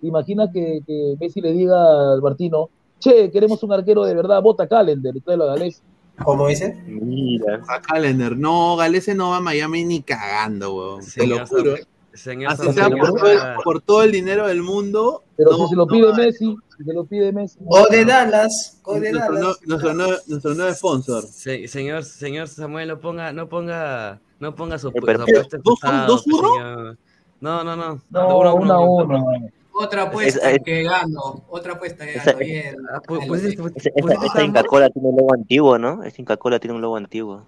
¿Te 0.00 0.06
imaginas 0.06 0.50
que, 0.52 0.80
que 0.86 1.16
Messi 1.20 1.40
le 1.40 1.52
diga 1.52 2.12
al 2.12 2.22
Martino, 2.22 2.68
che, 3.00 3.30
queremos 3.32 3.62
un 3.64 3.72
arquero 3.72 4.04
de 4.04 4.14
verdad, 4.14 4.40
bota 4.42 4.68
calendar 4.68 5.16
y 5.16 5.20
tráelo 5.20 5.44
a 5.44 5.56
Galese? 5.56 5.80
¿Cómo 6.24 6.46
dice? 6.46 6.80
Mira. 6.86 7.62
A 7.68 7.80
Calendar. 7.80 8.36
No, 8.36 8.76
Galese 8.76 9.14
no 9.14 9.30
va 9.30 9.38
a 9.38 9.40
Miami 9.40 9.84
ni 9.84 10.02
cagando, 10.02 10.74
weón. 10.74 11.00
Te 11.04 11.26
lo 11.26 11.44
juro. 11.46 11.74
Señor 12.12 12.52
Así 12.52 12.70
sea 12.74 12.90
por 12.90 13.14
todo, 13.14 13.26
el, 13.32 13.38
ponga- 13.38 13.56
por 13.64 13.80
todo 13.80 14.02
el 14.02 14.12
dinero 14.12 14.46
del 14.46 14.62
mundo. 14.62 15.22
Pero 15.34 15.52
no- 15.52 15.56
si 15.64 15.68
se 15.70 15.76
lo 15.76 15.86
no 15.86 15.92
pide 15.92 16.08
va- 16.08 16.14
Messi, 16.16 16.54
lo 16.92 17.04
pide 17.04 17.32
Messi. 17.32 17.58
O 17.66 17.86
de 17.88 18.04
Dallas, 18.04 18.80
o 18.84 18.98
de 18.98 19.12
Nuestro, 19.12 19.34
Dallas. 19.34 19.56
nue- 19.60 19.66
nuestro, 19.66 19.94
nuevo, 19.94 20.12
nuestro 20.26 20.54
nuevo 20.54 20.74
sponsor. 20.74 21.24
Se- 21.24 21.68
señor, 21.68 22.04
señor 22.04 22.48
Samuel, 22.48 22.88
no 22.88 22.98
ponga, 23.00 23.32
no 23.32 23.48
ponga, 23.48 24.20
no 24.40 24.54
ponga 24.54 24.78
su, 24.78 24.88
Eh, 24.88 24.92
pero- 25.04 25.24
¿Dos- 26.06 26.24
uno? 26.26 26.96
No, 27.40 27.64
no, 27.64 27.76
no. 27.76 28.00
No, 28.10 28.38
Uno, 28.38 28.54
uno 28.54 28.74
a 28.74 28.80
uno. 28.80 29.04
uno. 29.24 29.48
Otra 29.74 30.02
apuesta 30.02 30.50
Es- 30.50 30.56
es- 30.58 30.62
que 30.64 30.82
gano. 30.84 31.44
Otra 31.48 31.72
apuesta 31.72 32.04
que 32.04 32.14
Esa- 32.14 32.32
gano. 32.32 32.38
Bien. 32.38 32.76
Pues, 33.06 33.20
Dale, 33.26 33.40
sí. 33.40 33.46
Esa, 33.54 33.68
esa, 33.96 34.12
esa 34.14 34.26
esa- 34.26 34.44
Inca 34.44 34.62
Cola 34.64 34.90
tiene 34.90 35.08
un 35.08 35.16
logo 35.16 35.34
antiguo, 35.34 35.78
¿no? 35.78 36.04
Esa 36.04 36.20
Inca 36.20 36.36
Cola 36.36 36.58
tiene 36.60 36.74
un 36.76 36.82
logo 36.82 36.96
antiguo. 36.96 37.46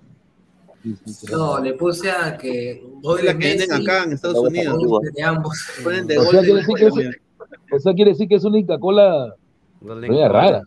No, 1.31 1.61
le 1.61 1.73
puse 1.75 2.11
a 2.11 2.37
que 2.37 2.85
la 3.23 3.33
venden 3.33 3.73
acá 3.73 4.03
en 4.05 4.13
Estados 4.13 4.39
Unidos. 4.39 4.75
antiguo. 4.75 5.01
gol 5.01 5.13
de 5.15 5.23
ambos. 5.23 5.67
Ponen 5.83 6.07
de 6.07 6.19
O 6.19 6.25
gol 6.25 6.35
de 7.75 7.75
quiere 7.75 7.75
decir 7.75 7.75
que 7.75 7.75
es, 7.75 7.75
Colombia. 7.75 7.79
o 7.79 7.81
sea, 7.81 7.95
quiere 7.95 8.11
decir 8.13 8.29
que 8.29 8.35
es 8.37 8.45
una 8.45 8.59
Inca 8.59 8.79
Cola 8.79 9.35
media 10.09 10.29
rara. 10.29 10.63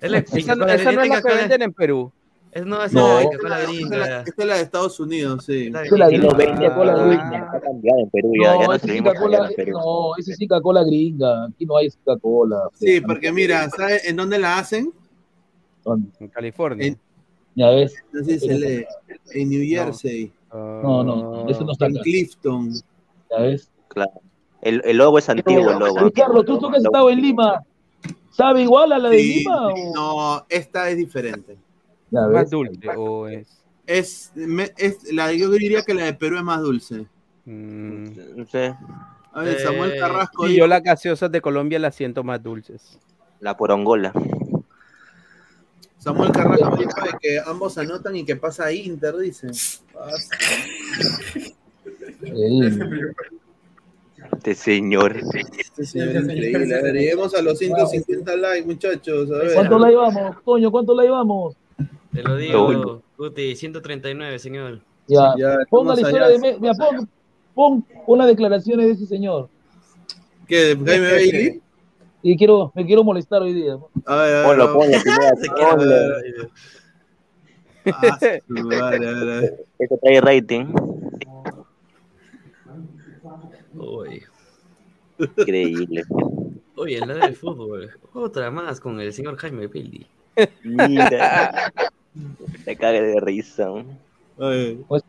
Es 0.00 0.10
la 0.10 0.18
Esa, 0.18 0.54
no- 0.54 0.60
Cola- 0.64 0.74
esa 0.74 0.92
no 0.92 1.02
es 1.02 1.08
la 1.08 1.22
que 1.22 1.34
venden 1.34 1.62
en 1.62 1.72
Perú. 1.72 2.12
es- 2.52 2.64
No, 2.66 2.82
esa 2.82 2.94
No. 2.98 3.18
es 3.18 3.24
la 3.24 3.30
Esta 3.30 3.34
Inca 3.34 3.38
Cola 3.42 3.58
es 3.60 3.62
la- 3.66 3.70
gringa. 3.70 4.20
esta 4.22 4.42
es 4.42 4.48
la 4.48 4.54
de 4.56 4.62
Estados 4.62 5.00
Unidos, 5.00 5.44
sí. 5.44 5.66
Es 5.66 5.72
la 5.92 6.08
gringa, 6.08 6.28
Inca 6.44 6.74
Cola 6.74 6.92
Ah. 6.92 7.04
gringa. 7.06 7.36
está 7.46 7.60
cambiado 7.60 8.00
en 8.00 8.10
Perú 8.10 8.32
ya, 8.42 8.42
ya 8.44 8.54
No, 8.54 8.62
esa 8.62 8.74
es 8.74 8.80
seguimos 8.82 9.10
Inca 9.12 9.20
Cola, 9.20 9.38
cambiando 9.38 9.48
en 9.50 9.66
Perú. 9.66 9.78
no, 9.78 10.16
esa 10.18 10.32
es 10.32 10.40
Inca 10.40 10.60
Cola 10.60 10.84
gringa. 10.84 11.44
Aquí 11.46 11.66
no 11.66 11.76
hay 11.76 11.86
Inca 11.86 12.16
Cola. 12.18 12.60
Sí, 12.74 13.00
porque 13.02 13.32
mira, 13.32 13.68
¿sabes 13.70 14.08
en 14.08 14.16
dónde 14.16 14.38
la 14.38 14.58
hacen? 14.58 14.92
En 16.20 16.28
California. 16.28 16.86
En- 16.86 16.98
Ya 17.56 17.68
ves. 17.70 17.94
No 18.12 18.22
sé 18.24 18.38
si 18.38 18.46
se 18.48 18.58
lee. 18.58 18.84
En 19.34 19.48
New 19.50 19.62
Jersey, 19.66 20.32
No, 20.52 21.04
no, 21.04 21.48
eso 21.48 21.64
no 21.64 21.72
está 21.72 21.86
en 21.86 21.92
acá. 21.96 22.02
Clifton. 22.02 22.72
Ya 23.30 23.38
ves. 23.42 23.70
Claro. 23.88 24.12
El, 24.62 24.82
el 24.84 24.96
logo 24.98 25.18
es 25.18 25.28
antiguo, 25.28 25.70
el 25.70 25.78
logo. 25.78 26.00
Luis 26.00 26.12
Carlos, 26.14 26.44
tú, 26.44 26.58
tú 26.58 26.70
que 26.70 26.76
has 26.78 26.84
estado 26.84 27.10
en 27.10 27.20
Lima, 27.22 27.62
¿sabe 28.30 28.62
igual 28.62 28.92
a 28.92 28.98
la 28.98 29.08
de 29.10 29.18
Sí, 29.18 29.38
Lima? 29.38 29.68
o- 29.68 29.92
No, 29.94 30.46
esta 30.48 30.90
es 30.90 30.96
diferente. 30.96 31.56
Más 32.10 32.50
dulce 32.50 32.88
o 32.96 33.28
es. 33.28 33.62
Es, 33.86 34.32
me- 34.34 34.70
es 34.76 35.12
la, 35.12 35.32
yo 35.32 35.50
diría 35.50 35.82
que 35.82 35.94
la 35.94 36.04
de 36.04 36.14
Perú 36.14 36.36
es 36.36 36.42
más 36.42 36.60
dulce. 36.60 37.06
mm, 37.44 38.36
No 38.36 38.46
sé, 38.46 38.76
A 39.32 39.42
ver, 39.42 39.58
Samuel 39.60 39.92
Eh, 39.92 39.98
Carrasco 39.98 40.44
dijo- 40.46 40.58
yo 40.58 40.66
las 40.66 40.82
gaseosas 40.82 41.30
de 41.32 41.40
Colombia 41.40 41.78
las 41.78 41.94
siento 41.94 42.22
más 42.24 42.42
dulces. 42.42 42.98
la 43.40 43.56
porongola. 43.56 44.12
Samuel 45.98 46.32
Carrasco 46.32 46.76
dijo 46.76 46.90
que 47.20 47.38
ambos 47.44 47.76
anotan 47.78 48.16
y 48.16 48.24
que 48.24 48.36
pasa 48.36 48.64
a 48.66 48.72
Inter, 48.72 49.16
dice. 49.16 49.48
Pasa. 49.92 50.34
Este 54.32 54.54
señor. 54.54 55.16
Este 55.58 55.84
señor 55.84 56.08
es 56.08 56.22
increíble. 56.24 56.74
A 56.74 56.82
ver, 56.82 56.94
lleguemos 56.94 57.34
a 57.34 57.42
los 57.42 57.58
150 57.58 58.36
likes, 58.36 58.66
muchachos. 58.66 59.30
A 59.30 59.38
ver. 59.38 59.54
¿Cuánto 59.54 59.78
la 59.78 59.88
llevamos, 59.90 60.36
Toño? 60.44 60.70
¿Cuánto 60.70 60.94
la 60.94 61.02
llevamos? 61.02 61.56
Te 62.12 62.22
lo 62.22 62.36
digo, 62.36 63.02
Guti, 63.16 63.54
139, 63.56 64.38
señor. 64.38 64.80
Ya, 65.06 65.34
Ya, 65.38 65.58
pon 65.68 65.86
la 65.86 65.94
historia 65.94 66.26
allá. 66.26 66.28
de 66.34 66.38
Me- 66.38 66.58
mira, 66.58 66.72
pon, 67.54 67.84
pon, 68.06 68.26
declaraciones 68.26 68.86
de 68.86 68.92
ese 68.92 69.06
señor. 69.06 69.48
¿Qué? 70.46 70.74
¿De 70.74 70.84
Jaime 70.90 71.10
Bailey? 71.12 71.60
Y 72.22 72.36
quiero, 72.36 72.70
me 72.74 72.84
quiero 72.84 73.02
molestar 73.02 73.42
hoy 73.42 73.52
día. 73.54 73.78
A 74.06 74.16
ver, 74.16 74.34
a 74.34 74.38
ver. 74.38 74.46
Ponlo, 74.46 74.72
ponlo, 74.74 74.96
primero. 75.00 76.50
Ah, 77.92 78.18
su 78.46 78.52
madre, 78.66 79.08
a 79.08 79.12
ver, 79.12 79.28
a 79.32 79.40
ver. 79.40 79.64
Esto 79.78 79.98
trae 80.02 80.20
rating. 80.20 80.66
Uy. 83.74 84.22
Increíble. 85.18 86.04
Oye, 86.76 86.96
el 86.96 87.08
lado 87.08 87.20
del 87.20 87.36
fútbol. 87.36 87.90
Otra 88.12 88.50
más 88.50 88.80
con 88.80 89.00
el 89.00 89.12
señor 89.12 89.36
Jaime 89.36 89.68
Pildi. 89.68 90.06
Mira. 90.64 91.72
Te 92.64 92.76
cague 92.76 93.02
de 93.02 93.20
risa. 93.20 93.68
Pues, 94.36 95.04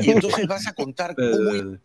Y 0.00 0.10
entonces 0.10 0.46
vas 0.46 0.66
a 0.66 0.72
contar 0.72 1.10
Espérate, 1.10 1.36
cómo 1.36 1.78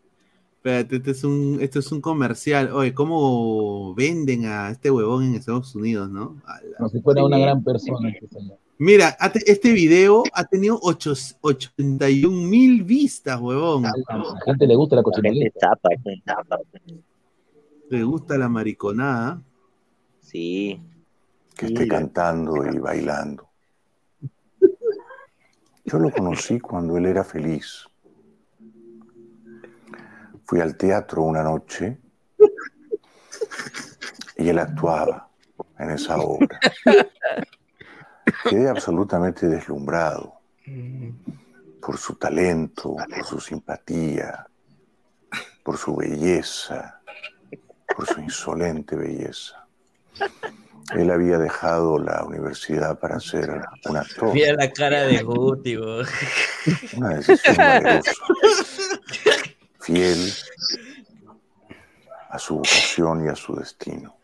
espérate. 0.55 0.95
Este 0.97 1.11
es 1.11 1.23
un, 1.23 1.57
este 1.61 1.79
es 1.79 1.91
un 1.91 2.01
comercial. 2.01 2.71
Oye, 2.71 2.93
¿cómo 2.93 3.95
venden 3.95 4.45
a 4.45 4.69
este 4.69 4.91
huevón 4.91 5.23
en 5.23 5.35
Estados 5.35 5.73
Unidos, 5.75 6.09
no? 6.09 6.41
Como 6.77 6.89
si 6.89 7.01
fuera 7.01 7.25
una 7.25 7.39
gran 7.39 7.63
persona. 7.63 8.09
este 8.09 8.27
señor. 8.27 8.57
Mira, 8.79 9.17
este 9.45 9.71
video 9.71 10.23
ha 10.33 10.45
tenido 10.45 10.77
ocho- 10.81 11.13
81 11.41 12.47
mil 12.47 12.83
vistas, 12.83 13.39
huevón. 13.39 13.85
A 13.87 13.91
la 13.91 14.39
gente 14.45 14.67
le 14.67 14.75
gusta 14.75 14.95
la 14.97 15.01
La 15.01 15.11
gente 15.11 15.21
cochinería. 15.21 15.51
tapa, 15.59 15.89
tapa. 16.25 16.59
¿Te 17.89 18.03
gusta 18.03 18.37
la 18.37 18.49
mariconada? 18.49 19.41
Sí. 20.21 20.79
que 21.55 21.65
esté 21.67 21.87
cantando 21.87 22.63
y 22.71 22.77
bailando. 22.77 23.49
Yo 25.85 25.97
lo 25.97 26.11
conocí 26.11 26.59
cuando 26.59 26.97
él 26.97 27.07
era 27.07 27.23
feliz. 27.23 27.85
Fui 30.43 30.59
al 30.61 30.77
teatro 30.77 31.23
una 31.23 31.41
noche 31.41 31.97
y 34.37 34.49
él 34.49 34.59
actuaba 34.59 35.29
en 35.79 35.89
esa 35.91 36.17
obra. 36.17 36.59
Quedé 38.49 38.69
absolutamente 38.69 39.47
deslumbrado 39.47 40.33
por 41.81 41.97
su 41.97 42.15
talento, 42.15 42.95
por 42.95 43.25
su 43.25 43.39
simpatía, 43.39 44.47
por 45.63 45.77
su 45.77 45.95
belleza, 45.95 47.01
por 47.95 48.05
su 48.05 48.19
insolente 48.21 48.95
belleza. 48.95 49.65
Él 50.95 51.11
había 51.11 51.37
dejado 51.37 51.99
la 51.99 52.23
universidad 52.23 52.99
para 52.99 53.19
ser 53.19 53.61
un 53.85 53.97
actor. 53.97 54.33
Mira 54.33 54.53
la 54.53 54.71
cara 54.71 55.03
de 55.03 55.21
Guti. 55.21 55.75
Una 55.75 57.09
decisión 57.15 57.57
valerosa. 57.57 58.11
Fiel 59.81 60.33
a 62.29 62.39
su 62.39 62.55
vocación 62.55 63.25
y 63.25 63.29
a 63.29 63.35
su 63.35 63.55
destino. 63.55 64.16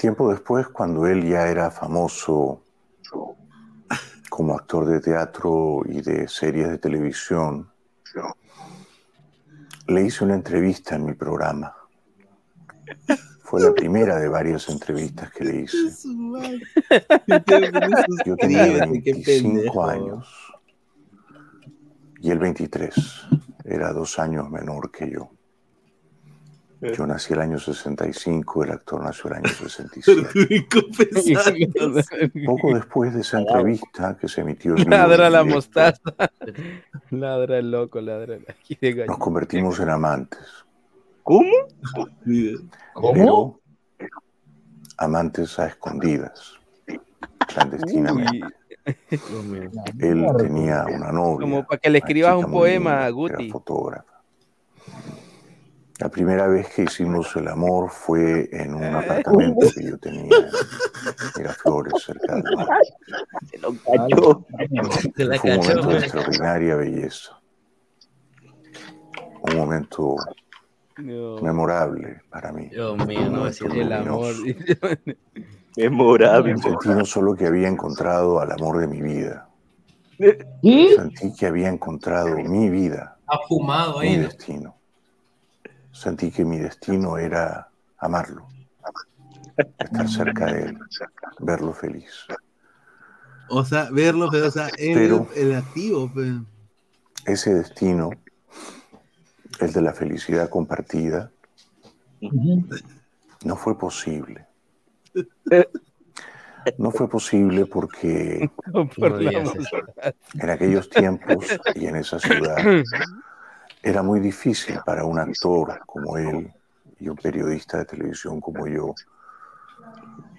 Tiempo 0.00 0.30
después, 0.30 0.66
cuando 0.68 1.06
él 1.06 1.28
ya 1.28 1.48
era 1.48 1.70
famoso 1.70 2.62
como 4.30 4.54
actor 4.54 4.86
de 4.86 4.98
teatro 4.98 5.82
y 5.84 6.00
de 6.00 6.26
series 6.26 6.70
de 6.70 6.78
televisión, 6.78 7.70
le 9.88 10.02
hice 10.02 10.24
una 10.24 10.36
entrevista 10.36 10.94
en 10.94 11.04
mi 11.04 11.12
programa. 11.12 11.76
Fue 13.42 13.60
la 13.60 13.74
primera 13.74 14.18
de 14.18 14.28
varias 14.28 14.70
entrevistas 14.70 15.30
que 15.32 15.44
le 15.44 15.56
hice. 15.64 15.76
Yo 18.24 18.36
tenía 18.36 18.64
Qué 18.64 18.80
25 18.86 19.52
pendejo. 19.52 19.84
años 19.84 20.52
y 22.22 22.30
él 22.30 22.38
23. 22.38 22.94
Era 23.64 23.92
dos 23.92 24.18
años 24.18 24.48
menor 24.48 24.90
que 24.90 25.10
yo. 25.10 25.30
Yo 26.80 27.06
nací 27.06 27.34
el 27.34 27.40
año 27.40 27.58
65, 27.58 28.64
el 28.64 28.70
actor 28.72 29.02
nació 29.02 29.30
el 29.30 29.36
año 29.36 29.48
67. 29.48 30.28
Poco 32.46 32.74
después 32.74 33.12
de 33.14 33.20
esa 33.20 33.40
entrevista 33.40 34.16
que 34.18 34.28
se 34.28 34.40
emitió 34.40 34.76
en 34.76 34.88
Ladra 34.88 35.28
la 35.28 35.42
directo, 35.42 35.56
mostaza. 35.56 36.00
Ladra 37.10 37.58
el 37.58 37.70
loco, 37.70 38.00
ladra 38.00 38.36
el 38.36 38.46
nos 39.06 39.18
convertimos 39.18 39.78
en 39.80 39.90
amantes. 39.90 40.40
¿Cómo? 41.22 41.52
Pero 43.14 43.60
amantes 44.96 45.58
a 45.58 45.66
escondidas, 45.66 46.54
clandestinamente. 47.46 48.46
Él 49.98 50.26
tenía 50.38 50.86
una 50.86 51.12
novia. 51.12 51.40
Como 51.40 51.66
para 51.66 51.78
que 51.78 51.90
le 51.90 51.98
escribas 51.98 52.36
un 52.36 52.50
poema, 52.50 52.92
linda, 52.92 53.10
Guti. 53.10 53.44
Era 53.44 53.52
fotógrafa. 53.52 54.22
La 56.00 56.08
primera 56.08 56.46
vez 56.46 56.68
que 56.74 56.84
hicimos 56.84 57.34
el 57.36 57.46
amor 57.48 57.90
fue 57.90 58.48
en 58.52 58.74
un 58.74 58.84
apartamento 58.84 59.66
que 59.74 59.84
yo 59.84 59.98
tenía 59.98 60.22
en 60.22 60.30
Miraflores, 61.36 61.92
cerca 62.02 62.36
mar. 62.36 62.66
Se 63.50 63.58
lo 63.58 63.74
cachó. 63.74 64.46
Se 65.14 65.24
la 65.26 65.38
Fue 65.38 65.50
un 65.50 65.56
cachó, 65.58 65.68
momento 65.68 65.88
de 65.90 65.98
extraordinaria 65.98 66.76
belleza. 66.76 67.38
Un 69.42 69.56
momento 69.56 70.16
memorable 70.96 72.22
para 72.30 72.50
mí. 72.52 72.68
Dios 72.70 73.06
mío, 73.06 73.20
no 73.30 73.36
momento 73.38 73.66
El 73.66 73.92
amor. 73.92 74.34
Memorable. 75.76 76.56
Sentí 76.56 76.88
no 76.88 77.04
solo 77.04 77.34
que 77.34 77.46
había 77.46 77.68
encontrado 77.68 78.40
al 78.40 78.52
amor 78.52 78.78
de 78.78 78.86
mi 78.88 79.00
vida, 79.02 79.48
¿Y? 80.62 80.88
sentí 80.94 81.32
que 81.34 81.46
había 81.46 81.68
encontrado 81.68 82.36
mi 82.36 82.68
vida, 82.70 83.18
Ha 83.26 83.38
fumado 83.46 84.00
mi 84.00 84.08
ahí. 84.08 84.16
¿no? 84.16 84.22
destino. 84.24 84.79
Sentí 85.92 86.30
que 86.30 86.44
mi 86.44 86.58
destino 86.58 87.18
era 87.18 87.68
amarlo, 87.98 88.46
estar 89.78 90.08
cerca 90.08 90.46
de 90.46 90.62
él, 90.66 90.78
verlo 91.40 91.72
feliz. 91.72 92.26
O 93.48 93.64
sea, 93.64 93.88
verlo, 93.90 94.28
o 94.28 94.50
sea, 94.50 94.68
él 94.78 94.94
Pero- 94.94 95.28
el 95.34 95.54
activo, 95.54 96.10
pues. 96.12 96.32
Ese 97.26 97.52
destino, 97.54 98.10
el 99.58 99.72
de 99.72 99.82
la 99.82 99.92
felicidad 99.92 100.48
compartida, 100.48 101.30
no 103.44 103.56
fue 103.56 103.78
posible. 103.78 104.46
No 106.76 106.90
fue 106.90 107.08
posible 107.08 107.64
porque 107.64 108.50
Por 108.96 109.22
en 109.22 110.50
aquellos 110.50 110.90
tiempos 110.90 111.46
y 111.74 111.86
en 111.86 111.96
esa 111.96 112.18
ciudad 112.18 112.56
era 113.82 114.02
muy 114.02 114.20
difícil 114.20 114.78
para 114.84 115.04
un 115.04 115.18
actor 115.18 115.80
como 115.86 116.16
él 116.16 116.52
y 116.98 117.08
un 117.08 117.16
periodista 117.16 117.78
de 117.78 117.84
televisión 117.86 118.40
como 118.40 118.66
yo 118.66 118.94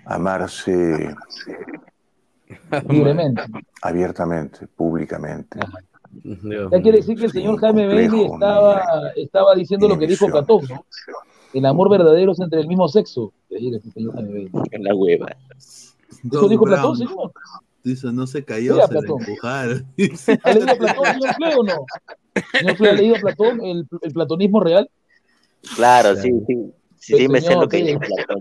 amarse 0.06 1.16
Libremente. 2.90 3.44
abiertamente, 3.82 4.68
públicamente. 4.68 5.60
Ya 6.24 6.82
quiere 6.82 6.98
decir 6.98 7.18
que 7.18 7.26
el 7.26 7.32
señor 7.32 7.60
Jaime 7.60 7.88
Bailey 7.88 8.26
estaba, 8.26 8.84
estaba 9.16 9.56
diciendo 9.56 9.88
lo 9.88 9.98
que 9.98 10.08
dijo. 10.08 10.28
Platón, 10.28 10.62
¿no? 10.70 10.86
El 11.54 11.66
amor 11.66 11.90
verdadero 11.90 12.34
es 12.34 12.40
entre 12.40 12.62
el 12.62 12.68
mismo 12.68 12.88
sexo. 12.88 13.34
En 13.50 14.84
la 14.84 14.94
hueva. 14.94 15.28
¿Eso 16.32 16.50
dijo. 16.50 16.66
Platón, 16.66 16.98
señor? 16.98 17.32
Dice, 17.84 18.12
no 18.12 18.28
se 18.28 18.44
cayó, 18.44 18.76
se 18.76 18.82
le 18.82 18.88
Platón. 19.00 19.20
empujaron. 19.22 19.86
¿Ha 20.44 20.54
leído 20.54 20.78
Platón, 20.78 21.06
señor 21.06 21.36
Fle, 21.36 21.56
o 21.56 21.64
no? 22.36 22.60
¿Señor 22.60 22.76
Fle 22.78 22.90
ha 22.90 22.94
leído 22.94 23.16
Platón, 23.16 23.62
el, 23.64 23.88
el 24.02 24.14
platonismo 24.14 24.60
real? 24.60 24.90
Claro, 25.76 26.16
sí, 26.16 26.32
sí. 26.48 26.72
Sí, 26.98 27.18
sí, 27.18 27.28
me 27.28 27.42
sé 27.42 27.56
lo 27.56 27.68
que 27.68 27.78
dice 27.78 27.98
Platón. 28.00 28.40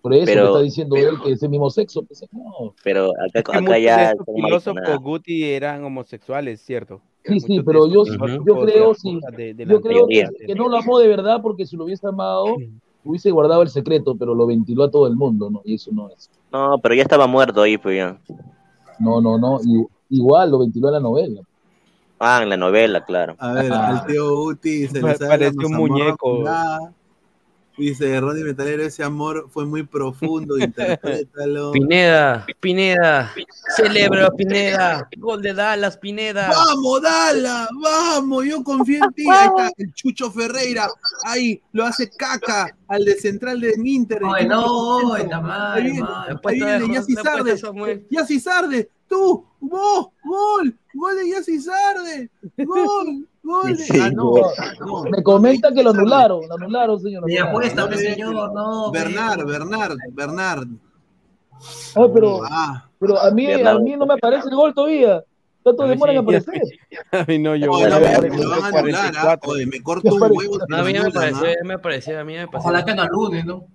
Por 0.00 0.14
eso 0.14 0.24
Pero- 0.26 0.42
me 0.42 0.48
está 0.48 0.60
diciendo 0.60 0.96
él 0.96 1.16
que 1.24 1.32
es 1.32 1.42
el 1.42 1.48
mismo 1.50 1.68
sexo. 1.70 2.02
pues, 2.04 2.24
no. 2.32 2.74
Pero 2.84 3.10
acá, 3.36 3.60
muchos 3.60 3.82
ya 3.82 4.14
son 4.14 4.34
filósofos. 4.34 4.98
Guti 5.00 5.44
eran 5.44 5.82
homosexuales, 5.84 6.60
¿cierto? 6.62 7.00
Sí, 7.24 7.40
sí, 7.40 7.60
pero 7.62 7.86
yo, 7.88 8.04
yo 8.06 8.60
creo, 8.64 8.94
sí, 8.94 9.18
yo 9.66 9.80
creo 9.82 10.06
que, 10.06 10.54
no 10.54 10.68
lo 10.68 10.78
amó 10.78 10.98
de 10.98 11.08
verdad 11.08 11.40
porque 11.42 11.66
si 11.66 11.76
lo 11.76 11.84
hubiese 11.84 12.06
amado, 12.06 12.56
hubiese 13.04 13.30
guardado 13.30 13.60
el 13.62 13.68
secreto, 13.68 14.16
pero 14.16 14.34
lo 14.34 14.46
ventiló 14.46 14.84
a 14.84 14.90
todo 14.90 15.06
el 15.08 15.16
mundo, 15.16 15.50
¿no? 15.50 15.60
Y 15.64 15.74
eso 15.74 15.90
no 15.92 16.08
es. 16.10 16.30
No, 16.52 16.78
pero 16.82 16.94
ya 16.94 17.02
estaba 17.02 17.26
muerto 17.26 17.60
ahí, 17.60 17.76
pues 17.76 17.96
ya. 17.98 18.18
No, 18.98 19.20
no, 19.20 19.36
no. 19.36 19.60
y- 19.62 19.84
igual 20.16 20.50
lo 20.52 20.60
ventiló 20.60 20.88
en 20.88 20.94
la 20.94 21.00
novela. 21.00 21.42
Ah, 22.20 22.40
en 22.42 22.48
la 22.48 22.56
novela, 22.56 23.04
claro. 23.04 23.36
A 23.38 23.52
ver, 23.52 23.72
Ah. 23.72 23.88
al 23.88 24.06
tío 24.06 24.42
Uti 24.42 24.88
se 24.88 25.00
le 25.00 25.14
sale 25.14 25.18
la 25.20 25.28
parece 25.28 25.66
un 25.66 25.72
muñeco. 25.74 26.42
la- 26.44 26.92
Dice 27.78 28.20
Ronnie 28.20 28.42
Metalero, 28.42 28.82
ese 28.82 29.04
amor 29.04 29.46
fue 29.50 29.64
muy 29.64 29.84
profundo, 29.84 30.58
interprétalo. 30.58 31.70
Pineda, 31.70 32.44
Pineda, 32.58 33.32
celebra 33.76 34.30
Pineda, 34.32 35.08
gol 35.16 35.40
de 35.40 35.54
Dallas, 35.54 35.96
Pineda. 35.96 36.48
¡Vamos, 36.48 37.02
Dala! 37.02 37.68
¡Vamos! 37.80 38.44
Yo 38.46 38.64
confío 38.64 39.04
en 39.04 39.12
ti. 39.12 39.24
Ahí 39.30 39.46
está 39.46 39.70
el 39.78 39.94
Chucho 39.94 40.30
Ferreira. 40.32 40.88
Ahí 41.24 41.62
lo 41.70 41.84
hace 41.84 42.10
caca 42.10 42.76
al 42.88 43.04
de 43.04 43.14
central 43.14 43.60
de 43.60 43.74
Inter. 43.84 44.22
Ay, 44.34 44.48
no, 44.48 45.14
está 45.14 45.40
mal, 45.40 45.78
Ahí 45.78 45.92
viene, 46.56 46.94
Yassi 46.94 47.12
apuesta 47.12 47.22
Sarde. 47.22 47.58
Samuel. 47.58 48.06
Yassi 48.10 48.40
Sarde. 48.40 48.90
Tú, 49.08 49.46
vos, 49.60 50.08
gol. 50.24 50.76
Gol 50.94 51.16
de 51.16 51.30
Yassi 51.30 51.60
Sarde. 51.60 52.28
Gol. 52.56 53.28
Sí, 53.76 53.98
Ah, 54.00 54.10
no, 54.10 54.32
no. 54.80 55.02
Me 55.04 55.22
comenta 55.22 55.72
que 55.72 55.82
lo 55.82 55.90
anularon, 55.90 56.40
lo 56.48 56.54
anularon, 56.54 57.00
señor. 57.00 57.30
Y 57.30 57.36
apuesta, 57.38 57.82
No, 57.82 57.88
pues, 57.88 58.02
no, 58.02 58.08
señor, 58.10 58.52
no. 58.54 58.88
pues. 58.90 59.02
Bernard, 59.04 59.46
Bernard, 59.46 59.96
Bernard. 60.12 60.66
Ah, 61.96 62.06
pero, 62.12 62.40
Ah, 62.50 62.88
pero 63.00 63.18
a 63.20 63.30
mí, 63.30 63.46
a 63.46 63.56
Bernardo. 63.56 63.80
mí 63.80 63.96
no 63.96 64.06
me 64.06 64.14
aparece 64.14 64.48
el 64.48 64.54
gol 64.54 64.72
todavía. 64.74 65.24
Tanto 65.64 65.82
A 65.82 65.88
demora 65.88 66.12
en 66.12 66.18
aparecer. 66.18 66.62
A 67.12 67.24
mí 67.26 67.38
no, 67.38 67.54
yo 67.56 67.72
oye, 67.72 67.88
no, 67.90 67.96
a 67.96 68.00
me, 68.00 68.30
me 68.30 68.46
van 68.46 68.62
a 68.74 68.78
anular. 68.78 69.12
ah. 69.16 69.38
Oye, 69.44 69.66
me 69.66 69.82
corto 69.82 70.14
un 70.14 70.22
huevo. 70.22 70.58
No, 70.68 70.76
a 70.76 70.82
mí 70.82 70.86
me 70.86 70.92
me 70.92 70.98
anulan, 71.00 71.12
pareció, 71.12 71.46
ah. 71.46 71.50
a 71.60 71.62
mí 71.62 71.68
me 71.68 71.78
pareció, 71.78 72.20
a 72.20 72.24
mí 72.24 72.32
me 72.34 72.46
pareció. 72.46 72.60
Ojalá 72.60 72.84
que 72.84 72.94
no 72.94 73.06
lunes, 73.08 73.44
¿no? 73.44 73.66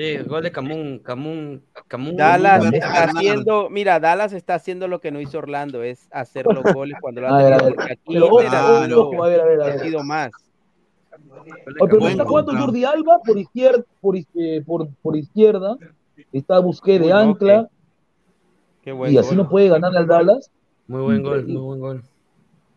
Sí, 0.00 0.16
gol 0.26 0.42
de 0.42 0.50
Camun, 0.50 0.98
Camun, 1.00 1.62
Camun. 1.86 2.16
Dallas 2.16 2.64
está 2.72 3.04
haciendo, 3.04 3.68
mira, 3.68 4.00
Dallas 4.00 4.32
está 4.32 4.54
haciendo 4.54 4.88
lo 4.88 4.98
que 4.98 5.10
no 5.10 5.20
hizo 5.20 5.36
Orlando, 5.36 5.82
es 5.82 6.08
hacer 6.10 6.46
los 6.46 6.62
goles 6.78 6.96
cuando 7.02 7.20
lo 7.20 7.28
ha 7.34 7.38
tenido. 7.38 7.58
porque 7.74 7.82
Aquí 7.92 8.16
ha 8.16 9.78
sido- 9.78 10.02
más. 10.02 10.30
Pero 11.78 12.06
está 12.08 12.24
jugando. 12.24 12.56
Jordi 12.56 12.84
Alba 12.84 13.18
por 13.24 13.38
izquierda, 13.38 13.84
por, 14.00 14.16
eh, 14.16 14.62
por, 14.64 14.88
por 15.02 15.16
izquierda. 15.16 15.76
Está 16.32 16.58
Busqué 16.60 16.98
de 16.98 17.06
Uy, 17.06 17.12
ancla. 17.12 17.68
Qué 18.82 18.92
buen 18.92 19.12
Y 19.12 19.18
así 19.18 19.28
gol. 19.30 19.36
no 19.38 19.48
puede 19.50 19.68
ganar 19.68 19.94
al 19.94 20.06
Dallas. 20.06 20.50
Muy 20.86 21.02
buen 21.02 21.22
gol, 21.22 21.46
muy 21.46 21.56
buen 21.60 21.80
gol. 21.80 22.02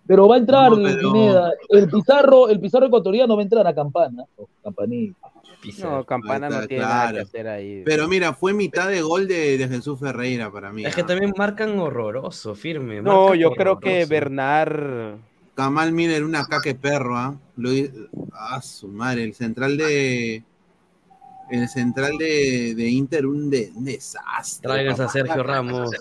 Pero 0.05 0.27
va 0.27 0.35
a 0.35 0.39
entrar 0.39 0.71
No, 0.71 0.77
el 0.87 0.95
pero- 0.97 1.11
Pineda. 1.13 1.51
El 1.69 1.89
Pizarro, 1.89 2.49
el 2.49 2.59
Pizarro 2.59 2.87
ecuatoriano 2.87 3.35
va 3.35 3.41
a 3.41 3.43
entrar 3.43 3.65
a 3.67 3.73
Campana. 3.73 4.23
o 4.37 4.47
Campanilla. 4.63 5.13
No, 5.81 6.03
Campana 6.03 6.49
no 6.49 6.55
está, 6.55 6.67
tiene 6.67 6.83
nada 6.83 7.13
que 7.13 7.19
hacer 7.21 7.47
ahí. 7.47 7.83
Pero 7.85 8.09
mira, 8.09 8.33
fue 8.33 8.51
mitad 8.53 8.89
de 8.89 9.01
gol 9.01 9.29
de, 9.29 9.57
de 9.57 9.67
Jesús 9.69 9.97
Ferreira 9.97 10.51
para 10.51 10.73
mí. 10.73 10.85
Es 10.85 10.93
que 10.93 11.01
ah. 11.01 11.05
también 11.05 11.33
marcan 11.37 11.79
horroroso, 11.79 12.53
firme. 12.53 13.01
No, 13.01 13.33
yo 13.33 13.51
creo 13.51 13.79
que. 13.79 14.05
Bernard. 14.05 15.15
Kamal 15.55 15.93
Miller, 15.93 16.23
una 16.23 16.45
caque 16.47 16.75
perro, 16.75 17.15
¿ah? 17.17 17.35
Lo 17.55 17.71
hi- 17.71 17.91
ah, 18.33 18.61
su 18.61 18.87
madre, 18.89 19.23
el 19.23 19.33
central 19.35 19.77
de. 19.77 20.43
El 21.49 21.69
central 21.69 22.17
de, 22.17 22.73
de 22.75 22.89
Inter, 22.89 23.25
un, 23.25 23.49
de- 23.49 23.71
un 23.75 23.85
desastre. 23.85 24.67
Tráiganse 24.67 25.03
a. 25.03 25.07
Sergio 25.09 25.43
Ramos. 25.43 25.91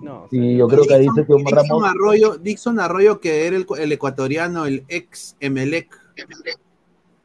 No, 0.00 0.28
Sí, 0.30 0.56
yo 0.56 0.66
creo 0.66 0.84
que 0.84 0.94
ahí 0.94 1.02
dice 1.02 1.26
que 1.26 1.34
Dixon 1.34 1.68
Ramos. 1.68 1.84
Arroyo, 1.84 2.38
Dixon 2.38 2.80
Arroyo, 2.80 3.20
que 3.20 3.46
era 3.46 3.56
el, 3.56 3.66
el 3.78 3.92
ecuatoriano, 3.92 4.66
el 4.66 4.84
ex 4.88 5.36
Emelec, 5.40 5.94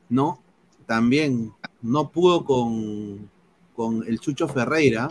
¿no? 0.09 0.41
También 0.85 1.53
no 1.81 2.11
pudo 2.11 2.45
con, 2.45 3.29
con 3.75 4.03
el 4.07 4.19
Chucho 4.19 4.47
Ferreira. 4.47 5.09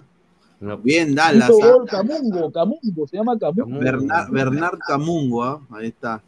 No. 0.61 0.79
Bien, 0.79 1.15
Dallas. 1.15 1.51
Hizo 1.51 1.65
¿ah? 1.65 1.73
gol 1.73 1.89
Camungo, 1.89 2.53
Camungo, 2.53 3.07
se 3.07 3.17
llama 3.17 3.39
Camungo. 3.39 3.81
Bernard, 3.81 4.31
Bernard 4.31 4.79
Camungo, 4.87 5.45
¿ah? 5.45 5.61
ahí 5.71 5.89
está. 5.89 6.23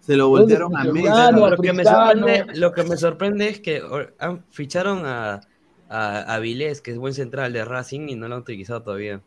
Se 0.00 0.16
lo 0.16 0.28
¿Dónde 0.28 0.58
voltearon 0.58 0.76
a 0.76 0.84
llama? 0.84 1.50
Lo 1.50 1.56
que, 1.56 1.72
me 1.72 1.84
sorprende, 1.84 2.46
lo 2.54 2.72
que 2.72 2.84
me 2.84 2.96
sorprende 2.96 3.48
es 3.48 3.60
que 3.60 3.82
ficharon 4.50 5.06
a, 5.06 5.40
a, 5.88 6.34
a 6.34 6.38
Vilés, 6.40 6.82
que 6.82 6.90
es 6.90 6.98
buen 6.98 7.14
central 7.14 7.52
de 7.52 7.64
Racing, 7.64 8.08
y 8.08 8.14
no 8.14 8.28
lo 8.28 8.34
han 8.34 8.42
utilizado 8.42 8.82
todavía. 8.82 9.22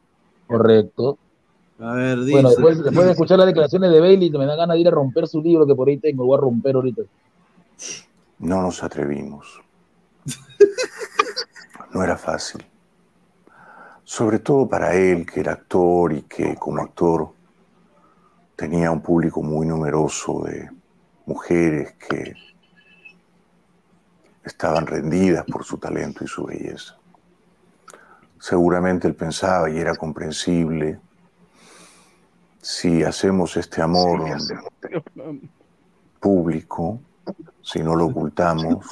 Correcto. 0.47 1.17
A 1.79 1.93
ver, 1.93 2.19
dice. 2.19 2.31
Bueno, 2.31 2.49
después, 2.49 2.83
después 2.83 3.05
de 3.05 3.11
escuchar 3.11 3.37
las 3.37 3.47
declaraciones 3.47 3.91
de 3.91 3.99
Bailey, 3.99 4.31
me 4.31 4.45
da 4.45 4.55
ganas 4.55 4.75
de 4.75 4.81
ir 4.81 4.87
a 4.87 4.91
romper 4.91 5.27
su 5.27 5.41
libro 5.41 5.65
que 5.67 5.75
por 5.75 5.87
ahí 5.87 5.97
tengo. 5.97 6.25
Voy 6.25 6.37
a 6.37 6.41
romper 6.41 6.75
ahorita. 6.75 7.03
No 8.39 8.61
nos 8.61 8.83
atrevimos. 8.83 9.61
No 11.93 12.03
era 12.03 12.17
fácil. 12.17 12.65
Sobre 14.03 14.39
todo 14.39 14.67
para 14.67 14.95
él, 14.95 15.25
que 15.25 15.39
era 15.39 15.53
actor 15.53 16.13
y 16.13 16.23
que 16.23 16.55
como 16.55 16.81
actor 16.81 17.29
tenía 18.55 18.91
un 18.91 19.01
público 19.01 19.41
muy 19.43 19.67
numeroso 19.67 20.43
de 20.43 20.69
mujeres 21.25 21.93
que 21.93 22.33
estaban 24.43 24.87
rendidas 24.87 25.45
por 25.45 25.63
su 25.63 25.77
talento 25.77 26.23
y 26.23 26.27
su 26.27 26.45
belleza. 26.45 26.97
Seguramente 28.39 29.07
él 29.07 29.15
pensaba 29.15 29.69
y 29.69 29.77
era 29.77 29.95
comprensible, 29.95 30.99
si 32.67 33.01
hacemos 33.01 33.55
este 33.55 33.81
amor 33.81 34.25
público, 36.19 36.99
si 37.61 37.79
no 37.79 37.95
lo 37.95 38.07
ocultamos, 38.07 38.85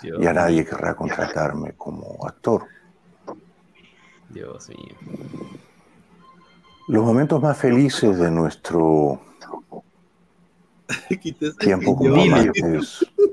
Dios, 0.00 0.18
ya 0.18 0.32
nadie 0.32 0.64
querrá 0.64 0.96
contratarme 0.96 1.74
como 1.74 2.16
actor. 2.26 2.64
Dios 4.30 4.70
mío. 4.70 4.96
Los 6.88 7.04
momentos 7.04 7.42
más 7.42 7.58
felices 7.58 8.16
de 8.18 8.30
nuestro 8.30 9.20
tiempo 11.58 11.94
como 11.94 12.22
amantes 12.22 13.04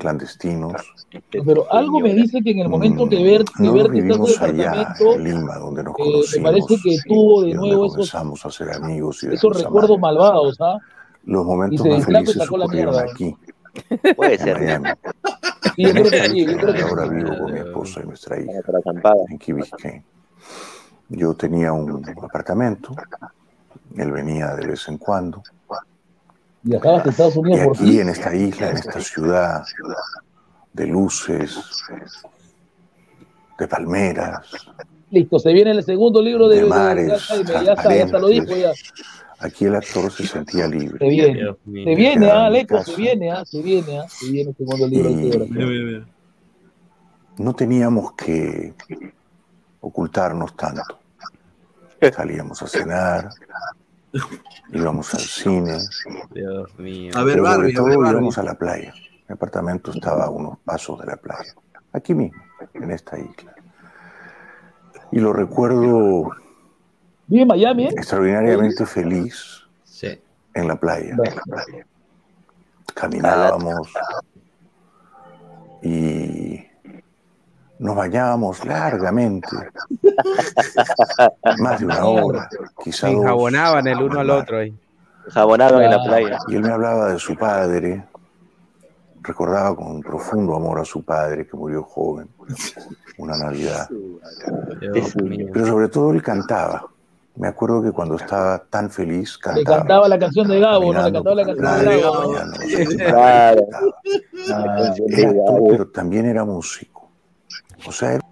clandestinos 0.00 0.74
Pero 1.30 1.72
algo 1.72 2.00
me 2.00 2.14
dice 2.14 2.42
que 2.42 2.50
en 2.50 2.60
el 2.60 2.68
momento 2.68 3.08
que 3.08 3.22
ver 3.22 3.44
que 3.44 3.62
no 3.62 3.72
ver 3.72 3.90
que 3.90 4.00
vivimos 4.02 4.40
allá 4.42 4.94
en 4.98 5.24
Lima, 5.24 5.58
donde 5.58 5.84
nos 5.84 5.94
eh, 5.98 6.04
me 6.04 6.04
conocimos 6.04 6.52
parece 6.52 6.76
que 6.82 6.98
tuvo 7.06 7.42
de 7.42 7.54
nuevo 7.54 7.86
esos, 7.86 8.14
a 8.14 8.50
ser 8.50 8.70
amigos 8.72 9.22
y 9.24 9.28
esos 9.28 9.56
recuerdos 9.56 9.98
amantes. 9.98 10.00
malvados, 10.00 10.56
¿ah? 10.60 10.78
Los 11.24 11.44
Y 11.44 11.46
momentos 11.46 11.82
se 11.82 11.90
más 11.90 12.04
felices 12.04 12.36
sacó 12.36 12.58
la 12.58 12.66
ocurrieron 12.66 12.96
mierda. 12.96 13.02
aquí, 13.12 13.36
Puede 14.16 14.38
en 14.38 14.38
ser. 14.38 14.58
Miami. 14.58 14.90
Sí, 15.76 15.84
yo 15.84 15.94
creo 15.94 16.10
que 16.10 16.22
sí, 16.22 16.46
yo 16.46 16.56
creo 16.58 16.74
que 16.74 16.82
ahora 16.82 17.08
sí. 17.08 17.14
vivo 17.14 17.38
con 17.38 17.52
mi 17.52 17.60
esposa 17.60 18.00
y 18.02 18.06
nuestra 18.06 18.40
hija, 18.40 18.60
en 19.28 19.38
Key 19.38 19.54
Biscayne. 19.54 20.04
Yo 21.08 21.34
tenía 21.34 21.72
un 21.72 22.04
apartamento, 22.22 22.94
él 23.96 24.12
venía 24.12 24.54
de 24.56 24.66
vez 24.68 24.88
en 24.88 24.98
cuando, 24.98 25.42
Viajabas 26.62 27.06
a 27.06 27.10
Estados 27.10 27.36
y 27.36 27.38
Unidos 27.38 27.60
por 27.66 27.76
aquí 27.76 28.00
en 28.00 28.08
esta 28.10 28.34
isla, 28.34 28.70
en 28.70 28.76
esta 28.76 29.00
ciudad 29.00 29.64
de 30.72 30.86
luces, 30.86 31.58
de 33.58 33.68
palmeras, 33.68 34.46
Listo, 35.10 35.40
se 35.40 35.52
viene 35.52 35.72
el 35.72 35.82
segundo 35.82 36.22
libro 36.22 36.46
de, 36.48 36.56
de 36.56 36.60
de- 36.62 36.68
de 36.68 36.70
mares 36.70 37.22
Jaime, 37.24 37.44
ya 37.64 37.72
está, 37.72 37.94
ya 37.96 38.04
está, 38.04 38.18
lo 38.20 38.28
dijo 38.28 38.54
ya. 38.54 38.70
aquí 39.40 39.64
el 39.64 39.74
actor 39.74 40.10
se 40.12 40.24
sentía 40.26 40.68
Se 40.68 40.70
libre. 40.70 41.08
viene, 41.08 41.34
Dios 41.40 41.56
mío. 41.64 41.84
se 41.84 41.94
viene, 41.96 42.30
ah, 42.30 42.48
Leco, 42.48 42.84
se 42.84 42.94
viene, 42.96 43.30
ah, 43.32 43.44
se 43.44 43.60
viene, 43.60 43.98
ah, 43.98 44.06
se 44.08 44.30
viene 44.30 44.50
el 44.50 44.56
segundo 44.56 44.86
libro 44.86 45.10
de 45.10 46.04
Y-. 46.06 46.06
No 47.42 47.54
teníamos 47.54 48.12
que 48.12 48.72
ocultarnos 49.80 50.54
tanto. 50.56 50.82
Salíamos 52.14 52.62
a 52.62 52.66
cenar, 52.68 53.30
íbamos 54.72 55.14
al 55.14 55.20
cine, 55.20 55.78
Dios 56.30 56.78
mío. 56.78 57.12
A 57.14 57.22
ver, 57.24 57.34
pero 57.36 57.46
sobre 57.46 57.56
Barbie, 57.58 57.72
a 57.72 57.76
todo 57.76 57.86
ver, 57.86 58.10
íbamos 58.12 58.38
a 58.38 58.42
la 58.42 58.54
playa. 58.54 58.92
Mi 59.28 59.32
apartamento 59.34 59.92
estaba 59.92 60.24
a 60.24 60.30
unos 60.30 60.58
pasos 60.64 60.98
de 61.00 61.06
la 61.06 61.16
playa, 61.16 61.54
aquí 61.92 62.14
mismo, 62.14 62.42
en 62.74 62.90
esta 62.90 63.18
isla. 63.18 63.54
Y 65.12 65.18
lo 65.20 65.32
recuerdo 65.32 66.30
¿Vive 67.26 67.42
en 67.42 67.48
Miami, 67.48 67.84
eh? 67.84 67.90
extraordinariamente 67.96 68.84
feliz 68.86 69.62
Sí. 69.84 70.20
en 70.54 70.68
la 70.68 70.76
playa. 70.76 71.16
Caminábamos 72.94 73.88
y 75.82 76.66
nos 77.80 77.96
bañábamos 77.96 78.64
largamente, 78.66 79.48
más 81.58 81.80
de 81.80 81.86
una 81.86 82.04
hora, 82.04 82.48
quizá 82.84 83.08
Se 83.08 83.14
dos. 83.14 83.22
enjabonaban 83.22 83.86
el 83.86 84.02
uno 84.02 84.20
al 84.20 84.30
otro 84.30 84.58
ahí. 84.58 84.74
Jabonaban 85.30 85.82
en 85.82 85.90
la 85.90 85.96
Ah. 85.96 86.04
playa. 86.04 86.38
Y 86.48 86.56
él 86.56 86.62
me 86.62 86.70
hablaba 86.72 87.08
de 87.12 87.18
su 87.18 87.34
padre, 87.36 88.04
recordaba 89.22 89.74
con 89.74 90.00
profundo 90.02 90.54
amor 90.56 90.78
a 90.80 90.84
su 90.84 91.02
padre 91.02 91.46
que 91.46 91.56
murió 91.56 91.82
joven, 91.82 92.28
una 93.18 93.36
Navidad. 93.38 93.88
Pero 95.52 95.66
sobre 95.66 95.88
todo 95.88 96.12
él 96.12 96.22
cantaba. 96.22 96.84
Me 97.36 97.48
acuerdo 97.48 97.82
que 97.82 97.92
cuando 97.92 98.16
estaba 98.16 98.58
tan 98.58 98.90
feliz 98.90 99.36
Le 99.36 99.40
cantaba. 99.64 99.76
cantaba 99.78 100.08
la 100.08 100.18
canción 100.18 100.48
de 100.48 100.60
Gabo, 100.60 100.92
¿no? 100.92 101.02
Le 101.02 101.12
cantaba 101.12 101.34
la 101.36 101.44
canción 101.46 101.84
de 101.88 102.00
Gabo. 102.02 102.34
Claro. 102.98 103.66
Era 105.08 105.30
actor, 105.30 105.62
pero 105.70 105.88
también 105.88 106.26
era 106.26 106.44
músico. 106.44 106.99
O 107.86 107.92
sea, 107.92 108.14
era- 108.14 108.24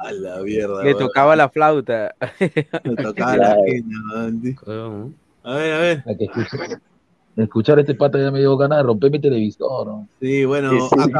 A 0.00 0.12
la 0.12 0.38
mierda. 0.42 0.82
Le 0.82 0.94
tocaba 0.94 1.36
la 1.36 1.48
flauta. 1.48 2.14
Le 2.84 2.96
tocaba 2.96 3.36
la. 3.36 3.52
A 5.42 5.54
ver, 5.54 5.72
a 5.72 5.78
ver. 5.78 6.04
Escuchar, 6.06 6.80
escuchar 7.36 7.78
este 7.78 7.94
pata 7.94 8.18
ya 8.18 8.30
me 8.30 8.38
dio 8.40 8.56
ganas 8.56 8.78
de 8.78 8.82
romper 8.84 9.10
mi 9.10 9.20
televisor. 9.20 9.86
¿no? 9.86 10.08
Sí, 10.20 10.44
bueno, 10.44 10.70
Sí, 10.70 10.78
sí, 10.80 11.10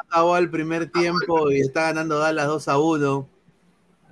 acabó, 0.00 0.36
el 0.36 0.50
primer 0.50 0.90
tiempo 0.90 1.50
y 1.50 1.60
está 1.60 1.82
ganando 1.82 2.18
Dallas 2.18 2.46
2 2.46 2.68
a 2.68 2.78
1. 2.78 3.28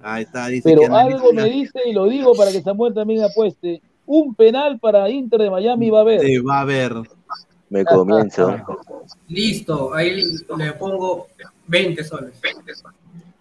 Ahí 0.05 0.25
está, 0.25 0.49
dice 0.49 0.69
Pero 0.69 0.81
que 0.83 0.87
algo 0.89 1.33
me 1.33 1.45
dice, 1.45 1.79
y 1.87 1.93
lo 1.93 2.07
digo 2.07 2.35
para 2.35 2.51
que 2.51 2.61
Samuel 2.61 2.93
también 2.93 3.23
apueste, 3.23 3.81
un 4.07 4.35
penal 4.35 4.81
para 4.81 5.09
Inter 5.09 5.41
de 5.43 5.51
Miami 5.51 5.91
va 5.91 5.99
a 5.99 6.03
haber. 6.03 6.21
Sí, 6.21 6.39
va 6.39 6.59
a 6.59 6.61
haber. 6.63 6.95
Me 7.71 7.85
comienzo. 7.85 8.57
Listo, 9.29 9.95
ahí 9.95 10.23
le 10.59 10.73
pongo 10.73 11.29
20 11.73 12.05
soles. 12.05 12.35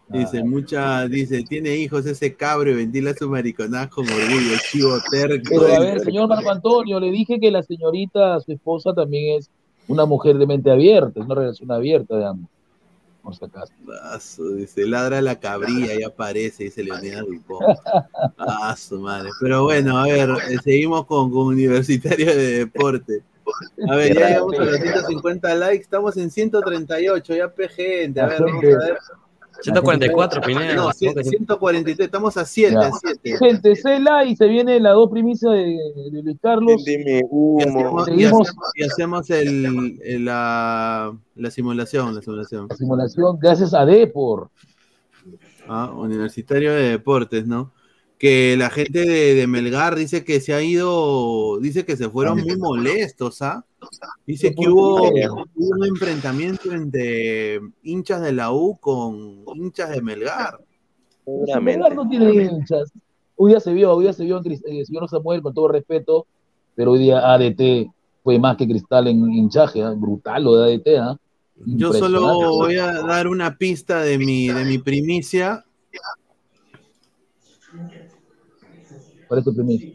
Dice, 0.07 0.43
mucha, 0.43 1.07
dice, 1.07 1.43
tiene 1.43 1.75
hijos 1.75 2.05
ese 2.05 2.33
cabro 2.33 2.69
y 2.71 2.75
ventila 2.75 3.13
su 3.13 3.29
mariconaz 3.29 3.87
con 3.89 4.05
orgullo, 4.09 4.57
chivo 4.69 4.97
terco. 5.09 5.49
Pero 5.49 5.67
a 5.73 5.79
ver, 5.79 5.99
señor 6.01 6.27
Marco 6.27 6.49
Antonio, 6.51 6.99
le 6.99 7.11
dije 7.11 7.39
que 7.39 7.49
la 7.51 7.63
señorita, 7.63 8.39
su 8.41 8.51
esposa, 8.51 8.93
también 8.93 9.37
es 9.39 9.49
una 9.87 10.05
mujer 10.05 10.37
de 10.37 10.47
mente 10.47 10.69
abierta, 10.71 11.19
es 11.19 11.25
una 11.25 11.35
relación 11.35 11.71
abierta 11.71 12.17
de 12.17 12.25
ambos. 12.25 12.49
Por 13.23 13.35
si 13.35 13.45
acaso. 13.45 13.71
Ah, 14.03 14.19
su- 14.19 14.55
Dice, 14.55 14.85
ladra 14.87 15.21
la 15.21 15.39
cabrilla 15.39 15.93
y 15.97 16.03
aparece, 16.03 16.63
dice 16.65 16.83
Leonidas 16.83 17.23
Dupont. 17.25 17.77
Ah, 18.37 18.75
su 18.77 18.99
madre. 18.99 19.29
Pero 19.39 19.63
bueno, 19.63 19.97
a 19.97 20.03
ver, 20.07 20.29
eh, 20.49 20.57
seguimos 20.63 21.05
con, 21.05 21.29
con 21.31 21.47
Universitario 21.47 22.25
de 22.35 22.57
Deporte. 22.59 23.21
A 23.89 23.95
ver, 23.95 24.13
ya 24.15 24.27
llegamos 24.29 24.59
a 24.59 24.63
los 24.63 24.75
150 24.79 25.55
likes, 25.55 25.83
estamos 25.83 26.17
en 26.17 26.31
138, 26.31 27.33
ya 27.35 27.51
gente. 27.69 28.19
A 28.21 28.27
ver, 28.27 28.41
vamos 28.41 28.63
a 28.63 28.67
ver. 28.67 28.97
144, 29.61 30.41
Pineda. 30.41 30.73
No, 30.75 30.91
100 30.91 31.23
143, 31.23 31.99
estamos 32.07 32.35
a 32.37 32.45
7, 32.45 32.73
Ya. 32.73 32.87
a 32.87 32.91
7. 32.91 33.37
Gente, 33.37 33.75
cela 33.75 34.23
y 34.25 34.35
se 34.35 34.47
viene 34.47 34.79
la 34.79 34.91
dos 34.91 35.09
primicias 35.11 35.51
de, 35.53 35.77
de 36.11 36.23
Luis 36.23 36.37
Carlos. 36.41 36.81
Y 36.87 37.61
hacemos, 37.61 38.07
y 38.09 38.23
hacemos- 38.23 38.51
y 38.75 38.83
hacemos 38.83 39.29
el, 39.29 39.99
el- 40.03 40.25
la, 40.25 41.15
la 41.35 41.51
simulación, 41.51 42.15
la 42.15 42.21
simulación. 42.21 42.67
la 42.69 42.75
simulación 42.75 43.37
gracias 43.39 43.73
a 43.73 43.85
Depor. 43.85 44.49
Ah, 45.67 45.91
Universitario 45.95 46.73
de 46.73 46.89
Deportes, 46.91 47.45
¿no? 47.45 47.71
Que 48.21 48.55
la 48.55 48.69
gente 48.69 48.99
de, 48.99 49.33
de 49.33 49.47
Melgar 49.47 49.95
dice 49.95 50.23
que 50.23 50.39
se 50.41 50.53
ha 50.53 50.61
ido, 50.61 51.57
dice 51.59 51.85
que 51.85 51.97
se 51.97 52.07
fueron 52.07 52.39
muy 52.39 52.55
molestos, 52.55 53.41
¿ah? 53.41 53.65
Dice 54.27 54.53
que 54.53 54.69
hubo, 54.69 55.09
hubo 55.55 55.69
un 55.79 55.85
enfrentamiento 55.87 56.71
entre 56.71 57.59
hinchas 57.81 58.21
de 58.21 58.31
la 58.31 58.51
U 58.51 58.77
con 58.79 59.43
hinchas 59.55 59.89
de 59.89 60.03
Melgar. 60.03 60.59
Melgar 61.61 61.95
no 61.95 62.07
tiene 62.07 62.43
hinchas. 62.43 62.91
Hoy 63.37 63.53
día 63.53 63.59
se 63.59 63.73
vio, 63.73 63.91
hoy 63.91 64.03
día 64.03 64.13
se 64.13 64.23
vio 64.23 64.39
Cris- 64.43 64.61
eh, 64.67 64.85
señor 64.85 65.09
Samuel, 65.09 65.41
con 65.41 65.55
todo 65.55 65.69
respeto, 65.69 66.27
pero 66.75 66.91
hoy 66.91 66.99
día 66.99 67.33
ADT 67.33 67.89
fue 68.23 68.37
más 68.37 68.55
que 68.55 68.67
Cristal 68.67 69.07
en 69.07 69.33
hinchaje, 69.33 69.81
¿ah? 69.81 69.95
brutal 69.97 70.43
lo 70.43 70.57
de 70.57 70.75
ADT, 70.75 70.87
¿ah? 70.99 71.17
Yo 71.65 71.91
solo 71.91 72.21
voy 72.51 72.75
a 72.77 73.01
dar 73.01 73.27
una 73.27 73.57
pista 73.57 74.01
de 74.03 74.19
mi, 74.19 74.47
de 74.49 74.63
mi 74.63 74.77
primicia. 74.77 75.65
¿Cuál 79.31 79.39
es 79.39 79.45
tu 79.45 79.55
primicia? 79.55 79.89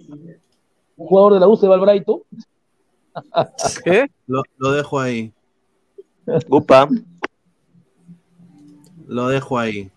Un 0.96 1.06
jugador 1.08 1.34
de 1.34 1.40
la 1.40 1.46
U 1.46 1.58
se 1.58 1.68
va 1.68 1.74
al 1.74 1.80
Brighton. 1.82 2.20
¿Qué? 3.84 4.06
Lo, 4.26 4.42
lo 4.56 4.72
dejo 4.72 4.98
ahí. 4.98 5.30
Upa. 6.48 6.88
Lo 9.06 9.28
dejo 9.28 9.58
ahí. 9.58 9.90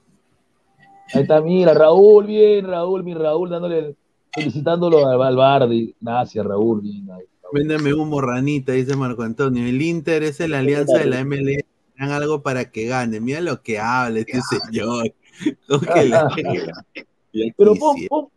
Ahí 1.13 1.21
está, 1.21 1.39
mira, 1.39 1.73
Raúl, 1.73 2.27
bien, 2.27 2.67
Raúl, 2.67 3.01
mi 3.05 3.13
Raúl, 3.13 3.49
dándole, 3.49 3.79
el- 3.79 3.95
felicitándolo 4.33 5.07
al, 5.07 5.21
al 5.21 5.35
Bardi. 5.37 5.95
Gracias, 6.01 6.45
Raúl, 6.45 6.81
bien. 6.81 7.09
ahí. 7.09 7.23
Véndeme 7.53 7.93
humo, 7.93 8.19
ranita, 8.19 8.73
dice 8.73 8.97
Marco 8.97 9.23
Antonio. 9.23 9.65
El 9.65 9.81
Inter 9.81 10.21
es 10.23 10.41
la 10.49 10.59
alianza 10.59 10.97
de 10.97 11.05
la 11.05 11.23
MLS. 11.23 11.63
Hagan 11.97 12.23
algo 12.23 12.41
para 12.41 12.69
que 12.71 12.87
gane. 12.87 13.21
Mira 13.21 13.39
lo 13.39 13.61
que 13.61 13.79
habla 13.79 14.19
este 14.19 14.41
señor. 14.69 15.13
Pero 17.57 17.75
pon, 17.75 17.95
pon, 18.09 18.27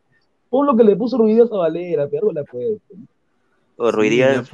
pon 0.53 0.67
lo 0.67 0.77
que 0.77 0.85
le 0.85 0.95
puso 0.97 1.17
Ruidías 1.17 1.51
a 1.51 1.57
Valera, 1.57 2.07
pero 2.11 2.29
algo 2.29 2.33
le 2.35 2.45
puede. 2.45 2.79
O 3.79 3.91
Ruiz 3.91 4.13
Sí. 4.13 4.53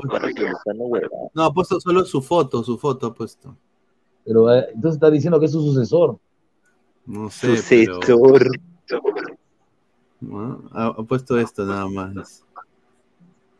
No, 1.34 1.44
ha 1.44 1.52
puesto 1.52 1.80
solo 1.80 2.04
su 2.04 2.22
foto, 2.22 2.62
su 2.62 2.78
foto 2.78 3.08
ha 3.08 3.14
puesto. 3.14 3.56
Pero 4.24 4.54
eh, 4.54 4.68
entonces 4.72 4.94
está 4.94 5.10
diciendo 5.10 5.40
que 5.40 5.46
es 5.46 5.52
su 5.52 5.60
sucesor. 5.60 6.16
No 7.04 7.28
sé, 7.30 7.56
Sucesor. 7.56 8.46
pero... 8.86 9.00
¿no? 10.20 10.62
Ha, 10.72 10.86
ha 10.86 11.02
puesto 11.02 11.36
esto 11.36 11.64
nada 11.66 11.88
más. 11.88 12.44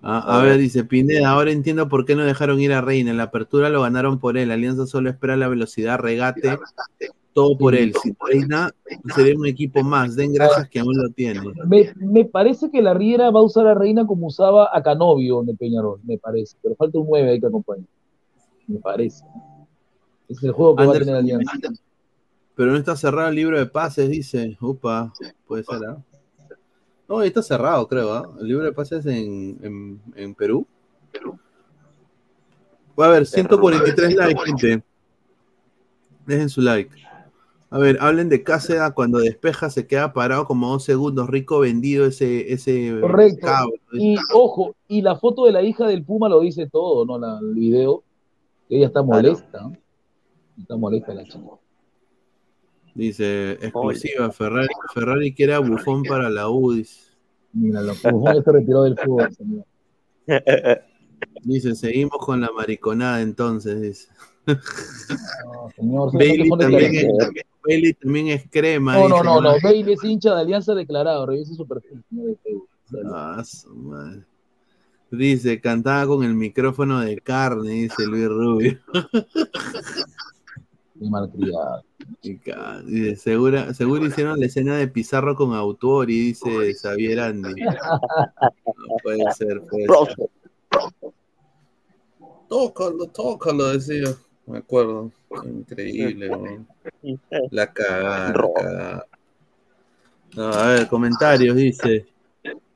Ah, 0.01 0.39
a 0.39 0.43
ver. 0.44 0.59
dice 0.59 0.85
Pineda, 0.85 1.31
ahora 1.31 1.51
entiendo 1.51 1.89
por 1.89 2.05
qué 2.05 2.15
no 2.15 2.23
dejaron 2.23 2.60
ir 2.60 2.73
a 2.73 2.81
Reina. 2.81 3.10
En 3.10 3.16
la 3.16 3.24
apertura 3.24 3.69
lo 3.69 3.82
ganaron 3.82 4.20
por 4.20 4.39
él. 4.39 4.52
Alianza 4.52 4.86
solo 4.86 5.10
espera 5.10 5.36
la 5.36 5.48
velocidad, 5.48 5.98
regate, 5.98 6.56
todo 7.33 7.57
por 7.57 7.75
él. 7.75 7.93
Sin 8.03 8.17
Reina 8.21 8.71
sería 9.15 9.37
un 9.37 9.47
equipo 9.47 9.83
más. 9.83 10.17
Den 10.17 10.33
gracias 10.33 10.69
que 10.69 10.81
aún 10.81 10.97
lo 10.97 11.11
tiene. 11.11 11.41
Me, 11.67 11.93
me 11.97 12.25
parece 12.25 12.71
que 12.71 12.83
la 12.83 12.95
Riera 12.95 13.31
va 13.31 13.41
a 13.41 13.45
usar 13.45 13.67
a 13.67 13.75
Reina 13.75 14.07
como 14.07 14.27
usaba 14.27 14.71
a 14.73 14.83
Canovio 14.83 15.43
en 15.43 15.51
el 15.51 15.57
Peñarol, 15.57 16.01
me 16.05 16.19
parece. 16.19 16.57
Pero 16.63 16.75
falta 16.75 16.99
un 16.99 17.07
9 17.09 17.31
ahí 17.31 17.41
que 17.41 17.47
acompañe. 17.47 17.85
Me 18.67 18.79
parece. 18.79 19.25
Es 20.29 20.43
el 20.43 20.53
juego 20.53 20.77
que 20.77 20.87
va 20.87 20.95
a 20.95 20.99
tener 20.99 21.15
Alianza. 21.15 21.53
Pero 22.55 22.73
no 22.73 22.77
está 22.77 22.97
cerrado 22.97 23.29
el 23.29 23.37
libro 23.37 23.59
de 23.59 23.67
pases, 23.67 24.11
dice. 24.11 24.57
Upa, 24.61 25.13
puede 25.47 25.63
ser, 25.65 25.81
¿ah? 25.87 25.97
No, 27.09 27.23
está 27.23 27.43
cerrado, 27.43 27.87
creo, 27.89 28.13
¿ah? 28.13 28.31
El 28.41 28.49
libro 28.49 28.65
de 28.65 28.73
pases 28.73 29.07
en, 29.07 29.59
en, 29.63 30.01
en 30.17 30.35
Perú. 30.35 30.67
Va 32.99 33.07
a 33.07 33.09
haber 33.11 33.27
143 33.27 34.15
likes, 34.17 34.43
gente. 34.45 34.83
Dejen 36.27 36.49
su 36.49 36.61
like. 36.61 37.08
A 37.70 37.78
ver, 37.78 37.99
hablen 38.01 38.31
de 38.31 38.43
Cáceres 38.43 38.93
cuando 38.95 39.19
despeja, 39.19 39.69
se 39.69 39.86
queda 39.86 40.15
parado 40.15 40.47
como 40.47 40.70
dos 40.70 40.85
segundos. 40.85 41.28
Rico 41.28 41.61
vendido 41.61 42.07
ese, 42.07 42.51
ese 42.53 42.97
Correcto. 43.01 43.47
cabro. 43.47 43.74
Y 43.93 44.16
ojo, 44.32 44.74
y 44.89 45.03
la 45.03 45.16
foto 45.16 45.45
de 45.45 45.53
la 45.53 45.62
hija 45.62 45.86
del 45.86 46.03
Puma 46.03 46.31
lo 46.31 46.40
dice 46.40 46.66
todo, 46.66 47.05
¿no? 47.05 47.19
La- 47.19 47.39
el 47.40 47.55
video. 47.55 48.03
Ella 48.70 48.86
está 48.86 49.03
molesta. 49.03 49.61
¿no? 49.61 49.73
Está 50.59 50.77
molesta 50.77 51.12
la 51.12 51.24
chica. 51.24 51.39
Dice, 52.95 53.53
exclusiva, 53.53 54.31
Ferrari, 54.32 54.69
Ferrari 54.95 55.35
quiere 55.35 55.55
a 55.55 55.59
Bufón 55.61 56.03
para 56.03 56.28
la 56.31 56.49
U, 56.49 56.73
dice. 56.73 57.12
Mira, 57.53 57.81
la 57.82 57.93
Buffon 57.93 58.24
ya 58.35 58.43
se 58.43 58.53
retiró 58.53 58.82
del 58.85 58.97
fútbol, 58.99 59.32
señor. 59.35 59.65
Dice, 61.43 61.74
seguimos 61.74 62.19
con 62.19 62.40
la 62.40 62.51
mariconada 62.57 63.20
entonces, 63.20 63.81
dice. 63.81 64.09
No, 64.49 65.70
señor, 65.77 66.12
Bailey, 66.12 66.49
no 66.49 66.57
también 66.57 66.95
es, 66.95 67.03
que- 67.35 67.43
Bailey 67.66 67.93
también 67.95 68.29
es 68.29 68.45
crema. 68.51 68.95
No, 68.95 69.09
no, 69.09 69.16
dice, 69.16 69.25
no, 69.27 69.41
no. 69.41 69.55
Bailey 69.62 69.93
es 69.95 70.05
hincha 70.05 70.35
de 70.35 70.41
Alianza 70.41 70.75
declarado. 70.75 71.27
Revise 71.27 71.55
su 71.55 71.66
perfil. 71.66 72.03
Ah, 73.12 73.43
su 73.45 73.75
madre. 73.75 74.23
Dice, 75.11 75.61
cantaba 75.61 76.07
con 76.07 76.23
el 76.23 76.35
micrófono 76.35 77.01
de 77.01 77.19
carne, 77.19 77.70
dice 77.70 78.07
Luis 78.07 78.29
Rubio. 78.29 78.79
Qué 80.99 81.09
malcriado. 81.09 81.83
Dice, 82.23 83.16
segura, 83.16 83.73
seguro 83.73 84.05
hicieron 84.07 84.39
la 84.41 84.47
escena 84.47 84.77
de 84.77 84.89
Pizarro 84.89 85.35
con 85.35 85.55
autor 85.55 86.11
y 86.11 86.19
dice 86.33 86.75
Xavier 86.75 87.20
Andy. 87.20 87.55
No 87.62 88.97
puede 89.03 89.23
ser, 89.37 89.62
puede 89.62 89.87
ser. 89.87 90.31
Tócalo, 92.49 93.07
tócalo, 93.09 93.69
decía. 93.69 94.15
Me 94.49 94.59
acuerdo. 94.59 95.11
Increíble, 95.45 96.29
weón. 96.35 96.66
La 97.51 97.73
cagada, 97.73 98.33
la 98.33 98.53
cagada. 98.55 99.07
No, 100.37 100.45
a 100.49 100.66
ver, 100.69 100.89
comentarios, 100.89 101.57
dice. 101.57 102.07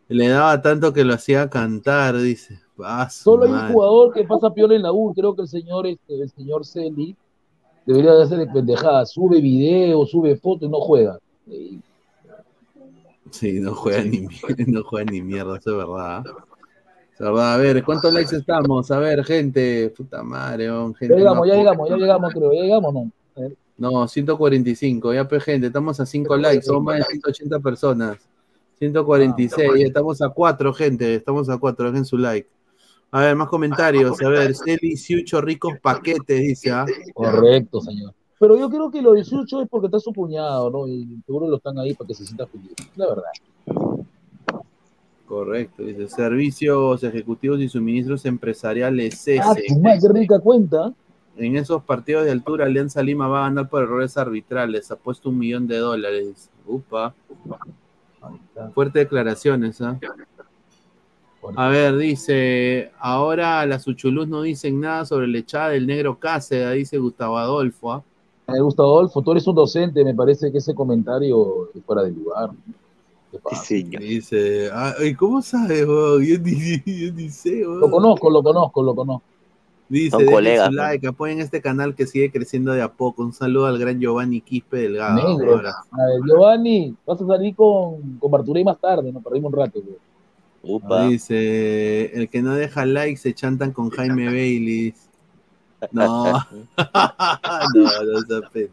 Le 0.08 0.28
daba 0.28 0.60
tanto 0.60 0.92
que 0.92 1.04
lo 1.04 1.14
hacía 1.14 1.48
cantar, 1.48 2.18
dice. 2.18 2.60
Ah, 2.84 3.08
Solo 3.08 3.44
hay 3.44 3.50
un 3.52 3.72
jugador 3.72 4.12
que 4.12 4.24
pasa 4.24 4.52
peor 4.52 4.72
en 4.72 4.82
la 4.82 4.92
U. 4.92 5.14
Creo 5.14 5.34
que 5.34 5.42
el 5.42 5.48
señor, 5.48 5.86
este, 5.86 6.20
el 6.20 6.28
señor 6.30 6.66
Celi 6.66 7.16
debería 7.86 8.12
de 8.12 8.22
hacer 8.24 8.38
de 8.38 8.46
pendejada. 8.48 9.06
Sube 9.06 9.40
video, 9.40 10.04
sube 10.06 10.36
foto 10.36 10.66
y 10.66 10.68
no 10.68 10.80
juega. 10.80 11.18
Sí, 13.30 13.60
no 13.60 13.74
juega 13.74 14.02
ni, 14.04 14.20
mi- 14.20 14.28
no 14.66 14.82
juega 14.84 15.10
ni 15.10 15.22
mierda, 15.22 15.56
eso 15.56 15.70
es 15.70 15.76
verdad. 15.76 16.24
A 17.24 17.56
ver, 17.56 17.84
¿cuántos 17.84 18.12
likes 18.12 18.34
estamos? 18.34 18.90
A 18.90 18.98
ver, 18.98 19.24
gente. 19.24 19.90
Puta 19.96 20.24
madre, 20.24 20.68
gente. 20.98 21.14
Ya 21.14 21.16
llegamos, 21.16 21.46
ya 21.46 21.54
llegamos, 21.54 21.88
ya 21.88 21.96
llegamos, 21.96 22.32
creo. 22.34 22.52
Ya 22.52 22.62
llegamos, 22.62 23.08
ver. 23.36 23.56
No, 23.78 24.08
145. 24.08 25.14
Ya, 25.14 25.28
pues, 25.28 25.44
gente, 25.44 25.68
estamos 25.68 26.00
a 26.00 26.06
5 26.06 26.36
likes. 26.36 26.62
Somos 26.62 26.82
más 26.82 26.98
de 26.98 27.04
180 27.04 27.60
personas. 27.60 28.18
146. 28.78 29.70
ya 29.78 29.86
estamos 29.86 30.20
a 30.20 30.30
4, 30.30 30.74
gente. 30.74 31.14
Estamos 31.14 31.48
a 31.48 31.58
4. 31.58 31.92
Dejen 31.92 32.04
su 32.04 32.18
like. 32.18 32.48
A 33.12 33.20
ver, 33.20 33.36
más 33.36 33.48
comentarios. 33.48 34.20
A 34.20 34.28
ver, 34.28 34.54
Celi 34.56 34.96
Siucho 34.96 35.40
Ricos 35.40 35.74
Paquetes, 35.80 36.40
dice. 36.40 36.72
¿ah? 36.72 36.86
Correcto, 37.14 37.80
señor. 37.80 38.14
Pero 38.40 38.58
yo 38.58 38.68
creo 38.68 38.90
que 38.90 39.00
lo 39.00 39.12
de 39.12 39.20
es 39.20 39.30
porque 39.70 39.86
está 39.86 40.00
su 40.00 40.12
cuñado, 40.12 40.68
¿no? 40.68 40.88
Y 40.88 41.22
seguro 41.24 41.46
lo 41.46 41.58
están 41.58 41.78
ahí 41.78 41.94
para 41.94 42.08
que 42.08 42.14
se 42.14 42.24
sienta 42.24 42.46
feliz. 42.48 42.72
La 42.96 43.06
verdad. 43.06 44.01
Correcto, 45.32 45.82
dice. 45.82 46.08
Servicios 46.10 47.02
ejecutivos 47.02 47.58
y 47.58 47.66
suministros 47.66 48.26
empresariales 48.26 49.26
Ah, 49.40 49.54
tu 49.66 49.78
madre, 49.78 49.98
qué 50.02 50.08
rica 50.12 50.38
cuenta. 50.38 50.92
En 51.38 51.56
esos 51.56 51.82
partidos 51.84 52.26
de 52.26 52.32
altura, 52.32 52.66
Alianza 52.66 53.02
Lima 53.02 53.28
va 53.28 53.46
a 53.46 53.48
ganar 53.48 53.70
por 53.70 53.82
errores 53.82 54.18
arbitrales. 54.18 54.90
Ha 54.90 54.96
puesto 54.96 55.30
un 55.30 55.38
millón 55.38 55.66
de 55.66 55.78
dólares. 55.78 56.50
Upa. 56.66 57.14
Fuertes 58.74 59.04
declaraciones, 59.04 59.80
¿ah? 59.80 59.98
A 61.56 61.68
ver, 61.68 61.96
dice, 61.96 62.92
ahora 62.98 63.64
las 63.64 63.86
Uchulús 63.86 64.28
no 64.28 64.42
dicen 64.42 64.80
nada 64.80 65.06
sobre 65.06 65.28
la 65.28 65.38
echada 65.38 65.70
del 65.70 65.86
negro 65.86 66.18
Cáceres, 66.18 66.74
dice 66.74 66.98
Gustavo 66.98 67.38
Adolfo. 67.38 67.90
¿ah? 67.90 68.02
Me 68.48 68.60
gusta, 68.60 68.82
Adolfo, 68.82 69.22
tú 69.22 69.32
eres 69.32 69.46
un 69.46 69.54
docente, 69.54 70.04
me 70.04 70.14
parece 70.14 70.52
que 70.52 70.58
ese 70.58 70.74
comentario 70.74 71.70
es 71.74 71.82
fuera 71.86 72.02
de 72.02 72.10
lugar. 72.10 72.50
Dice, 73.98 74.68
ah, 74.72 74.94
¿y 75.02 75.14
¿cómo 75.14 75.40
sabes? 75.42 75.86
weón? 75.86 76.22
Yo 76.24 76.38
ni, 76.38 76.52
yo 76.86 77.12
ni 77.12 77.28
sé. 77.30 77.66
weón. 77.66 77.80
Lo 77.80 77.90
conozco, 77.90 78.30
lo 78.30 78.42
conozco, 78.42 78.82
lo 78.82 78.94
conozco. 78.94 79.24
Dice, 79.88 80.24
colegas, 80.24 80.68
su 80.68 80.72
¿no? 80.72 80.82
like, 80.82 81.06
apoyen 81.06 81.40
este 81.40 81.60
canal 81.60 81.94
que 81.94 82.06
sigue 82.06 82.30
creciendo 82.30 82.72
de 82.72 82.80
a 82.80 82.90
poco. 82.92 83.22
Un 83.22 83.34
saludo 83.34 83.66
al 83.66 83.78
gran 83.78 84.00
Giovanni 84.00 84.40
Quispe 84.40 84.78
Delgado. 84.78 85.36
Negro. 85.36 85.58
A 85.58 85.60
ver, 85.60 86.20
Giovanni, 86.26 86.94
vas 87.06 87.20
a 87.20 87.26
salir 87.26 87.54
con, 87.54 88.18
con 88.18 88.30
Barturé 88.30 88.64
más 88.64 88.80
tarde, 88.80 89.12
nos 89.12 89.22
perdimos 89.22 89.52
un 89.52 89.58
rato. 89.58 89.80
güey. 89.82 91.10
Dice, 91.10 92.06
el 92.14 92.28
que 92.30 92.40
no 92.40 92.54
deja 92.54 92.86
like 92.86 93.18
se 93.18 93.34
chantan 93.34 93.72
con 93.72 93.90
Jaime 93.90 94.26
Bailey. 94.32 94.94
No, 95.90 96.32
no, 96.34 96.38
no 97.74 98.50
güey. 98.52 98.70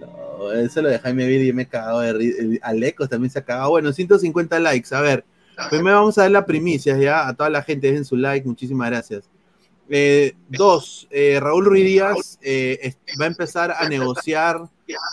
No, 0.00 0.52
eso 0.52 0.82
lo 0.82 0.88
de 0.88 0.98
Jaime 0.98 1.24
Bailey 1.24 1.52
me 1.52 1.62
he 1.62 1.66
cagado 1.68 2.00
de 2.00 2.12
ri- 2.14 2.58
Alecos 2.62 3.08
también 3.08 3.30
se 3.30 3.38
ha 3.38 3.44
cagado. 3.44 3.70
Bueno, 3.70 3.92
150 3.92 4.58
likes. 4.58 4.94
A 4.94 5.00
ver, 5.00 5.24
primero 5.70 5.96
vamos 5.96 6.18
a 6.18 6.22
dar 6.22 6.30
la 6.30 6.44
primicia 6.46 6.96
ya 6.98 7.26
a 7.26 7.34
toda 7.34 7.48
la 7.50 7.62
gente. 7.62 7.86
Dejen 7.88 8.04
su 8.04 8.16
like, 8.16 8.46
muchísimas 8.46 8.90
gracias. 8.90 9.30
Eh, 9.88 10.34
dos, 10.48 11.06
eh, 11.10 11.38
Raúl 11.40 11.64
Ruiz 11.64 11.84
Díaz 11.86 12.38
eh, 12.42 12.94
va 13.20 13.24
a 13.26 13.28
empezar 13.28 13.70
a 13.78 13.88
negociar 13.88 14.62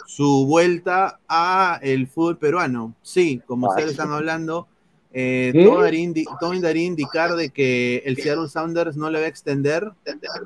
su 0.07 0.45
vuelta 0.47 1.19
a 1.27 1.80
el 1.81 2.07
fútbol 2.07 2.38
peruano. 2.38 2.95
Sí, 3.03 3.41
como 3.45 3.69
ustedes 3.69 3.91
están 3.91 4.11
hablando, 4.11 4.68
eh, 5.14 5.51
todo, 5.64 5.81
daría 5.84 5.99
indi- 6.10 6.26
todo 6.39 6.60
daría 6.60 6.84
indicar 6.85 7.35
de 7.35 7.49
que 7.51 8.01
el 8.05 8.15
Seattle 8.18 8.49
Sounders 8.49 8.97
no 8.97 9.11
le 9.11 9.19
va 9.19 9.26
a 9.26 9.30
extender 9.30 9.91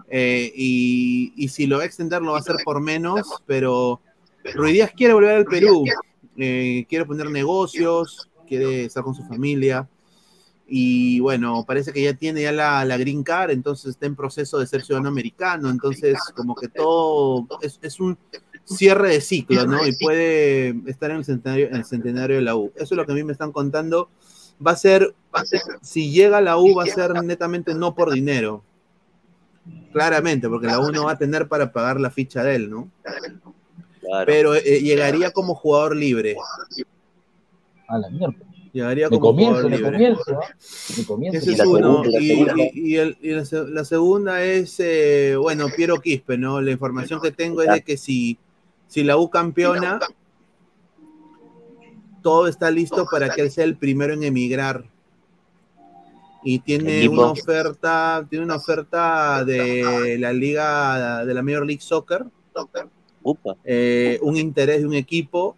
eh, 0.10 0.52
y, 0.54 1.32
y 1.38 1.48
si 1.48 1.66
lo 1.66 1.78
va 1.78 1.84
a 1.84 1.86
extender 1.86 2.22
lo 2.22 2.32
va 2.34 2.38
a 2.40 2.42
hacer 2.42 2.58
por 2.66 2.82
menos, 2.82 3.22
pero 3.46 4.02
Ruiz 4.56 4.74
Díaz 4.74 4.92
quiere 4.96 5.14
volver 5.14 5.36
al 5.38 5.46
Perú, 5.46 5.86
eh, 6.38 6.86
quiere 6.88 7.06
poner 7.06 7.30
negocios, 7.30 8.30
quiere 8.48 8.86
estar 8.86 9.04
con 9.04 9.16
su 9.16 9.24
familia 9.24 9.88
y 10.70 11.22
bueno, 11.22 11.64
parece 11.66 11.94
que 11.94 12.04
ya 12.04 12.14
tiene 12.14 12.42
ya 12.42 12.52
la, 12.52 12.84
la 12.84 12.98
green 12.98 13.24
card, 13.24 13.52
entonces 13.52 13.92
está 13.92 14.06
en 14.06 14.16
proceso 14.16 14.60
de 14.60 14.68
ser 14.68 14.84
ciudadano 14.84 15.08
americano, 15.08 15.70
entonces 15.70 16.18
como 16.36 16.56
que 16.56 16.68
todo 16.68 17.48
es, 17.62 17.80
es 17.82 18.00
un 18.02 18.18
cierre 18.66 19.10
de 19.10 19.22
ciclo, 19.22 19.66
¿no? 19.66 19.88
Y 19.88 19.96
puede 19.96 20.76
estar 20.88 21.10
en 21.12 21.18
el 21.18 21.26
centenario, 21.26 21.68
en 21.68 21.76
el 21.76 21.86
centenario 21.86 22.36
de 22.36 22.42
la 22.42 22.56
U. 22.56 22.74
Eso 22.76 22.94
es 22.94 22.98
lo 22.98 23.06
que 23.06 23.14
a 23.14 23.16
mí 23.16 23.24
me 23.24 23.32
están 23.32 23.54
contando. 23.54 24.10
Va 24.66 24.72
a 24.72 24.76
ser, 24.76 25.16
si 25.82 26.12
llega 26.12 26.40
a 26.40 26.42
la 26.42 26.58
U, 26.58 26.76
va 26.76 26.84
a 26.84 26.88
ser 26.88 27.14
netamente 27.24 27.74
no 27.74 27.96
por 27.96 28.12
dinero. 28.12 28.64
Claramente, 29.94 30.50
porque 30.50 30.68
la 30.68 30.80
U 30.80 30.92
no 30.92 31.06
va 31.06 31.14
a 31.14 31.18
tener 31.18 31.48
para 31.48 31.72
pagar 31.72 32.00
la 32.00 32.10
ficha 32.10 32.44
de 32.44 32.56
él, 32.56 32.70
¿no? 32.70 32.92
Pero 34.26 34.56
eh, 34.56 34.82
llegaría 34.82 35.32
como 35.32 35.56
jugador 35.56 35.96
libre. 35.96 36.36
A 37.88 37.98
la 37.98 38.10
mierda. 38.10 38.36
Llegaría 38.74 39.10
como 39.10 39.22
comienzo, 39.22 39.54
jugador 39.62 39.72
libre. 39.72 39.92
comienzo. 39.92 40.40
Me 40.98 41.06
comienzo. 41.06 41.38
Ese 41.40 41.52
es 41.54 41.60
uno. 41.66 42.04
Y, 42.06 42.32
y- 42.34 42.72
y 42.74 42.96
el- 42.98 43.18
y 43.22 43.30
la, 43.32 43.46
se- 43.46 43.68
la 43.68 43.84
segunda 43.86 44.44
es, 44.44 44.76
eh, 44.80 45.36
bueno, 45.40 45.68
Piero 45.76 46.00
Quispe, 46.02 46.38
¿no? 46.38 46.62
La 46.62 46.72
información 46.72 47.20
que 47.22 47.32
tengo 47.32 47.62
es 47.64 47.72
de 47.72 47.82
que 47.82 47.98
si, 47.98 48.38
si 48.88 49.04
la 49.04 49.18
U 49.18 49.30
campeona, 49.30 50.00
todo 52.22 52.48
está 52.48 52.70
listo 52.72 53.06
para 53.10 53.30
que 53.30 53.42
él 53.42 53.52
sea 53.52 53.64
el 53.64 53.78
primero 53.78 54.14
en 54.14 54.24
emigrar. 54.24 54.84
Y 56.44 56.60
tiene 56.60 57.08
una 57.10 57.28
oferta, 57.32 58.26
tiene 58.30 58.46
una 58.46 58.56
oferta 58.56 59.44
de 59.44 60.18
la 60.20 60.32
liga, 60.34 61.26
de 61.26 61.34
la 61.34 61.42
Major 61.42 61.66
League 61.66 61.82
Soccer, 61.82 62.26
eh, 63.66 64.20
un 64.22 64.38
interés 64.38 64.80
de 64.82 64.88
un 64.88 64.94
equipo 64.94 65.58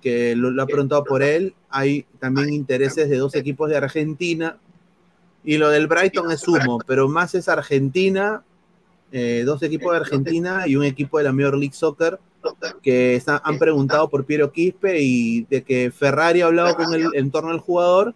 que 0.00 0.34
lo, 0.34 0.50
lo 0.50 0.62
ha 0.62 0.66
preguntado 0.66 1.04
por 1.04 1.22
él. 1.22 1.54
Hay 1.68 2.06
también 2.18 2.52
intereses 2.52 3.08
de 3.10 3.16
dos 3.18 3.34
equipos 3.34 3.68
de 3.70 3.76
Argentina. 3.76 4.58
Y 5.44 5.58
lo 5.58 5.68
del 5.68 5.86
Brighton 5.86 6.30
es 6.30 6.48
humo, 6.48 6.78
pero 6.86 7.06
más 7.08 7.34
es 7.34 7.48
Argentina, 7.50 8.42
eh, 9.12 9.42
dos 9.44 9.62
equipos 9.62 9.92
de 9.92 9.98
Argentina 9.98 10.64
y 10.66 10.76
un 10.76 10.84
equipo 10.84 11.18
de 11.18 11.24
la 11.24 11.32
Major 11.32 11.58
League 11.58 11.74
Soccer 11.74 12.18
que 12.82 13.14
está- 13.16 13.40
han 13.44 13.58
preguntado 13.58 14.08
por 14.08 14.24
Piero 14.24 14.50
Quispe 14.52 15.00
y 15.02 15.42
de 15.50 15.62
que 15.62 15.90
Ferrari 15.90 16.40
ha 16.40 16.46
hablado 16.46 16.74
con 16.76 16.92
él 16.94 17.08
en 17.14 17.30
torno 17.30 17.50
al 17.50 17.58
jugador 17.60 18.14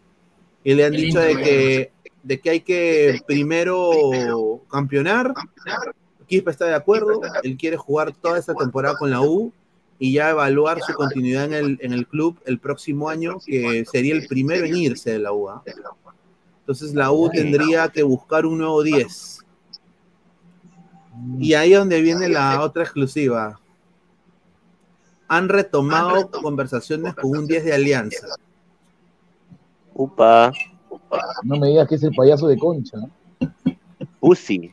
y 0.64 0.72
le 0.74 0.84
han 0.86 0.92
dicho 0.92 1.20
de 1.20 1.36
que, 1.36 1.92
de 2.22 2.40
que 2.40 2.50
hay 2.50 2.60
que 2.60 3.20
primero 3.26 4.60
campeonar. 4.70 5.32
Quispe 6.28 6.50
está 6.50 6.66
de 6.66 6.74
acuerdo, 6.74 7.20
él 7.42 7.56
quiere 7.56 7.76
jugar 7.76 8.12
toda 8.12 8.38
esta 8.38 8.54
temporada 8.54 8.96
con 8.96 9.10
la 9.10 9.22
U 9.22 9.52
y 9.98 10.12
ya 10.12 10.30
evaluar 10.30 10.80
su 10.80 10.92
continuidad 10.92 11.46
en 11.46 11.54
el, 11.54 11.78
en 11.80 11.92
el 11.92 12.06
club 12.06 12.38
el 12.44 12.58
próximo 12.58 13.08
año, 13.08 13.38
que 13.44 13.84
sería 13.90 14.14
el 14.14 14.28
primero 14.28 14.64
en 14.64 14.76
irse 14.76 15.12
de 15.12 15.18
la 15.18 15.32
U. 15.32 15.48
Entonces 16.60 16.94
la 16.94 17.10
U 17.10 17.30
tendría 17.30 17.88
que 17.88 18.02
buscar 18.02 18.46
un 18.46 18.58
nuevo 18.58 18.82
10. 18.82 19.44
Y 21.40 21.54
ahí 21.54 21.72
es 21.72 21.78
donde 21.78 22.00
viene 22.00 22.28
la 22.28 22.60
otra 22.62 22.84
exclusiva. 22.84 23.58
Han 25.26 25.48
retomado 25.48 26.30
conversaciones 26.30 27.14
con 27.14 27.36
un 27.36 27.46
10 27.46 27.64
de 27.64 27.74
alianza. 27.74 28.26
Upa. 29.94 30.52
No 31.42 31.56
me 31.56 31.68
digas 31.68 31.88
que 31.88 31.96
es 31.96 32.02
el 32.02 32.14
payaso 32.14 32.46
de 32.46 32.56
concha. 32.58 32.98
¿no? 32.98 33.10
Pussy. 34.20 34.72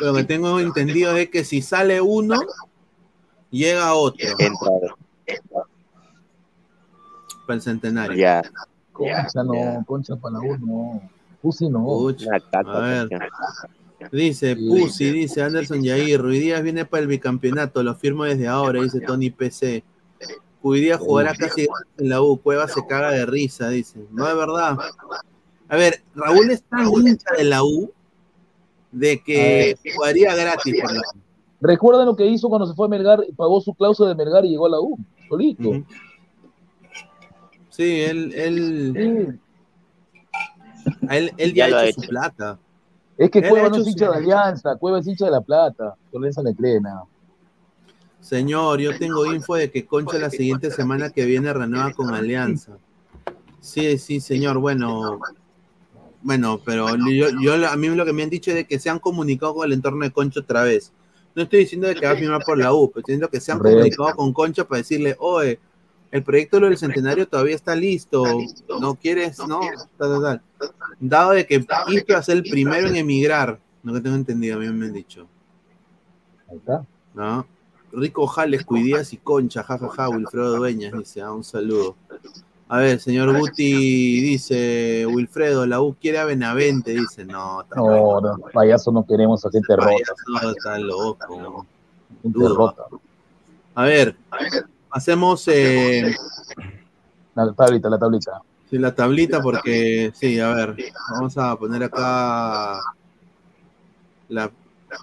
Lo 0.00 0.14
que 0.14 0.24
tengo 0.24 0.60
entendido 0.60 1.16
es 1.16 1.30
que 1.30 1.44
si 1.44 1.62
sale 1.62 2.00
uno, 2.00 2.40
llega 3.50 3.94
otro. 3.94 4.28
Para 7.46 7.54
el 7.56 7.62
centenario. 7.62 8.16
Ya. 8.16 8.42
Concha 8.92 9.44
no, 9.44 9.84
concha 9.86 10.16
para 10.16 10.38
la 10.38 10.40
U 10.40 10.58
no. 10.58 11.02
Pussy 11.40 11.68
no. 11.68 11.84
Pucha, 11.84 12.30
a 12.52 12.80
ver. 12.80 13.08
Dice, 14.12 14.56
Pussy, 14.56 15.10
dice 15.10 15.42
Anderson 15.42 15.82
Yair, 15.82 16.20
Ruiz 16.20 16.40
Díaz 16.40 16.62
viene 16.62 16.84
para 16.84 17.02
el 17.02 17.08
bicampeonato, 17.08 17.82
lo 17.82 17.94
firmo 17.94 18.24
desde 18.24 18.46
ahora, 18.46 18.82
dice 18.82 19.00
Tony 19.00 19.30
PC. 19.30 19.82
Ruiz 20.62 20.82
Díaz 20.82 21.00
jugará 21.00 21.34
casi 21.34 21.68
en 21.98 22.08
la 22.08 22.20
U, 22.20 22.40
Cueva 22.40 22.68
se 22.68 22.84
caga 22.86 23.10
de 23.10 23.26
risa, 23.26 23.68
dice. 23.68 24.00
No 24.10 24.28
es 24.28 24.36
verdad. 24.36 24.76
A 25.68 25.76
ver, 25.76 26.02
Raúl 26.14 26.50
es 26.50 26.62
tan 26.62 26.88
hincha 26.88 27.34
de 27.36 27.44
la 27.44 27.62
U 27.62 27.92
de 28.92 29.22
que 29.22 29.76
jugaría 29.94 30.34
gratis. 30.34 30.74
¿Recuerdan 31.60 32.06
lo 32.06 32.16
que 32.16 32.26
hizo 32.26 32.48
cuando 32.48 32.66
se 32.66 32.74
fue 32.74 32.86
a 32.86 32.88
Melgar? 32.88 33.20
Pagó 33.36 33.60
su 33.60 33.74
cláusula 33.74 34.10
de 34.10 34.14
Melgar 34.14 34.44
y 34.44 34.50
llegó 34.50 34.66
a 34.66 34.70
la 34.70 34.80
U, 34.80 34.96
solito. 35.28 35.82
Sí, 37.70 38.00
él, 38.02 38.32
él, 38.34 39.38
él, 41.10 41.32
él 41.36 41.54
Ya 41.54 41.68
ya, 41.68 41.76
ha 41.78 41.84
hecho, 41.84 41.90
hecho. 41.90 42.00
su 42.02 42.08
plata. 42.08 42.58
Es 43.16 43.30
que 43.30 43.40
Él 43.40 43.48
Cueva 43.50 43.68
no 43.68 43.76
es 43.76 43.86
hincha 43.88 44.06
su- 44.06 44.12
de 44.12 44.16
Alianza, 44.18 44.76
Cueva 44.76 45.00
es 45.00 45.06
hincha 45.06 45.24
de 45.24 45.30
La 45.32 45.40
Plata. 45.40 45.96
Alianza 46.14 46.42
le 46.42 46.54
cree 46.54 46.80
nada. 46.80 47.02
Señor, 48.20 48.80
yo 48.80 48.96
tengo 48.98 49.26
info 49.32 49.54
de 49.56 49.70
que 49.70 49.86
Concha 49.86 50.18
la 50.18 50.30
siguiente 50.30 50.70
semana 50.70 51.10
que 51.10 51.24
viene 51.24 51.52
renueva 51.52 51.92
con 51.92 52.14
Alianza. 52.14 52.78
Sí, 53.60 53.98
sí, 53.98 54.20
señor. 54.20 54.58
Bueno, 54.58 55.18
bueno, 56.28 56.60
pero 56.62 56.94
yo, 57.10 57.28
yo- 57.40 57.68
a 57.70 57.74
mí 57.76 57.88
lo 57.88 58.04
que 58.04 58.12
me 58.12 58.22
han 58.22 58.28
dicho 58.28 58.50
es 58.50 58.56
de 58.58 58.66
que 58.66 58.78
se 58.78 58.90
han 58.90 58.98
comunicado 58.98 59.54
con 59.54 59.66
el 59.66 59.72
entorno 59.72 60.04
de 60.04 60.10
Concha 60.12 60.40
otra 60.40 60.62
vez. 60.62 60.92
No 61.34 61.44
estoy 61.44 61.60
diciendo 61.60 61.88
de 61.88 61.94
que 61.94 62.04
va 62.04 62.12
a 62.12 62.16
firmar 62.16 62.42
por 62.44 62.58
la 62.58 62.70
U, 62.74 62.90
pero 62.90 63.00
estoy 63.00 63.14
diciendo 63.14 63.30
que 63.30 63.40
se 63.40 63.50
han 63.50 63.58
comunicado 63.76 64.14
con 64.14 64.32
Concha 64.34 64.68
para 64.68 64.76
decirle, 64.76 65.16
oye, 65.20 65.58
el 66.10 66.22
proyecto 66.22 66.60
del 66.60 66.76
centenario 66.76 67.26
todavía 67.26 67.54
está 67.56 67.74
listo. 67.74 68.24
No 68.78 68.94
quieres, 68.94 69.38
no. 69.38 69.60
Tal, 69.96 70.20
tal, 70.20 70.22
tal. 70.22 70.42
Dado 71.00 71.30
de 71.30 71.46
que 71.46 71.64
a 72.14 72.22
ser 72.22 72.36
el 72.36 72.42
primero 72.42 72.88
en 72.88 72.96
emigrar, 72.96 73.58
lo 73.82 73.94
que 73.94 74.00
tengo 74.02 74.16
entendido, 74.16 74.56
a 74.56 74.60
mí 74.60 74.68
me 74.68 74.84
han 74.86 74.92
dicho. 74.92 75.26
Ahí 76.50 76.58
está. 76.58 76.84
¿no? 77.14 77.46
Rico 77.90 78.26
Jales, 78.26 78.66
Cuidías 78.66 79.14
y 79.14 79.16
Concha, 79.16 79.62
jajaja, 79.62 80.10
Wilfredo 80.10 80.56
Dueñas, 80.58 80.92
dice, 80.92 81.22
ah, 81.22 81.32
un 81.32 81.42
saludo. 81.42 81.96
A 82.70 82.78
ver, 82.80 83.00
señor 83.00 83.34
Guti 83.38 84.20
dice, 84.20 85.06
Wilfredo, 85.06 85.64
la 85.66 85.80
U 85.80 85.94
quiere 85.98 86.18
a 86.18 86.24
Benavente, 86.26 86.92
dice, 86.92 87.24
no, 87.24 87.62
está 87.62 87.76
No, 87.76 88.20
no, 88.20 88.36
payaso 88.52 88.92
no 88.92 89.06
queremos 89.06 89.44
a 89.46 89.50
gente 89.50 89.74
rota. 89.74 89.88
payaso, 89.90 90.50
está 90.50 90.78
loco. 90.78 91.66
Gente 92.22 92.38
Dudo. 92.38 92.54
rota. 92.54 92.82
A 93.74 93.84
ver, 93.84 94.16
hacemos 94.90 95.48
eh, 95.48 96.14
La 97.34 97.52
tablita, 97.54 97.88
la 97.88 97.98
tablita. 97.98 98.42
sí, 98.68 98.76
la 98.76 98.94
tablita 98.94 99.40
porque, 99.40 100.12
sí, 100.14 100.38
a 100.38 100.50
ver, 100.52 100.76
vamos 101.12 101.38
a 101.38 101.56
poner 101.56 101.84
acá 101.84 102.80
la, 104.28 104.50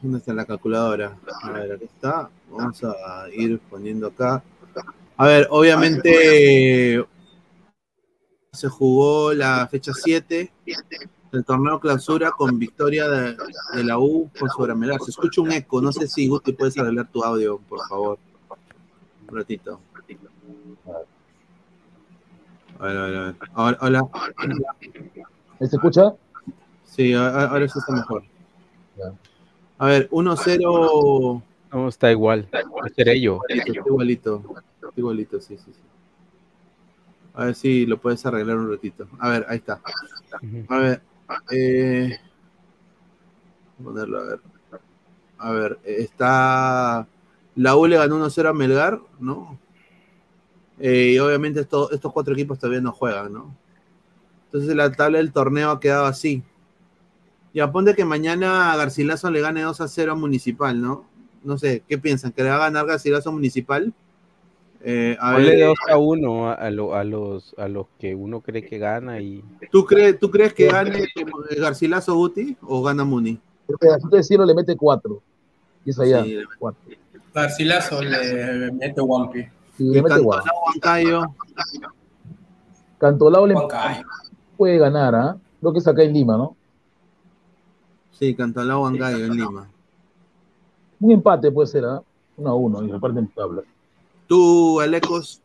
¿dónde 0.04 0.20
está 0.20 0.34
la 0.34 0.46
calculadora? 0.46 1.18
A 1.42 1.50
ver, 1.52 1.72
aquí 1.74 1.86
está, 1.86 2.30
vamos 2.52 2.84
a 2.84 3.26
ir 3.34 3.60
poniendo 3.72 4.06
acá. 4.08 4.44
A 5.18 5.26
ver, 5.26 5.48
obviamente 5.50 7.04
se 8.56 8.68
jugó 8.70 9.34
la 9.34 9.68
fecha 9.70 9.92
7 9.94 10.52
del 11.32 11.44
torneo 11.46 11.80
clausura 11.80 12.32
con 12.32 12.58
victoria 12.58 13.08
de, 13.10 13.36
de 13.76 13.84
la 13.84 14.00
U 14.00 14.30
con 14.40 14.50
Sobramelar. 14.50 15.00
Se 15.02 15.12
escucha 15.12 15.42
un 15.42 15.52
eco, 15.52 15.82
no 15.82 15.92
sé 15.92 16.08
si 16.08 16.28
Guti 16.28 16.54
puedes 16.54 16.78
arreglar 16.78 17.08
tu 17.12 17.24
audio, 17.24 17.60
por 17.60 17.80
favor. 17.88 18.18
Un 19.30 19.36
ratito. 19.36 19.80
A 22.80 22.86
ver, 22.88 22.98
a 22.98 23.02
ver, 23.06 23.16
a 23.16 23.22
ver. 23.26 23.36
Ahora, 23.54 23.78
hola. 23.82 24.08
¿Se 25.60 25.66
escucha? 25.66 26.14
Sí, 26.84 27.14
a- 27.14 27.28
a- 27.30 27.46
ahora 27.48 27.68
sí 27.68 27.80
está 27.80 27.94
mejor. 27.94 28.24
A 29.78 29.86
ver, 29.88 30.08
1-0. 30.12 31.42
No, 31.74 31.88
está 31.90 32.12
igual. 32.12 32.48
Está 33.50 33.88
igualito. 33.90 34.44
Está 34.82 34.94
igualito, 34.96 35.42
sí, 35.42 35.58
sí, 35.58 35.72
sí. 35.74 35.80
A 37.36 37.46
ver 37.46 37.56
si 37.56 37.86
lo 37.86 37.98
puedes 37.98 38.26
arreglar 38.26 38.58
un 38.58 38.70
ratito. 38.72 39.08
A 39.20 39.30
ver, 39.30 39.46
ahí 39.50 39.58
está. 39.58 39.82
A 40.70 40.78
ver, 40.78 41.02
eh, 41.52 42.18
ponerlo 43.84 44.20
a 44.20 44.24
ver. 44.24 44.40
A 45.38 45.52
ver, 45.52 45.80
está. 45.86 47.08
La 47.56 47.76
U 47.76 47.88
le 47.88 47.98
ganó 47.98 48.16
1-0 48.16 48.50
a 48.50 48.54
Melgar, 48.54 49.00
¿no? 49.20 49.58
Eh, 50.80 51.12
y 51.16 51.20
obviamente 51.20 51.62
esto- 51.62 51.92
estos 51.92 52.12
cuatro 52.12 52.34
equipos 52.34 52.60
todavía 52.60 52.82
no 52.82 52.92
juegan, 52.92 53.32
¿no? 53.34 53.56
Entonces 54.46 54.76
la 54.76 54.92
tabla 54.92 55.18
del 55.20 55.32
torneo 55.32 55.72
ha 55.72 55.80
quedado 55.80 56.06
así. 56.06 56.44
Ya 57.54 57.72
ponte 57.72 57.96
que 57.96 58.04
mañana 58.06 58.74
a 58.74 58.78
Garcilaso 58.78 59.32
le 59.32 59.40
gane 59.42 59.62
2 59.62 59.80
a 59.80 59.88
0 59.88 60.14
a 60.14 60.16
Municipal, 60.16 60.82
¿no? 60.82 61.06
No 61.44 61.58
sé, 61.58 61.84
¿qué 61.88 61.98
piensan? 61.98 62.32
¿Que 62.34 62.44
le 62.44 62.50
va 62.50 62.56
a 62.56 62.60
ganar 62.60 62.86
Garcilaso 62.86 63.32
Municipal? 63.32 63.94
Eh, 64.88 65.18
a 65.20 65.34
Ponle 65.34 65.50
ver, 65.50 65.58
de 65.58 65.66
2 65.66 65.78
a 65.90 65.98
1 65.98 66.48
a, 66.48 66.54
a 66.54 66.70
lo- 66.70 66.94
a 66.94 67.04
los, 67.04 67.56
a 67.58 67.68
los 67.68 67.88
que 67.98 68.14
uno 68.14 68.42
cree 68.42 68.64
que 68.64 68.78
gana 68.78 69.20
y 69.20 69.44
¿tú, 69.72 69.84
crees, 69.84 70.20
¿tú 70.20 70.30
crees 70.30 70.54
que 70.54 70.68
gane 70.68 71.08
Garcilaso 71.58 72.14
Guti 72.14 72.56
o 72.62 72.84
gana 72.84 73.04
Muni? 73.04 73.40
El 73.68 73.78
pedacito 73.80 74.16
de 74.16 74.22
cielo 74.22 74.46
le 74.46 74.54
mete 74.54 74.76
cuatro. 74.78 75.24
Y 75.84 75.90
es 75.90 76.00
allá. 76.00 76.24
Sí, 76.24 76.38
cuatro. 76.60 76.80
Garcilaso 77.34 78.00
le 78.04 78.72
mete 78.74 79.02
Wampi. 79.02 79.40
Y 79.80 79.90
le 79.90 80.04
mete. 80.04 80.22
Cantolao, 83.00 83.48
le 83.48 83.56
puede 84.56 84.78
ganar, 84.78 85.16
¿ah? 85.16 85.38
Creo 85.60 85.74
que 85.74 85.80
es 85.80 85.88
acá 85.88 86.04
en 86.04 86.14
Lima, 86.14 86.38
¿no? 86.38 86.56
Sí, 88.12 88.36
Cantolao, 88.36 88.84
Huancayo 88.84 89.26
en 89.26 89.34
Lima. 89.36 89.68
Un 91.00 91.12
empate 91.12 91.52
puede 91.52 91.68
ser, 91.68 91.86
¿ah? 91.86 92.04
Uno 92.38 92.50
a 92.52 92.56
uno, 92.56 92.84
y 92.84 92.92
reparten 92.92 93.28
tabla. 93.30 93.64
¿Tú, 94.28 94.80
Alecos? 94.80 95.42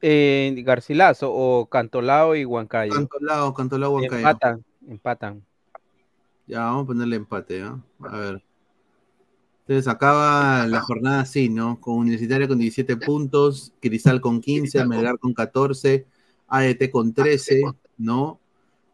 eh, 0.00 0.54
Garcilaso 0.64 1.32
o 1.32 1.66
Cantolao 1.66 2.36
y 2.36 2.44
Huancayo. 2.44 2.92
Cantolao, 2.92 3.54
Cantolao, 3.54 3.92
Huancayo. 3.92 4.16
Empatan, 4.18 4.64
empatan. 4.86 5.44
Ya, 6.46 6.60
vamos 6.60 6.84
a 6.84 6.86
ponerle 6.86 7.16
empate, 7.16 7.60
¿no? 7.60 7.82
A 8.00 8.16
ver. 8.16 8.42
Entonces 9.60 9.86
acaba 9.86 10.66
la 10.66 10.80
jornada 10.80 11.20
así, 11.20 11.50
¿no? 11.50 11.78
Con 11.78 11.98
Universitario 11.98 12.48
con 12.48 12.58
17 12.58 12.96
puntos, 12.96 13.74
Cristal 13.80 14.20
con 14.20 14.40
15, 14.40 14.86
Melgar 14.86 15.18
con 15.18 15.34
14, 15.34 16.06
ADT 16.46 16.90
con 16.90 17.12
13, 17.12 17.64
¿no? 17.98 18.40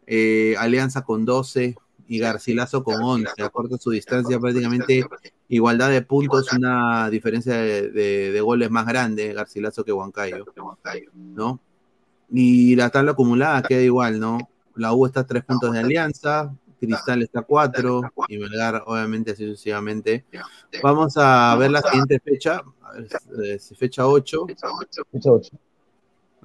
Eh, 0.06 0.56
Alianza 0.58 1.02
con 1.02 1.24
12 1.24 1.76
y 2.08 2.18
Garcilaso 2.18 2.82
con 2.82 3.00
11. 3.00 3.40
Acorta 3.40 3.78
su 3.78 3.90
distancia 3.90 4.38
prácticamente 4.40 5.06
igualdad 5.48 5.90
de 5.90 6.02
puntos, 6.02 6.46
una 6.58 7.10
diferencia 7.10 7.54
de, 7.56 7.90
de- 7.90 8.32
de 8.32 8.40
goles 8.40 8.70
más 8.70 8.86
grande, 8.86 9.32
Garcilaso 9.32 9.84
que 9.84 9.92
Huancayo, 9.92 10.44
¿no? 11.14 11.60
Y 12.30 12.74
la 12.76 12.90
tabla 12.90 13.12
acumulada 13.12 13.62
queda 13.62 13.82
igual, 13.82 14.18
¿no? 14.18 14.38
La 14.76 14.92
U 14.94 15.06
está 15.06 15.20
a 15.20 15.26
3 15.26 15.44
puntos 15.44 15.72
de 15.72 15.78
Alianza, 15.80 16.52
Cristal 16.80 17.22
está 17.22 17.40
a 17.40 17.42
4 17.42 18.00
y 18.28 18.38
Melgar, 18.38 18.82
obviamente, 18.86 19.30
así 19.32 19.46
sucesivamente. 19.46 20.24
Vamos 20.82 21.14
a 21.16 21.54
ver 21.56 21.70
la 21.70 21.80
siguiente 21.82 22.18
fecha, 22.20 22.62
a 22.82 22.92
ver, 22.92 23.08
eh, 23.44 23.58
fecha 23.76 24.06
8. 24.06 24.46
Fecha 25.12 25.30
ocho. 25.32 25.56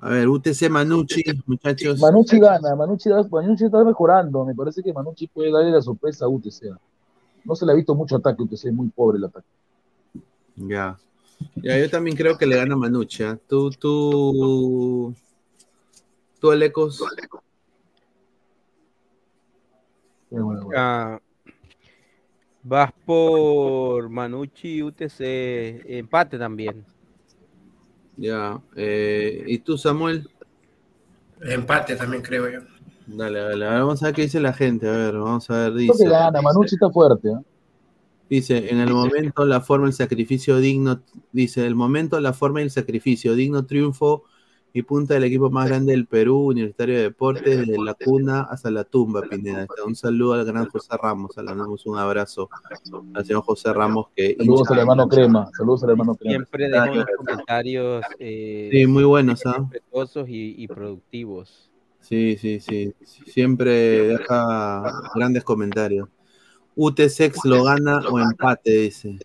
A 0.01 0.09
ver, 0.09 0.27
UTC 0.29 0.69
Manucci, 0.69 1.23
muchachos. 1.45 1.99
Manucci 1.99 2.39
gana, 2.39 2.73
Manucci, 2.75 3.09
da- 3.09 3.27
Manucci 3.29 3.65
está 3.65 3.83
mejorando. 3.83 4.45
Me 4.45 4.53
parece 4.55 4.81
que 4.83 4.93
Manucci 4.93 5.27
puede 5.27 5.51
darle 5.51 5.71
la 5.71 5.81
sorpresa 5.81 6.23
a 6.25 6.29
UTC. 6.29 6.71
No 7.49 7.55
se 7.55 7.65
le 7.65 7.71
ha 7.71 7.75
visto 7.75 7.95
mucho 7.95 8.17
ataque, 8.17 8.43
UTC 8.43 8.65
es 8.65 8.73
muy 8.73 8.89
pobre 8.89 9.17
el 9.17 9.23
ataque. 9.25 9.47
Ya. 10.55 10.99
Ya, 11.55 11.79
yo 11.79 11.89
también 11.89 12.15
creo 12.15 12.37
que 12.37 12.45
le 12.45 12.55
gana 12.55 12.75
Manucci. 12.75 13.23
¿ah? 13.23 13.39
Tú, 13.47 13.71
tú. 13.71 15.15
Tú, 16.39 16.51
Alecos. 16.51 17.03
Ah, 20.75 21.19
vas 22.61 22.91
por 23.03 24.09
Manucci 24.09 24.75
y 24.75 24.83
UTC, 24.83 25.19
empate 25.87 26.37
también. 26.37 26.85
Ya. 28.15 28.61
eh, 28.75 29.43
¿Y 29.47 29.57
tú, 29.57 29.75
Samuel? 29.75 30.29
Empate 31.41 31.95
también 31.95 32.21
creo 32.21 32.47
yo. 32.47 32.59
Dale, 33.15 33.39
dale. 33.39 33.65
a 33.65 33.69
ver, 33.71 33.79
vamos 33.81 34.03
a 34.03 34.07
ver 34.07 34.15
qué 34.15 34.21
dice 34.23 34.39
la 34.39 34.53
gente. 34.53 34.87
A 34.87 34.91
ver, 34.91 35.17
vamos 35.17 35.49
a 35.49 35.53
ver. 35.53 35.73
Creo 35.73 35.81
Dice. 35.93 36.03
que 36.03 36.09
gana, 36.09 36.41
Manucci 36.41 36.75
está 36.75 36.89
fuerte. 36.89 37.29
¿ah? 37.33 37.41
Dice, 38.29 38.69
en 38.69 38.79
el 38.79 38.93
momento, 38.93 39.45
la 39.45 39.61
forma, 39.61 39.87
el 39.87 39.93
sacrificio 39.93 40.57
digno, 40.57 41.01
dice, 41.31 41.65
el 41.65 41.73
momento, 41.75 42.19
la 42.19 42.33
forma 42.33 42.61
y 42.61 42.65
el 42.65 42.71
sacrificio, 42.71 43.33
digno 43.33 43.65
triunfo 43.65 44.23
y 44.71 44.83
punta 44.83 45.15
del 45.15 45.23
equipo 45.23 45.49
más 45.49 45.67
grande 45.67 45.93
del 45.93 46.05
Perú, 46.05 46.45
Universitario 46.45 46.95
de 46.97 47.01
Deportes, 47.01 47.57
desde 47.65 47.83
la 47.83 47.95
cuna 47.95 48.41
hasta 48.41 48.69
la 48.69 48.83
tumba, 48.83 49.23
Pineda. 49.23 49.65
Un 49.83 49.95
saludo 49.95 50.33
al 50.33 50.45
gran 50.45 50.67
José 50.69 50.95
Ramos, 51.01 51.35
le 51.37 51.43
damos 51.43 51.87
un 51.87 51.97
abrazo 51.97 52.49
al 53.15 53.25
señor 53.25 53.41
José 53.41 53.73
Ramos, 53.73 54.09
que 54.15 54.35
Saludos 54.37 54.69
al 54.69 54.79
hermano 54.79 55.09
Crema. 55.09 55.49
Saludos 55.57 55.83
al 55.83 55.89
hermano 55.89 56.13
Crema. 56.13 56.31
Siempre 56.35 56.69
dejo 56.69 56.91
unos 56.91 57.05
comentarios 57.17 58.05
eh, 58.19 58.69
Sí, 58.71 58.85
muy 58.85 59.05
buenos, 59.05 59.43
¿ah? 59.47 59.57
respetuosos 59.57 60.29
y, 60.29 60.53
y 60.55 60.67
productivos. 60.67 61.68
Sí, 62.01 62.37
sí, 62.37 62.59
sí, 62.59 62.93
siempre 63.03 63.71
deja 64.07 64.83
grandes 65.15 65.43
comentarios. 65.43 66.09
UTSEX 66.75 67.45
lo 67.45 67.63
gana 67.63 67.99
o 68.09 68.19
empate, 68.19 68.71
dice. 68.71 69.19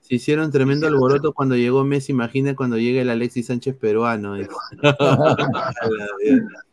Se 0.00 0.14
hicieron 0.14 0.50
tremendo 0.50 0.86
alboroto 0.86 1.32
cuando 1.32 1.56
llegó 1.56 1.84
Messi, 1.84 2.12
imagina 2.12 2.56
cuando 2.56 2.78
llegue 2.78 3.02
el 3.02 3.10
Alexis 3.10 3.46
Sánchez 3.46 3.76
peruano. 3.76 4.34
dice. 4.34 4.50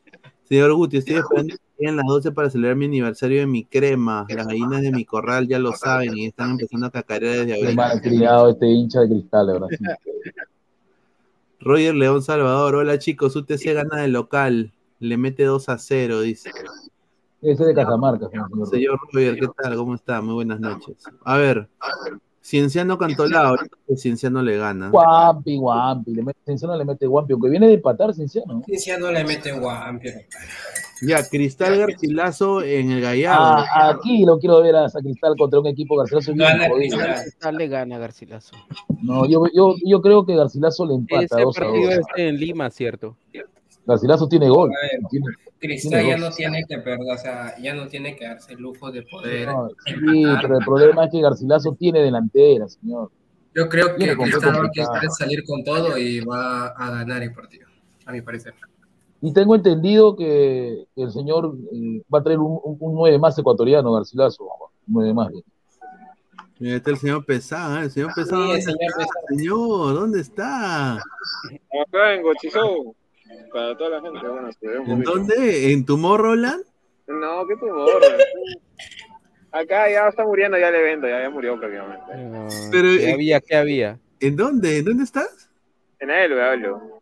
Señor 0.48 0.74
Guti, 0.74 0.98
estoy 0.98 1.16
esperando 1.16 1.56
que 1.56 1.62
lleguen 1.78 1.98
las 1.98 2.06
12 2.06 2.32
para 2.32 2.50
celebrar 2.50 2.78
mi 2.78 2.86
aniversario 2.86 3.42
de 3.42 3.48
mi 3.48 3.66
crema. 3.66 4.26
Las 4.30 4.48
gallinas 4.48 4.82
de 4.82 4.92
mi 4.92 5.04
corral 5.04 5.46
ya 5.46 5.60
lo 5.60 5.74
saben 5.74 6.18
y 6.18 6.26
están 6.26 6.52
empezando 6.52 6.88
a 6.88 6.92
cacarear 6.92 7.46
desde 7.46 7.76
mal 7.76 7.92
ahorita. 7.92 8.10
criado 8.10 8.50
este 8.52 8.68
hincha 8.68 9.02
de 9.02 9.10
cristal. 9.10 9.68
Roger 11.60 11.96
León 11.96 12.22
Salvador, 12.22 12.76
hola 12.76 12.98
chicos, 12.98 13.36
UTC 13.36 13.74
gana 13.74 14.02
de 14.02 14.08
local, 14.08 14.72
le 15.00 15.18
mete 15.18 15.44
2 15.44 15.70
a 15.70 15.78
0, 15.78 16.22
dice. 16.22 16.52
Ese 17.42 17.66
de 17.66 17.74
Cajamarca, 17.74 18.30
señor. 18.30 18.50
Señor 18.68 19.00
Roger, 19.12 19.40
¿qué 19.40 19.48
tal? 19.62 19.76
¿Cómo 19.76 19.96
está? 19.96 20.22
Muy 20.22 20.34
buenas 20.34 20.60
noches. 20.60 20.96
A 21.24 21.38
ver, 21.38 21.70
Cienciano 22.42 22.98
Cantolao, 22.98 23.48
ahorita 23.50 23.78
que 23.88 23.96
Cienciano 23.98 24.42
le 24.42 24.58
gana. 24.58 24.90
Guampi, 24.90 25.58
Guampi, 25.58 26.14
le 26.16 26.24
mete, 26.24 26.40
Cienciano 26.46 26.76
le 26.76 26.86
mete 26.86 27.06
Guampi, 27.06 27.34
aunque 27.34 27.50
viene 27.50 27.68
de 27.68 27.74
empatar 27.76 28.14
Cienciano. 28.14 28.64
Cienciano 28.66 29.12
le 29.12 29.24
mete 29.24 29.52
guampi. 29.52 30.10
Ya, 31.04 31.24
Cristal 31.24 31.78
Garcilaso 31.78 32.64
en 32.64 32.90
el 32.90 33.02
Gallardo. 33.02 33.66
Ah, 33.70 33.90
aquí 33.90 34.26
lo 34.26 34.40
quiero 34.40 34.62
ver 34.62 34.76
a 34.76 34.90
Cristal 34.90 35.36
contra 35.38 35.60
un 35.60 35.68
equipo 35.68 35.96
Garcilaso 35.96 36.34
Gana. 36.36 36.70
Cristal. 36.70 37.22
Cristal 37.22 37.56
le 37.56 37.68
gana 37.68 37.96
a 37.98 38.00
Garcilaso. 38.00 38.56
No, 39.04 39.28
yo, 39.28 39.44
yo, 39.54 39.76
yo 39.86 40.02
creo 40.02 40.26
que 40.26 40.36
Garcilaso 40.36 40.88
le 40.88 40.96
empata 40.96 41.26
Ese 41.26 41.42
2 41.42 41.58
a 41.58 41.62
partido 41.62 41.86
2. 41.86 41.94
es 41.94 42.06
en 42.16 42.38
Lima, 42.38 42.70
¿cierto? 42.72 43.16
Garcilaso 43.88 44.28
tiene 44.28 44.50
gol. 44.50 44.70
A 44.70 44.82
ver, 44.82 45.02
Tiene- 45.10 45.26
Cristal 45.60 45.90
tiene 45.92 46.08
ya 46.10 46.18
dos. 46.18 46.30
no 46.30 46.36
tiene 46.36 46.64
que 46.70 46.78
perder, 46.78 47.12
o 47.12 47.18
sea, 47.18 47.58
ya 47.60 47.74
no 47.74 47.88
tiene 47.88 48.16
que 48.16 48.26
darse 48.26 48.54
el 48.54 48.60
lujo 48.60 48.92
de 48.92 49.02
poder. 49.04 49.48
No, 49.48 49.70
sí, 49.86 49.94
empatar. 49.94 50.42
pero 50.42 50.60
el 50.60 50.66
problema 50.66 51.06
es 51.06 51.12
que 51.12 51.22
Garcilaso 51.22 51.74
tiene 51.80 52.02
delantera, 52.02 52.68
señor. 52.68 53.10
Yo 53.56 53.68
creo 53.68 53.96
que 53.96 54.16
Cristal 54.16 54.50
va 54.50 54.52
a 54.52 54.62
complicar. 54.62 54.88
querer 54.94 55.10
salir 55.18 55.44
con 55.46 55.64
todo 55.64 55.98
y 55.98 56.20
va 56.20 56.68
a 56.68 56.90
ganar 56.92 57.24
el 57.24 57.34
partido, 57.34 57.68
a 58.06 58.12
mi 58.12 58.22
parecer. 58.22 58.54
Y 59.20 59.34
tengo 59.34 59.56
entendido 59.56 60.16
que 60.16 60.86
el 60.96 61.12
señor 61.12 61.56
eh, 61.74 62.04
va 62.14 62.20
a 62.20 62.24
traer 62.24 62.38
un, 62.38 62.60
un, 62.64 62.78
un 62.80 62.94
9 62.94 63.18
más 63.18 63.36
ecuatoriano, 63.40 63.92
Garcilaso. 63.94 64.44
Un 64.44 64.94
9 64.94 65.14
más. 65.16 65.32
Mira, 66.60 66.76
está 66.78 66.92
el 66.92 66.98
señor 66.98 67.26
Pesán, 67.26 67.82
¿eh? 67.82 67.86
el 67.86 67.92
señor 67.92 68.12
Pesán. 68.16 68.48
Sí, 68.48 68.52
el 68.52 68.62
¿dónde 68.62 68.62
señor 68.62 68.80
está? 69.02 69.06
Señor, 69.30 69.94
¿dónde 69.96 70.20
está? 70.22 70.94
Acá 70.98 72.14
en 72.14 72.22
Gochizou, 72.22 72.96
para 73.52 73.78
toda 73.78 73.90
la 73.90 74.02
gente, 74.02 74.28
bueno, 74.28 74.52
se 74.52 74.68
ve 74.68 74.80
un 74.80 74.90
¿En 74.90 75.04
poquito. 75.04 75.12
dónde? 75.12 75.72
¿En 75.72 75.86
Tomorrowland? 75.86 76.64
No, 77.08 77.48
qué 77.48 77.56
tumor. 77.56 77.90
Acá 79.52 79.90
ya 79.90 80.08
está 80.10 80.24
muriendo 80.26 80.58
ya 80.58 80.70
el 80.70 80.76
evento, 80.76 81.08
ya, 81.08 81.22
ya 81.22 81.30
murió 81.30 81.58
prácticamente. 81.58 82.04
Pero, 82.70 82.90
¿Qué 82.90 83.10
eh, 83.10 83.14
había? 83.14 83.40
¿Qué 83.40 83.56
había? 83.56 84.00
¿En 84.20 84.36
dónde? 84.36 84.80
¿En 84.80 84.86
dónde 84.86 85.04
estás? 85.04 85.50
En 86.00 86.10
él, 86.10 86.40
hablo. 86.40 87.02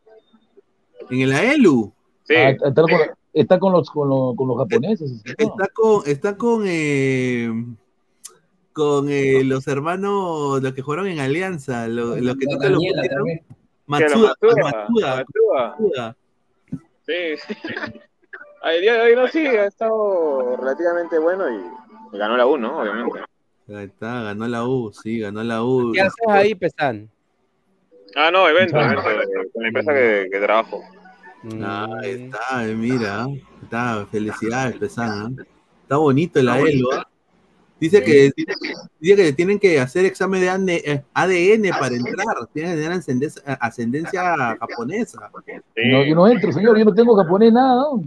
En 1.09 1.21
el 1.21 1.33
AELU. 1.33 1.93
Sí. 2.23 2.35
Ah, 2.35 2.51
está, 2.51 2.81
con, 2.81 2.91
está 3.33 3.59
con 3.59 3.73
los, 3.73 3.89
con, 3.89 4.09
los, 4.09 4.35
con 4.35 4.47
los 4.47 4.57
japoneses. 4.57 5.23
Está 5.25 5.67
con, 5.73 6.01
está 6.05 6.37
con, 6.37 6.63
eh, 6.65 7.49
con 8.73 9.09
eh, 9.09 9.43
los 9.43 9.67
hermanos, 9.67 10.61
los 10.61 10.73
que 10.73 10.81
jugaron 10.81 11.07
en 11.07 11.19
Alianza, 11.19 11.87
los, 11.87 12.19
los 12.21 12.37
que 12.37 12.45
te 12.45 12.69
lo 12.69 12.77
pusieron. 12.77 13.25
Matsuda, 13.87 14.35
Matsuda, 14.41 14.63
Matsuda. 14.63 15.25
Matsuda. 15.55 16.15
Sí, 17.05 17.37
sí. 17.47 17.55
El 18.63 18.81
día 18.81 18.93
de 18.95 19.01
hoy 19.01 19.15
no, 19.15 19.27
sí, 19.27 19.45
ha 19.45 19.65
estado 19.65 20.57
relativamente 20.57 21.19
bueno 21.19 21.45
y 21.51 22.17
ganó 22.17 22.35
la 22.35 22.47
U, 22.47 22.57
¿no? 22.57 22.79
Obviamente. 22.79 23.19
Ahí 23.67 23.85
está, 23.85 24.23
ganó 24.23 24.47
la 24.47 24.65
U, 24.65 24.91
sí, 24.91 25.19
ganó 25.19 25.43
la 25.43 25.63
U. 25.63 25.91
¿Qué 25.93 26.01
haces 26.01 26.27
ahí, 26.27 26.55
Pesan? 26.55 27.09
Ah, 28.15 28.31
no, 28.31 28.47
evento, 28.49 28.79
evento, 28.79 29.01
eh, 29.09 29.49
con 29.53 29.61
la 29.61 29.67
empresa 29.67 29.93
que, 29.93 30.29
que 30.31 30.39
trabajo. 30.39 30.81
Ah, 31.61 31.87
ahí 32.01 32.11
está, 32.11 32.67
eh, 32.67 32.73
mira, 32.73 33.27
está, 33.61 34.07
felicidades, 34.11 34.77
Pesán. 34.77 35.35
¿eh? 35.39 35.43
Está 35.83 35.97
bonito 35.97 36.39
el 36.39 36.49
Dice 37.79 38.01
que, 38.03 38.31
dice 38.99 39.15
que 39.17 39.33
tienen 39.33 39.59
que 39.59 39.79
hacer 39.79 40.05
examen 40.05 40.39
de 40.41 40.49
ADN, 40.49 40.69
eh, 40.69 41.03
ADN 41.13 41.69
para 41.77 41.95
entrar, 41.95 42.25
tienen 42.53 42.71
que 42.75 42.81
tener 42.81 42.91
ascendencia, 42.97 43.41
ascendencia 43.59 44.55
japonesa. 44.57 45.29
No, 45.75 46.05
yo 46.05 46.15
no 46.15 46.27
entro, 46.27 46.51
señor, 46.53 46.77
yo 46.77 46.85
no 46.85 46.93
tengo 46.93 47.15
japonés 47.17 47.51
nada. 47.51 47.75
¿no? 47.75 48.03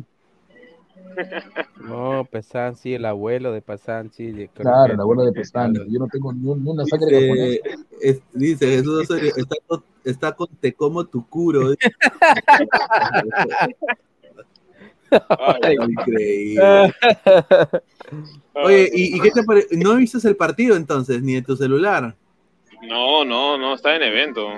No, 1.88 2.24
Pesan, 2.30 2.76
sí, 2.76 2.94
el 2.94 3.04
abuelo 3.04 3.50
de 3.52 3.60
Pesan, 3.60 4.10
sí. 4.12 4.28
yo 4.28 4.34
creo 4.34 4.48
Claro, 4.54 4.94
el 4.94 5.00
abuelo 5.00 5.24
de 5.24 5.32
Pestana. 5.32 5.80
Yo 5.88 5.98
no 5.98 6.06
tengo 6.08 6.32
ni, 6.32 6.48
un- 6.48 6.62
ni 6.64 6.70
una 6.70 6.84
sangre 6.86 7.18
Dice, 7.18 7.60
japonesa. 7.60 7.86
es- 8.00 8.22
dice 8.32 8.66
Jesús 8.66 9.02
Osorio, 9.02 9.32
está 9.36 9.56
con, 9.66 9.84
está 10.04 10.32
con 10.32 10.48
Tecomo 10.60 11.04
Increíble. 15.88 16.62
Oye, 18.54 18.90
¿y, 18.92 19.16
y 19.16 19.20
qué 19.20 19.30
te 19.30 19.42
pare- 19.44 19.66
¿No 19.72 19.94
viste 19.96 20.26
el 20.26 20.36
partido 20.36 20.76
entonces, 20.76 21.22
ni 21.22 21.34
de 21.34 21.42
tu 21.42 21.56
celular? 21.56 22.14
No, 22.88 23.24
no, 23.24 23.56
no, 23.58 23.74
está 23.74 23.94
en 23.96 24.02
evento. 24.02 24.48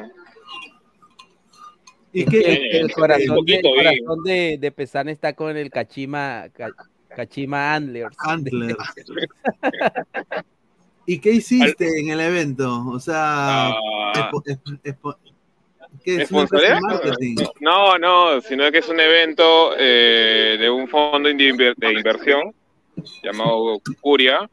¿Y 2.12 2.24
qué? 2.24 2.40
que 2.40 2.78
el 2.80 2.92
corazón, 2.92 3.26
de, 3.26 3.34
poquito, 3.34 3.68
el 3.68 3.88
vi. 3.94 4.00
corazón 4.00 4.24
de, 4.24 4.58
de 4.60 4.72
Pesan 4.72 5.08
está 5.08 5.32
con 5.34 5.56
el 5.56 5.70
Kachima, 5.70 6.46
Ka- 6.52 6.72
Kachima 7.14 7.74
Antlers. 7.74 8.16
Antlers. 8.18 8.76
¿Y 11.06 11.18
qué 11.18 11.32
hiciste 11.32 11.88
en 12.00 12.10
el 12.10 12.20
evento? 12.20 12.84
O 12.88 12.98
sea, 13.00 13.68
Ah. 13.68 14.12
expo- 14.14 14.42
expo- 14.44 14.80
expo- 14.82 15.16
¿qué 16.04 16.22
es. 16.22 16.30
No, 17.60 17.98
no, 17.98 18.40
sino 18.40 18.70
que 18.70 18.78
es 18.78 18.88
un 18.88 19.00
evento 19.00 19.72
eh, 19.78 20.56
de 20.58 20.70
un 20.70 20.88
fondo 20.88 21.28
de 21.28 21.34
inver- 21.34 21.74
de 21.76 21.92
inversión 21.92 22.54
llamado 23.22 23.80
Curia 24.00 24.48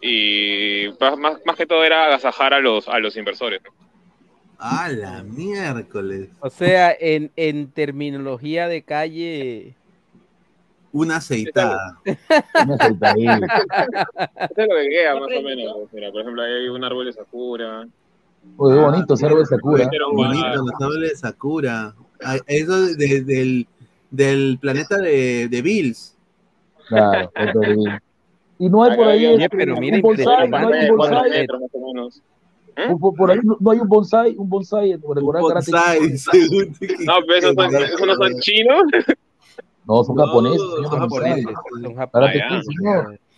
y 0.00 0.88
más, 1.00 1.40
más, 1.44 1.56
que 1.56 1.66
todo 1.66 1.82
era 1.84 2.06
agasajar 2.06 2.54
a 2.54 2.60
los, 2.60 2.88
a 2.88 2.98
los 2.98 3.16
inversores. 3.16 3.60
¿no? 3.64 3.70
¡A 4.58 4.88
la 4.88 5.22
miércoles! 5.22 6.28
O 6.40 6.50
sea, 6.50 6.94
en, 6.98 7.30
en 7.36 7.70
terminología 7.70 8.68
de 8.68 8.82
calle. 8.82 9.74
Una 10.90 11.16
aceitada. 11.16 11.98
Una 12.64 12.74
aceitadilla. 12.76 13.36
Eso 14.50 14.62
es 14.62 14.68
lo 14.68 14.74
que 14.76 14.88
queda 14.88 15.14
más 15.20 15.28
o 15.36 15.42
menos. 15.42 15.74
pues, 15.76 15.92
Mira, 15.92 16.10
por 16.10 16.20
ejemplo, 16.22 16.42
hay 16.42 16.68
un 16.68 16.82
árbol 16.84 17.06
de 17.06 17.12
Sakura. 17.12 17.86
Oye, 18.56 18.74
qué 18.76 18.80
bonito 18.84 19.14
árbol 19.22 19.38
de 19.40 19.46
Sakura. 19.46 19.90
Bonito, 20.12 20.46
ah, 20.46 20.54
los 20.56 20.70
árboles 20.80 21.10
de 21.10 21.16
Sakura. 21.16 21.94
Eso 22.46 22.86
de- 22.96 23.22
del, 23.22 23.66
del 24.10 24.58
planeta 24.60 24.98
de, 24.98 25.48
de 25.48 25.62
Bills. 25.62 26.16
Claro, 26.88 27.30
otro 27.40 27.60
de- 27.60 28.00
Y 28.58 28.68
no 28.68 28.82
hay 28.82 28.96
por 28.96 29.06
ahí 29.06 29.26
Oye, 29.26 29.44
este, 29.44 29.56
pero 29.56 29.76
mira, 29.76 29.96
un 29.96 30.02
bonsai, 30.02 30.48
no 30.48 30.56
hay 30.56 30.90
un 30.90 30.96
bonsai. 30.96 31.14
cuatro 31.14 31.30
metros 31.30 31.60
más 31.60 31.70
o 31.72 31.86
menos. 31.86 32.22
Por, 32.88 32.98
por- 33.00 33.14
por 33.16 33.30
ahí 33.30 33.38
no, 33.42 33.56
no 33.60 33.70
hay 33.70 33.78
un 33.80 33.88
bonsai, 33.88 34.34
un 34.36 34.48
bonsai 34.48 34.98
por 34.98 35.20
Bonsai, 35.22 35.98
según- 36.18 36.74
No, 37.06 37.14
pero 37.26 37.38
esos, 37.38 37.54
son, 37.54 37.74
esos 37.84 38.06
no 38.06 38.14
son 38.16 38.34
chinos. 38.40 38.82
No, 39.86 40.04
son 40.04 40.16
No, 40.16 40.26
japoneses, 40.26 40.60
son 40.60 40.98
japoneses. 40.98 41.44
Son 41.82 41.94
japoneses. 41.94 42.66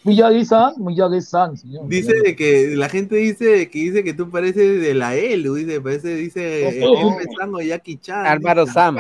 Miyagi-san, 0.04 0.74
Miyagi-san, 0.78 1.56
señor. 1.56 1.86
Dice 1.88 2.14
de 2.24 2.34
que 2.34 2.74
la 2.76 2.88
gente 2.88 3.16
dice 3.16 3.68
que 3.70 3.78
dice 3.78 4.02
que 4.02 4.14
tú 4.14 4.30
pareces 4.30 4.80
de 4.80 4.94
la 4.94 5.14
ELU, 5.14 5.54
dice, 5.54 5.80
parece, 5.80 6.14
dice 6.14 6.78
no. 6.80 7.16
Pesan 7.18 7.54
o 7.54 7.60
Jackie 7.60 7.96
Chan. 7.98 8.26
Álvaro. 8.26 8.66
Sam. 8.66 8.96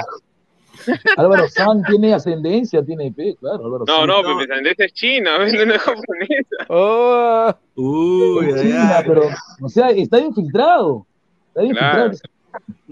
Álvaro 1.16 1.46
San 1.48 1.82
tiene 1.84 2.14
ascendencia, 2.14 2.82
tiene 2.82 3.12
pe, 3.12 3.34
claro, 3.38 3.64
Álvaro 3.66 3.84
No, 3.86 3.98
San. 3.98 4.06
no, 4.06 4.14
pero 4.22 4.36
mi 4.36 4.46
descendencia 4.46 4.84
es 4.86 4.92
china, 4.94 5.38
no 5.38 5.44
es 5.44 5.52
japonesa. 5.82 6.56
Oh, 6.68 7.54
Uy, 7.74 8.48
Es 8.48 8.54
ay, 8.56 8.62
China, 8.62 8.96
ay. 8.98 9.04
pero, 9.06 9.22
o 9.62 9.68
sea, 9.68 9.88
está 9.90 10.18
infiltrado. 10.20 11.06
Está 11.48 11.60
Claro. 11.60 11.66
infiltrado. 12.06 12.12
Eh, 12.12 12.39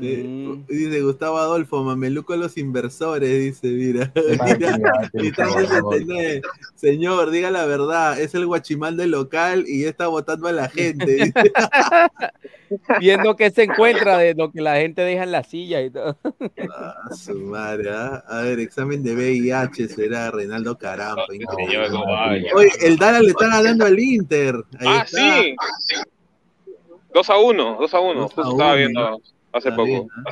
Mm. 0.01 0.65
Dice 0.69 1.01
Gustavo 1.03 1.39
Adolfo, 1.39 1.83
mameluco 1.83 2.33
a 2.33 2.37
los 2.37 2.57
inversores, 2.57 3.29
dice, 3.41 3.67
mira. 3.69 4.13
369, 4.13 6.41
Señor, 6.77 7.31
diga 7.31 7.51
la 7.51 7.67
verdad, 7.67 8.21
es 8.21 8.33
el 8.35 8.47
guachimal 8.47 8.97
del 8.97 9.11
local 9.11 9.65
y 9.67 9.83
está 9.85 10.07
votando 10.07 10.47
a 10.47 10.53
la 10.53 10.69
gente. 10.69 11.33
viendo 13.01 13.35
qué 13.35 13.51
se 13.51 13.65
encuentra 13.65 14.19
de 14.19 14.35
lo 14.35 14.53
que 14.53 14.61
la 14.61 14.77
gente 14.77 15.03
deja 15.03 15.25
en 15.25 15.33
la 15.33 15.43
silla 15.43 15.83
y 15.83 15.91
todo. 15.91 16.17
Ah, 16.73 16.95
su 17.15 17.35
madre, 17.41 17.91
¿ah? 17.91 18.23
A 18.29 18.43
ver, 18.43 18.61
examen 18.61 19.03
de 19.03 19.15
VIH 19.17 19.89
será 19.89 20.31
Reinaldo. 20.31 20.79
Señor, 21.29 21.91
no. 21.91 22.05
Oye, 22.55 22.71
el 22.83 22.97
Dara 22.99 23.21
le 23.21 23.31
está 23.31 23.49
ganando 23.49 23.85
al 23.85 23.99
Inter. 23.99 24.55
Ahí 24.79 24.87
Ah, 24.87 25.03
está. 25.05 25.43
sí. 25.43 25.57
2 27.15 27.31
a 27.31 27.39
1, 27.39 27.77
2 27.81 27.95
a 27.95 28.01
1. 28.01 28.21
Dos 28.21 28.31
a 28.31 28.35
Justo 28.35 28.43
estaba 28.53 28.69
uno, 28.71 28.77
viendo 28.77 29.21
hace 29.59 29.69
Está 29.69 29.77
poco. 29.77 29.87
bien, 29.87 30.09
¿ah? 30.17 30.23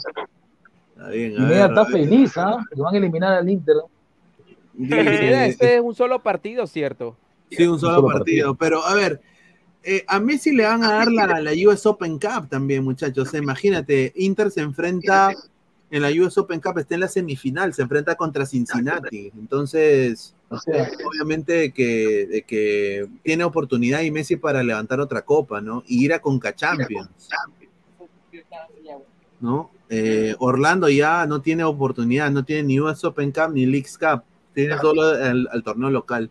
Está 0.96 1.08
bien, 1.10 1.32
a 1.32 1.36
Pineda 1.36 1.48
ver, 1.68 1.70
está 1.70 1.84
feliz, 1.86 2.36
¿ah? 2.38 2.58
Que 2.74 2.80
van 2.80 2.94
a 2.94 2.98
eliminar 2.98 3.32
al 3.34 3.48
Inter. 3.48 3.76
Mira, 4.74 5.02
Dice, 5.02 5.46
este 5.46 5.74
es 5.76 5.80
un 5.82 5.94
solo 5.94 6.22
partido, 6.22 6.66
¿cierto? 6.66 7.16
sí, 7.50 7.64
un 7.66 7.78
solo 7.78 7.96
solo 7.96 8.08
partido. 8.08 8.54
Pero, 8.56 8.82
a 8.84 8.94
ver, 8.94 9.20
eh, 9.82 10.04
a 10.08 10.18
Messi 10.20 10.52
le 10.52 10.64
van 10.64 10.82
a 10.84 10.92
dar 10.92 11.12
la, 11.12 11.40
la 11.40 11.52
US 11.68 11.86
Open 11.86 12.18
Cup 12.18 12.48
también, 12.48 12.82
muchachos. 12.84 13.32
Imagínate, 13.34 14.12
Inter 14.16 14.50
se 14.50 14.60
enfrenta 14.62 15.32
en 15.90 16.02
la 16.02 16.08
US 16.10 16.36
Open 16.38 16.60
Cup, 16.60 16.78
está 16.78 16.94
en 16.94 17.00
la 17.02 17.08
semifinal, 17.08 17.72
se 17.72 17.82
enfrenta 17.82 18.16
contra 18.16 18.44
Cincinnati. 18.46 19.30
Entonces, 19.38 20.34
O 20.48 20.58
sea, 20.58 20.88
obviamente 21.06 21.72
que, 21.72 22.26
de 22.26 22.42
que 22.42 23.06
tiene 23.22 23.44
oportunidad 23.44 24.00
y 24.02 24.10
Messi 24.10 24.36
para 24.36 24.62
levantar 24.62 25.00
otra 25.00 25.22
copa, 25.22 25.60
¿no? 25.60 25.84
Y 25.86 26.04
ir 26.04 26.12
a 26.12 26.20
Conca 26.20 26.54
Champions. 26.54 27.28
¿No? 29.40 29.70
Eh, 29.88 30.34
Orlando 30.38 30.88
ya 30.88 31.26
no 31.26 31.40
tiene 31.42 31.62
oportunidad, 31.64 32.30
no 32.30 32.44
tiene 32.44 32.62
ni 32.64 32.80
US 32.80 33.04
Open 33.04 33.30
Cup 33.32 33.50
ni 33.52 33.66
Leagues 33.66 33.96
Cup, 33.98 34.22
tiene 34.54 34.76
solo 34.78 35.14
el, 35.16 35.46
el 35.52 35.62
torneo 35.62 35.90
local. 35.90 36.30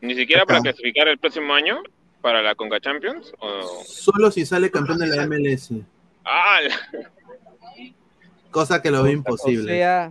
Ni 0.00 0.14
siquiera 0.14 0.44
para 0.46 0.60
clasificar 0.60 1.08
el 1.08 1.18
próximo 1.18 1.52
año. 1.54 1.82
para 2.22 2.40
la 2.42 2.54
Conca 2.54 2.80
Champions? 2.80 3.32
O... 3.40 3.82
Solo 3.84 4.30
si 4.30 4.46
sale 4.46 4.70
campeón 4.70 4.98
de 4.98 5.08
la 5.08 5.26
MLS. 5.26 5.72
¡Ah! 6.24 6.58
la- 6.66 7.10
Cosa 8.50 8.80
que 8.80 8.90
lo 8.90 9.02
veo 9.02 9.10
O 9.12 9.14
imposible. 9.16 9.72
sea, 9.74 10.10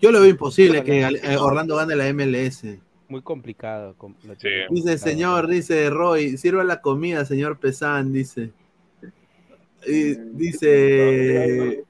Yo 0.00 0.10
lo 0.10 0.20
veo 0.20 0.28
imposible 0.30 0.82
que 0.82 1.00
eh, 1.02 1.36
Orlando 1.38 1.76
gane 1.76 1.94
la 1.96 2.12
MLS. 2.12 2.64
muy 3.08 3.22
complicado. 3.22 3.94
Sí. 4.38 4.48
Dice, 4.70 4.98
señor, 4.98 5.46
dice 5.46 5.88
Roy, 5.90 6.36
sirva 6.36 6.64
la 6.64 6.80
comida, 6.80 7.24
señor 7.24 7.58
Pesán, 7.58 8.12
dice. 8.12 8.50
Y 9.86 10.14
dice. 10.32 11.84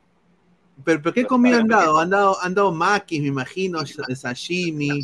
¿Pero, 0.85 1.01
pero 1.03 1.15
qué 1.15 1.25
comida 1.25 1.59
han 1.59 1.69
dado? 1.69 1.99
Han 1.99 2.11
dado, 2.11 2.37
han 2.43 2.55
dado 2.55 2.73
maquis, 2.73 3.21
me 3.23 3.29
imagino, 3.29 3.81
sh- 3.81 4.15
sashimi, 4.15 5.01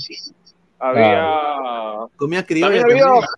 Había. 0.78 2.06
comida 2.16 2.44
criolla. 2.44 2.80
También 2.80 2.98
había 2.98 3.04
también. 3.04 3.28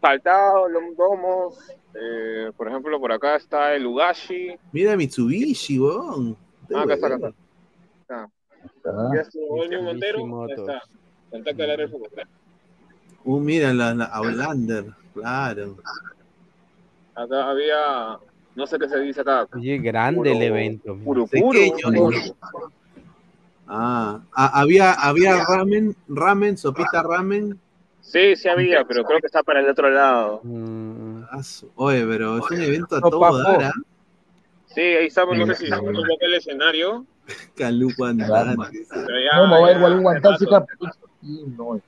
saltado, 0.00 0.68
lomos. 0.68 1.58
Eh, 1.94 2.52
por 2.56 2.68
ejemplo, 2.68 3.00
por 3.00 3.10
acá 3.10 3.36
está 3.36 3.74
el 3.74 3.86
Ugashi. 3.86 4.54
Mira 4.72 4.96
Mitsubishi, 4.96 5.78
weón. 5.80 6.36
Ah, 6.74 6.82
acá 6.82 6.94
está, 6.94 7.06
acá 7.06 7.16
está. 8.02 8.28
Ah, 8.84 9.10
Ya 9.14 9.20
estuvo 9.22 9.64
el 9.64 9.82
Montero. 9.82 10.46
Está. 10.48 10.82
Área. 11.32 11.88
Uh, 13.24 13.40
mira, 13.40 13.72
la, 13.74 13.94
la 13.94 14.04
Outlander, 14.06 14.84
claro. 15.14 15.76
Acá 17.14 17.50
había. 17.50 18.18
No 18.58 18.66
sé 18.66 18.76
qué 18.76 18.88
se 18.88 18.98
dice 18.98 19.20
acá. 19.20 19.46
Oye, 19.54 19.78
grande 19.78 20.18
Puro- 20.18 20.32
el 20.32 20.42
evento. 20.42 20.98
Puro, 21.04 21.26
puro. 21.28 21.60
Pequeño. 21.60 22.10
Ah, 23.68 24.20
ah, 24.34 24.50
había, 24.60 24.94
había 24.94 25.44
ramen, 25.44 25.94
ramen, 26.08 26.56
sopita 26.58 27.00
ramen. 27.04 27.56
Sí, 28.00 28.34
sí 28.34 28.48
había, 28.48 28.84
pero 28.84 29.04
creo 29.04 29.20
que 29.20 29.26
está 29.26 29.44
para 29.44 29.60
el 29.60 29.68
otro 29.70 29.88
lado. 29.90 30.40
Mm, 30.42 31.22
Ah, 31.30 31.40
Oye, 31.76 32.04
pero 32.04 32.38
es 32.38 32.50
un 32.50 32.60
evento 32.60 32.96
a 32.96 33.00
todo 33.00 33.38
dar, 33.44 33.62
¿ah? 33.62 33.72
Sí, 34.66 34.80
ahí 34.80 35.06
estamos, 35.06 35.38
no 35.38 35.46
sé 35.46 35.54
si 35.54 35.70
un 35.72 35.78
poco 35.94 36.18
el 36.22 36.34
escenario. 36.34 37.06
Pero 37.54 37.76
ya, 37.78 39.36
No, 39.36 39.46
me 39.46 39.60
va 39.60 39.66
a 39.68 39.70
ir 39.70 39.76
algún 39.76 40.02
guantán, 40.02 40.36
y 41.22 41.44
no. 41.56 41.80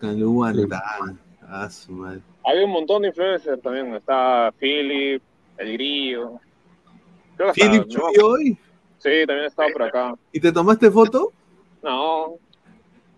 Calú 0.00 0.32
Guantán. 0.32 1.20
Ah, 1.42 1.68
su 1.70 1.92
madre. 1.92 2.22
Había 2.44 2.64
un 2.64 2.70
montón 2.72 3.02
de 3.02 3.08
influencers 3.08 3.60
también. 3.62 3.94
Está 3.94 4.52
Philip, 4.58 5.22
El 5.58 5.72
Grillo. 5.74 6.40
Creo 7.36 7.52
que 7.52 7.60
hasta- 7.62 7.72
¿Philip 7.72 7.86
no, 7.86 7.92
subió 8.08 8.26
hoy? 8.28 8.58
Sí, 8.98 9.10
también 9.26 9.46
estaba 9.46 9.68
por 9.72 9.82
acá. 9.84 10.14
¿Y 10.32 10.40
te 10.40 10.52
tomaste 10.52 10.90
foto? 10.90 11.32
No, 11.82 12.34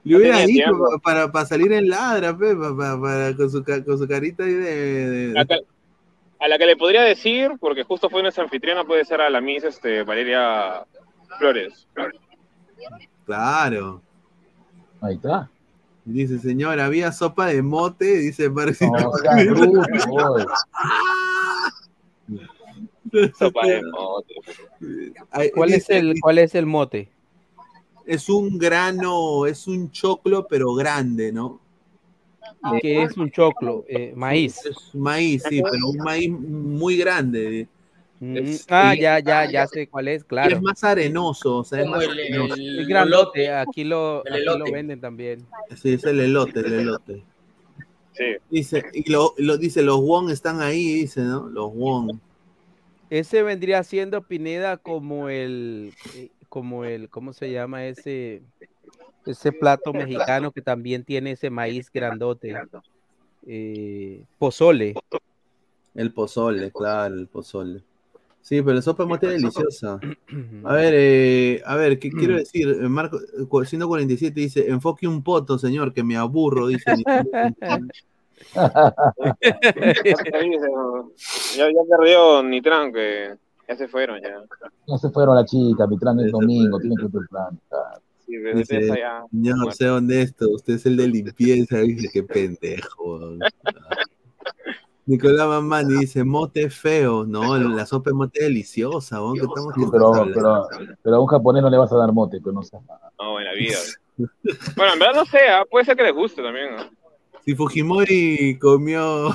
Le 0.05 0.17
hubiera 0.17 0.39
dicho 0.41 0.71
para, 1.03 1.31
para 1.31 1.45
salir 1.47 1.73
en 1.73 1.89
ladra, 1.89 2.37
pe, 2.37 2.55
pa- 2.55 2.77
pa- 2.77 3.01
para- 3.01 3.37
con, 3.37 3.51
su, 3.51 3.63
ca- 3.65 3.85
con 3.85 3.99
su 3.99 4.07
carita 4.07 4.45
ahí 4.45 4.53
de. 4.55 5.11
de- 5.33 5.41
a, 5.41 5.45
que- 5.45 5.61
a 6.39 6.49
la 6.49 6.59
que 6.59 6.67
le 6.67 6.77
podría 6.77 7.03
decir, 7.03 7.53
porque 7.61 7.83
justo 7.85 8.09
fue 8.11 8.23
nuestra 8.23 8.45
anfitriona, 8.45 8.85
puede 8.85 9.05
ser 9.05 9.21
a 9.21 9.31
la 9.31 9.41
Miss 9.41 9.65
este, 9.65 10.03
Valeria 10.05 10.85
Flores. 11.39 11.87
Claro. 13.27 14.03
Ahí 15.01 15.15
está. 15.15 15.49
Dice, 16.05 16.39
señor, 16.39 16.81
había 16.81 17.13
sopa 17.13 17.47
de 17.47 17.63
mote, 17.63 18.19
dice, 18.19 18.51
parece. 18.51 18.89
No. 22.29 22.41
Sopa 23.39 23.67
de 23.67 23.83
mote. 23.93 24.35
Ay, 25.31 25.51
¿Cuál 25.51 25.73
es 25.73 25.91
el 25.91 26.15
cuál 26.21 26.39
es 26.39 26.55
el 26.55 26.67
mote? 26.67 27.11
Es 28.07 28.29
un 28.29 28.59
grano, 28.59 29.47
es 29.47 29.67
un 29.69 29.91
choclo, 29.91 30.47
pero 30.49 30.75
grande, 30.75 31.31
¿no? 31.31 31.61
¿Y 32.75 32.81
qué 32.81 33.03
es 33.03 33.17
un 33.17 33.31
choclo? 33.31 33.85
Eh, 33.89 34.13
maíz. 34.17 34.65
Es 34.65 34.95
maíz, 34.95 35.43
sí, 35.49 35.63
pero 35.63 35.89
un 35.89 35.99
maíz 35.99 36.31
muy 36.31 36.97
grande. 36.97 37.69
Es- 38.23 38.67
ah, 38.71 38.95
y- 38.95 39.01
ya, 39.01 39.19
ya, 39.19 39.51
ya 39.51 39.67
sé 39.67 39.89
cuál 39.89 40.07
es, 40.07 40.23
claro. 40.23 40.55
es 40.55 40.63
más 40.63 40.85
arenoso, 40.85 41.59
o 41.59 41.65
sea, 41.65 41.81
es 41.81 41.89
más 41.89 42.05
el- 42.05 42.11
arenoso. 42.11 42.55
el- 42.55 42.79
Es 42.79 42.87
grandote, 42.87 43.53
aquí 43.53 43.83
lo, 43.83 44.25
el 44.25 44.35
aquí 44.35 44.59
lo 44.59 44.65
venden 44.71 45.01
también. 45.01 45.45
Sí, 45.77 45.95
es 45.95 46.05
el 46.05 46.21
elote, 46.21 46.61
el 46.61 46.73
elote. 46.73 47.23
Sí. 48.13 48.25
Dice, 48.49 48.85
y 48.93 49.11
lo, 49.11 49.35
lo 49.39 49.57
dice, 49.57 49.83
los 49.83 49.99
won 50.01 50.31
están 50.31 50.61
ahí, 50.61 50.85
dice, 50.85 51.23
¿no? 51.23 51.49
Los 51.49 51.73
won. 51.75 52.21
Ese 53.11 53.43
vendría 53.43 53.83
siendo 53.83 54.23
Pineda 54.23 54.77
como 54.77 55.29
el, 55.29 55.93
eh, 56.15 56.29
como 56.49 56.85
el, 56.85 57.09
¿cómo 57.09 57.33
se 57.33 57.51
llama 57.51 57.87
ese, 57.87 58.43
ese 59.27 59.51
plato 59.53 59.93
mexicano 59.93 60.53
que 60.53 60.63
también 60.63 61.03
tiene 61.05 61.33
ese 61.33 61.51
maíz 61.51 61.91
grandote? 61.93 62.55
Eh, 63.47 64.23
pozole. 64.39 64.95
El 65.95 66.13
pozole, 66.13 66.71
claro, 66.71 67.15
el 67.17 67.27
pozole. 67.27 67.83
Sí, 68.43 68.61
pero 68.61 68.75
la 68.75 68.83
sopa 68.83 69.05
de 69.05 69.09
mote 69.09 69.27
es 69.27 69.33
deliciosa. 69.35 70.01
A 70.65 70.75
ver, 70.75 70.95
eh, 70.97 71.63
a 71.65 71.77
ver, 71.77 71.99
¿qué 71.99 72.11
quiero 72.11 72.35
decir? 72.37 72.69
Eh, 72.69 72.89
Marco 72.89 73.19
eh, 73.19 73.47
cu- 73.49 73.65
147 73.65 74.41
dice, 74.41 74.69
enfoque 74.69 75.07
un 75.09 75.23
poto, 75.23 75.59
señor, 75.59 75.93
que 75.93 76.03
me 76.05 76.17
aburro, 76.17 76.67
dice. 76.69 76.93
ya, 81.57 81.67
ya 81.69 81.83
perdió 81.89 82.43
Nitran, 82.43 82.93
que 82.93 83.35
ya 83.69 83.77
se 83.77 83.89
fueron 83.89 84.21
ya. 84.23 84.41
No 84.87 84.99
se 84.99 85.11
fueron 85.11 85.37
las 85.37 85.51
chicas, 85.51 85.89
mi 85.89 85.99
trámite 85.99 86.27
es 86.27 86.33
domingo, 86.33 86.79
tienen 86.79 86.99
que. 86.99 87.07
Sí, 88.27 88.35
pero 88.43 88.59
Dice, 88.59 88.81
ya- 88.89 89.25
señor, 89.31 89.75
sea 89.75 89.95
honesto, 89.95 90.49
usted 90.51 90.75
es 90.75 90.87
el 90.87 90.97
de 90.97 91.09
limpieza, 91.09 91.79
dice, 91.79 92.09
qué 92.13 92.23
pendejo. 92.23 93.21
Nicolás 95.07 95.49
Mamani 95.49 95.95
dice, 96.01 96.23
mote 96.25 96.71
feo. 96.71 97.25
No, 97.27 97.59
la 97.59 97.85
sopa 97.87 98.11
de 98.11 98.15
mote 98.15 98.39
es 98.41 98.45
deliciosa, 98.47 99.21
weón, 99.21 99.35
que 99.35 99.41
estamos 99.47 99.75
Sí, 99.75 99.81
que 99.81 99.91
pero, 101.03 101.17
a 101.17 101.21
un 101.21 101.27
japonés 101.27 101.63
no 101.63 101.71
le 101.71 101.77
vas 101.79 101.93
a 101.93 101.97
dar 101.97 102.13
mote, 102.13 102.41
pero 102.41 102.53
no 102.53 102.63
sé. 102.63 102.79
No, 103.19 103.39
en 103.39 103.45
la 103.45 103.53
vida. 103.55 103.79
bueno, 104.77 104.93
en 104.93 104.99
verdad 104.99 105.15
no 105.15 105.25
sé, 105.25 105.39
ah, 105.49 105.65
puede 105.69 105.85
ser 105.85 105.97
que 105.97 106.03
les 106.05 106.15
guste 106.15 106.43
también. 106.43 106.77
¿no? 106.77 106.83
Si 107.45 107.55
Fujimori 107.57 108.57
comió 108.61 109.31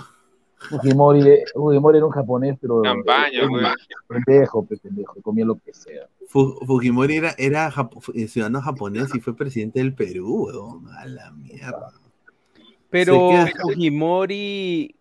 Fujimori, 0.70 1.28
eh, 1.28 1.44
Fujimori 1.54 1.98
era 1.98 2.06
un 2.06 2.12
japonés, 2.14 2.58
pero 2.62 2.82
Campaña, 2.82 3.42
eh, 3.44 3.74
pendejo, 4.08 4.66
pe- 4.66 4.78
pendejo, 4.78 5.22
comía 5.22 5.46
lo 5.46 5.56
que 5.60 5.74
sea. 5.74 6.08
Fu- 6.28 6.58
Fujimori 6.66 7.18
era, 7.18 7.36
era 7.38 7.70
japo- 7.72 8.02
ciudadano 8.28 8.62
japonés 8.62 9.14
y 9.14 9.20
fue 9.20 9.36
presidente 9.36 9.80
del 9.80 9.94
Perú, 9.94 10.46
weón. 10.48 10.88
A 10.98 11.06
la 11.06 11.32
mierda. 11.32 11.92
Pero 12.90 13.30
Fujimori, 13.64 14.96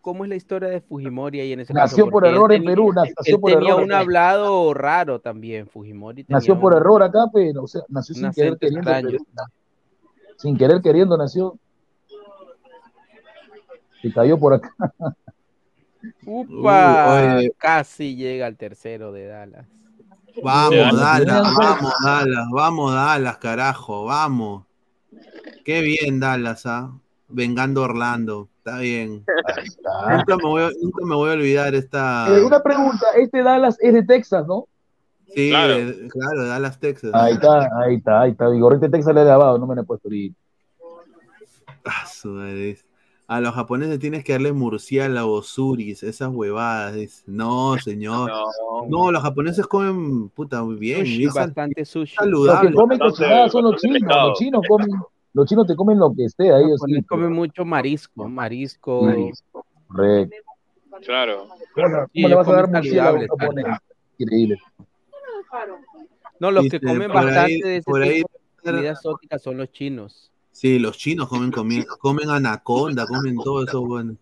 ¿cómo 0.00 0.24
es 0.24 0.28
la 0.28 0.34
historia 0.36 0.68
de 0.68 0.80
Fujimori 0.80 1.38
ahí 1.40 1.52
en 1.52 1.60
ese 1.60 1.72
Nació 1.72 2.04
caso? 2.06 2.10
por 2.10 2.26
error 2.26 2.52
en 2.52 2.64
Perú, 2.64 2.92
nació 2.92 3.36
él 3.36 3.40
por 3.40 3.52
tenía 3.52 3.68
error 3.70 3.82
un 3.84 3.92
hablado 3.92 4.74
raro 4.74 5.20
también, 5.20 5.68
Fujimori. 5.68 6.24
tenía 6.24 6.36
Nació 6.38 6.58
por 6.58 6.72
un- 6.72 6.78
error 6.80 7.02
acá, 7.02 7.20
pero 7.32 7.62
o 7.62 7.68
sea, 7.68 7.82
nació 7.88 8.14
sin 8.16 8.32
querer 8.32 8.58
queriendo. 8.58 8.90
sin 10.36 10.56
querer 10.56 10.82
queriendo 10.82 11.16
nació. 11.16 11.56
Se 14.02 14.12
cayó 14.12 14.38
por 14.38 14.54
acá. 14.54 14.74
Upa, 16.26 17.40
Uh, 17.42 17.48
casi 17.58 18.14
llega 18.14 18.46
al 18.46 18.56
tercero 18.56 19.10
de 19.12 19.26
Dallas. 19.26 19.66
Vamos, 20.42 20.72
Dallas, 21.00 21.54
vamos, 21.56 21.92
Dallas, 22.04 22.46
vamos, 22.52 22.94
Dallas, 22.94 23.36
carajo, 23.38 24.04
vamos. 24.04 24.64
Qué 25.64 25.80
bien, 25.80 26.20
Dallas, 26.20 26.64
¿ah? 26.66 26.92
Vengando 27.30 27.82
Orlando, 27.82 28.48
está 28.58 28.78
bien. 28.78 29.24
Nunca 30.10 30.36
me 30.36 30.42
voy 30.48 30.62
a, 30.62 30.70
nunca 30.80 31.04
me 31.04 31.14
voy 31.14 31.30
a 31.30 31.32
olvidar 31.34 31.74
esta. 31.74 32.26
Eh, 32.34 32.42
una 32.42 32.62
pregunta, 32.62 33.06
este 33.16 33.42
Dallas 33.42 33.76
es 33.80 33.92
de 33.92 34.02
Texas, 34.02 34.46
¿no? 34.46 34.66
Sí, 35.34 35.50
Claro. 35.50 35.74
de- 35.74 36.08
claro, 36.08 36.42
de 36.42 36.48
Dallas, 36.48 36.80
Texas. 36.80 37.10
Ahí 37.12 37.34
está, 37.34 37.68
ahí 37.82 37.96
está, 37.96 38.20
ahí 38.22 38.30
está. 38.30 38.48
Vigorete 38.48 38.88
Texas 38.88 39.14
le 39.14 39.20
he 39.20 39.24
lavado, 39.24 39.58
no 39.58 39.66
me 39.66 39.74
lo 39.74 39.82
he 39.82 39.84
puesto 39.84 40.08
ahorita. 40.08 40.36
Ah. 41.84 42.04
A 43.30 43.40
los 43.42 43.54
japoneses 43.54 43.98
tienes 43.98 44.24
que 44.24 44.32
darle 44.32 44.52
murciélago, 44.52 45.42
suris, 45.42 46.02
esas 46.02 46.30
huevadas. 46.30 46.94
dice. 46.94 47.24
No, 47.26 47.76
señor. 47.78 48.30
No, 48.88 49.12
los 49.12 49.22
japoneses 49.22 49.66
comen 49.66 50.30
puta 50.30 50.62
muy 50.62 50.76
bien. 50.76 51.00
Sushi, 51.04 51.26
bastante 51.26 51.84
sushi. 51.84 52.16
Los 52.24 52.46
saludable. 52.46 52.70
que 52.70 52.74
comen 52.74 52.98
cocinadas 52.98 53.52
son 53.52 53.64
los 53.64 53.76
chinos. 53.82 54.00
Los 54.02 54.38
chinos 54.38 54.62
comen, 54.66 54.88
los 55.38 55.48
chinos 55.48 55.66
te 55.66 55.76
comen 55.76 55.98
lo 55.98 56.12
que 56.14 56.24
esté 56.24 56.52
ahí. 56.52 56.64
Los 56.68 56.80
japoneses 56.80 57.06
comen 57.06 57.32
mucho 57.32 57.64
marisco, 57.64 58.28
marisco. 58.28 59.00
Correcto. 59.88 60.36
Claro. 61.04 61.46
¿Cómo, 61.74 62.06
Sí, 62.12 62.22
le 62.22 62.34
vas 62.34 62.48
a 62.48 62.52
dar 62.52 62.68
murciélago? 62.68 63.18
Increíble. 64.18 64.58
No, 66.40 66.50
los 66.50 66.68
que 66.68 66.80
comen 66.80 67.10
por 67.10 67.24
bastante 67.24 67.40
ahí- 67.40 67.60
de 67.60 67.76
ese 67.76 67.84
por 67.90 68.02
ahí- 68.02 68.16
tipo 68.22 68.30
de 68.64 68.72
comida 68.72 68.90
exótica 68.92 69.38
son 69.38 69.56
los 69.58 69.70
chinos. 69.72 70.30
Sí, 70.50 70.78
los 70.80 70.98
chinos 70.98 71.28
comen, 71.28 71.52
comi- 71.52 71.86
comen 71.86 72.28
anaconda, 72.30 73.06
comen 73.06 73.36
todo 73.36 73.62
eso, 73.64 73.80
bueno. 73.86 74.16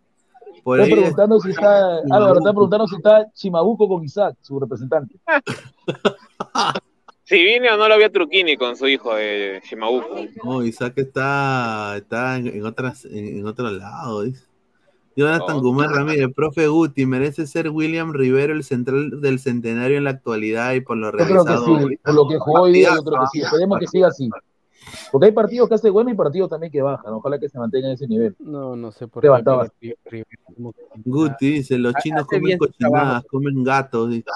Por 0.62 0.80
Están 0.80 0.93
ahí 0.93 1.01
preguntando 1.01 1.40
si 1.40 1.51
está, 1.51 1.97
Álvaro, 2.10 2.38
están 2.38 2.55
preguntando 2.55 2.86
si 2.88 2.97
está 2.97 3.32
Chimabuco 3.32 3.88
con 3.88 4.05
Isaac, 4.05 4.36
su 4.43 4.59
representante. 4.60 5.16
Si 7.28 7.42
vine 7.42 7.68
o 7.72 7.76
no 7.76 7.88
lo 7.88 7.98
vi 7.98 8.04
a 8.04 8.12
Truquini 8.12 8.56
con 8.56 8.76
su 8.76 8.86
hijo 8.86 9.14
de 9.16 9.60
Shimabufo. 9.68 10.14
No, 10.44 10.62
Isaac 10.64 10.92
está, 10.96 11.94
está 11.96 12.36
en, 12.36 12.46
en 12.46 12.64
otras, 12.64 13.04
en, 13.04 13.38
en 13.38 13.46
otro 13.46 13.68
lado. 13.70 14.22
dice. 14.22 14.44
Jonathan 15.16 15.56
Oh. 15.56 15.60
Guzmán 15.62 15.92
Ramírez, 15.92 16.28
profe 16.36 16.68
Guti, 16.68 17.04
merece 17.06 17.46
ser 17.46 17.70
William 17.70 18.12
Rivero 18.12 18.52
el 18.52 18.62
central 18.62 19.20
del 19.22 19.38
centenario 19.40 19.96
en 19.96 20.04
la 20.04 20.10
actualidad 20.10 20.74
y 20.74 20.80
por 20.82 20.98
lo 20.98 21.06
Yo 21.10 21.12
creo 21.12 21.26
que 21.26 21.32
realizado. 21.32 21.64
sí, 21.88 21.96
por 21.96 22.14
lo 22.14 22.28
que 22.28 22.38
jugó 22.38 22.60
hoy 22.62 22.72
día, 22.74 22.90
yo 22.94 23.02
creo 23.02 23.20
que 23.22 23.26
sí. 23.32 23.40
Esperemos 23.40 23.78
que 23.80 23.86
siga 23.88 24.08
así. 24.08 24.30
Porque 25.10 25.26
hay 25.26 25.32
partidos 25.32 25.68
que 25.68 25.74
hace 25.74 25.90
bueno 25.90 26.10
y 26.10 26.14
partidos 26.14 26.48
también 26.50 26.70
que 26.70 26.80
bajan. 26.80 27.12
Ojalá 27.12 27.40
que 27.40 27.48
se 27.48 27.58
mantenga 27.58 27.88
en 27.88 27.94
ese 27.94 28.06
nivel. 28.06 28.36
No, 28.38 28.76
no 28.76 28.92
sé 28.92 29.08
por 29.08 29.24
Levantaba. 29.24 29.66
qué. 29.80 29.96
que- 30.08 30.24
Guti 31.04 31.50
dice, 31.54 31.76
los 31.78 31.92
chinos 31.94 32.24
comen 32.26 32.56
cochinadas, 32.58 33.24
comen 33.24 33.64
gatos. 33.64 34.10
dice. 34.10 34.26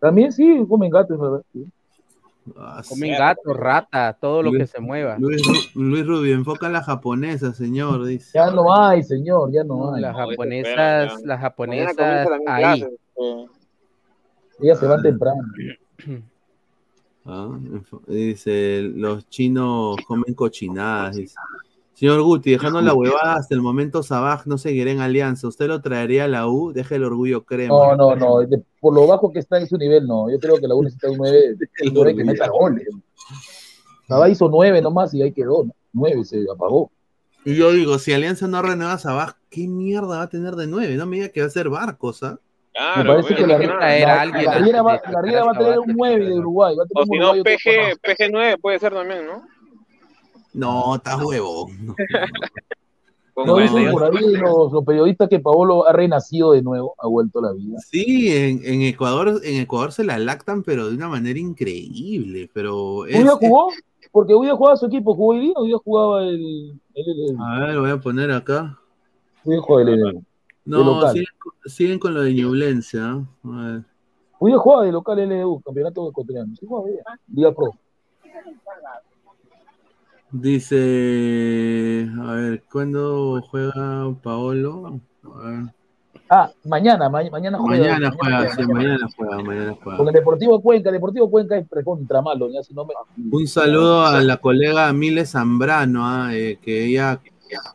También 0.00 0.32
sí, 0.32 0.62
comen 0.68 0.90
gatos, 0.90 1.18
¿verdad? 1.18 1.42
Sí. 1.52 1.64
Ah, 2.56 2.82
Comen 2.88 3.16
gato, 3.18 3.52
rata, 3.54 4.12
todo 4.20 4.42
lo 4.42 4.52
que 4.52 4.66
se 4.66 4.78
mueva. 4.80 5.16
Luis, 5.18 5.42
Luis 5.74 6.06
Rubio, 6.06 6.34
enfoca 6.34 6.66
en 6.66 6.74
la 6.74 6.82
japonesa, 6.82 7.52
señor, 7.52 8.04
dice. 8.04 8.30
Ya 8.34 8.50
no 8.50 8.72
hay, 8.72 9.02
señor, 9.02 9.50
ya 9.52 9.64
no 9.64 9.76
No, 9.90 9.94
hay. 9.94 10.02
las 10.02 10.12
No, 10.12 10.18
japonesas, 10.28 10.72
espera, 11.12 11.20
las 11.24 11.40
japonesas 11.40 12.28
ahí. 12.46 12.80
clases. 12.80 12.98
eh. 13.16 13.46
Ellas 14.60 14.78
se 14.78 14.86
van 14.86 15.02
temprano. 15.02 15.42
Ah, 17.28 17.58
dice, 18.06 18.82
los 18.82 19.28
chinos 19.28 19.96
comen 20.06 20.32
cochinadas. 20.32 21.16
dice. 21.16 21.34
Señor 21.96 22.20
Guti, 22.20 22.50
dejando 22.50 22.82
la 22.82 22.92
huevada 22.92 23.36
hasta 23.36 23.54
el 23.54 23.62
momento, 23.62 24.02
Sabaj 24.02 24.46
no 24.46 24.58
seguirá 24.58 24.90
en 24.90 25.00
Alianza. 25.00 25.48
¿Usted 25.48 25.66
lo 25.66 25.80
traería 25.80 26.24
a 26.24 26.28
la 26.28 26.46
U? 26.46 26.72
Deje 26.74 26.96
el 26.96 27.04
orgullo 27.04 27.44
crema. 27.46 27.74
No, 27.74 27.96
no, 27.96 28.14
no. 28.14 28.40
de- 28.40 28.62
por 28.80 28.92
lo 28.94 29.06
bajo 29.06 29.32
que 29.32 29.38
está 29.38 29.58
en 29.58 29.66
su 29.66 29.78
nivel, 29.78 30.06
no. 30.06 30.30
Yo 30.30 30.38
creo 30.38 30.56
que 30.58 30.68
la 30.68 30.74
U 30.74 30.82
necesita 30.82 31.10
un 31.10 31.16
9, 31.16 31.56
un 31.86 31.94
9 31.94 32.14
que 32.16 32.24
meta 32.24 32.48
goles. 32.48 32.86
Nada 34.08 34.28
hizo 34.28 34.48
9 34.50 34.82
nomás 34.82 35.14
y 35.14 35.22
ahí 35.22 35.32
quedó. 35.32 35.64
¿no? 35.64 35.72
9 35.94 36.24
se 36.24 36.44
apagó. 36.52 36.90
Y 37.46 37.54
yo 37.54 37.72
digo, 37.72 37.98
si 37.98 38.12
Alianza 38.12 38.46
no 38.46 38.60
renueva 38.60 38.92
a 38.92 38.98
Sabaj, 38.98 39.34
¿qué 39.48 39.66
mierda 39.66 40.18
va 40.18 40.22
a 40.22 40.28
tener 40.28 40.54
de 40.56 40.66
nueve? 40.66 40.96
No 40.96 41.06
me 41.06 41.16
diga 41.16 41.28
que 41.30 41.40
va 41.40 41.46
a 41.46 41.50
ser 41.50 41.70
Barcos, 41.70 42.22
¿ah? 42.24 42.38
Me 42.98 43.04
parece 43.06 43.34
que 43.34 43.46
la, 43.46 43.56
la, 43.56 43.78
traer 43.78 44.04
a 44.04 44.20
alguien 44.20 44.44
la 44.44 44.58
Riera 44.58 44.82
va, 44.82 44.92
antes 44.94 45.12
de 45.24 45.32
la 45.32 45.44
va 45.44 45.52
a 45.52 45.54
traer 45.58 45.78
un 45.78 45.94
9 45.96 46.26
de 46.26 46.38
Uruguay. 46.38 46.76
Va 46.76 46.82
a 46.82 46.86
O 46.94 47.04
tener 47.04 47.06
si 47.06 47.12
un 47.12 47.38
no, 47.38 47.42
PG, 47.42 48.00
PG9 48.02 48.60
puede 48.60 48.78
ser 48.78 48.92
también, 48.92 49.26
¿no? 49.26 49.42
No, 50.56 50.94
está 50.96 51.16
huevón. 51.16 51.94
Con 53.34 53.46
No 53.46 53.58
dicen 53.58 53.92
por 53.92 54.04
ahí 54.04 54.32
los, 54.32 54.72
los 54.72 54.82
periodistas 54.82 55.28
que 55.28 55.38
Paolo 55.38 55.86
ha 55.86 55.92
renacido 55.92 56.52
de 56.52 56.62
nuevo, 56.62 56.94
ha 56.98 57.06
vuelto 57.06 57.40
a 57.40 57.42
la 57.42 57.52
vida. 57.52 57.78
Sí, 57.80 58.34
en, 58.34 58.62
en 58.64 58.80
Ecuador, 58.80 59.42
en 59.44 59.60
Ecuador 59.60 59.92
se 59.92 60.04
la 60.04 60.18
lactan, 60.18 60.62
pero 60.62 60.88
de 60.88 60.94
una 60.96 61.08
manera 61.08 61.38
increíble. 61.38 62.48
Pero 62.54 63.00
¿Hoy 63.00 63.12
es, 63.12 63.22
día 63.22 63.32
jugó? 63.32 63.68
Porque 64.10 64.32
hoy 64.32 64.46
día 64.46 64.56
jugaba 64.56 64.76
su 64.78 64.86
equipo, 64.86 65.14
jugó 65.14 65.32
hoy 65.34 65.40
día, 65.40 65.52
hoy 65.54 65.68
día 65.68 65.76
jugaba 65.84 66.22
el. 66.22 66.80
el, 66.94 67.04
el, 67.10 67.30
el- 67.30 67.36
a 67.38 67.66
ver, 67.66 67.78
voy 67.80 67.90
a 67.90 68.00
poner 68.00 68.30
acá. 68.30 68.78
hoy 69.44 69.82
el- 69.82 70.00
de 70.00 70.22
No, 70.64 71.06
siguen, 71.10 71.26
con- 71.38 71.52
siguen 71.70 71.98
con 71.98 72.14
lo 72.14 72.22
de 72.22 72.32
Ñublense, 72.32 72.98
¿ah? 72.98 73.22
A 73.44 73.48
ver. 73.66 73.82
hoy 74.38 74.52
día 74.52 74.58
jugaba 74.58 74.84
de 74.84 74.92
local 74.92 75.18
LDU, 75.18 75.60
campeonato 75.60 76.08
ecuatoriano. 76.08 76.56
Sí, 76.58 76.64
jugaba. 76.64 76.88
Liga 77.34 77.52
Pro. 77.54 77.72
Dice, 80.32 82.08
a 82.20 82.32
ver, 82.32 82.62
¿cuándo 82.70 83.40
juega 83.48 84.12
Paolo? 84.22 85.00
A 85.34 85.38
ver. 85.48 85.60
Ah, 86.28 86.50
mañana, 86.64 87.08
ma- 87.08 87.22
mañana 87.30 87.58
juega. 87.58 87.84
Mañana 87.84 88.10
juega, 88.18 88.48
sí, 88.54 88.62
mañana 88.66 89.08
juega, 89.16 89.42
mañana 89.42 89.76
Con 89.76 89.96
juega. 89.96 90.10
el 90.10 90.14
Deportivo 90.14 90.60
Cuenca, 90.60 90.88
el 90.88 90.94
Deportivo 90.94 91.30
Cuenca 91.30 91.56
es 91.56 91.66
contra 91.84 92.20
malo, 92.20 92.48
ya 92.50 92.62
si 92.64 92.74
no 92.74 92.84
me. 92.84 92.94
Un 93.30 93.46
saludo 93.46 94.04
a 94.04 94.20
la 94.20 94.36
colega 94.38 94.92
Miles 94.92 95.30
Zambrano, 95.30 96.04
ah, 96.04 96.30
eh, 96.34 96.58
que 96.60 96.86
ella 96.86 97.20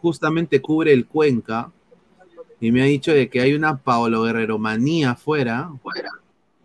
justamente 0.01 0.61
cubre 0.61 0.91
el 0.91 1.07
Cuenca 1.07 1.71
y 2.59 2.71
me 2.73 2.81
ha 2.81 2.85
dicho 2.85 3.13
de 3.13 3.29
que 3.29 3.39
hay 3.39 3.53
una 3.53 3.77
Paolo 3.77 4.23
Guerrero 4.23 4.59
manía 4.59 5.11
afuera. 5.11 5.71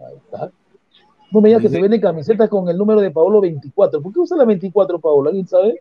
Ahí 0.00 0.16
está. 0.16 0.50
No 1.30 1.40
me 1.40 1.48
digas 1.48 1.62
que 1.62 1.68
se 1.68 1.80
venden 1.80 2.00
camisetas 2.00 2.48
con 2.48 2.68
el 2.68 2.76
número 2.78 3.00
de 3.00 3.10
Paolo 3.10 3.40
24. 3.40 4.00
¿Por 4.00 4.12
qué 4.12 4.20
usa 4.20 4.36
la 4.36 4.44
24, 4.44 4.98
Paolo? 4.98 5.28
¿Alguien 5.28 5.46
sabe? 5.46 5.78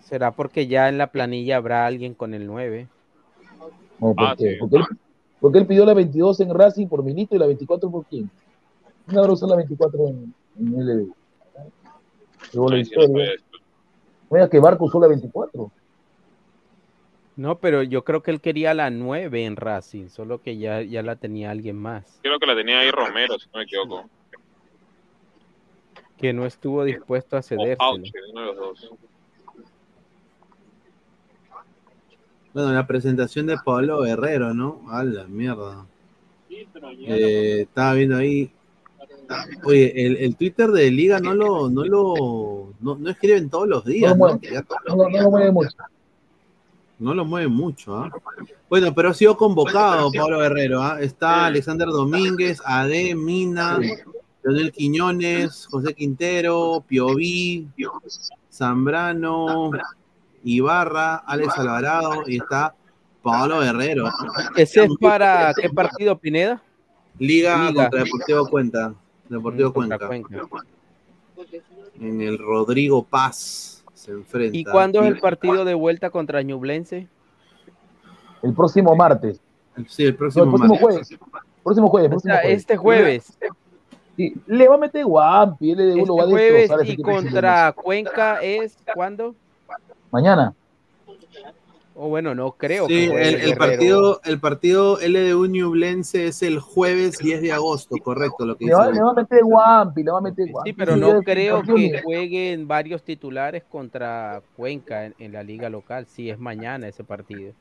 ¿Será 0.00 0.30
porque 0.32 0.66
ya 0.66 0.88
en 0.88 0.98
la 0.98 1.08
planilla 1.08 1.56
habrá 1.56 1.86
alguien 1.86 2.14
con 2.14 2.34
el 2.34 2.46
9? 2.46 2.88
No, 4.00 4.14
¿por 4.14 4.24
Ah, 4.26 4.34
qué? 4.36 4.52
sí. 4.52 4.56
Porque, 4.58 4.76
él, 4.76 4.82
porque 5.40 5.58
él 5.58 5.66
pidió 5.66 5.84
la 5.84 5.94
22 5.94 6.40
en 6.40 6.54
Racing 6.54 6.86
por 6.88 7.02
Milito 7.02 7.34
y 7.34 7.38
la 7.38 7.46
24 7.46 7.90
por 7.90 8.04
quién. 8.06 8.30
¿Quién 9.06 9.18
habrá 9.18 9.32
usado 9.32 9.50
la 9.50 9.56
24 9.56 10.08
en, 10.08 10.34
en 10.58 10.74
LB? 10.86 11.12
Luego 12.54 12.70
la 12.70 12.78
historia. 12.78 13.30
digas 14.30 14.48
que 14.48 14.58
Barco 14.60 14.84
usó 14.86 15.00
la 15.00 15.08
24. 15.08 15.70
No, 17.40 17.58
pero 17.58 17.82
yo 17.82 18.04
creo 18.04 18.22
que 18.22 18.30
él 18.30 18.42
quería 18.42 18.74
la 18.74 18.90
9 18.90 19.46
en 19.46 19.56
Racing, 19.56 20.08
solo 20.10 20.42
que 20.42 20.58
ya, 20.58 20.82
ya 20.82 21.02
la 21.02 21.16
tenía 21.16 21.50
alguien 21.50 21.74
más, 21.74 22.20
Creo 22.22 22.38
que 22.38 22.44
la 22.44 22.54
tenía 22.54 22.80
ahí 22.80 22.90
Romero, 22.90 23.38
si 23.38 23.46
no 23.46 23.56
me 23.60 23.64
equivoco. 23.64 24.10
que 26.18 26.34
no 26.34 26.44
estuvo 26.44 26.84
dispuesto 26.84 27.38
a 27.38 27.40
dos. 27.40 28.90
Bueno, 32.52 32.72
la 32.74 32.86
presentación 32.86 33.46
de 33.46 33.56
Pablo 33.64 34.02
Guerrero, 34.02 34.52
¿no? 34.52 34.82
A 34.90 35.02
la 35.02 35.24
mierda. 35.24 35.86
Eh, 36.50 37.62
estaba 37.62 37.94
viendo 37.94 38.18
ahí. 38.18 38.52
Oye, 39.64 40.06
el, 40.06 40.18
el 40.18 40.36
Twitter 40.36 40.68
de 40.68 40.90
Liga 40.90 41.20
no 41.20 41.32
lo, 41.32 41.70
no 41.70 41.86
lo, 41.86 42.74
no, 42.80 42.96
no 42.96 43.08
escriben 43.08 43.48
todos 43.48 43.66
los 43.66 43.82
días, 43.86 44.14
No 44.14 44.26
lo 44.26 44.34
¿no? 44.34 44.38
mueve. 45.00 45.14
Ya 45.14 45.22
no 45.46 45.52
mucho. 45.52 45.70
No 47.00 47.14
lo 47.14 47.24
mueve 47.24 47.48
mucho, 47.48 47.96
¿ah? 47.96 48.10
Bueno, 48.68 48.94
pero 48.94 49.08
ha 49.08 49.14
sido 49.14 49.34
convocado 49.34 50.12
Pablo 50.12 50.38
Guerrero, 50.40 50.82
¿ah? 50.82 51.00
Está 51.00 51.46
Alexander 51.46 51.88
Domínguez, 51.88 52.60
Ade, 52.62 53.14
Mina, 53.14 53.78
Leonel 54.42 54.70
Quiñones, 54.70 55.66
José 55.70 55.94
Quintero, 55.94 56.84
Pioví, 56.86 57.66
Zambrano, 58.52 59.70
Ibarra, 60.44 61.16
Alex 61.16 61.58
Alvarado 61.58 62.22
y 62.26 62.36
está 62.36 62.74
Pablo 63.22 63.60
Guerrero. 63.60 64.10
¿Ese 64.54 64.84
es 64.84 64.90
para 65.00 65.54
qué 65.54 65.70
partido, 65.70 66.18
Pineda? 66.18 66.62
Liga, 67.18 67.70
Liga. 67.70 67.84
contra 67.84 68.04
Deportivo 68.04 68.46
Cuenta. 68.46 68.94
Deportivo 69.26 69.72
contra 69.72 69.98
Cuenca. 70.06 70.42
En 71.98 72.20
el 72.20 72.36
Rodrigo 72.36 73.02
Paz 73.02 73.79
se 74.10 74.16
enfrenta. 74.18 74.56
¿Y 74.56 74.64
cuándo 74.64 75.00
es 75.02 75.08
el 75.08 75.20
partido 75.20 75.64
de 75.64 75.74
vuelta 75.74 76.10
contra 76.10 76.42
Ñublense? 76.42 77.08
El 78.42 78.54
próximo 78.54 78.94
martes. 78.96 79.40
Sí, 79.86 80.04
el 80.04 80.12
No, 80.12 80.18
próximo, 80.18 80.44
el 80.44 80.50
próximo 80.50 80.74
martes. 80.74 80.80
jueves. 80.80 81.18
Próximo 81.62 81.88
jueves. 81.88 82.06
O 82.08 82.10
próximo 82.10 82.32
sea, 82.32 82.40
jueves. 82.42 82.58
este 82.58 82.76
jueves. 82.76 83.38
Sí, 84.16 84.34
le 84.46 84.68
va 84.68 84.74
a 84.74 84.78
meter 84.78 85.04
Guampi, 85.04 85.74
lo 85.74 86.16
va 86.16 86.24
a 86.24 86.26
Este 86.26 86.30
jueves 86.32 86.70
y 86.88 86.96
contra 87.02 87.72
Cuenca 87.72 88.42
es 88.42 88.76
¿cuándo? 88.94 89.34
Mañana. 90.10 90.54
O 92.02 92.08
bueno, 92.08 92.34
no 92.34 92.52
creo. 92.52 92.86
Sí, 92.86 93.10
que 93.10 93.28
el, 93.28 93.34
el 93.42 93.56
partido, 93.58 94.22
el 94.24 94.40
partido 94.40 94.96
LDU 95.06 95.44
Ñublense 95.44 96.28
es 96.28 96.42
el 96.42 96.58
jueves 96.58 97.18
10 97.18 97.42
de 97.42 97.52
agosto, 97.52 97.94
correcto, 98.02 98.46
lo 98.46 98.56
que 98.56 98.64
Le 98.64 98.74
va, 98.74 98.86
dice. 98.86 98.94
le 98.94 99.02
va 99.04 99.10
a 99.10 99.14
meter 99.14 99.44
Guampi, 99.44 100.02
le 100.02 100.10
va 100.10 100.16
a 100.18 100.20
meter 100.22 100.50
Guampi. 100.50 100.70
Sí, 100.70 100.76
pero 100.78 100.96
no 100.96 101.20
creo 101.20 101.62
que 101.62 102.00
jueguen 102.02 102.66
varios 102.66 103.02
titulares 103.02 103.64
contra 103.64 104.40
Cuenca 104.56 105.04
en, 105.04 105.14
en 105.18 105.32
la 105.34 105.42
liga 105.42 105.68
local. 105.68 106.06
Sí, 106.08 106.30
es 106.30 106.38
mañana 106.38 106.88
ese 106.88 107.04
partido. 107.04 107.52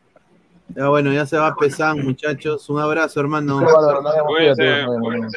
Ya 0.74 0.88
bueno, 0.88 1.11
ya 1.11 1.26
se 1.26 1.38
va 1.38 1.48
a 1.48 1.56
pesar, 1.56 1.98
muchachos. 1.98 2.70
Un 2.70 2.80
abrazo, 2.80 3.20
hermano. 3.20 3.60
Cuídense. 4.26 4.86
pues, 5.02 5.34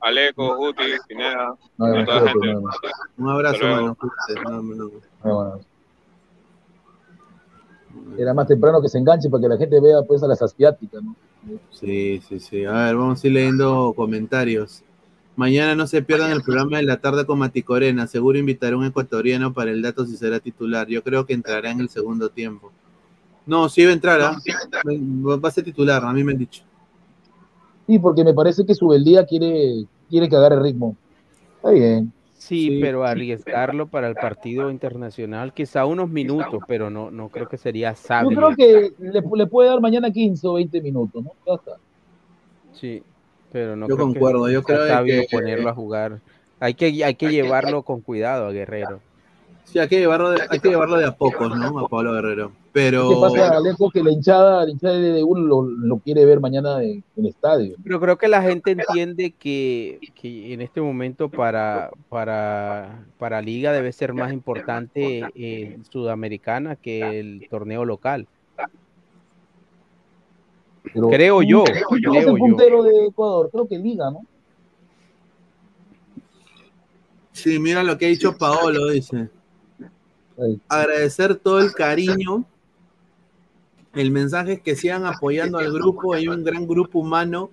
Aleco, 0.00 0.56
Guti, 0.56 0.82
Pineda, 1.06 1.54
Un 1.78 3.28
abrazo, 3.30 3.64
hermano. 3.64 3.94
Cuídate. 3.94 4.42
No, 4.44 4.60
no, 4.60 4.74
no. 4.74 4.74
nos 4.74 4.92
vemos. 5.22 5.66
Era 8.18 8.34
más 8.34 8.46
temprano 8.46 8.80
que 8.80 8.88
se 8.88 8.98
enganche 8.98 9.28
para 9.28 9.42
que 9.42 9.48
la 9.48 9.56
gente 9.56 9.80
vea 9.80 10.02
pues 10.02 10.22
a 10.22 10.28
las 10.28 10.40
asiáticas, 10.40 11.02
¿no? 11.02 11.16
Sí, 11.70 12.20
sí, 12.28 12.40
sí. 12.40 12.64
A 12.64 12.72
ver, 12.72 12.96
vamos 12.96 13.22
a 13.22 13.26
ir 13.26 13.32
leyendo 13.32 13.92
comentarios. 13.94 14.82
Mañana 15.36 15.74
no 15.74 15.86
se 15.86 16.00
pierdan 16.00 16.30
el 16.30 16.42
programa 16.42 16.76
de 16.76 16.84
la 16.84 17.00
tarde 17.00 17.26
con 17.26 17.38
Mati 17.38 17.62
Corena. 17.62 18.06
Seguro 18.06 18.38
invitaré 18.38 18.74
a 18.74 18.78
un 18.78 18.84
ecuatoriano 18.84 19.52
para 19.52 19.72
el 19.72 19.82
dato 19.82 20.06
si 20.06 20.16
será 20.16 20.38
titular. 20.38 20.86
Yo 20.86 21.02
creo 21.02 21.26
que 21.26 21.34
entrará 21.34 21.70
en 21.70 21.80
el 21.80 21.88
segundo 21.88 22.28
tiempo. 22.28 22.70
No, 23.46 23.68
sí 23.68 23.84
va 23.84 23.90
a 23.90 23.94
entrar, 23.94 24.20
¿ah? 24.20 24.38
Va 24.86 25.48
a 25.48 25.52
ser 25.52 25.64
titular, 25.64 26.04
a 26.04 26.12
mí 26.12 26.22
me 26.22 26.32
han 26.32 26.38
dicho. 26.38 26.62
Sí, 27.86 27.98
porque 27.98 28.24
me 28.24 28.32
parece 28.32 28.64
que 28.64 28.74
Subeldía 28.74 29.26
quiere, 29.26 29.86
quiere 30.08 30.28
que 30.28 30.36
agarre 30.36 30.62
ritmo. 30.62 30.96
Está 31.56 31.70
bien. 31.70 32.12
Sí, 32.44 32.68
Sí. 32.68 32.78
pero 32.82 33.04
arriesgarlo 33.04 33.86
para 33.86 34.06
el 34.06 34.14
partido 34.16 34.70
internacional, 34.70 35.54
quizá 35.54 35.86
unos 35.86 36.10
minutos, 36.10 36.62
pero 36.68 36.90
no, 36.90 37.10
no 37.10 37.30
creo 37.30 37.48
que 37.48 37.56
sería 37.56 37.92
Yo 37.92 37.96
sabio. 37.96 38.36
creo 38.36 38.54
que 38.54 38.92
le, 38.98 39.22
le 39.34 39.46
puede 39.46 39.70
dar 39.70 39.80
mañana 39.80 40.10
15 40.10 40.46
o 40.46 40.52
20 40.54 40.82
minutos, 40.82 41.24
¿no? 41.24 41.32
Ya 41.46 41.54
está. 41.54 41.72
Sí, 42.72 43.02
Pero 43.50 43.76
no 43.76 43.88
Yo 43.88 43.94
creo 43.94 44.08
que 44.08 44.12
concuerdo, 44.14 44.50
yo 44.50 44.62
sea 44.62 44.76
creo 44.76 44.88
sabio 44.88 45.22
que- 45.22 45.26
ponerlo 45.36 45.70
a 45.70 45.74
jugar. 45.74 46.20
Hay 46.60 46.74
que, 46.74 46.86
hay 47.04 47.14
que 47.14 47.30
llevarlo 47.30 47.82
con 47.82 48.00
cuidado 48.02 48.46
a 48.48 48.52
Guerrero. 48.52 49.00
Sí, 49.64 49.78
hay 49.78 49.88
que 49.88 49.98
llevarlo 49.98 50.30
de, 50.30 50.42
hay 50.48 50.60
que 50.60 50.68
llevarlo 50.68 50.96
de 50.96 51.06
a 51.06 51.16
pocos, 51.16 51.56
¿no? 51.56 51.78
A 51.80 51.88
Pablo 51.88 52.12
Guerrero. 52.12 52.52
Pero. 52.72 53.08
¿Qué 53.08 53.16
pasa, 53.20 53.56
Alejo? 53.56 53.90
Que 53.90 54.02
la 54.02 54.10
hinchada, 54.12 54.64
la 54.64 54.70
hinchada 54.70 54.94
de 54.94 55.22
uno 55.22 55.40
lo, 55.40 55.62
lo 55.62 55.98
quiere 55.98 56.24
ver 56.24 56.40
mañana 56.40 56.82
en, 56.82 57.02
el 57.16 57.26
estadio. 57.26 57.76
Pero 57.82 58.00
creo 58.00 58.18
que 58.18 58.28
la 58.28 58.42
gente 58.42 58.72
entiende 58.72 59.32
que, 59.32 59.98
que 60.14 60.52
en 60.52 60.60
este 60.60 60.80
momento 60.80 61.28
para, 61.28 61.90
para, 62.08 63.04
para 63.18 63.40
Liga 63.40 63.72
debe 63.72 63.92
ser 63.92 64.12
más 64.12 64.32
importante 64.32 65.22
eh, 65.34 65.78
Sudamericana 65.90 66.76
que 66.76 67.18
el 67.18 67.46
torneo 67.48 67.84
local. 67.84 68.28
Pero- 70.92 71.08
creo 71.08 71.42
yo, 71.42 71.64
¿Quién 71.64 71.76
es 71.78 71.84
creo 71.88 72.20
el 72.20 72.26
yo. 72.26 72.36
puntero 72.36 72.82
de 72.82 73.06
Ecuador? 73.06 73.48
Creo 73.50 73.66
que 73.66 73.78
Liga, 73.78 74.10
¿no? 74.10 74.20
Sí, 77.32 77.58
mira 77.58 77.82
lo 77.82 77.98
que 77.98 78.06
ha 78.06 78.08
dicho 78.08 78.36
Paolo, 78.36 78.90
dice. 78.90 79.28
Agradecer 80.68 81.36
todo 81.36 81.60
el 81.60 81.72
cariño. 81.72 82.44
El 83.94 84.10
mensaje 84.10 84.54
es 84.54 84.60
que 84.60 84.74
sigan 84.74 85.06
apoyando 85.06 85.58
al 85.58 85.72
grupo. 85.72 86.14
Hay 86.14 86.26
un 86.28 86.42
gran 86.42 86.66
grupo 86.66 86.98
humano, 86.98 87.50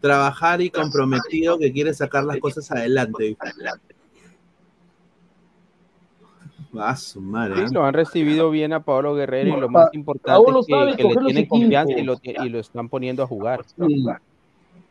trabajar 0.00 0.60
y 0.60 0.70
comprometido 0.70 1.58
que 1.58 1.72
quiere 1.72 1.94
sacar 1.94 2.24
las 2.24 2.38
cosas 2.38 2.70
adelante. 2.72 3.36
Va 6.76 6.90
a 6.90 6.96
su 6.96 7.20
madre. 7.20 7.68
Sí, 7.68 7.74
lo 7.74 7.84
han 7.84 7.94
recibido 7.94 8.50
bien 8.50 8.72
a 8.72 8.80
Pablo 8.82 9.14
Guerrero 9.14 9.56
y 9.56 9.60
lo 9.60 9.66
Pa- 9.68 9.84
más 9.84 9.94
importante 9.94 10.26
Paolo 10.26 10.60
es 10.60 10.66
que, 10.96 11.02
que 11.02 11.08
le 11.14 11.24
tienen 11.26 11.46
confianza 11.46 11.92
y 11.92 12.00
equipos. 12.00 12.20
lo, 12.24 12.44
y 12.44 12.48
lo 12.50 12.58
están 12.58 12.88
poniendo 12.88 13.22
a 13.22 13.26
jugar. 13.26 13.64
Sí. 13.64 14.04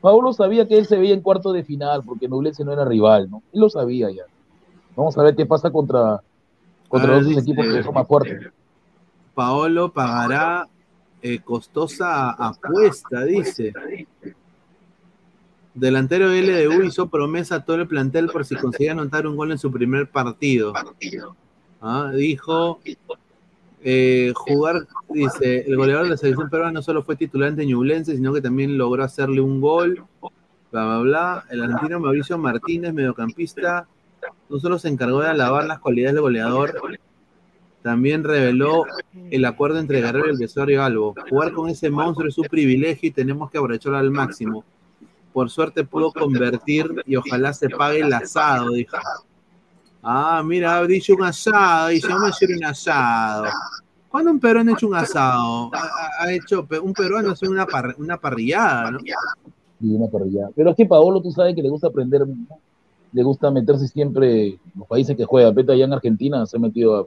Pablo 0.01 0.33
sabía 0.33 0.67
que 0.67 0.77
él 0.77 0.85
se 0.85 0.97
veía 0.97 1.13
en 1.13 1.21
cuarto 1.21 1.51
de 1.51 1.63
final 1.63 2.03
porque 2.03 2.27
Nublense 2.27 2.63
no 2.63 2.71
era 2.71 2.85
rival, 2.85 3.29
¿no? 3.29 3.43
Él 3.53 3.61
lo 3.61 3.69
sabía 3.69 4.09
ya. 4.09 4.23
Vamos 4.95 5.17
a 5.17 5.23
ver 5.23 5.35
qué 5.35 5.45
pasa 5.45 5.69
contra, 5.69 6.21
contra 6.95 7.13
ver, 7.13 7.23
los 7.23 7.33
dos 7.33 7.43
equipos 7.43 7.65
que 7.65 7.83
son 7.83 7.93
más 7.93 8.07
fuertes. 8.07 8.51
Paolo 9.33 9.91
pagará 9.91 10.67
eh, 11.21 11.39
costosa 11.39 12.31
apuesta, 12.31 13.23
dice. 13.25 13.73
Delantero 15.73 16.29
de 16.29 16.41
LDU 16.41 16.83
hizo 16.83 17.07
promesa 17.07 17.55
a 17.55 17.65
todo 17.65 17.77
el 17.77 17.87
plantel 17.87 18.27
por 18.27 18.45
si 18.45 18.55
conseguía 18.55 18.93
anotar 18.93 19.27
un 19.27 19.35
gol 19.35 19.51
en 19.51 19.57
su 19.57 19.69
primer 19.71 20.09
partido. 20.09 20.73
Ah, 21.81 22.11
Dijo 22.15 22.79
eh, 23.83 24.31
jugar, 24.35 24.87
dice, 25.09 25.65
el 25.67 25.75
goleador 25.75 26.05
de 26.05 26.11
la 26.11 26.17
selección 26.17 26.49
peruana 26.49 26.71
no 26.71 26.81
solo 26.81 27.03
fue 27.03 27.17
titular 27.17 27.49
ante 27.49 27.65
Ñublense, 27.65 28.15
sino 28.15 28.33
que 28.33 28.41
también 28.41 28.77
logró 28.77 29.03
hacerle 29.03 29.41
un 29.41 29.59
gol. 29.59 30.03
Bla, 30.71 30.85
bla, 30.85 30.99
bla. 30.99 31.45
El 31.49 31.61
argentino 31.61 31.99
Mauricio 31.99 32.37
Martínez, 32.37 32.93
mediocampista, 32.93 33.87
no 34.49 34.59
solo 34.59 34.79
se 34.79 34.89
encargó 34.89 35.21
de 35.21 35.29
alabar 35.29 35.65
las 35.65 35.79
cualidades 35.79 36.15
del 36.15 36.21
goleador, 36.21 36.79
también 37.81 38.23
reveló 38.23 38.83
el 39.29 39.45
acuerdo 39.45 39.77
entre 39.77 40.01
Guerrero 40.01 40.27
y 40.27 40.31
el 40.31 40.37
vestuario 40.37 40.83
Albo. 40.83 41.13
Jugar 41.29 41.53
con 41.53 41.69
ese 41.69 41.89
monstruo 41.91 42.27
es 42.27 42.37
un 42.37 42.47
privilegio 42.47 43.09
y 43.09 43.11
tenemos 43.11 43.51
que 43.51 43.59
aprovecharlo 43.59 43.97
al 43.99 44.09
máximo. 44.09 44.63
Por 45.31 45.49
suerte 45.49 45.83
pudo 45.83 46.11
convertir 46.11 47.03
y 47.05 47.15
ojalá 47.15 47.53
se 47.53 47.69
pague 47.69 47.99
el 47.99 48.11
asado, 48.11 48.71
dijo. 48.71 48.97
Ah, 50.01 50.41
mira, 50.43 50.77
ha 50.77 50.87
dicho 50.87 51.13
un 51.13 51.23
asado, 51.23 51.89
dice, 51.89 52.07
vamos 52.07 52.23
a 52.23 52.29
hacer 52.29 52.49
un 52.55 52.63
asado. 52.63 53.45
¿Cuándo 54.09 54.31
un 54.31 54.39
peruano 54.39 54.71
ha 54.71 54.73
hecho 54.73 54.87
un 54.87 54.95
asado? 54.95 55.71
Ha, 56.19 56.31
hecho, 56.31 56.65
un 56.81 56.93
peruano 56.93 57.31
hace 57.31 57.49
una, 57.49 57.67
una 57.97 58.17
parrillada, 58.17 58.91
¿no? 58.91 58.99
Y 59.81 59.93
una 59.93 60.07
parrilla. 60.07 60.47
Pero 60.55 60.69
es 60.71 60.75
que 60.75 60.85
Paolo, 60.85 61.21
tú 61.21 61.31
sabes 61.31 61.53
que 61.53 61.61
le 61.61 61.69
gusta 61.69 61.87
aprender. 61.87 62.25
Le 63.13 63.23
gusta 63.23 63.49
meterse 63.51 63.87
siempre 63.87 64.47
en 64.47 64.59
los 64.75 64.87
países 64.87 65.15
que 65.15 65.25
juega. 65.25 65.53
Peta 65.53 65.73
allá 65.73 65.85
en 65.85 65.93
Argentina 65.93 66.45
se 66.45 66.57
ha 66.57 66.59
metido 66.59 66.97
a, 66.97 67.01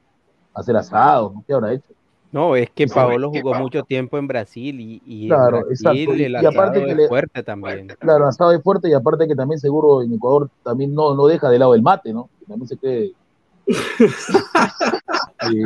a 0.59 0.61
hacer 0.61 0.77
asados, 0.77 1.35
¿no? 1.35 1.45
¿Qué 1.47 1.53
habrá 1.55 1.73
hecho? 1.73 1.93
No, 2.31 2.55
es 2.57 2.69
que 2.71 2.87
Sí. 2.87 2.95
Paolo 2.95 3.31
jugó 3.31 3.55
mucho 3.55 3.83
tiempo 3.85 4.19
en 4.19 4.27
Brasil 4.27 4.79
y, 4.81 5.03
y 5.07 5.23
en 5.23 5.29
Claro, 5.29 5.65
Brasil. 5.67 6.21
Y- 6.21 6.35
aparte 6.47 6.79
asado 6.79 6.85
que 6.85 6.91
es 6.91 6.97
le- 6.99 7.09
fuerte 7.09 7.43
también. 7.43 7.87
Claro, 7.99 8.27
asado 8.29 8.53
es 8.53 8.63
fuerte 8.63 8.89
y 8.91 8.93
aparte 8.93 9.27
que 9.27 9.35
también 9.35 9.59
seguro 9.59 10.03
en 10.03 10.13
Ecuador 10.13 10.51
también 10.63 10.93
no, 10.95 11.15
no 11.15 11.27
deja 11.27 11.49
de 11.49 11.59
lado 11.59 11.75
el 11.75 11.81
mate, 11.83 12.13
¿no? 12.13 12.29
También 12.47 12.69
se 12.69 12.77
cree. 12.77 13.13
Sí. 15.49 15.63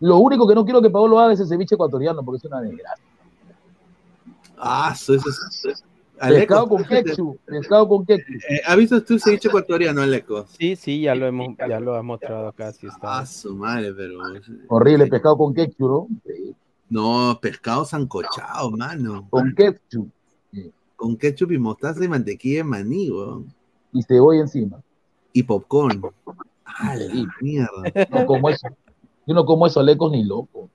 Lo 0.00 0.18
único 0.18 0.46
que 0.46 0.54
no 0.54 0.64
quiero 0.64 0.82
que 0.82 0.90
Paolo 0.90 1.18
haga 1.18 1.32
es 1.32 1.40
el 1.40 1.48
ceviche 1.48 1.74
ecuatoriano, 1.74 2.22
porque 2.22 2.38
es 2.38 2.44
una 2.44 2.60
desgracia. 2.60 3.04
Ah, 4.58 4.90
eso 4.94 5.14
eso 5.14 5.28
es. 5.68 5.84
Pescado 6.20 6.68
con 6.68 6.84
ketchup, 6.84 7.38
pescado 7.44 7.88
con 7.88 8.04
ketchup. 8.06 8.34
eh, 8.50 8.60
¿Has 8.66 8.76
visto 8.76 9.02
tú 9.02 9.14
ese 9.14 9.32
dicho 9.32 9.48
ecuatoriano, 9.48 10.02
Aleco? 10.02 10.46
Sí, 10.58 10.76
sí, 10.76 11.02
ya 11.02 11.14
lo 11.14 11.26
hemos, 11.26 11.56
ya 11.56 11.80
lo 11.80 11.94
has 11.94 12.04
mostrado 12.04 12.48
acá. 12.48 12.72
Sí 12.72 12.86
está. 12.86 13.20
Ah, 13.20 13.26
su 13.26 13.54
madre, 13.54 13.92
pero. 13.94 14.18
Horrible, 14.68 15.06
pescado 15.06 15.36
con 15.36 15.54
ketchup, 15.54 15.80
¿no? 15.80 16.08
No, 16.90 17.38
pescado 17.40 17.84
sancochado, 17.84 18.70
mano. 18.70 19.26
Con 19.30 19.54
ketchup. 19.54 20.10
Con 20.96 21.16
ketchup 21.16 21.52
y 21.52 21.58
mostaza 21.58 22.04
y 22.04 22.08
mantequilla 22.08 22.58
de 22.58 22.64
maní, 22.64 23.10
weón. 23.10 23.54
Y 23.92 24.02
cebolla 24.02 24.40
encima. 24.40 24.82
Y 25.32 25.42
popcorn. 25.42 26.02
Ah, 26.64 26.96
la 26.96 27.26
mierda. 27.40 28.08
No 28.10 28.26
como 28.26 28.50
eso. 28.50 28.68
Yo 29.26 29.34
no 29.34 29.44
como 29.44 29.66
eso, 29.66 29.82
lecos 29.82 30.10
ni 30.10 30.24
loco. 30.24 30.70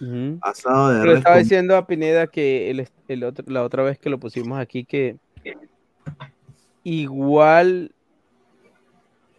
Ujú. 0.00 0.38
Asado 0.40 0.88
de 0.90 1.00
Pero 1.00 1.10
res 1.12 1.18
estaba 1.18 1.36
con- 1.36 1.42
diciendo 1.42 1.76
a 1.76 1.86
Pineda 1.86 2.26
que 2.26 2.70
el, 2.70 2.88
el 3.08 3.24
otro, 3.24 3.44
la 3.48 3.62
otra 3.62 3.82
vez 3.82 3.98
que 3.98 4.10
lo 4.10 4.18
pusimos 4.18 4.58
aquí 4.58 4.84
que 4.84 5.16
igual 6.82 7.94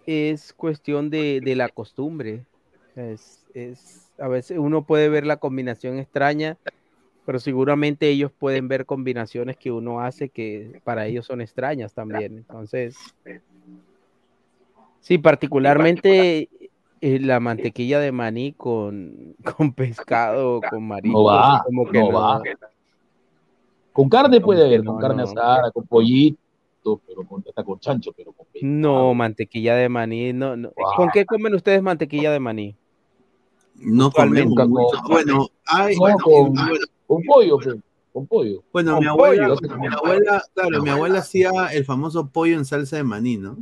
es 0.06 0.54
cuestión 0.54 1.10
de, 1.10 1.42
de 1.44 1.56
la 1.56 1.70
costumbre. 1.70 2.46
Es, 2.96 3.46
es, 3.54 4.12
a 4.18 4.28
veces 4.28 4.58
uno 4.58 4.86
puede 4.86 5.10
ver 5.10 5.26
la 5.26 5.38
combinación 5.38 5.98
extraña, 5.98 6.58
pero 7.26 7.40
seguramente 7.40 8.10
ellos 8.10 8.32
pueden 8.32 8.68
ver 8.68 8.86
combinaciones 8.86 9.58
que 9.58 9.72
uno 9.72 10.02
hace 10.02 10.30
que 10.30 10.82
para 10.84 11.08
ellos 11.08 11.26
son 11.26 11.42
extrañas 11.42 11.94
también. 11.94 12.38
Entonces, 12.38 12.98
sí, 15.00 15.18
particularmente 15.18 16.50
eh, 17.02 17.20
la 17.20 17.40
mantequilla 17.40 18.00
de 18.00 18.12
maní 18.12 18.54
con, 18.54 19.36
con 19.58 19.74
pescado, 19.74 20.64
con 20.64 20.88
mariscos, 20.88 21.12
No 21.14 21.24
va, 21.24 21.64
como 21.64 21.88
que 21.90 22.00
no 22.00 22.12
no. 22.12 22.12
va. 22.12 22.42
Con 23.94 24.10
carne 24.10 24.42
puede 24.42 24.62
Como 24.62 24.68
haber, 24.68 24.84
con 24.84 24.98
carne 24.98 25.24
no. 25.24 25.24
asada, 25.24 25.72
con 25.72 25.86
pollito, 25.88 27.02
pero 27.08 27.26
con, 27.28 27.44
hasta 27.48 27.64
con 27.64 27.80
chancho, 27.80 28.12
pero 28.16 28.32
con 28.34 28.48
No, 28.62 29.14
mantequilla 29.14 29.76
de 29.76 29.90
maní, 29.90 30.34
no, 30.34 30.56
no. 30.56 30.72
¿Con 30.96 31.10
qué 31.12 31.26
comen 31.26 31.56
ustedes 31.56 31.82
mantequilla 31.82 32.32
de 32.32 32.40
maní? 32.40 32.78
No 33.76 34.12
comemos 34.12 34.66
mucho. 34.68 35.02
Bueno, 35.10 35.48
hay. 35.66 35.96
No, 35.96 36.00
bueno, 36.00 36.18
con, 36.20 36.54
bueno, 36.54 36.86
con 37.08 37.24
pollo, 37.24 37.58
pues, 37.58 37.76
con 38.14 38.28
pollo. 38.28 38.64
Bueno, 38.72 38.94
Con 38.94 39.00
mi 39.00 39.08
abuela, 39.08 39.48
pollo. 39.56 39.78
mi 39.80 39.88
abuela, 39.88 40.44
claro, 40.54 40.82
mi 40.82 40.90
abuela 40.90 41.20
hacía 41.20 41.52
el 41.74 41.86
famoso 41.86 42.30
pollo 42.30 42.56
en 42.58 42.66
salsa 42.66 42.98
de 42.98 43.04
maní, 43.04 43.38
¿no? 43.38 43.58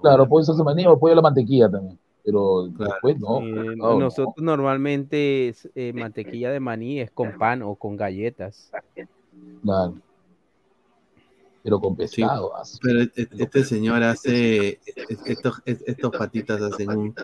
Claro, 0.00 0.28
pollo 0.28 0.44
salsa 0.44 0.62
de 0.62 0.64
maní 0.64 0.86
o 0.86 0.98
pollo 0.98 1.12
a 1.14 1.16
la 1.16 1.22
mantequilla 1.22 1.70
también. 1.70 1.98
Pero 2.24 2.68
después 2.68 3.18
no. 3.18 3.40
Eh, 3.40 3.76
no, 3.76 3.98
nosotros 3.98 4.36
normalmente 4.38 5.48
es, 5.48 5.68
eh, 5.74 5.92
mantequilla 5.92 6.50
de 6.52 6.60
maní 6.60 7.00
es 7.00 7.10
con 7.10 7.36
pan 7.36 7.62
o 7.62 7.74
con 7.74 7.96
galletas. 7.96 8.70
Claro. 9.62 9.94
Pero 11.64 11.80
con 11.80 11.96
pescado. 11.96 12.54
ah, 12.56 12.62
Pero 12.80 13.02
e- 13.02 13.10
este 13.38 13.64
señor 13.64 14.02
hace, 14.02 14.80
estos, 15.26 15.62
estos 15.64 16.10
patitas 16.16 16.60
hacen 16.62 16.90
un, 16.90 17.14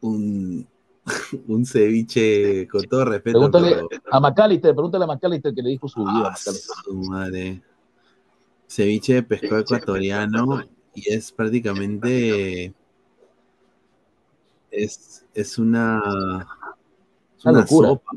un, 0.00 0.66
un 1.48 1.64
ceviche 1.66 2.66
con 2.68 2.82
todo 2.84 3.04
respeto. 3.06 3.38
Pregúntale 3.38 3.70
pero- 3.88 4.02
a 4.10 4.20
Macalister, 4.20 4.74
pregúntale 4.74 5.04
a 5.04 5.08
Macalister 5.08 5.54
que 5.54 5.62
le 5.62 5.70
dijo 5.70 5.88
su 5.88 6.00
vida. 6.00 6.32
Ah, 6.32 6.36
su 6.36 6.94
madre. 6.94 7.60
Ceviche 8.68 9.14
de 9.14 9.22
pescado 9.22 9.60
ecuatoriano 9.60 10.62
y 10.94 11.12
es 11.12 11.30
prácticamente 11.30 12.74
es, 14.70 15.24
es 15.34 15.58
una 15.58 16.46
es 17.38 17.44
Una 17.44 17.66
sopa. 17.66 18.12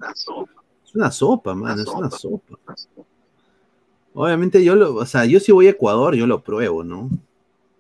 Es 0.85 0.95
una 0.95 1.11
sopa, 1.11 1.53
mano, 1.53 1.81
es 1.81 1.88
una 1.88 2.09
sopa. 2.09 2.57
Obviamente 4.13 4.63
yo 4.63 4.76
lo, 4.76 4.95
o 4.95 5.05
sea, 5.05 5.26
yo 5.26 5.39
si 5.39 5.51
voy 5.51 5.67
a 5.67 5.71
Ecuador, 5.71 6.15
yo 6.15 6.26
lo 6.26 6.41
pruebo, 6.43 6.84
¿no? 6.84 7.09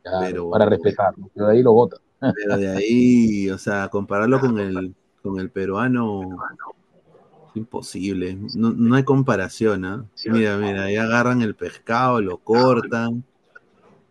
Claro, 0.03 0.25
Pero- 0.25 0.49
para 0.51 0.65
respetarlo. 0.65 1.29
Pero 1.33 1.47
de 1.47 1.53
ahí 1.53 1.63
lo 1.63 1.73
vota. 1.73 1.97
Pero 2.19 2.57
de 2.57 2.69
ahí, 2.69 3.49
o 3.49 3.57
sea, 3.57 3.87
compararlo 3.89 4.39
con 4.39 4.59
el, 4.59 4.93
con 5.23 5.39
el 5.39 5.49
peruano 5.49 6.37
es 7.49 7.55
imposible. 7.55 8.37
No, 8.55 8.71
no 8.71 8.95
hay 8.95 9.03
comparación, 9.03 9.85
¿ah? 9.85 10.05
Mira, 10.25 10.57
mira, 10.57 10.83
ahí 10.83 10.97
agarran 10.97 11.41
el 11.41 11.55
pescado, 11.55 12.21
lo 12.21 12.37
cortan, 12.37 13.23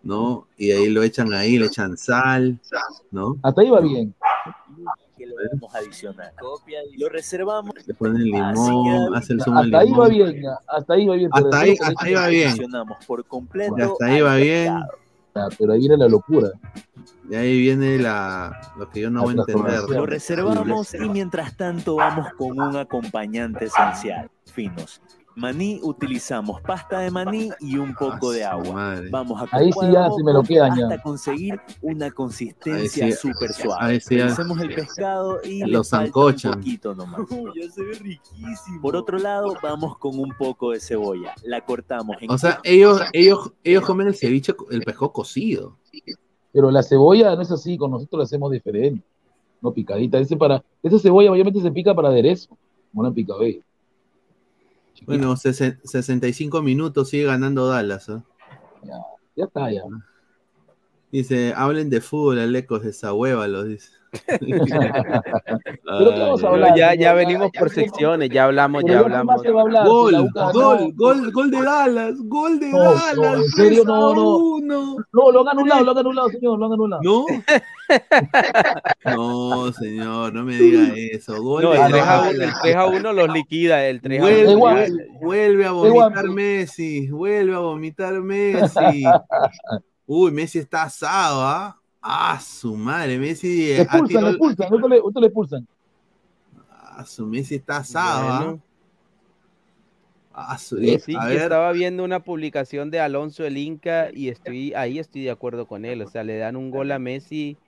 ¿no? 0.02 0.46
Y 0.56 0.70
ahí 0.70 0.88
lo 0.88 1.02
echan 1.02 1.32
ahí, 1.34 1.58
le 1.58 1.66
echan 1.66 1.96
sal, 1.96 2.58
¿no? 3.10 3.36
Hasta 3.42 3.60
ahí 3.60 3.70
va 3.70 3.80
bien. 3.80 4.14
Podemos 5.16 5.74
adicionar. 5.74 6.32
Lo 6.96 7.08
reservamos. 7.08 7.74
Le 7.86 7.94
ponen 7.94 8.22
limón, 8.22 9.14
hace 9.16 9.34
el 9.34 9.40
zumo 9.40 9.60
Hasta 9.60 9.78
ahí 9.78 9.90
va 9.90 10.08
limón. 10.08 10.32
bien, 10.32 10.44
hasta 10.66 10.94
ahí 10.94 11.06
va 11.06 11.14
bien. 11.14 11.30
Hasta 11.32 11.60
ahí, 11.60 11.76
hasta 11.80 12.04
ahí 12.04 12.14
va 12.14 12.26
bien. 12.28 12.56
Por 13.06 13.24
completo. 13.24 13.74
Y 13.78 13.82
hasta 13.82 14.06
ahí 14.06 14.20
va 14.20 14.36
bien. 14.36 14.80
Ya, 15.34 15.48
Pero 15.58 15.72
ahí 15.72 15.80
viene 15.80 15.96
la 15.96 16.08
locura. 16.08 16.50
Y 17.30 17.34
ahí 17.34 17.60
viene 17.60 17.98
la, 17.98 18.72
lo 18.78 18.88
que 18.88 19.02
yo 19.02 19.10
no 19.10 19.20
La 19.20 19.24
voy 19.26 19.34
a 19.36 19.40
entender. 19.40 19.82
Lo 19.90 20.06
reservamos 20.06 20.94
y 20.94 21.08
mientras 21.08 21.56
tanto 21.56 21.96
vamos 21.96 22.32
con 22.36 22.58
un 22.58 22.76
acompañante 22.76 23.66
esencial, 23.66 24.30
finos. 24.46 25.00
Maní 25.38 25.78
utilizamos 25.82 26.60
pasta 26.62 26.98
de 26.98 27.10
maní 27.12 27.50
y 27.60 27.78
un 27.78 27.94
poco 27.94 28.32
de 28.32 28.44
agua. 28.44 29.00
Vamos 29.10 29.40
a 29.40 29.56
Ahí 29.56 29.70
sí 29.72 29.86
ya 29.92 30.10
se 30.10 30.22
me 30.24 30.32
lo 30.32 30.42
quedan 30.42 30.76
ya. 30.76 30.84
hasta 30.88 31.00
conseguir 31.02 31.60
una 31.80 32.10
consistencia 32.10 33.04
Ahí 33.06 33.12
sí- 33.12 33.18
súper 33.18 33.52
suave. 33.52 33.84
ahí 33.84 34.00
sí 34.00 34.16
ya- 34.16 34.26
Hacemos 34.26 34.60
el 34.60 34.74
pescado 34.74 35.38
y 35.44 35.60
Lo 35.64 35.84
zancochan. 35.84 36.52
un 36.54 36.58
poquito 36.58 36.94
nomás. 36.94 37.20
ya 37.56 37.70
se 37.70 37.82
ve 37.84 37.92
riquísimo. 37.94 38.80
Por 38.82 38.96
otro 38.96 39.16
lado, 39.18 39.54
vamos 39.62 39.96
con 39.98 40.18
un 40.18 40.30
poco 40.36 40.72
de 40.72 40.80
cebolla. 40.80 41.34
La 41.44 41.64
cortamos 41.64 42.16
en 42.20 42.30
O 42.30 42.36
sea, 42.36 42.60
ellos, 42.64 43.00
ellos, 43.12 43.52
ellos 43.62 43.84
comen 43.84 44.08
el 44.08 44.16
ceviche, 44.16 44.54
el 44.70 44.82
pescado 44.82 45.12
cocido. 45.12 45.76
Pero 46.52 46.70
la 46.72 46.82
cebolla 46.82 47.36
no 47.36 47.42
es 47.42 47.50
así, 47.52 47.76
con 47.78 47.90
nosotros 47.92 48.18
la 48.18 48.24
hacemos 48.24 48.50
diferente. 48.50 49.04
No 49.60 49.72
picadita. 49.72 50.18
Ese 50.18 50.36
para, 50.36 50.64
esa 50.82 50.98
cebolla 50.98 51.30
mayormente 51.30 51.60
se 51.60 51.70
pica 51.70 51.94
para 51.94 52.08
aderezo, 52.08 52.48
como 52.90 53.02
una 53.02 53.12
picabella. 53.12 53.60
Bueno, 55.06 55.36
sesen- 55.36 55.80
65 55.84 56.62
minutos 56.62 57.10
sigue 57.10 57.24
ganando 57.24 57.68
Dallas. 57.68 58.08
¿ah? 58.08 58.24
Ya 59.36 59.44
está, 59.44 59.70
ya. 59.70 59.82
Dice, 61.10 61.54
hablen 61.56 61.88
de 61.90 62.00
fútbol, 62.00 62.38
Alecos, 62.38 62.82
de 62.82 62.90
esa 62.90 63.12
hueva, 63.12 63.46
lo 63.48 63.64
dice. 63.64 63.90
Pero 64.26 64.64
¿qué 64.64 66.20
vamos 66.20 66.40
a 66.42 66.50
Pero 66.50 66.54
hablar? 66.54 66.76
ya, 66.76 66.94
ya 66.94 67.12
venimos 67.12 67.50
por 67.58 67.70
secciones, 67.70 68.30
ya 68.30 68.44
hablamos, 68.44 68.82
ya 68.84 68.92
ya 68.94 68.98
¿qué 68.98 69.04
hablamos. 69.04 69.42
Gol, 69.42 70.30
gol, 70.52 70.92
gol, 70.94 71.32
gol 71.32 71.50
de 71.50 71.62
Dallas, 71.62 72.14
gol 72.24 72.58
de 72.60 72.70
No, 72.70 72.78
no, 72.78 72.92
Dallas. 72.94 73.36
en 73.40 73.48
serio, 73.50 73.82
3 73.82 73.86
no, 73.86 73.94
a 74.10 74.14
no. 74.14 74.36
1. 74.36 74.96
No, 75.12 75.32
lo 75.32 75.40
han 75.42 75.48
anulado, 75.48 75.84
lo 75.84 75.90
han 75.92 75.98
anulado, 75.98 76.28
señor, 76.30 76.58
lo 76.58 76.66
han 76.66 76.72
anulado. 76.72 77.02
¿No? 77.02 77.26
No, 79.04 79.72
señor, 79.72 80.34
no 80.34 80.44
me 80.44 80.56
diga 80.56 80.92
eso. 80.94 81.42
Gol 81.42 81.62
No, 81.62 81.70
de 81.70 81.78
el 81.80 81.90
3 81.92 82.02
a 82.04 82.20
1, 82.20 82.30
el 82.30 82.38
Dallas. 82.38 82.58
3 82.62 82.76
a 82.76 82.86
1 82.86 83.12
los 83.14 83.32
liquida, 83.32 83.86
el 83.86 84.00
3 84.02 84.20
a 84.20 84.24
1. 84.24 84.58
Vuelve, 84.58 84.94
vuelve- 85.20 85.64
a 85.66 85.70
vomitar 85.72 86.28
Messi, 86.28 87.08
vuelve 87.08 87.54
a 87.54 87.58
vomitar 87.60 88.12
Messi. 88.20 89.04
Uy, 90.06 90.30
Messi 90.32 90.58
está 90.58 90.82
asado, 90.84 91.42
¿ah? 91.42 91.76
Ah, 92.10 92.40
su 92.40 92.74
madre, 92.74 93.18
Messi. 93.18 93.66
Le 93.66 93.80
ha 93.80 93.82
expulsan, 93.82 94.24
le 94.24 94.30
expulsan, 94.30 94.72
otro 94.72 94.88
le, 94.88 94.98
otro 94.98 95.20
le 95.20 95.26
expulsan. 95.26 95.66
Ah, 96.70 97.04
su 97.04 97.26
Messi 97.26 97.56
está 97.56 97.76
asado, 97.76 98.28
¿ah? 98.30 98.44
Bueno. 98.44 98.62
Ah, 100.32 100.56
su- 100.56 100.78
Sí, 100.78 100.96
a 101.14 101.28
que 101.28 101.34
ver, 101.34 101.42
estaba 101.42 101.70
viendo 101.72 102.02
una 102.04 102.20
publicación 102.20 102.90
de 102.90 103.00
Alonso 103.00 103.44
el 103.44 103.58
Inca 103.58 104.08
y 104.10 104.28
estoy 104.28 104.72
ahí 104.72 104.98
estoy 104.98 105.22
de 105.24 105.30
acuerdo 105.30 105.66
con 105.66 105.84
él. 105.84 106.00
O 106.00 106.08
sea, 106.08 106.24
le 106.24 106.38
dan 106.38 106.56
un 106.56 106.70
gol 106.70 106.92
a 106.92 106.98
Messi 106.98 107.58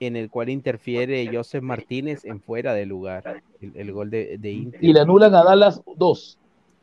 en 0.00 0.16
el 0.16 0.30
cual 0.30 0.48
interfiere 0.48 1.28
Joseph 1.32 1.62
Martínez 1.62 2.24
en 2.24 2.40
fuera 2.40 2.74
de 2.74 2.86
lugar. 2.86 3.40
El, 3.60 3.72
el 3.76 3.92
gol 3.92 4.10
de, 4.10 4.36
de 4.38 4.50
Inter. 4.50 4.82
Y 4.82 4.92
le 4.92 5.00
anulan 5.00 5.32
a 5.34 5.44
Dallas 5.44 5.80
dos. 5.96 6.38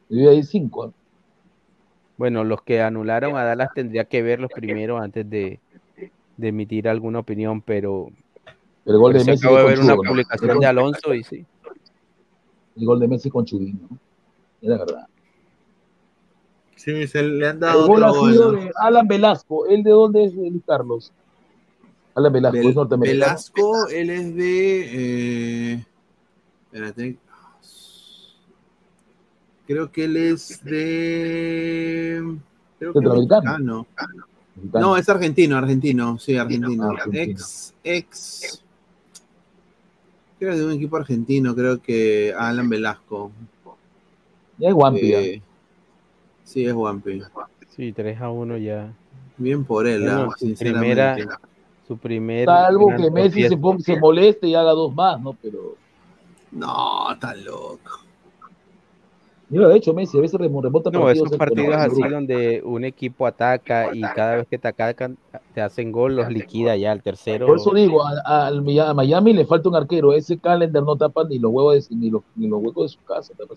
Debió 0.08 0.32
ir 0.32 0.46
cinco. 0.46 0.88
¿eh? 0.88 0.92
Bueno, 2.18 2.44
los 2.44 2.62
que 2.62 2.82
anularon 2.82 3.36
a 3.36 3.44
Dallas 3.44 3.70
tendría 3.76 4.06
que 4.06 4.22
verlos 4.22 4.52
primero 4.54 4.98
antes 5.00 5.30
de, 5.30 5.60
de 6.38 6.48
emitir 6.50 6.88
alguna 6.88 7.20
opinión, 7.20 7.62
pero, 7.62 8.10
El 8.86 8.98
gol 8.98 9.14
de 9.14 9.20
Messi 9.26 9.46
acabo 9.46 9.58
de 9.58 9.64
ver 9.66 9.80
una 9.80 9.96
publicación 9.96 10.60
de 10.60 10.66
Alonso 10.66 11.14
y 11.14 11.24
sí. 11.24 11.46
El 12.76 12.86
gol 12.86 13.00
de 13.00 13.08
Messi 13.08 13.30
con 13.30 13.44
Chubín, 13.44 13.80
¿no? 13.90 13.98
Era 14.62 14.78
verdad. 14.78 15.08
sí, 16.76 17.08
se 17.08 17.24
le 17.24 17.48
han 17.48 17.60
dado 17.60 17.82
El 17.82 17.88
gol 17.88 18.04
otro 18.04 18.26
ha 18.26 18.32
sido 18.32 18.46
gol, 18.52 18.56
¿no? 18.56 18.62
de 18.62 18.72
Alan 18.80 19.08
Velasco. 19.08 19.66
¿El 19.68 19.84
de 19.84 19.92
dónde 19.92 20.24
es, 20.26 20.34
Luis 20.36 20.62
Carlos? 20.66 21.12
Alan 22.16 22.34
Velasco, 22.34 22.58
Vel- 22.58 22.70
es 22.70 22.76
norteamericano. 22.76 23.26
Velasco, 23.26 23.88
él 23.90 24.10
es 24.10 24.36
de. 24.36 25.74
eh, 25.74 25.86
espérate. 26.66 27.18
Creo 29.68 29.92
que 29.92 30.06
él 30.06 30.18
es 30.18 30.64
de. 30.64 32.38
Creo 32.80 32.94
que 32.94 33.00
Centroamericano. 33.00 33.42
mexicano. 33.84 34.27
No, 34.74 34.98
es 34.98 35.08
argentino, 35.10 35.58
argentino, 35.58 36.18
sí, 36.20 36.36
argentino. 36.38 36.92
Argentino. 36.92 37.40
Ex, 37.40 37.74
ex. 37.84 38.64
Creo 40.40 40.56
de 40.56 40.66
un 40.66 40.72
equipo 40.74 40.98
argentino, 40.98 41.56
creo 41.56 41.82
que 41.82 42.34
Alan 42.38 42.70
Velasco. 42.70 43.32
Ya 44.58 44.70
es 44.70 44.74
Wampi, 44.76 45.08
ya. 45.08 45.20
Eh, 45.20 45.42
sí, 46.44 46.66
es 46.66 46.74
Wampi. 46.74 47.22
Sí, 47.76 47.92
3 47.92 48.20
a 48.22 48.30
1 48.30 48.58
ya. 48.58 48.92
Bien 49.38 49.64
por 49.64 49.86
él, 49.88 50.02
Bueno, 50.02 50.30
ah, 50.32 50.36
su 50.40 50.56
primera, 50.56 51.40
su 51.88 51.98
primer. 51.98 52.46
Salvo 52.46 52.88
que 52.98 53.12
Messi 53.12 53.44
se, 53.44 53.58
ponga- 53.58 53.80
se 53.84 54.00
moleste 54.00 54.48
y 54.48 54.56
haga 54.56 54.72
dos 54.72 54.94
más, 54.94 55.22
¿no? 55.22 55.34
Pero. 55.34 55.76
No, 56.52 57.12
está 57.14 57.36
loco. 57.36 58.00
Yo 59.50 59.62
lo 59.62 59.72
he 59.72 59.78
hecho 59.78 59.94
Messi, 59.94 60.18
a 60.18 60.22
veces 60.22 60.38
remo- 60.40 60.62
remonta 60.62 60.90
No, 60.92 61.02
partidos. 61.04 61.28
esos 61.28 61.38
partidos 61.38 61.74
así 61.76 62.02
grupo. 62.02 62.10
donde 62.10 62.62
un 62.66 62.84
equipo 62.84 63.26
ataca 63.26 63.96
y 63.96 64.02
cada 64.02 64.36
vez 64.36 64.48
que 64.50 64.58
te 64.58 64.68
atacan 64.68 65.18
te 65.54 65.62
hacen 65.62 65.92
gol, 65.94 66.18
los 66.18 66.30
liquida 66.30 66.76
ya 66.76 66.92
el 66.92 67.02
tercero. 67.02 67.48
Por 67.48 67.58
eso 67.58 67.74
digo, 67.74 68.06
a, 68.06 68.48
a- 68.48 68.94
Miami 68.94 69.32
le 69.34 69.46
falta 69.46 69.70
un 69.70 69.76
arquero. 69.76 70.12
Ese 70.14 70.38
calendar 70.38 70.84
no 70.84 70.98
tapa 70.98 71.24
ni 71.24 71.40
los 71.40 71.52
huevos 71.54 71.88
de, 71.88 71.96
ni 71.96 72.10
los, 72.10 72.24
ni 72.36 72.48
los 72.50 72.62
huecos 72.62 72.92
de 72.92 72.98
su 72.98 73.04
casa. 73.06 73.34
Tapa. 73.38 73.56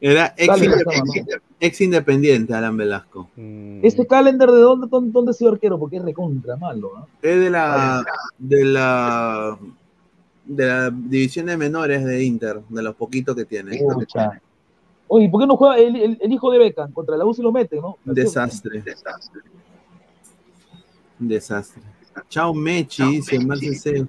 Era 0.00 0.34
ex, 0.36 0.46
Dale, 0.48 0.64
independiente, 0.66 1.36
ex 1.60 1.80
independiente, 1.80 2.54
Alan 2.54 2.76
Velasco. 2.76 3.28
Mm, 3.36 3.80
Este 3.84 4.06
calendar 4.06 4.50
de 4.50 4.58
dónde, 4.60 4.86
dónde, 4.90 5.12
dónde 5.12 5.30
ha 5.30 5.34
sido 5.34 5.52
arquero, 5.52 5.78
porque 5.78 5.96
es 5.96 6.02
recontra 6.02 6.56
malo, 6.56 6.90
¿no? 6.96 7.06
Es 7.22 7.40
de 7.40 7.48
la, 7.50 8.04
de 8.38 8.64
la 8.64 9.58
de 10.44 10.66
la 10.66 10.90
división 10.90 11.46
de 11.46 11.56
menores 11.56 12.04
de 12.04 12.22
Inter, 12.24 12.60
de 12.68 12.82
los 12.82 12.94
poquitos 12.94 13.34
que 13.34 13.44
tiene. 13.44 13.78
Pucha. 13.78 14.40
Oye, 15.08 15.28
¿por 15.28 15.40
qué 15.40 15.46
no 15.46 15.56
juega 15.56 15.76
el, 15.78 15.96
el- 15.96 16.18
el 16.20 16.32
hijo 16.32 16.50
de 16.50 16.58
Beckham? 16.58 16.92
Contra 16.92 17.16
la 17.16 17.24
U 17.24 17.32
se 17.34 17.42
lo 17.42 17.52
mete, 17.52 17.76
¿no? 17.80 17.98
Desastre. 18.04 18.82
Un 21.20 21.28
desastre. 21.28 21.82
Chao 22.28 22.54
Mechi, 22.54 23.04
dice 23.16 23.38
Marcel. 23.44 24.08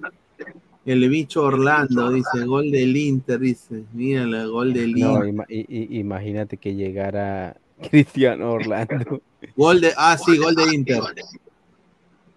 El 0.84 1.08
bicho 1.08 1.42
Orlando, 1.42 2.10
dice, 2.10 2.44
gol 2.44 2.70
del 2.70 2.96
Inter, 2.96 3.40
dice. 3.40 3.84
Mira 3.92 4.22
el 4.22 4.48
gol 4.50 4.72
del 4.72 4.92
No, 4.94 5.24
Inter. 5.26 5.46
ima- 5.46 5.46
imagínate 5.48 6.56
que 6.58 6.74
llegara 6.74 7.56
Cristiano 7.90 8.52
Orlando. 8.52 9.20
Gol 9.56 9.80
de, 9.80 9.92
ah, 9.96 10.16
sí, 10.16 10.36
gol 10.38 10.54
de 10.54 10.74
Inter. 10.74 11.00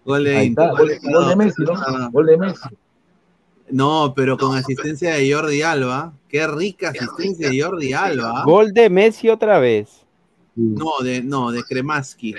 Gol 0.04 0.24
de 0.24 0.44
Inter. 0.44 0.70
gol 0.70 1.28
de 1.28 1.36
Messi, 1.36 1.62
¿no? 1.62 1.72
Ah. 1.76 2.08
Gol 2.12 2.26
de 2.26 2.36
Messi. 2.36 2.68
No, 3.72 4.12
pero 4.14 4.36
con 4.36 4.56
asistencia 4.56 5.14
de 5.14 5.32
Jordi 5.32 5.62
Alba. 5.62 6.12
Qué 6.28 6.46
rica 6.46 6.90
asistencia 6.90 7.48
de 7.50 7.62
Jordi 7.62 7.92
Alba. 7.92 8.44
Gol 8.44 8.72
de 8.72 8.88
Messi 8.90 9.28
otra 9.28 9.58
vez. 9.58 10.04
No, 10.56 10.98
de, 11.02 11.22
no, 11.22 11.50
de 11.50 11.62
Kremaski. 11.62 12.34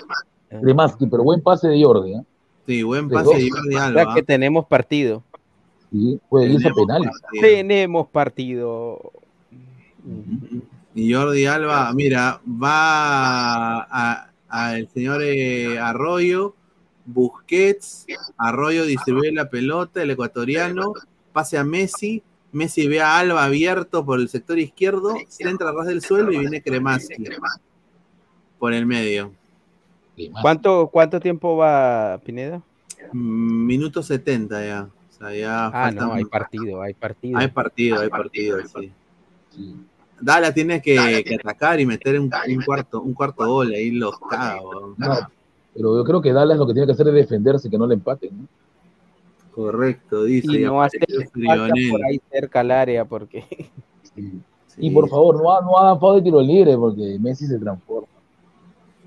Kremaski, 0.49 1.07
pero 1.07 1.23
buen 1.23 1.41
pase 1.41 1.67
de 1.69 1.83
Jordi, 1.83 2.13
¿eh? 2.15 2.21
Sí, 2.67 2.83
buen 2.83 3.09
pase 3.09 3.35
de 3.37 3.49
Jordi 3.49 3.69
O 3.75 3.77
sea 3.77 3.85
Alba. 3.87 4.13
que 4.13 4.23
tenemos 4.23 4.65
partido. 4.67 5.23
Sí, 5.91 6.19
10 6.31 6.65
a 6.65 6.69
penales. 6.73 7.11
Tenemos 7.39 8.07
partido. 8.07 9.11
Y 10.93 11.13
Jordi 11.13 11.45
Alba, 11.45 11.91
mira, 11.93 12.41
va 12.45 13.81
a- 13.83 14.27
al 14.49 14.87
señor 14.89 15.21
eh, 15.23 15.79
Arroyo, 15.79 16.53
Busquets, 17.05 18.05
Arroyo 18.37 18.85
distribuye 18.85 19.31
la 19.31 19.49
pelota, 19.49 20.01
el 20.03 20.11
ecuatoriano, 20.11 20.93
pase 21.31 21.57
a 21.57 21.63
Messi, 21.63 22.23
Messi 22.51 22.87
ve 22.87 23.01
a 23.01 23.17
Alba 23.17 23.43
abierto 23.43 24.05
por 24.05 24.19
el 24.19 24.29
sector 24.29 24.59
izquierdo, 24.59 25.15
se 25.27 25.47
entra 25.47 25.69
a 25.69 25.73
ras 25.73 25.87
del 25.87 26.01
suelo 26.01 26.31
y 26.31 26.39
viene 26.39 26.61
Kremaski 26.61 27.23
por 28.59 28.73
el 28.73 28.85
medio. 28.85 29.31
¿Cuánto, 30.41 30.87
¿Cuánto 30.87 31.19
tiempo 31.19 31.57
va 31.57 32.19
Pineda? 32.23 32.61
Mm, 33.11 33.65
Minuto 33.65 34.03
70 34.03 34.65
ya. 34.65 34.89
O 35.09 35.13
sea, 35.13 35.35
ya 35.35 35.67
Ah, 35.73 35.91
no, 35.91 36.13
hay 36.13 36.25
partido, 36.25 36.81
hay 36.81 36.93
partido. 36.93 37.39
Hay 37.39 37.47
partido, 37.47 38.01
hay 38.01 38.09
partido, 38.09 38.57
sí. 38.67 38.91
Dala 40.19 40.53
tiene 40.53 40.81
que, 40.81 41.23
que 41.25 41.35
atacar 41.35 41.79
y 41.79 41.85
meter 41.85 42.19
un, 42.19 42.29
un 42.47 42.63
cuarto, 42.63 43.01
un 43.01 43.13
cuarto 43.13 43.45
gol, 43.47 43.73
ahí 43.73 43.91
los. 43.91 44.13
No, 44.97 45.29
pero 45.73 45.97
yo 45.97 46.03
creo 46.03 46.21
que 46.21 46.31
Dallas 46.31 46.57
lo 46.57 46.67
que 46.67 46.73
tiene 46.73 46.85
que 46.85 46.93
hacer 46.93 47.07
es 47.07 47.13
defenderse, 47.13 47.69
que 47.69 47.77
no 47.77 47.87
le 47.87 47.95
empaten, 47.95 48.29
¿no? 48.37 48.47
Correcto, 49.53 50.23
dice. 50.23 50.59
Y 50.59 50.63
no 50.63 50.81
hace 50.81 50.97
apareció 50.97 51.19
falta 51.19 51.31
Frionel. 51.33 51.91
por 51.91 52.05
ahí 52.05 52.21
cerca 52.31 52.59
al 52.61 52.71
área 52.71 53.05
porque 53.05 53.45
Y 54.77 54.89
por 54.91 55.09
favor, 55.09 55.35
no, 55.35 55.61
no 55.61 55.77
hagan 55.77 55.99
foul 55.99 56.17
de 56.17 56.21
tiro 56.23 56.41
libre 56.41 56.77
porque 56.77 57.17
Messi 57.19 57.45
se 57.45 57.59
transforma. 57.59 58.07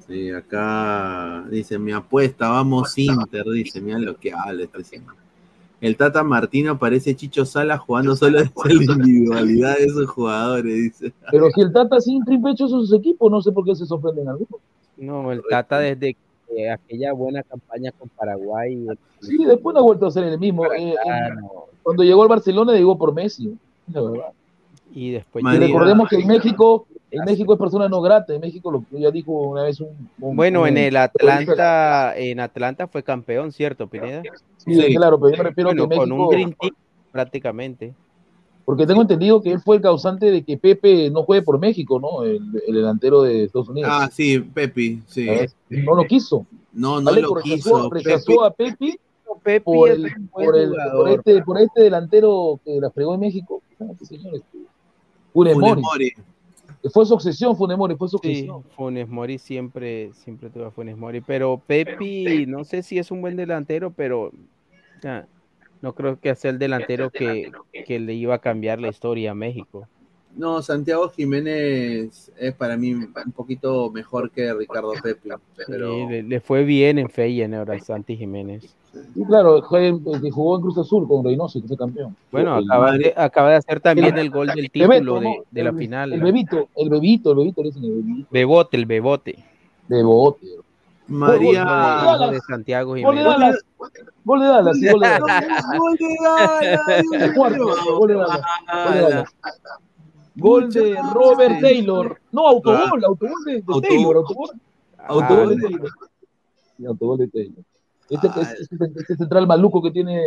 Sí, 0.06 0.30
acá 0.30 1.44
dice 1.50 1.78
mi 1.78 1.92
apuesta, 1.92 2.50
vamos 2.50 2.96
Inter, 2.98 3.44
dice, 3.46 3.80
mira 3.80 3.98
lo 3.98 4.16
que 4.16 4.32
habla 4.32 4.64
este 4.64 4.84
señor. 4.84 5.14
El 5.80 5.96
Tata 5.96 6.22
Martino 6.22 6.78
parece 6.78 7.16
Chicho 7.16 7.44
Sala 7.44 7.78
jugando 7.78 8.14
solo 8.14 8.38
desde 8.38 8.74
la 8.74 8.94
individualidad 8.94 9.76
de 9.78 9.84
esos 9.84 10.06
jugadores, 10.06 10.74
dice. 10.74 11.12
Pero 11.30 11.50
si 11.50 11.60
el 11.62 11.72
Tata 11.72 12.00
siempre 12.00 12.38
pecho 12.38 12.68
sus 12.68 12.92
equipos, 12.92 13.30
no 13.30 13.40
sé 13.40 13.50
por 13.52 13.64
qué 13.64 13.74
se 13.74 13.86
sorprenden 13.86 14.28
algunos. 14.28 14.60
No, 14.96 15.32
el 15.32 15.42
Tata 15.48 15.78
desde 15.78 16.16
que 16.54 16.70
aquella 16.70 17.12
buena 17.12 17.42
campaña 17.42 17.92
con 17.92 18.08
Paraguay. 18.10 18.86
Sí, 19.20 19.44
después 19.44 19.74
no 19.74 19.80
ha 19.80 19.82
vuelto 19.82 20.06
a 20.06 20.10
ser 20.10 20.24
el 20.24 20.38
mismo. 20.38 20.64
Eh, 20.72 20.92
eh, 20.92 21.30
cuando 21.82 22.02
llegó 22.02 22.22
al 22.22 22.28
Barcelona 22.28 22.72
llegó 22.72 22.96
por 22.96 23.12
Messi, 23.12 23.56
la 23.92 24.00
verdad. 24.02 24.28
Y 24.92 25.10
después 25.10 25.44
Y 25.44 25.58
recordemos 25.58 26.08
que 26.08 26.16
en 26.16 26.28
México, 26.28 26.86
en 27.10 27.24
México 27.24 27.52
es 27.54 27.58
persona 27.58 27.88
no 27.88 28.00
grata, 28.00 28.32
en 28.34 28.40
México 28.40 28.70
lo 28.70 28.84
ya 28.90 29.10
dijo 29.10 29.32
una 29.32 29.64
vez 29.64 29.80
un, 29.80 30.08
un- 30.20 30.36
Bueno, 30.36 30.66
en 30.66 30.74
un- 30.74 30.78
el 30.78 30.96
Atlanta, 30.96 32.16
en 32.16 32.38
Atlanta 32.40 32.86
fue 32.86 33.02
campeón, 33.02 33.50
¿cierto, 33.50 33.88
Pineda? 33.88 34.22
Sí, 34.58 34.94
claro, 34.94 35.18
pero 35.18 35.32
yo 35.32 35.42
me 35.42 35.48
refiero 35.48 35.68
Bueno, 35.70 35.88
que 35.88 35.96
con 35.96 36.08
México, 36.08 36.24
un 36.24 36.30
Dream 36.30 36.54
Team 36.60 36.74
prácticamente. 37.10 37.94
Porque 38.64 38.86
tengo 38.86 39.02
entendido 39.02 39.40
que 39.42 39.52
él 39.52 39.60
fue 39.60 39.76
el 39.76 39.82
causante 39.82 40.30
de 40.30 40.42
que 40.42 40.56
Pepe 40.56 41.10
no 41.10 41.22
juegue 41.24 41.42
por 41.42 41.58
México, 41.58 42.00
¿no? 42.00 42.22
El, 42.24 42.40
el 42.66 42.74
delantero 42.74 43.22
de 43.22 43.44
Estados 43.44 43.68
Unidos. 43.68 43.90
Ah, 43.92 44.08
sí, 44.12 44.38
Pepi, 44.40 45.02
sí. 45.06 45.28
¿Eh? 45.28 45.48
No 45.68 45.94
lo 45.94 46.04
quiso. 46.04 46.46
No, 46.72 47.00
no 47.00 47.10
Aleco 47.10 47.34
lo 47.34 47.40
rechazó, 47.42 47.54
quiso. 47.54 47.90
rechazó 47.90 48.26
Pepe. 48.56 48.70
a 48.70 48.76
Pepe 48.76 48.98
Pepe 49.42 49.60
por, 49.60 49.88
el, 49.90 50.10
por, 50.32 50.56
el- 50.56 50.70
jugador. 50.70 50.96
por 50.96 51.08
este, 51.10 51.42
por 51.42 51.60
este 51.60 51.82
delantero 51.82 52.58
que 52.64 52.80
la 52.80 52.90
fregó 52.90 53.14
en 53.14 53.20
México. 53.20 53.62
Ah, 53.80 53.84
señor, 54.02 54.34
este, 54.36 54.58
Funes 55.32 55.54
Funes 55.54 55.56
Mori. 55.76 55.82
Mori. 55.82 56.12
Fue 56.92 57.04
su 57.06 57.14
obsesión, 57.14 57.56
Funes 57.56 57.76
Mori, 57.76 57.96
fue 57.96 58.08
su 58.08 58.18
Sí, 58.18 58.28
obsesión. 58.28 58.62
Funes 58.76 59.08
Mori 59.08 59.38
siempre, 59.38 60.12
siempre 60.14 60.50
tuvo 60.50 60.66
a 60.66 60.70
Funes 60.70 60.96
Mori, 60.96 61.20
pero 61.20 61.60
Pepi, 61.66 62.46
no 62.46 62.64
sé 62.64 62.82
si 62.82 62.98
es 62.98 63.10
un 63.10 63.20
buen 63.22 63.36
delantero, 63.36 63.90
pero 63.90 64.30
ah, 65.04 65.24
no 65.84 65.92
creo 65.94 66.18
que 66.18 66.34
sea 66.34 66.50
el 66.50 66.58
delantero 66.58 67.10
que, 67.10 67.52
que 67.86 68.00
le 68.00 68.14
iba 68.14 68.34
a 68.34 68.38
cambiar 68.38 68.80
la 68.80 68.88
historia 68.88 69.32
a 69.32 69.34
México. 69.34 69.86
No, 70.34 70.62
Santiago 70.62 71.10
Jiménez 71.10 72.32
es 72.36 72.54
para 72.54 72.76
mí 72.76 72.92
un 72.94 73.12
poquito 73.36 73.90
mejor 73.90 74.30
que 74.30 74.52
Ricardo 74.52 74.92
Pepe. 75.00 75.28
Pero 75.68 75.94
Sí, 75.94 76.06
le, 76.08 76.22
le 76.24 76.40
fue 76.40 76.64
bien 76.64 76.98
en 76.98 77.08
Feyenoord 77.08 77.70
al 77.70 77.82
Santi 77.82 78.16
Jiménez. 78.16 78.74
Y 79.14 79.24
claro, 79.26 79.62
fue 79.62 79.88
el 79.88 80.00
que 80.22 80.30
jugó 80.30 80.56
en 80.56 80.62
Cruz 80.62 80.78
Azul 80.78 81.06
con 81.06 81.22
Reynoso, 81.24 81.60
que 81.60 81.68
fue 81.68 81.76
campeón. 81.76 82.16
Bueno, 82.32 82.56
acaba 82.56 82.92
de, 82.96 83.12
acaba 83.16 83.50
de 83.50 83.56
hacer 83.56 83.80
también 83.80 84.14
el- 84.14 84.26
el 84.26 84.30
gol 84.30 84.46
del 84.48 84.70
Bebeto, 84.72 85.00
título 85.00 85.20
de, 85.20 85.42
de 85.50 85.62
la 85.64 85.70
El- 85.70 85.76
final. 85.78 86.12
El 86.14 86.20
bebito, 86.22 86.68
el 86.76 86.88
bebito, 86.88 87.30
el 87.32 87.36
bebito, 87.36 87.62
le 87.62 87.68
dicen 87.68 87.84
el 87.84 87.90
bebito. 88.02 88.28
Bebote, 88.30 88.76
el 88.76 88.86
bebote. 88.86 89.36
Bebote. 89.88 90.46
María. 91.06 91.64
De- 92.30 92.40
Santiago 92.40 92.90
Gol 92.90 92.96
de 92.96 93.02
Jiménez. 93.22 93.24
Dallas. 93.24 93.56
Gol 94.24 94.40
de 94.40 94.46
Dallas, 94.46 94.76
sí, 94.78 94.88
gol 94.90 95.00
de 95.00 95.08
Dallas. 95.08 95.64
Gol 95.78 95.96
de 95.96 96.16
Dallas, 96.24 97.32
cuarto, 97.36 97.64
gol 97.98 98.08
de 98.08 98.14
Dallas. 98.14 99.34
Gol 100.36 100.72
de 100.72 100.96
Robert 101.12 101.60
Taylor. 101.60 102.20
No, 102.32 102.48
autogol, 102.48 103.04
autogol 103.04 103.44
de. 103.46 103.62
Taylor, 103.82 104.16
autogol. 104.16 104.50
Autogol 104.98 105.48
de 105.50 105.62
Taylor. 105.62 105.90
Autogol 106.88 107.18
de 107.18 107.28
Taylor. 107.28 107.64
Este, 108.10 108.26
este, 108.60 108.84
este 108.96 109.16
central 109.16 109.46
maluco 109.46 109.82
que 109.82 109.90
tiene. 109.90 110.20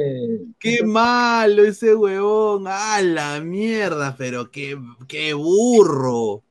Qué 0.60 0.84
malo 0.84 1.64
ese 1.64 1.94
huevón. 1.96 2.64
¡Ah, 2.68 3.00
la 3.04 3.40
mierda! 3.42 4.16
Pero 4.18 4.50
qué, 4.50 4.80
qué 5.08 5.34
burro. 5.34 6.42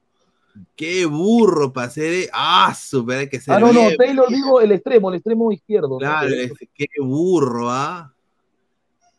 Qué 0.74 1.06
burro 1.06 1.72
para 1.72 1.90
ser. 1.90 2.28
¡Ah, 2.32 2.74
super! 2.74 3.18
Hay 3.18 3.28
que 3.28 3.40
ser. 3.40 3.54
Ah, 3.54 3.58
no, 3.60 3.72
no, 3.72 3.80
bien. 3.86 3.96
Taylor 3.96 4.28
digo 4.28 4.60
el 4.60 4.72
extremo, 4.72 5.08
el 5.10 5.16
extremo 5.16 5.52
izquierdo. 5.52 5.98
Claro, 5.98 6.28
es- 6.28 6.52
qué 6.74 6.86
burro, 7.00 7.70
¿ah? 7.70 8.12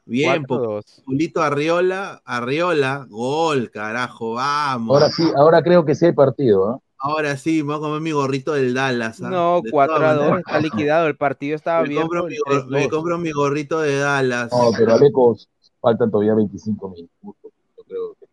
Bien, 0.06 0.46
Pulito 0.46 1.42
Arriola, 1.42 2.22
Arriola, 2.24 3.06
gol, 3.10 3.70
carajo, 3.72 4.34
vamos. 4.36 4.96
Ahora 4.96 5.12
sí, 5.12 5.24
ahora 5.36 5.62
creo 5.62 5.84
que 5.84 5.96
sí 5.96 6.06
hay 6.06 6.14
partido, 6.14 6.70
¿ah? 6.70 6.80
Ahora 7.00 7.36
sí, 7.38 7.62
me 7.62 7.74
voy 7.74 7.78
a 7.78 7.80
comer 7.80 8.02
mi 8.02 8.12
gorrito 8.12 8.54
del 8.54 8.74
Dallas. 8.74 9.22
¿ah? 9.22 9.30
No, 9.30 9.62
De 9.62 9.70
4 9.70 9.96
todas 9.98 10.10
a 10.12 10.14
2 10.16 10.24
maneras. 10.30 10.44
está 10.48 10.60
liquidado. 10.62 11.08
El 11.08 11.16
partido 11.18 11.56
estaba 11.58 11.84
Me 11.84 11.94
compro, 11.96 12.24
abierto. 12.24 12.44
mi, 12.50 12.56
en 12.56 12.62
gor- 12.62 12.68
me 12.70 12.80
3-2. 12.86 12.90
compro 12.90 13.18
mi 13.20 13.32
gorrito 13.32 13.82
de 13.82 14.00
Dallas. 14.00 14.50
No, 14.52 14.72
pero 14.78 14.94
Alecos, 14.94 15.48
faltan 15.82 16.10
todavía 16.10 16.34
25 16.36 16.90
minutos. 16.90 17.47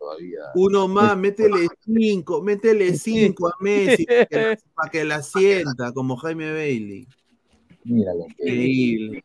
Todavía. 0.04 0.40
Uno 0.54 0.86
más, 0.86 1.16
métele 1.16 1.68
cinco, 1.80 2.42
métele 2.42 2.94
cinco 2.98 3.48
a 3.48 3.54
Messi 3.60 4.04
para 4.06 4.26
que, 4.26 4.36
la- 4.36 4.58
para 4.74 4.90
que 4.90 5.04
la 5.04 5.22
sienta, 5.22 5.92
como 5.92 6.16
Jaime 6.16 6.52
Bailey. 6.52 7.08
Increíble. 7.84 9.24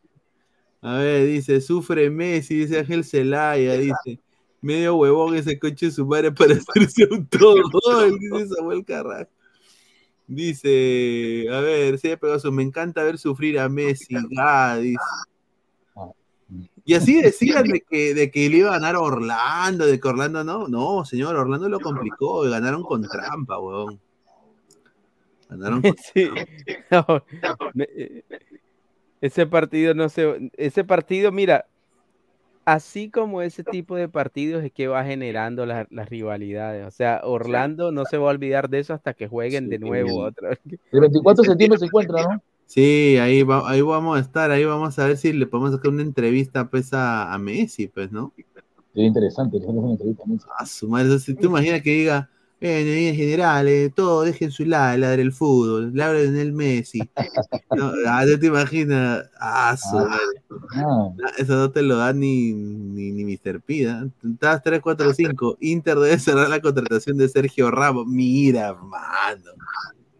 A 0.82 0.96
ver, 0.96 1.26
dice, 1.26 1.60
sufre 1.60 2.08
Messi, 2.08 2.60
dice 2.60 2.78
Ángel 2.78 3.04
Celaya, 3.04 3.74
dice, 3.74 4.18
medio 4.62 4.96
huevón 4.96 5.34
ese 5.36 5.58
coche 5.58 5.86
de 5.86 5.92
su 5.92 6.06
madre 6.06 6.32
para 6.32 6.54
hacerse 6.88 7.06
un 7.10 7.26
todo, 7.26 7.62
dice 8.18 8.54
Samuel 8.56 8.84
Carrasco. 8.84 9.32
Dice, 10.26 11.46
a 11.50 11.60
ver, 11.60 11.98
se 11.98 12.16
Pegaso, 12.16 12.52
me 12.52 12.62
encanta 12.62 13.02
ver 13.02 13.18
sufrir 13.18 13.58
a 13.58 13.68
Messi, 13.68 14.14
ah, 14.38 14.78
dice. 14.80 14.96
Y 16.84 16.94
así 16.94 17.20
decían 17.20 17.64
de 17.64 17.80
que, 17.82 18.14
de 18.14 18.30
que 18.30 18.48
le 18.48 18.58
iba 18.58 18.70
a 18.70 18.78
ganar 18.78 18.94
a 18.96 19.00
Orlando, 19.00 19.86
de 19.86 20.00
que 20.00 20.08
Orlando 20.08 20.42
no, 20.44 20.66
no, 20.68 21.04
señor, 21.04 21.36
Orlando 21.36 21.68
lo 21.68 21.80
complicó, 21.80 22.46
y 22.46 22.50
ganaron 22.50 22.82
con 22.82 23.02
trampa, 23.08 23.58
huevón. 23.58 24.00
Ganaron 25.48 25.82
con 25.82 25.94
Sí. 26.14 26.28
No, 26.90 27.06
me- 27.74 27.88
eh, 27.94 28.24
ese 29.20 29.46
partido 29.46 29.94
no 29.94 30.08
se. 30.08 30.50
Ese 30.56 30.82
partido, 30.84 31.30
mira, 31.30 31.66
así 32.64 33.10
como 33.10 33.42
ese 33.42 33.64
tipo 33.64 33.96
de 33.96 34.08
partidos 34.08 34.64
es 34.64 34.72
que 34.72 34.88
va 34.88 35.04
generando 35.04 35.66
la- 35.66 35.86
las 35.90 36.08
rivalidades. 36.08 36.86
O 36.86 36.90
sea, 36.90 37.20
Orlando 37.24 37.92
no 37.92 38.04
se 38.06 38.16
va 38.16 38.28
a 38.28 38.30
olvidar 38.32 38.70
de 38.70 38.78
eso 38.78 38.94
hasta 38.94 39.12
que 39.14 39.28
jueguen 39.28 39.68
de 39.68 39.78
nuevo 39.78 40.20
otra 40.22 40.50
vez. 40.50 40.58
El 40.92 41.00
24 41.00 41.42
de 41.42 41.48
septiembre 41.48 41.78
se 41.78 41.84
encuentra, 41.86 42.22
¿no? 42.22 42.42
Sí, 42.70 43.16
ahí, 43.18 43.42
va, 43.42 43.68
ahí 43.68 43.80
vamos 43.80 44.16
a 44.16 44.20
estar, 44.20 44.52
ahí 44.52 44.64
vamos 44.64 44.96
a 44.96 45.06
ver 45.06 45.16
si 45.16 45.32
le 45.32 45.44
podemos 45.48 45.72
sacar 45.72 45.90
una 45.90 46.02
entrevista 46.02 46.70
pues 46.70 46.92
a, 46.92 47.32
a 47.34 47.36
Messi, 47.36 47.88
pues, 47.88 48.12
¿no? 48.12 48.32
Sería 48.92 49.08
interesante, 49.08 49.58
le 49.58 49.64
hacemos 49.64 49.82
una 49.82 49.92
entrevista 49.94 50.22
a 50.22 50.26
Messi. 50.28 50.46
A 50.56 50.66
su 50.66 50.88
madre, 50.88 51.18
si 51.18 51.34
tú 51.34 51.48
imaginas 51.48 51.82
que 51.82 51.90
diga, 51.90 52.30
bueno, 52.60 52.90
en 52.90 53.16
general, 53.16 53.66
eh, 53.66 53.90
todo 53.90 54.22
dejen 54.22 54.52
su 54.52 54.64
lado, 54.66 54.96
ladre 54.98 55.22
el 55.22 55.32
fútbol, 55.32 55.92
le 55.92 56.00
hablen 56.00 56.36
el 56.36 56.52
Messi. 56.52 57.00
No, 57.76 57.92
ah, 58.06 58.24
¿no 58.24 58.38
te 58.38 58.46
imaginas? 58.46 59.30
Ah, 59.40 59.76
su 59.76 59.96
madre. 59.96 60.42
Ah, 60.72 61.10
No, 61.16 61.16
Eso 61.38 61.54
no 61.56 61.70
te 61.70 61.82
lo 61.82 61.96
da 61.96 62.12
ni, 62.12 62.52
ni, 62.52 63.10
ni 63.12 63.24
Mr. 63.24 63.60
Pida. 63.60 64.08
Estás 64.24 64.62
3, 64.62 64.80
4, 64.80 65.12
5. 65.12 65.56
Inter 65.60 65.96
debe 65.98 66.18
cerrar 66.18 66.48
la 66.48 66.60
contratación 66.60 67.16
de 67.16 67.28
Sergio 67.28 67.70
Ramos. 67.70 68.06
Mira, 68.06 68.68
hermano. 68.68 69.52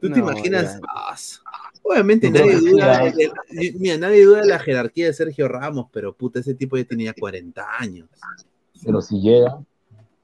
¿Tú 0.00 0.10
te 0.12 0.18
imaginas? 0.20 0.80
Ah, 0.88 1.16
su- 1.16 1.40
Obviamente 1.82 2.30
No, 2.30 2.38
nadie 2.38 2.56
duda, 2.56 3.04
de, 3.04 3.30
de- 3.50 3.72
mira, 3.78 3.96
nadie 3.98 4.24
duda 4.24 4.42
de 4.42 4.46
la 4.48 4.58
jerarquía 4.58 5.06
de 5.06 5.12
Sergio 5.12 5.48
Ramos, 5.48 5.86
pero 5.92 6.12
puta, 6.14 6.40
ese 6.40 6.54
tipo 6.54 6.76
ya 6.76 6.84
tenía 6.84 7.12
40 7.12 7.66
años. 7.78 8.08
pero 8.84 9.00
si 9.00 9.20
llega. 9.20 9.58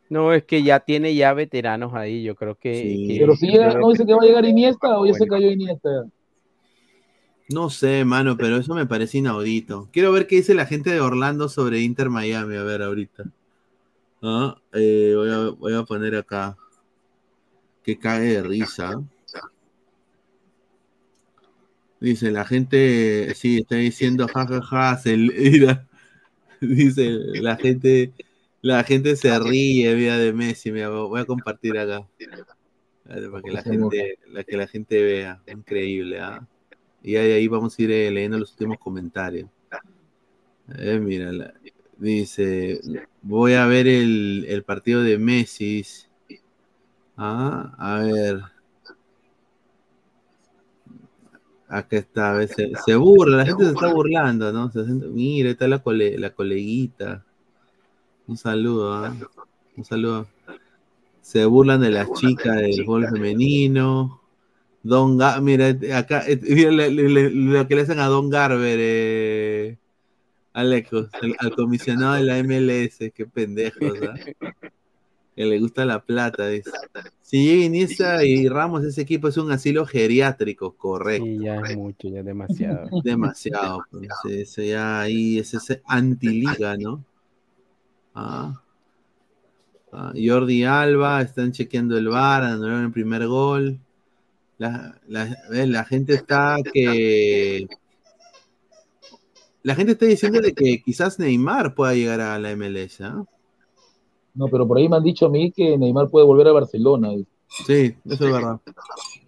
No, 0.09 0.33
es 0.33 0.45
que 0.45 0.63
ya 0.63 0.81
tiene 0.81 1.15
ya 1.17 1.33
veteranos 1.35 1.93
ahí. 1.95 2.23
Yo 2.23 2.37
creo 2.37 2.55
que. 2.55 2.75
Sí. 2.75 3.07
que- 3.09 3.17
Pero 3.21 3.35
si 3.35 3.47
llega, 3.49 3.75
¿no 3.75 3.91
dice 3.91 4.07
que 4.07 4.13
va 4.15 4.21
a 4.23 4.27
llegar 4.27 4.45
Iniesta 4.45 4.99
o 4.99 5.07
ya 5.07 5.15
se 5.15 5.27
cayó 5.27 5.51
Iniesta? 5.51 6.05
No 7.49 7.71
sé, 7.71 8.05
mano, 8.05 8.37
pero 8.37 8.57
eso 8.57 8.75
me 8.75 8.87
parece 8.87 9.19
inaudito. 9.19 9.89
Quiero 9.93 10.13
ver 10.13 10.27
qué 10.27 10.37
dice 10.37 10.55
la 10.55 10.67
gente 10.67 10.91
de 10.91 11.01
Orlando 11.01 11.49
sobre 11.49 11.81
Inter 11.81 12.11
Miami, 12.11 12.57
a 12.57 12.63
ver 12.63 12.83
ahorita. 12.83 13.25
Ah, 14.23 14.57
eh, 14.73 15.13
voy, 15.17 15.31
a, 15.31 15.51
voy 15.51 15.75
a 15.75 15.83
poner 15.85 16.15
acá. 16.17 16.57
Que 17.83 17.99
cague 17.99 18.27
de 18.27 18.43
risa. 18.43 19.01
Dice, 22.07 22.31
la 22.31 22.45
gente, 22.45 23.35
sí, 23.35 23.59
está 23.59 23.77
diciendo 23.77 24.29
jajaja, 24.29 24.97
se 24.99 25.17
mira. 25.17 25.89
Dice, 26.61 27.11
la 27.41 27.57
gente, 27.57 28.15
la 28.63 28.85
gente 28.85 29.17
se 29.17 29.39
ríe, 29.39 29.95
mira, 29.97 30.19
de 30.19 30.33
Messi, 30.33 30.73
mira, 30.73 30.91
voy 30.91 31.21
a 31.21 31.27
compartir 31.27 31.79
acá. 31.79 32.09
Para 33.31 33.43
que 33.43 33.51
la 33.51 33.63
gente, 33.63 34.19
la 34.29 34.45
que 34.45 34.57
la 34.57 34.67
gente 34.67 35.03
vea. 35.03 35.43
Increíble, 35.47 36.21
¿ah? 36.21 36.47
Y 37.03 37.17
ahí, 37.17 37.33
ahí 37.33 37.49
vamos 37.49 37.79
a 37.79 37.83
ir 37.83 37.91
eh, 37.93 38.11
leyendo 38.11 38.39
los 38.39 38.53
últimos 38.53 38.79
comentarios. 38.79 39.49
Eh, 40.79 40.99
mira, 40.99 41.33
la- 41.33 41.55
dice, 41.99 42.81
voy 43.23 43.55
a 43.55 43.67
ver 43.67 43.87
el, 43.87 44.45
el 44.49 44.65
partido 44.65 45.03
de 45.03 45.19
Messi. 45.19 45.85
Ah, 47.17 47.75
a 47.79 47.99
ver. 48.03 48.41
Acá 51.69 51.97
está, 51.97 52.31
a 52.31 52.35
ver, 52.39 52.49
se, 52.49 52.71
se 52.85 52.95
burla, 52.95 53.39
la 53.39 53.47
gente 53.47 53.65
se 53.65 53.73
está 53.73 53.93
burlando, 53.93 54.53
¿no? 54.53 54.71
Se 54.71 54.85
siente- 54.85 55.07
mira, 55.09 55.51
está 55.51 55.67
la, 55.67 55.81
cole- 55.83 56.17
la 56.19 56.31
coleguita. 56.31 57.25
Un 58.29 58.37
saludo, 58.37 58.93
¿ah? 58.95 59.17
Un 59.77 59.85
saludo. 59.85 60.27
Se 61.21 61.45
burlan 61.45 61.81
de 61.81 61.91
las 61.91 62.13
chicas 62.13 62.57
del 62.57 62.85
fútbol 62.85 63.09
femenino. 63.09 64.21
Don 64.83 65.19
Ga- 65.19 65.41
mira, 65.41 65.77
acá, 65.99 66.23
eh, 66.29 66.39
mira 66.43 66.71
le- 66.71 66.91
le- 66.91 67.09
le- 67.09 67.31
lo 67.31 67.67
que 67.67 67.75
le 67.75 67.83
hacen 67.83 67.99
a 67.99 68.07
Don 68.07 68.31
Garber, 68.31 68.79
eh, 68.81 69.77
al 70.53 70.87
comisionado 71.57 72.15
de 72.15 72.23
la 72.23 72.39
MLS, 72.39 73.11
qué 73.13 73.27
pendejos, 73.27 73.99
¿ah? 74.03 74.15
Que 75.37 75.45
le 75.45 75.61
gusta 75.61 75.85
la 75.85 76.03
plata, 76.03 76.49
dice. 76.49 76.71
Si 77.21 77.45
llega 77.45 77.65
Iniesta 77.67 78.25
y 78.25 78.49
Ramos, 78.49 78.83
ese 78.85 79.03
equipo 79.03 79.29
es 79.29 79.37
un 79.37 79.53
asilo 79.53 79.85
geriátrico, 79.85 80.73
correcto. 80.75 81.27
Sí, 81.27 81.39
ya 81.41 81.57
es 81.57 81.77
mucho, 81.77 82.09
ya 82.09 82.21
es 82.21 82.25
demasiado. 82.25 82.89
Demasiado, 83.05 83.85
pues, 83.91 84.09
eso 84.25 84.63
ya 84.63 85.01
ahí 85.01 85.39
es 85.39 85.53
ese 85.53 85.83
antiliga, 85.85 86.77
¿no? 86.79 87.05
Ah. 88.15 88.63
Ah, 89.93 90.13
Jordi 90.17 90.65
Alba, 90.65 91.21
están 91.23 91.53
chequeando 91.53 91.97
el 91.99 92.09
VAR, 92.09 92.43
anularon 92.45 92.85
el 92.87 92.93
primer 92.93 93.27
gol. 93.27 93.79
La, 94.59 94.99
la- 95.07 95.85
gente 95.85 96.15
está 96.15 96.57
que. 96.73 97.67
La 99.63 99.75
gente 99.75 99.93
está 99.93 100.07
diciendo 100.07 100.41
de 100.41 100.55
que 100.55 100.81
quizás 100.83 101.19
Neymar 101.19 101.75
pueda 101.75 101.93
llegar 101.95 102.21
a 102.21 102.39
la 102.39 102.55
MLS, 102.57 103.01
¿ah? 103.03 103.25
No, 104.37 104.47
pero 104.49 104.67
por 104.69 104.79
ahí 104.79 104.89
me 104.89 104.97
han 104.97 105.03
dicho 105.03 105.27
a 105.27 105.31
mí 105.31 105.51
que 105.51 105.77
Neymar 105.79 106.09
puede 106.09 106.27
volver 106.27 106.49
a 106.49 106.53
Barcelona. 106.53 107.11
Sí, 107.49 107.95
eso 108.05 108.27
es 108.27 108.33
verdad. 108.33 108.61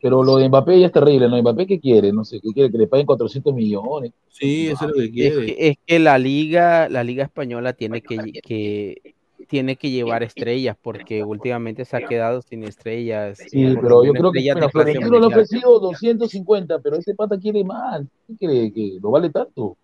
Pero 0.02 0.22
lo 0.22 0.36
de 0.36 0.48
Mbappé 0.48 0.78
ya 0.80 0.86
es 0.86 0.92
terrible, 0.92 1.28
¿no? 1.28 1.40
Mbappé, 1.40 1.66
¿qué 1.66 1.80
quiere? 1.80 2.12
No 2.12 2.24
sé, 2.24 2.40
¿qué 2.40 2.50
quiere? 2.52 2.70
Que 2.70 2.78
le 2.78 2.86
paguen 2.86 3.06
400 3.06 3.54
millones. 3.54 4.12
Sí, 4.28 4.68
eso 4.68 4.84
es 4.84 4.90
lo 4.90 4.96
que 4.96 5.04
Es 5.04 5.10
quiere. 5.10 5.46
que, 5.46 5.68
es 5.68 5.76
que 5.86 5.98
la 5.98 6.18
liga, 6.18 6.88
la 6.88 7.02
liga 7.02 7.24
española 7.24 7.72
tiene 7.72 8.02
que, 8.02 8.16
que 8.44 9.14
tiene 9.48 9.76
que 9.76 9.90
llevar 9.90 10.22
estrellas 10.22 10.76
porque 10.80 11.24
últimamente 11.24 11.84
se 11.84 11.96
ha 11.96 12.06
quedado 12.06 12.42
sin 12.42 12.64
estrellas. 12.64 13.38
Sí, 13.48 13.74
pero 13.80 14.04
yo 14.04 14.12
creo 14.12 14.30
que 14.30 14.52
bueno, 14.52 14.68
Florentino 14.68 15.18
le 15.18 15.24
ha 15.24 15.28
ofrecido 15.28 15.80
250, 15.80 16.78
pero 16.80 16.96
ese 16.96 17.14
pata 17.14 17.38
quiere 17.38 17.64
más. 17.64 18.02
¿Qué 18.26 18.36
cree? 18.46 18.72
¿Que 18.72 18.98
lo 19.00 19.10
vale 19.10 19.30
tanto? 19.30 19.76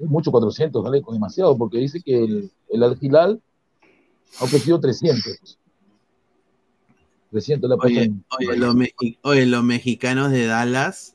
Es 0.00 0.08
mucho 0.08 0.30
400, 0.30 0.82
¿vale? 0.82 1.02
Con 1.02 1.14
demasiado, 1.14 1.56
porque 1.56 1.78
dice 1.78 2.00
que 2.00 2.22
el, 2.24 2.50
el 2.68 2.82
Al 2.82 2.96
Hilal 3.00 3.40
ha 4.40 4.44
ofrecido 4.44 4.78
300. 4.78 5.58
300 7.30 7.68
le 7.68 7.74
ha 7.74 7.78
puesto 7.78 7.98
Oye, 8.00 8.06
en- 8.06 8.24
oye, 8.38 8.56
los, 8.56 8.74
mexi- 8.74 9.18
oye, 9.22 9.46
los 9.46 9.62
mexicanos 9.64 10.30
de 10.30 10.46
Dallas, 10.46 11.14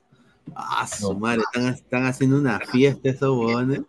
ah, 0.56 0.86
su 0.88 1.18
madre, 1.18 1.42
están, 1.42 1.74
están 1.74 2.06
haciendo 2.06 2.38
una 2.38 2.60
fiesta 2.60 3.10
esos 3.10 3.30
huevones. 3.38 3.82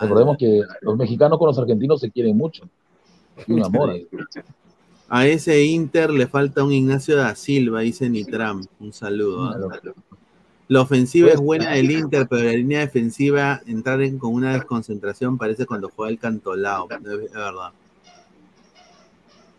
Recordemos 0.00 0.36
que 0.38 0.62
los 0.82 0.96
mexicanos 0.96 1.38
con 1.38 1.48
los 1.48 1.58
argentinos 1.58 2.00
se 2.00 2.10
quieren 2.10 2.36
mucho. 2.36 2.68
Un 3.48 3.64
amor. 3.64 3.94
A 5.08 5.26
ese 5.26 5.64
Inter 5.64 6.10
le 6.10 6.26
falta 6.26 6.62
un 6.64 6.72
Ignacio 6.72 7.16
da 7.16 7.34
Silva, 7.34 7.80
dice 7.80 8.08
Nitram. 8.08 8.64
Un 8.78 8.92
saludo. 8.92 9.44
¿ah? 9.44 9.58
La 10.70 10.82
ofensiva 10.82 11.30
es 11.32 11.40
buena 11.40 11.70
del 11.72 11.90
Inter, 11.90 12.28
pero 12.30 12.44
la 12.44 12.52
línea 12.52 12.78
defensiva 12.78 13.60
entrar 13.66 14.00
en, 14.02 14.20
con 14.20 14.32
una 14.32 14.52
desconcentración 14.52 15.36
parece 15.36 15.66
cuando 15.66 15.88
juega 15.88 16.12
el 16.12 16.18
Cantolao. 16.20 16.86
Es, 16.88 17.02
verdad. 17.32 17.72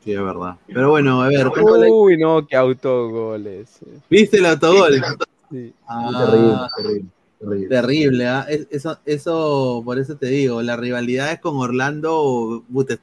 Sí, 0.05 0.13
es 0.13 0.23
verdad. 0.23 0.55
Pero 0.67 0.89
bueno, 0.89 1.21
a 1.21 1.27
ver, 1.27 1.49
¿cuánto 1.49 1.75
le- 1.75 1.91
Uy, 1.91 2.17
no, 2.17 2.47
qué 2.47 2.55
autogoles. 2.55 3.79
¿viste 4.09 4.37
el 4.37 4.45
autogol? 4.45 5.03
Sí. 5.51 5.73
Ah, 5.85 6.11
terrible, 6.17 6.57
terrible, 6.77 7.09
terrible. 7.41 7.67
Terrible, 7.67 8.27
¿ah? 8.27 8.45
Es- 8.47 8.67
Eso, 8.69 8.97
eso, 9.05 9.81
por 9.83 9.99
eso 9.99 10.15
te 10.15 10.27
digo, 10.27 10.61
la 10.61 10.77
rivalidad 10.77 11.33
es 11.33 11.41
con 11.41 11.57
Orlando. 11.57 12.63
puta, 12.71 12.97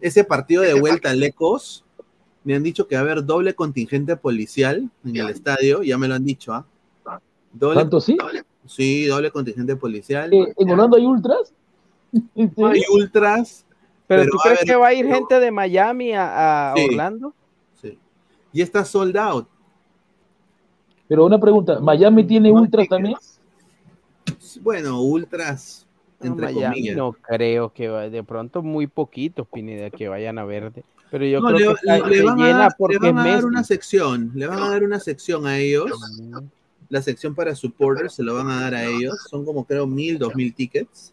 Ese 0.00 0.24
partido 0.24 0.62
de 0.62 0.72
vuelta 0.80 1.12
lejos, 1.12 1.84
me 2.42 2.54
han 2.54 2.62
dicho 2.62 2.88
que 2.88 2.94
va 2.94 3.02
a 3.02 3.04
haber 3.04 3.22
doble 3.26 3.52
contingente 3.54 4.16
policial 4.16 4.88
en 5.04 5.16
el 5.16 5.28
estadio, 5.28 5.82
ya 5.82 5.98
me 5.98 6.08
lo 6.08 6.14
han 6.14 6.24
dicho, 6.24 6.54
¿ah? 6.54 6.64
Doble, 7.54 7.80
¿Tanto 7.80 8.00
sí? 8.00 8.16
Sí, 8.66 9.06
doble 9.06 9.30
contingente 9.30 9.76
policial. 9.76 10.32
¿Eh, 10.32 10.52
¿En 10.58 10.70
Orlando 10.70 10.96
hay 10.96 11.06
ultras? 11.06 11.52
No 12.56 12.66
hay 12.68 12.82
ultras. 12.92 13.64
Pero, 14.06 14.22
Pero 14.22 14.32
tú 14.32 14.38
crees 14.44 14.60
que 14.64 14.74
va 14.76 14.88
a 14.88 14.94
ir 14.94 15.06
gente 15.06 15.40
de 15.40 15.50
Miami 15.50 16.12
a, 16.12 16.72
a 16.72 16.76
Sí. 16.76 16.86
Orlando? 16.90 17.34
Sí. 17.80 17.98
Y 18.52 18.60
está 18.62 18.84
sold 18.84 19.16
out. 19.16 19.48
Pero 21.08 21.24
una 21.24 21.38
pregunta, 21.40 21.80
¿Miami 21.80 22.24
tiene 22.24 22.50
ultras 22.52 22.86
también? 22.88 23.14
Bueno, 24.60 25.00
ultras, 25.02 25.86
No, 26.20 26.26
entre 26.28 26.46
Miami 26.46 26.74
comillas. 26.76 26.96
no 26.96 27.12
creo 27.12 27.72
que 27.72 27.88
va- 27.88 28.08
de 28.08 28.22
pronto 28.22 28.62
muy 28.62 28.86
poquitos, 28.86 29.46
Pineda, 29.52 29.90
que 29.90 30.08
vayan 30.08 30.38
a 30.38 30.44
verde. 30.44 30.84
Pero 31.10 31.26
yo 31.26 31.40
No, 31.40 31.48
creo 31.48 31.74
le, 31.82 32.02
que 32.02 32.08
le 32.10 32.22
van 32.22 32.40
a 32.40 32.46
llena 32.46 32.58
dar, 32.58 32.70
le 32.70 32.76
porque 32.78 32.98
van 32.98 33.18
a 33.18 33.24
dar 33.34 33.44
una 33.44 33.64
sección, 33.64 34.30
le 34.34 34.46
van 34.46 34.58
a 34.62 34.70
dar 34.70 34.82
una 34.84 35.00
sección 35.00 35.46
a 35.46 35.58
ellos. 35.58 35.90
La 36.94 37.02
sección 37.02 37.34
para 37.34 37.56
supporters 37.56 38.14
se 38.14 38.22
lo 38.22 38.36
van 38.36 38.48
a 38.48 38.60
dar 38.60 38.74
a 38.76 38.84
ellos. 38.84 39.16
Son 39.28 39.44
como 39.44 39.64
creo 39.64 39.84
mil, 39.84 40.16
dos 40.16 40.32
mil 40.36 40.54
tickets, 40.54 41.12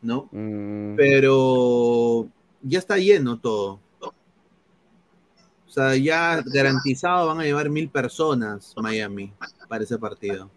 ¿no? 0.00 0.28
Mm. 0.30 0.94
Pero 0.94 2.28
ya 2.62 2.78
está 2.78 2.96
lleno 2.96 3.40
todo. 3.40 3.80
O 4.00 5.70
sea, 5.74 5.96
ya 5.96 6.40
garantizado 6.46 7.26
van 7.26 7.40
a 7.40 7.42
llevar 7.42 7.68
mil 7.70 7.88
personas 7.88 8.72
Miami 8.76 9.32
para 9.68 9.82
ese 9.82 9.98
partido. 9.98 10.48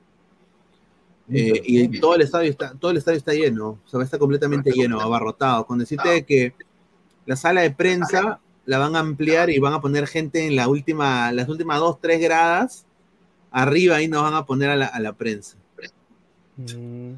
Eh, 1.30 1.60
y 1.66 2.00
todo 2.00 2.14
el 2.14 2.22
estadio 2.22 2.52
está, 2.52 2.76
todo 2.76 2.92
el 2.92 2.98
estadio 2.98 3.18
está 3.18 3.34
lleno, 3.34 3.70
o 3.70 3.90
sea, 3.90 3.98
va 3.98 4.04
a 4.04 4.06
estar 4.06 4.20
completamente 4.20 4.70
lleno, 4.70 5.02
abarrotado. 5.02 5.66
Con 5.66 5.80
decirte 5.80 6.24
que 6.26 6.54
la 7.26 7.36
sala 7.36 7.62
de 7.62 7.72
prensa 7.72 8.40
la 8.66 8.78
van 8.78 8.96
a 8.96 9.00
ampliar 9.00 9.50
y 9.50 9.58
van 9.58 9.74
a 9.74 9.82
poner 9.82 10.06
gente 10.06 10.46
en 10.46 10.56
la 10.56 10.68
última, 10.68 11.32
las 11.32 11.50
últimas 11.50 11.80
dos, 11.80 12.00
tres 12.00 12.22
gradas, 12.22 12.86
arriba 13.52 13.96
ahí 13.98 14.08
nos 14.08 14.24
van 14.24 14.34
a 14.34 14.46
poner 14.46 14.70
a 14.70 14.76
la, 14.76 14.86
a 14.88 15.00
la 15.00 15.14
prensa. 15.14 15.58
Mm. 16.58 17.14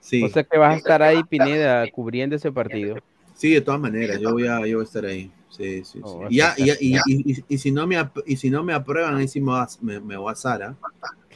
Sí. 0.00 0.22
O 0.24 0.28
sea 0.30 0.42
que 0.44 0.56
vas 0.58 0.74
a 0.74 0.76
estar 0.78 1.02
ahí, 1.02 1.22
Pineda, 1.24 1.84
cubriendo 1.90 2.34
ese 2.36 2.50
partido. 2.50 2.96
Sí, 3.34 3.50
de 3.52 3.60
todas 3.60 3.80
maneras, 3.80 4.18
yo 4.20 4.32
voy 4.32 4.46
a, 4.46 4.66
yo 4.66 4.78
voy 4.78 4.84
a 4.84 4.86
estar 4.86 5.04
ahí. 5.04 5.30
Sí, 5.50 5.84
sí, 5.84 5.84
sí. 5.84 6.00
Oh, 6.02 6.26
Y, 6.30 6.36
ya- 6.36 6.54
y 6.56 6.64
ya- 6.66 6.74
y- 6.80 6.94
espectacular. 6.94 7.04
y- 7.06 7.30
y- 7.32 7.44
y 7.54 7.58
si 7.58 7.72
no 7.72 7.86
me, 7.86 8.10
y 8.26 8.36
si 8.36 8.50
no 8.50 8.62
me 8.62 8.72
aprueban, 8.72 9.16
ahí 9.16 9.28
sí 9.28 9.40
me, 9.40 9.52
va- 9.52 9.68
me, 9.80 10.00
me 10.00 10.16
voy 10.16 10.32
a 10.32 10.36
Sara. 10.36 10.74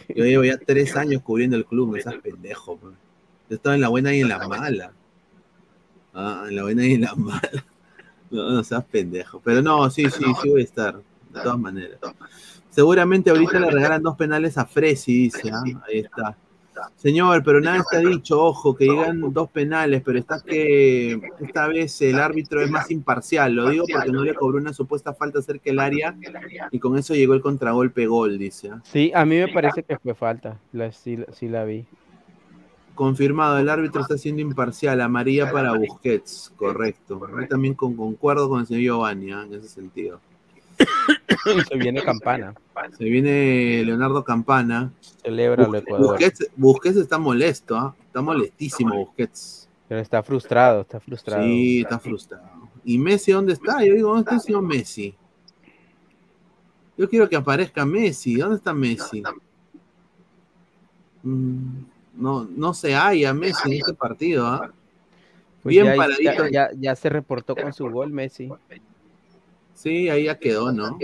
Yo 0.09 0.25
llevo 0.25 0.45
ya 0.45 0.57
tres 0.59 0.97
años 0.97 1.23
cubriendo 1.23 1.57
el 1.57 1.65
club, 1.65 1.95
no 1.97 2.03
seas 2.03 2.17
pendejo. 2.23 2.77
pues. 2.77 2.95
Yo 3.51 3.57
estaba 3.57 3.75
en 3.75 3.81
la 3.83 3.89
buena 3.89 4.15
y 4.15 4.21
en 4.21 4.29
la 4.29 4.47
mala. 4.49 4.93
Ah, 6.15 6.45
en 6.49 6.57
la 6.57 6.63
buena 6.63 6.87
y 6.87 6.93
en 6.95 7.01
la 7.03 7.15
mala. 7.17 7.65
No, 8.31 8.51
no 8.51 8.65
seas 8.65 8.85
pendejo. 8.85 9.41
Pero 9.45 9.63
no, 9.63 9.89
sí, 9.91 10.05
sí, 10.11 10.25
sí 10.43 10.49
voy 10.49 10.61
a 10.63 10.65
estar. 10.65 10.97
De 10.97 11.41
todas 11.43 11.59
maneras. 11.59 11.99
Seguramente 12.75 13.31
ahorita 13.31 13.61
le 13.61 13.71
regalan 13.71 14.03
dos 14.03 14.17
penales 14.17 14.59
a 14.59 14.67
Fresi, 14.67 15.13
dice. 15.25 15.51
ah, 15.53 15.63
Ahí 15.87 16.01
está. 16.01 16.37
Señor, 16.97 17.45
pero 17.45 17.61
nada 17.61 17.77
está 17.79 17.99
dicho, 18.01 18.43
ojo, 18.43 18.75
que 18.75 18.87
llegan 18.87 19.33
dos 19.33 19.49
penales, 19.49 20.03
pero 20.05 20.19
está 20.19 20.41
que 20.41 21.21
esta 21.39 21.69
vez 21.69 22.03
el 22.03 22.19
árbitro 22.19 22.61
es 22.63 22.69
más 22.69 22.91
imparcial, 22.91 23.55
lo 23.55 23.69
digo 23.69 23.85
porque 23.91 24.11
no 24.11 24.25
le 24.25 24.35
cobró 24.35 24.59
una 24.59 24.73
supuesta 24.73 25.15
falta 25.15 25.41
cerca 25.41 25.71
del 25.71 25.79
área 25.79 26.17
y 26.73 26.81
con 26.81 26.99
eso 26.99 27.15
llegó 27.15 27.35
el 27.35 27.41
contragolpe 27.41 28.07
gol, 28.07 28.39
dice. 28.39 28.71
¿ah? 28.71 28.81
Sí, 28.83 29.13
a 29.15 29.25
mí 29.25 29.37
me 29.37 29.47
parece 29.47 29.85
que 29.85 29.97
fue 29.99 30.17
falta. 30.17 30.59
La, 30.73 30.91
sí, 30.91 31.19
sí 31.33 31.49
la 31.49 31.65
vi. 31.65 31.85
Confirmado, 32.97 33.59
el 33.59 33.69
árbitro 33.69 34.01
está 34.01 34.19
siendo 34.19 34.43
imparcial, 34.43 35.01
amarilla 35.01 35.53
para 35.53 35.75
Busquets, 35.75 36.53
correcto. 36.57 37.21
Yo 37.41 37.47
también 37.47 37.75
con, 37.75 37.95
concuerdo 37.95 38.49
con 38.49 38.61
el 38.61 38.67
señor 38.67 38.83
Giovanni 38.83 39.31
¿ah? 39.31 39.45
en 39.47 39.55
ese 39.55 39.69
sentido. 39.69 40.21
Se 41.69 41.77
viene 41.77 42.03
campana. 42.03 42.55
Se 42.99 43.05
viene 43.05 43.83
Leonardo 43.85 44.25
Campana. 44.25 44.93
Celebra 45.23 45.65
el 45.67 45.75
Ecuador. 45.75 46.09
Busquets, 46.13 46.49
Busquets 46.57 46.97
está 46.97 47.19
molesto, 47.19 47.77
¿ah? 47.77 47.95
está 48.07 48.21
molestísimo 48.21 48.95
Busquets. 48.97 49.69
Pero 49.89 50.01
está 50.01 50.23
frustrado, 50.23 50.83
está 50.83 51.01
frustrado. 51.01 51.45
Sí, 51.45 51.81
está 51.83 51.99
frustrado. 51.99 52.45
¿Y 52.85 52.99
Messi 52.99 53.33
dónde 53.33 53.53
está? 53.55 53.85
Yo 53.85 53.95
digo, 53.95 54.09
¿dónde 54.09 54.23
está 54.23 54.35
el 54.35 54.41
señor 54.41 54.63
Messi? 54.63 55.15
Yo 56.97 57.09
quiero 57.09 57.29
que 57.29 57.37
aparezca 57.37 57.85
Messi. 57.87 58.35
¿Dónde 58.37 58.57
está 58.57 58.73
Messi? 58.75 59.23
Mm, 61.23 61.85
no, 62.15 62.45
no 62.45 62.75
se 62.75 62.95
halla 62.95 63.33
Messi 63.35 63.71
en 63.73 63.79
este 63.79 63.95
partido. 63.95 64.61
Pues 65.63 65.73
Bien 65.73 65.87
ya, 65.87 65.97
paradito. 65.97 66.49
ya, 66.49 66.51
ya- 66.51 66.71
ya 66.79 66.95
se 66.97 67.09
reportó 67.09 67.57
con 67.57 67.73
su 67.73 67.89
gol 67.89 68.11
Messi. 68.11 68.51
Sí, 69.75 70.09
ahí 70.09 70.25
ya 70.25 70.39
quedó, 70.39 70.73
¿no? 70.73 70.99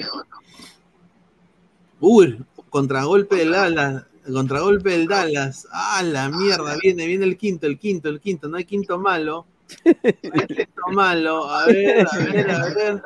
Uy, 2.01 2.43
contragolpe 2.71 3.37
del 3.37 3.53
Dallas, 3.53 4.05
contragolpe 4.33 4.91
del 4.91 5.07
Dallas. 5.07 5.69
Ah, 5.73 6.03
la 6.03 6.31
mierda, 6.31 6.77
viene, 6.83 7.07
viene 7.07 7.27
el 7.27 7.37
quinto, 7.37 7.67
el 7.67 7.79
quinto, 7.79 8.09
el 8.09 8.21
quinto, 8.21 8.49
no 8.49 8.57
hay 8.57 8.65
quinto 8.65 8.99
malo. 8.99 9.47
No 10.23 10.41
hay 10.41 10.47
quinto 10.47 10.83
malo, 10.93 11.49
a 11.49 11.67
ver, 11.67 12.07
a 12.11 12.19
ver, 12.19 12.51
a 12.51 12.75
ver. 12.75 13.03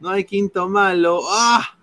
No 0.00 0.10
hay 0.10 0.24
quinto 0.24 0.68
malo. 0.68 1.20
¡Ah! 1.30 1.78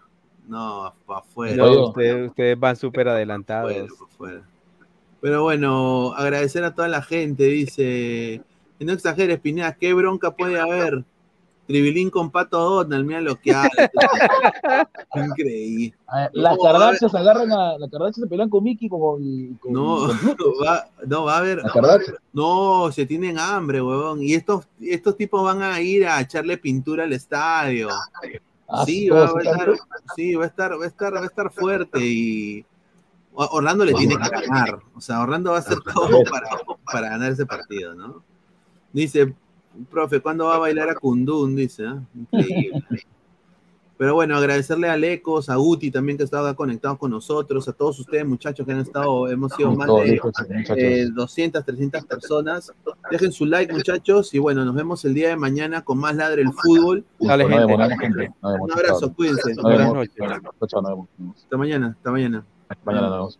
No, 0.48 0.93
para 1.06 1.22
afuera. 1.22 1.56
No, 1.56 1.88
ustedes, 1.88 2.27
ustedes 2.30 2.59
van 2.59 2.76
súper 2.76 3.08
adelantados. 3.08 3.74
fuera. 4.18 4.43
Pero 5.22 5.43
bueno, 5.43 6.14
agradecer 6.14 6.64
a 6.64 6.74
toda 6.74 6.88
la 6.88 7.01
gente, 7.01 7.45
dice. 7.45 8.42
No 8.80 8.93
exageres, 8.93 9.40
Pineda, 9.40 9.74
¿qué 9.74 9.93
bronca 9.93 10.32
puede 10.35 10.59
haber? 10.59 11.03
Tribilín 11.69 12.09
con 12.09 12.31
Pato 12.31 12.57
Donald, 12.59 13.06
mira 13.06 13.22
lo 13.22 13.35
que 13.39 13.51
hace. 13.51 13.69
Increíble. 15.15 15.95
Las 16.33 16.57
Kardashians 16.57 17.14
agarran 17.14 17.51
a. 17.51 17.77
Las 17.77 17.91
Kardashians 17.91 18.23
se 18.23 18.27
pelean 18.27 18.49
con 18.49 18.64
Mickey 18.64 18.89
como. 18.89 19.11
con- 19.59 19.72
No, 19.72 20.07
con 20.07 20.17
Pluto. 20.35 20.53
va, 20.65 20.88
no, 21.06 21.25
va 21.25 21.35
a 21.35 21.38
haber. 21.38 21.61
No, 22.33 22.91
se 22.91 23.06
tienen 23.06 23.38
hambre, 23.38 23.83
huevón. 23.83 24.23
Y 24.23 24.33
estos, 24.33 24.67
estos 24.81 25.15
tipos 25.15 25.43
van 25.43 25.61
a 25.61 25.80
ir 25.80 26.07
a 26.07 26.19
echarle 26.22 26.57
pintura 26.57 27.03
al 27.03 27.14
estadio. 27.14 27.89
Ah, 28.67 28.83
Sí, 28.88 29.07
va, 29.09 29.25
a 29.25 29.39
estar, 29.39 29.73
sí, 30.15 30.33
va 30.33 30.45
a 30.45 30.48
estar, 30.48 30.72
va 30.80 30.85
a 30.85 30.88
estar, 30.88 31.14
va 31.14 31.22
a 31.22 31.25
estar 31.25 31.51
fuerte 31.51 31.99
y 32.01 32.65
Orlando 33.33 33.85
le 33.85 33.93
tiene 33.93 34.15
que 34.17 34.27
ganar. 34.27 34.80
O 34.95 35.01
sea, 35.01 35.22
Orlando 35.22 35.51
va 35.51 35.57
a 35.57 35.59
hacer 35.59 35.77
todo 35.81 36.23
para, 36.23 36.48
para 36.91 37.09
ganar 37.09 37.31
ese 37.31 37.45
partido, 37.45 37.93
¿no? 37.93 38.23
Dice, 38.91 39.35
profe, 39.89 40.19
¿cuándo 40.19 40.45
va 40.45 40.56
a 40.56 40.59
bailar 40.59 40.89
a 40.89 40.95
Kundun? 40.95 41.56
Dice, 41.56 41.85
¿ah? 41.85 42.01
Increíble. 42.15 42.83
Pero 43.99 44.14
bueno, 44.14 44.38
agradecerle 44.38 44.88
a 44.88 44.95
Lecos, 44.95 45.49
a 45.49 45.57
Guti 45.57 45.91
también 45.91 46.17
que 46.17 46.23
estaba 46.23 46.53
conectado 46.53 46.98
con 46.98 47.11
nosotros, 47.11 47.67
a 47.67 47.73
todos 47.73 47.99
ustedes 47.99 48.25
muchachos 48.25 48.65
que 48.65 48.72
han 48.72 48.80
estado, 48.80 49.27
hemos 49.27 49.51
sido 49.51 49.75
más 49.75 49.89
de 49.89 50.22
eh, 50.77 51.09
200, 51.14 51.65
300 51.65 52.06
personas. 52.06 52.72
Dejen 53.11 53.33
su 53.33 53.45
like 53.45 53.73
muchachos 53.73 54.33
y 54.33 54.39
bueno, 54.39 54.64
nos 54.64 54.73
vemos 54.73 55.03
el 55.03 55.14
día 55.14 55.27
de 55.27 55.35
mañana 55.35 55.81
con 55.83 55.98
más 55.98 56.15
Ladre 56.15 56.43
el 56.43 56.53
Fútbol. 56.53 57.03
Dale, 57.19 57.43
gente. 57.43 57.65
vemos, 57.65 57.77
vemos, 57.77 57.99
gente. 57.99 58.31
Un 58.41 58.72
abrazo, 58.72 59.14
cuídense. 59.14 59.53
Buenas 59.61 59.93
noches. 59.93 60.15
Hasta 61.35 61.57
mañana, 61.57 61.88
hasta 61.98 62.11
mañana. 62.11 62.45
Mañana 62.85 63.09
nos 63.09 63.17
vemos. 63.17 63.39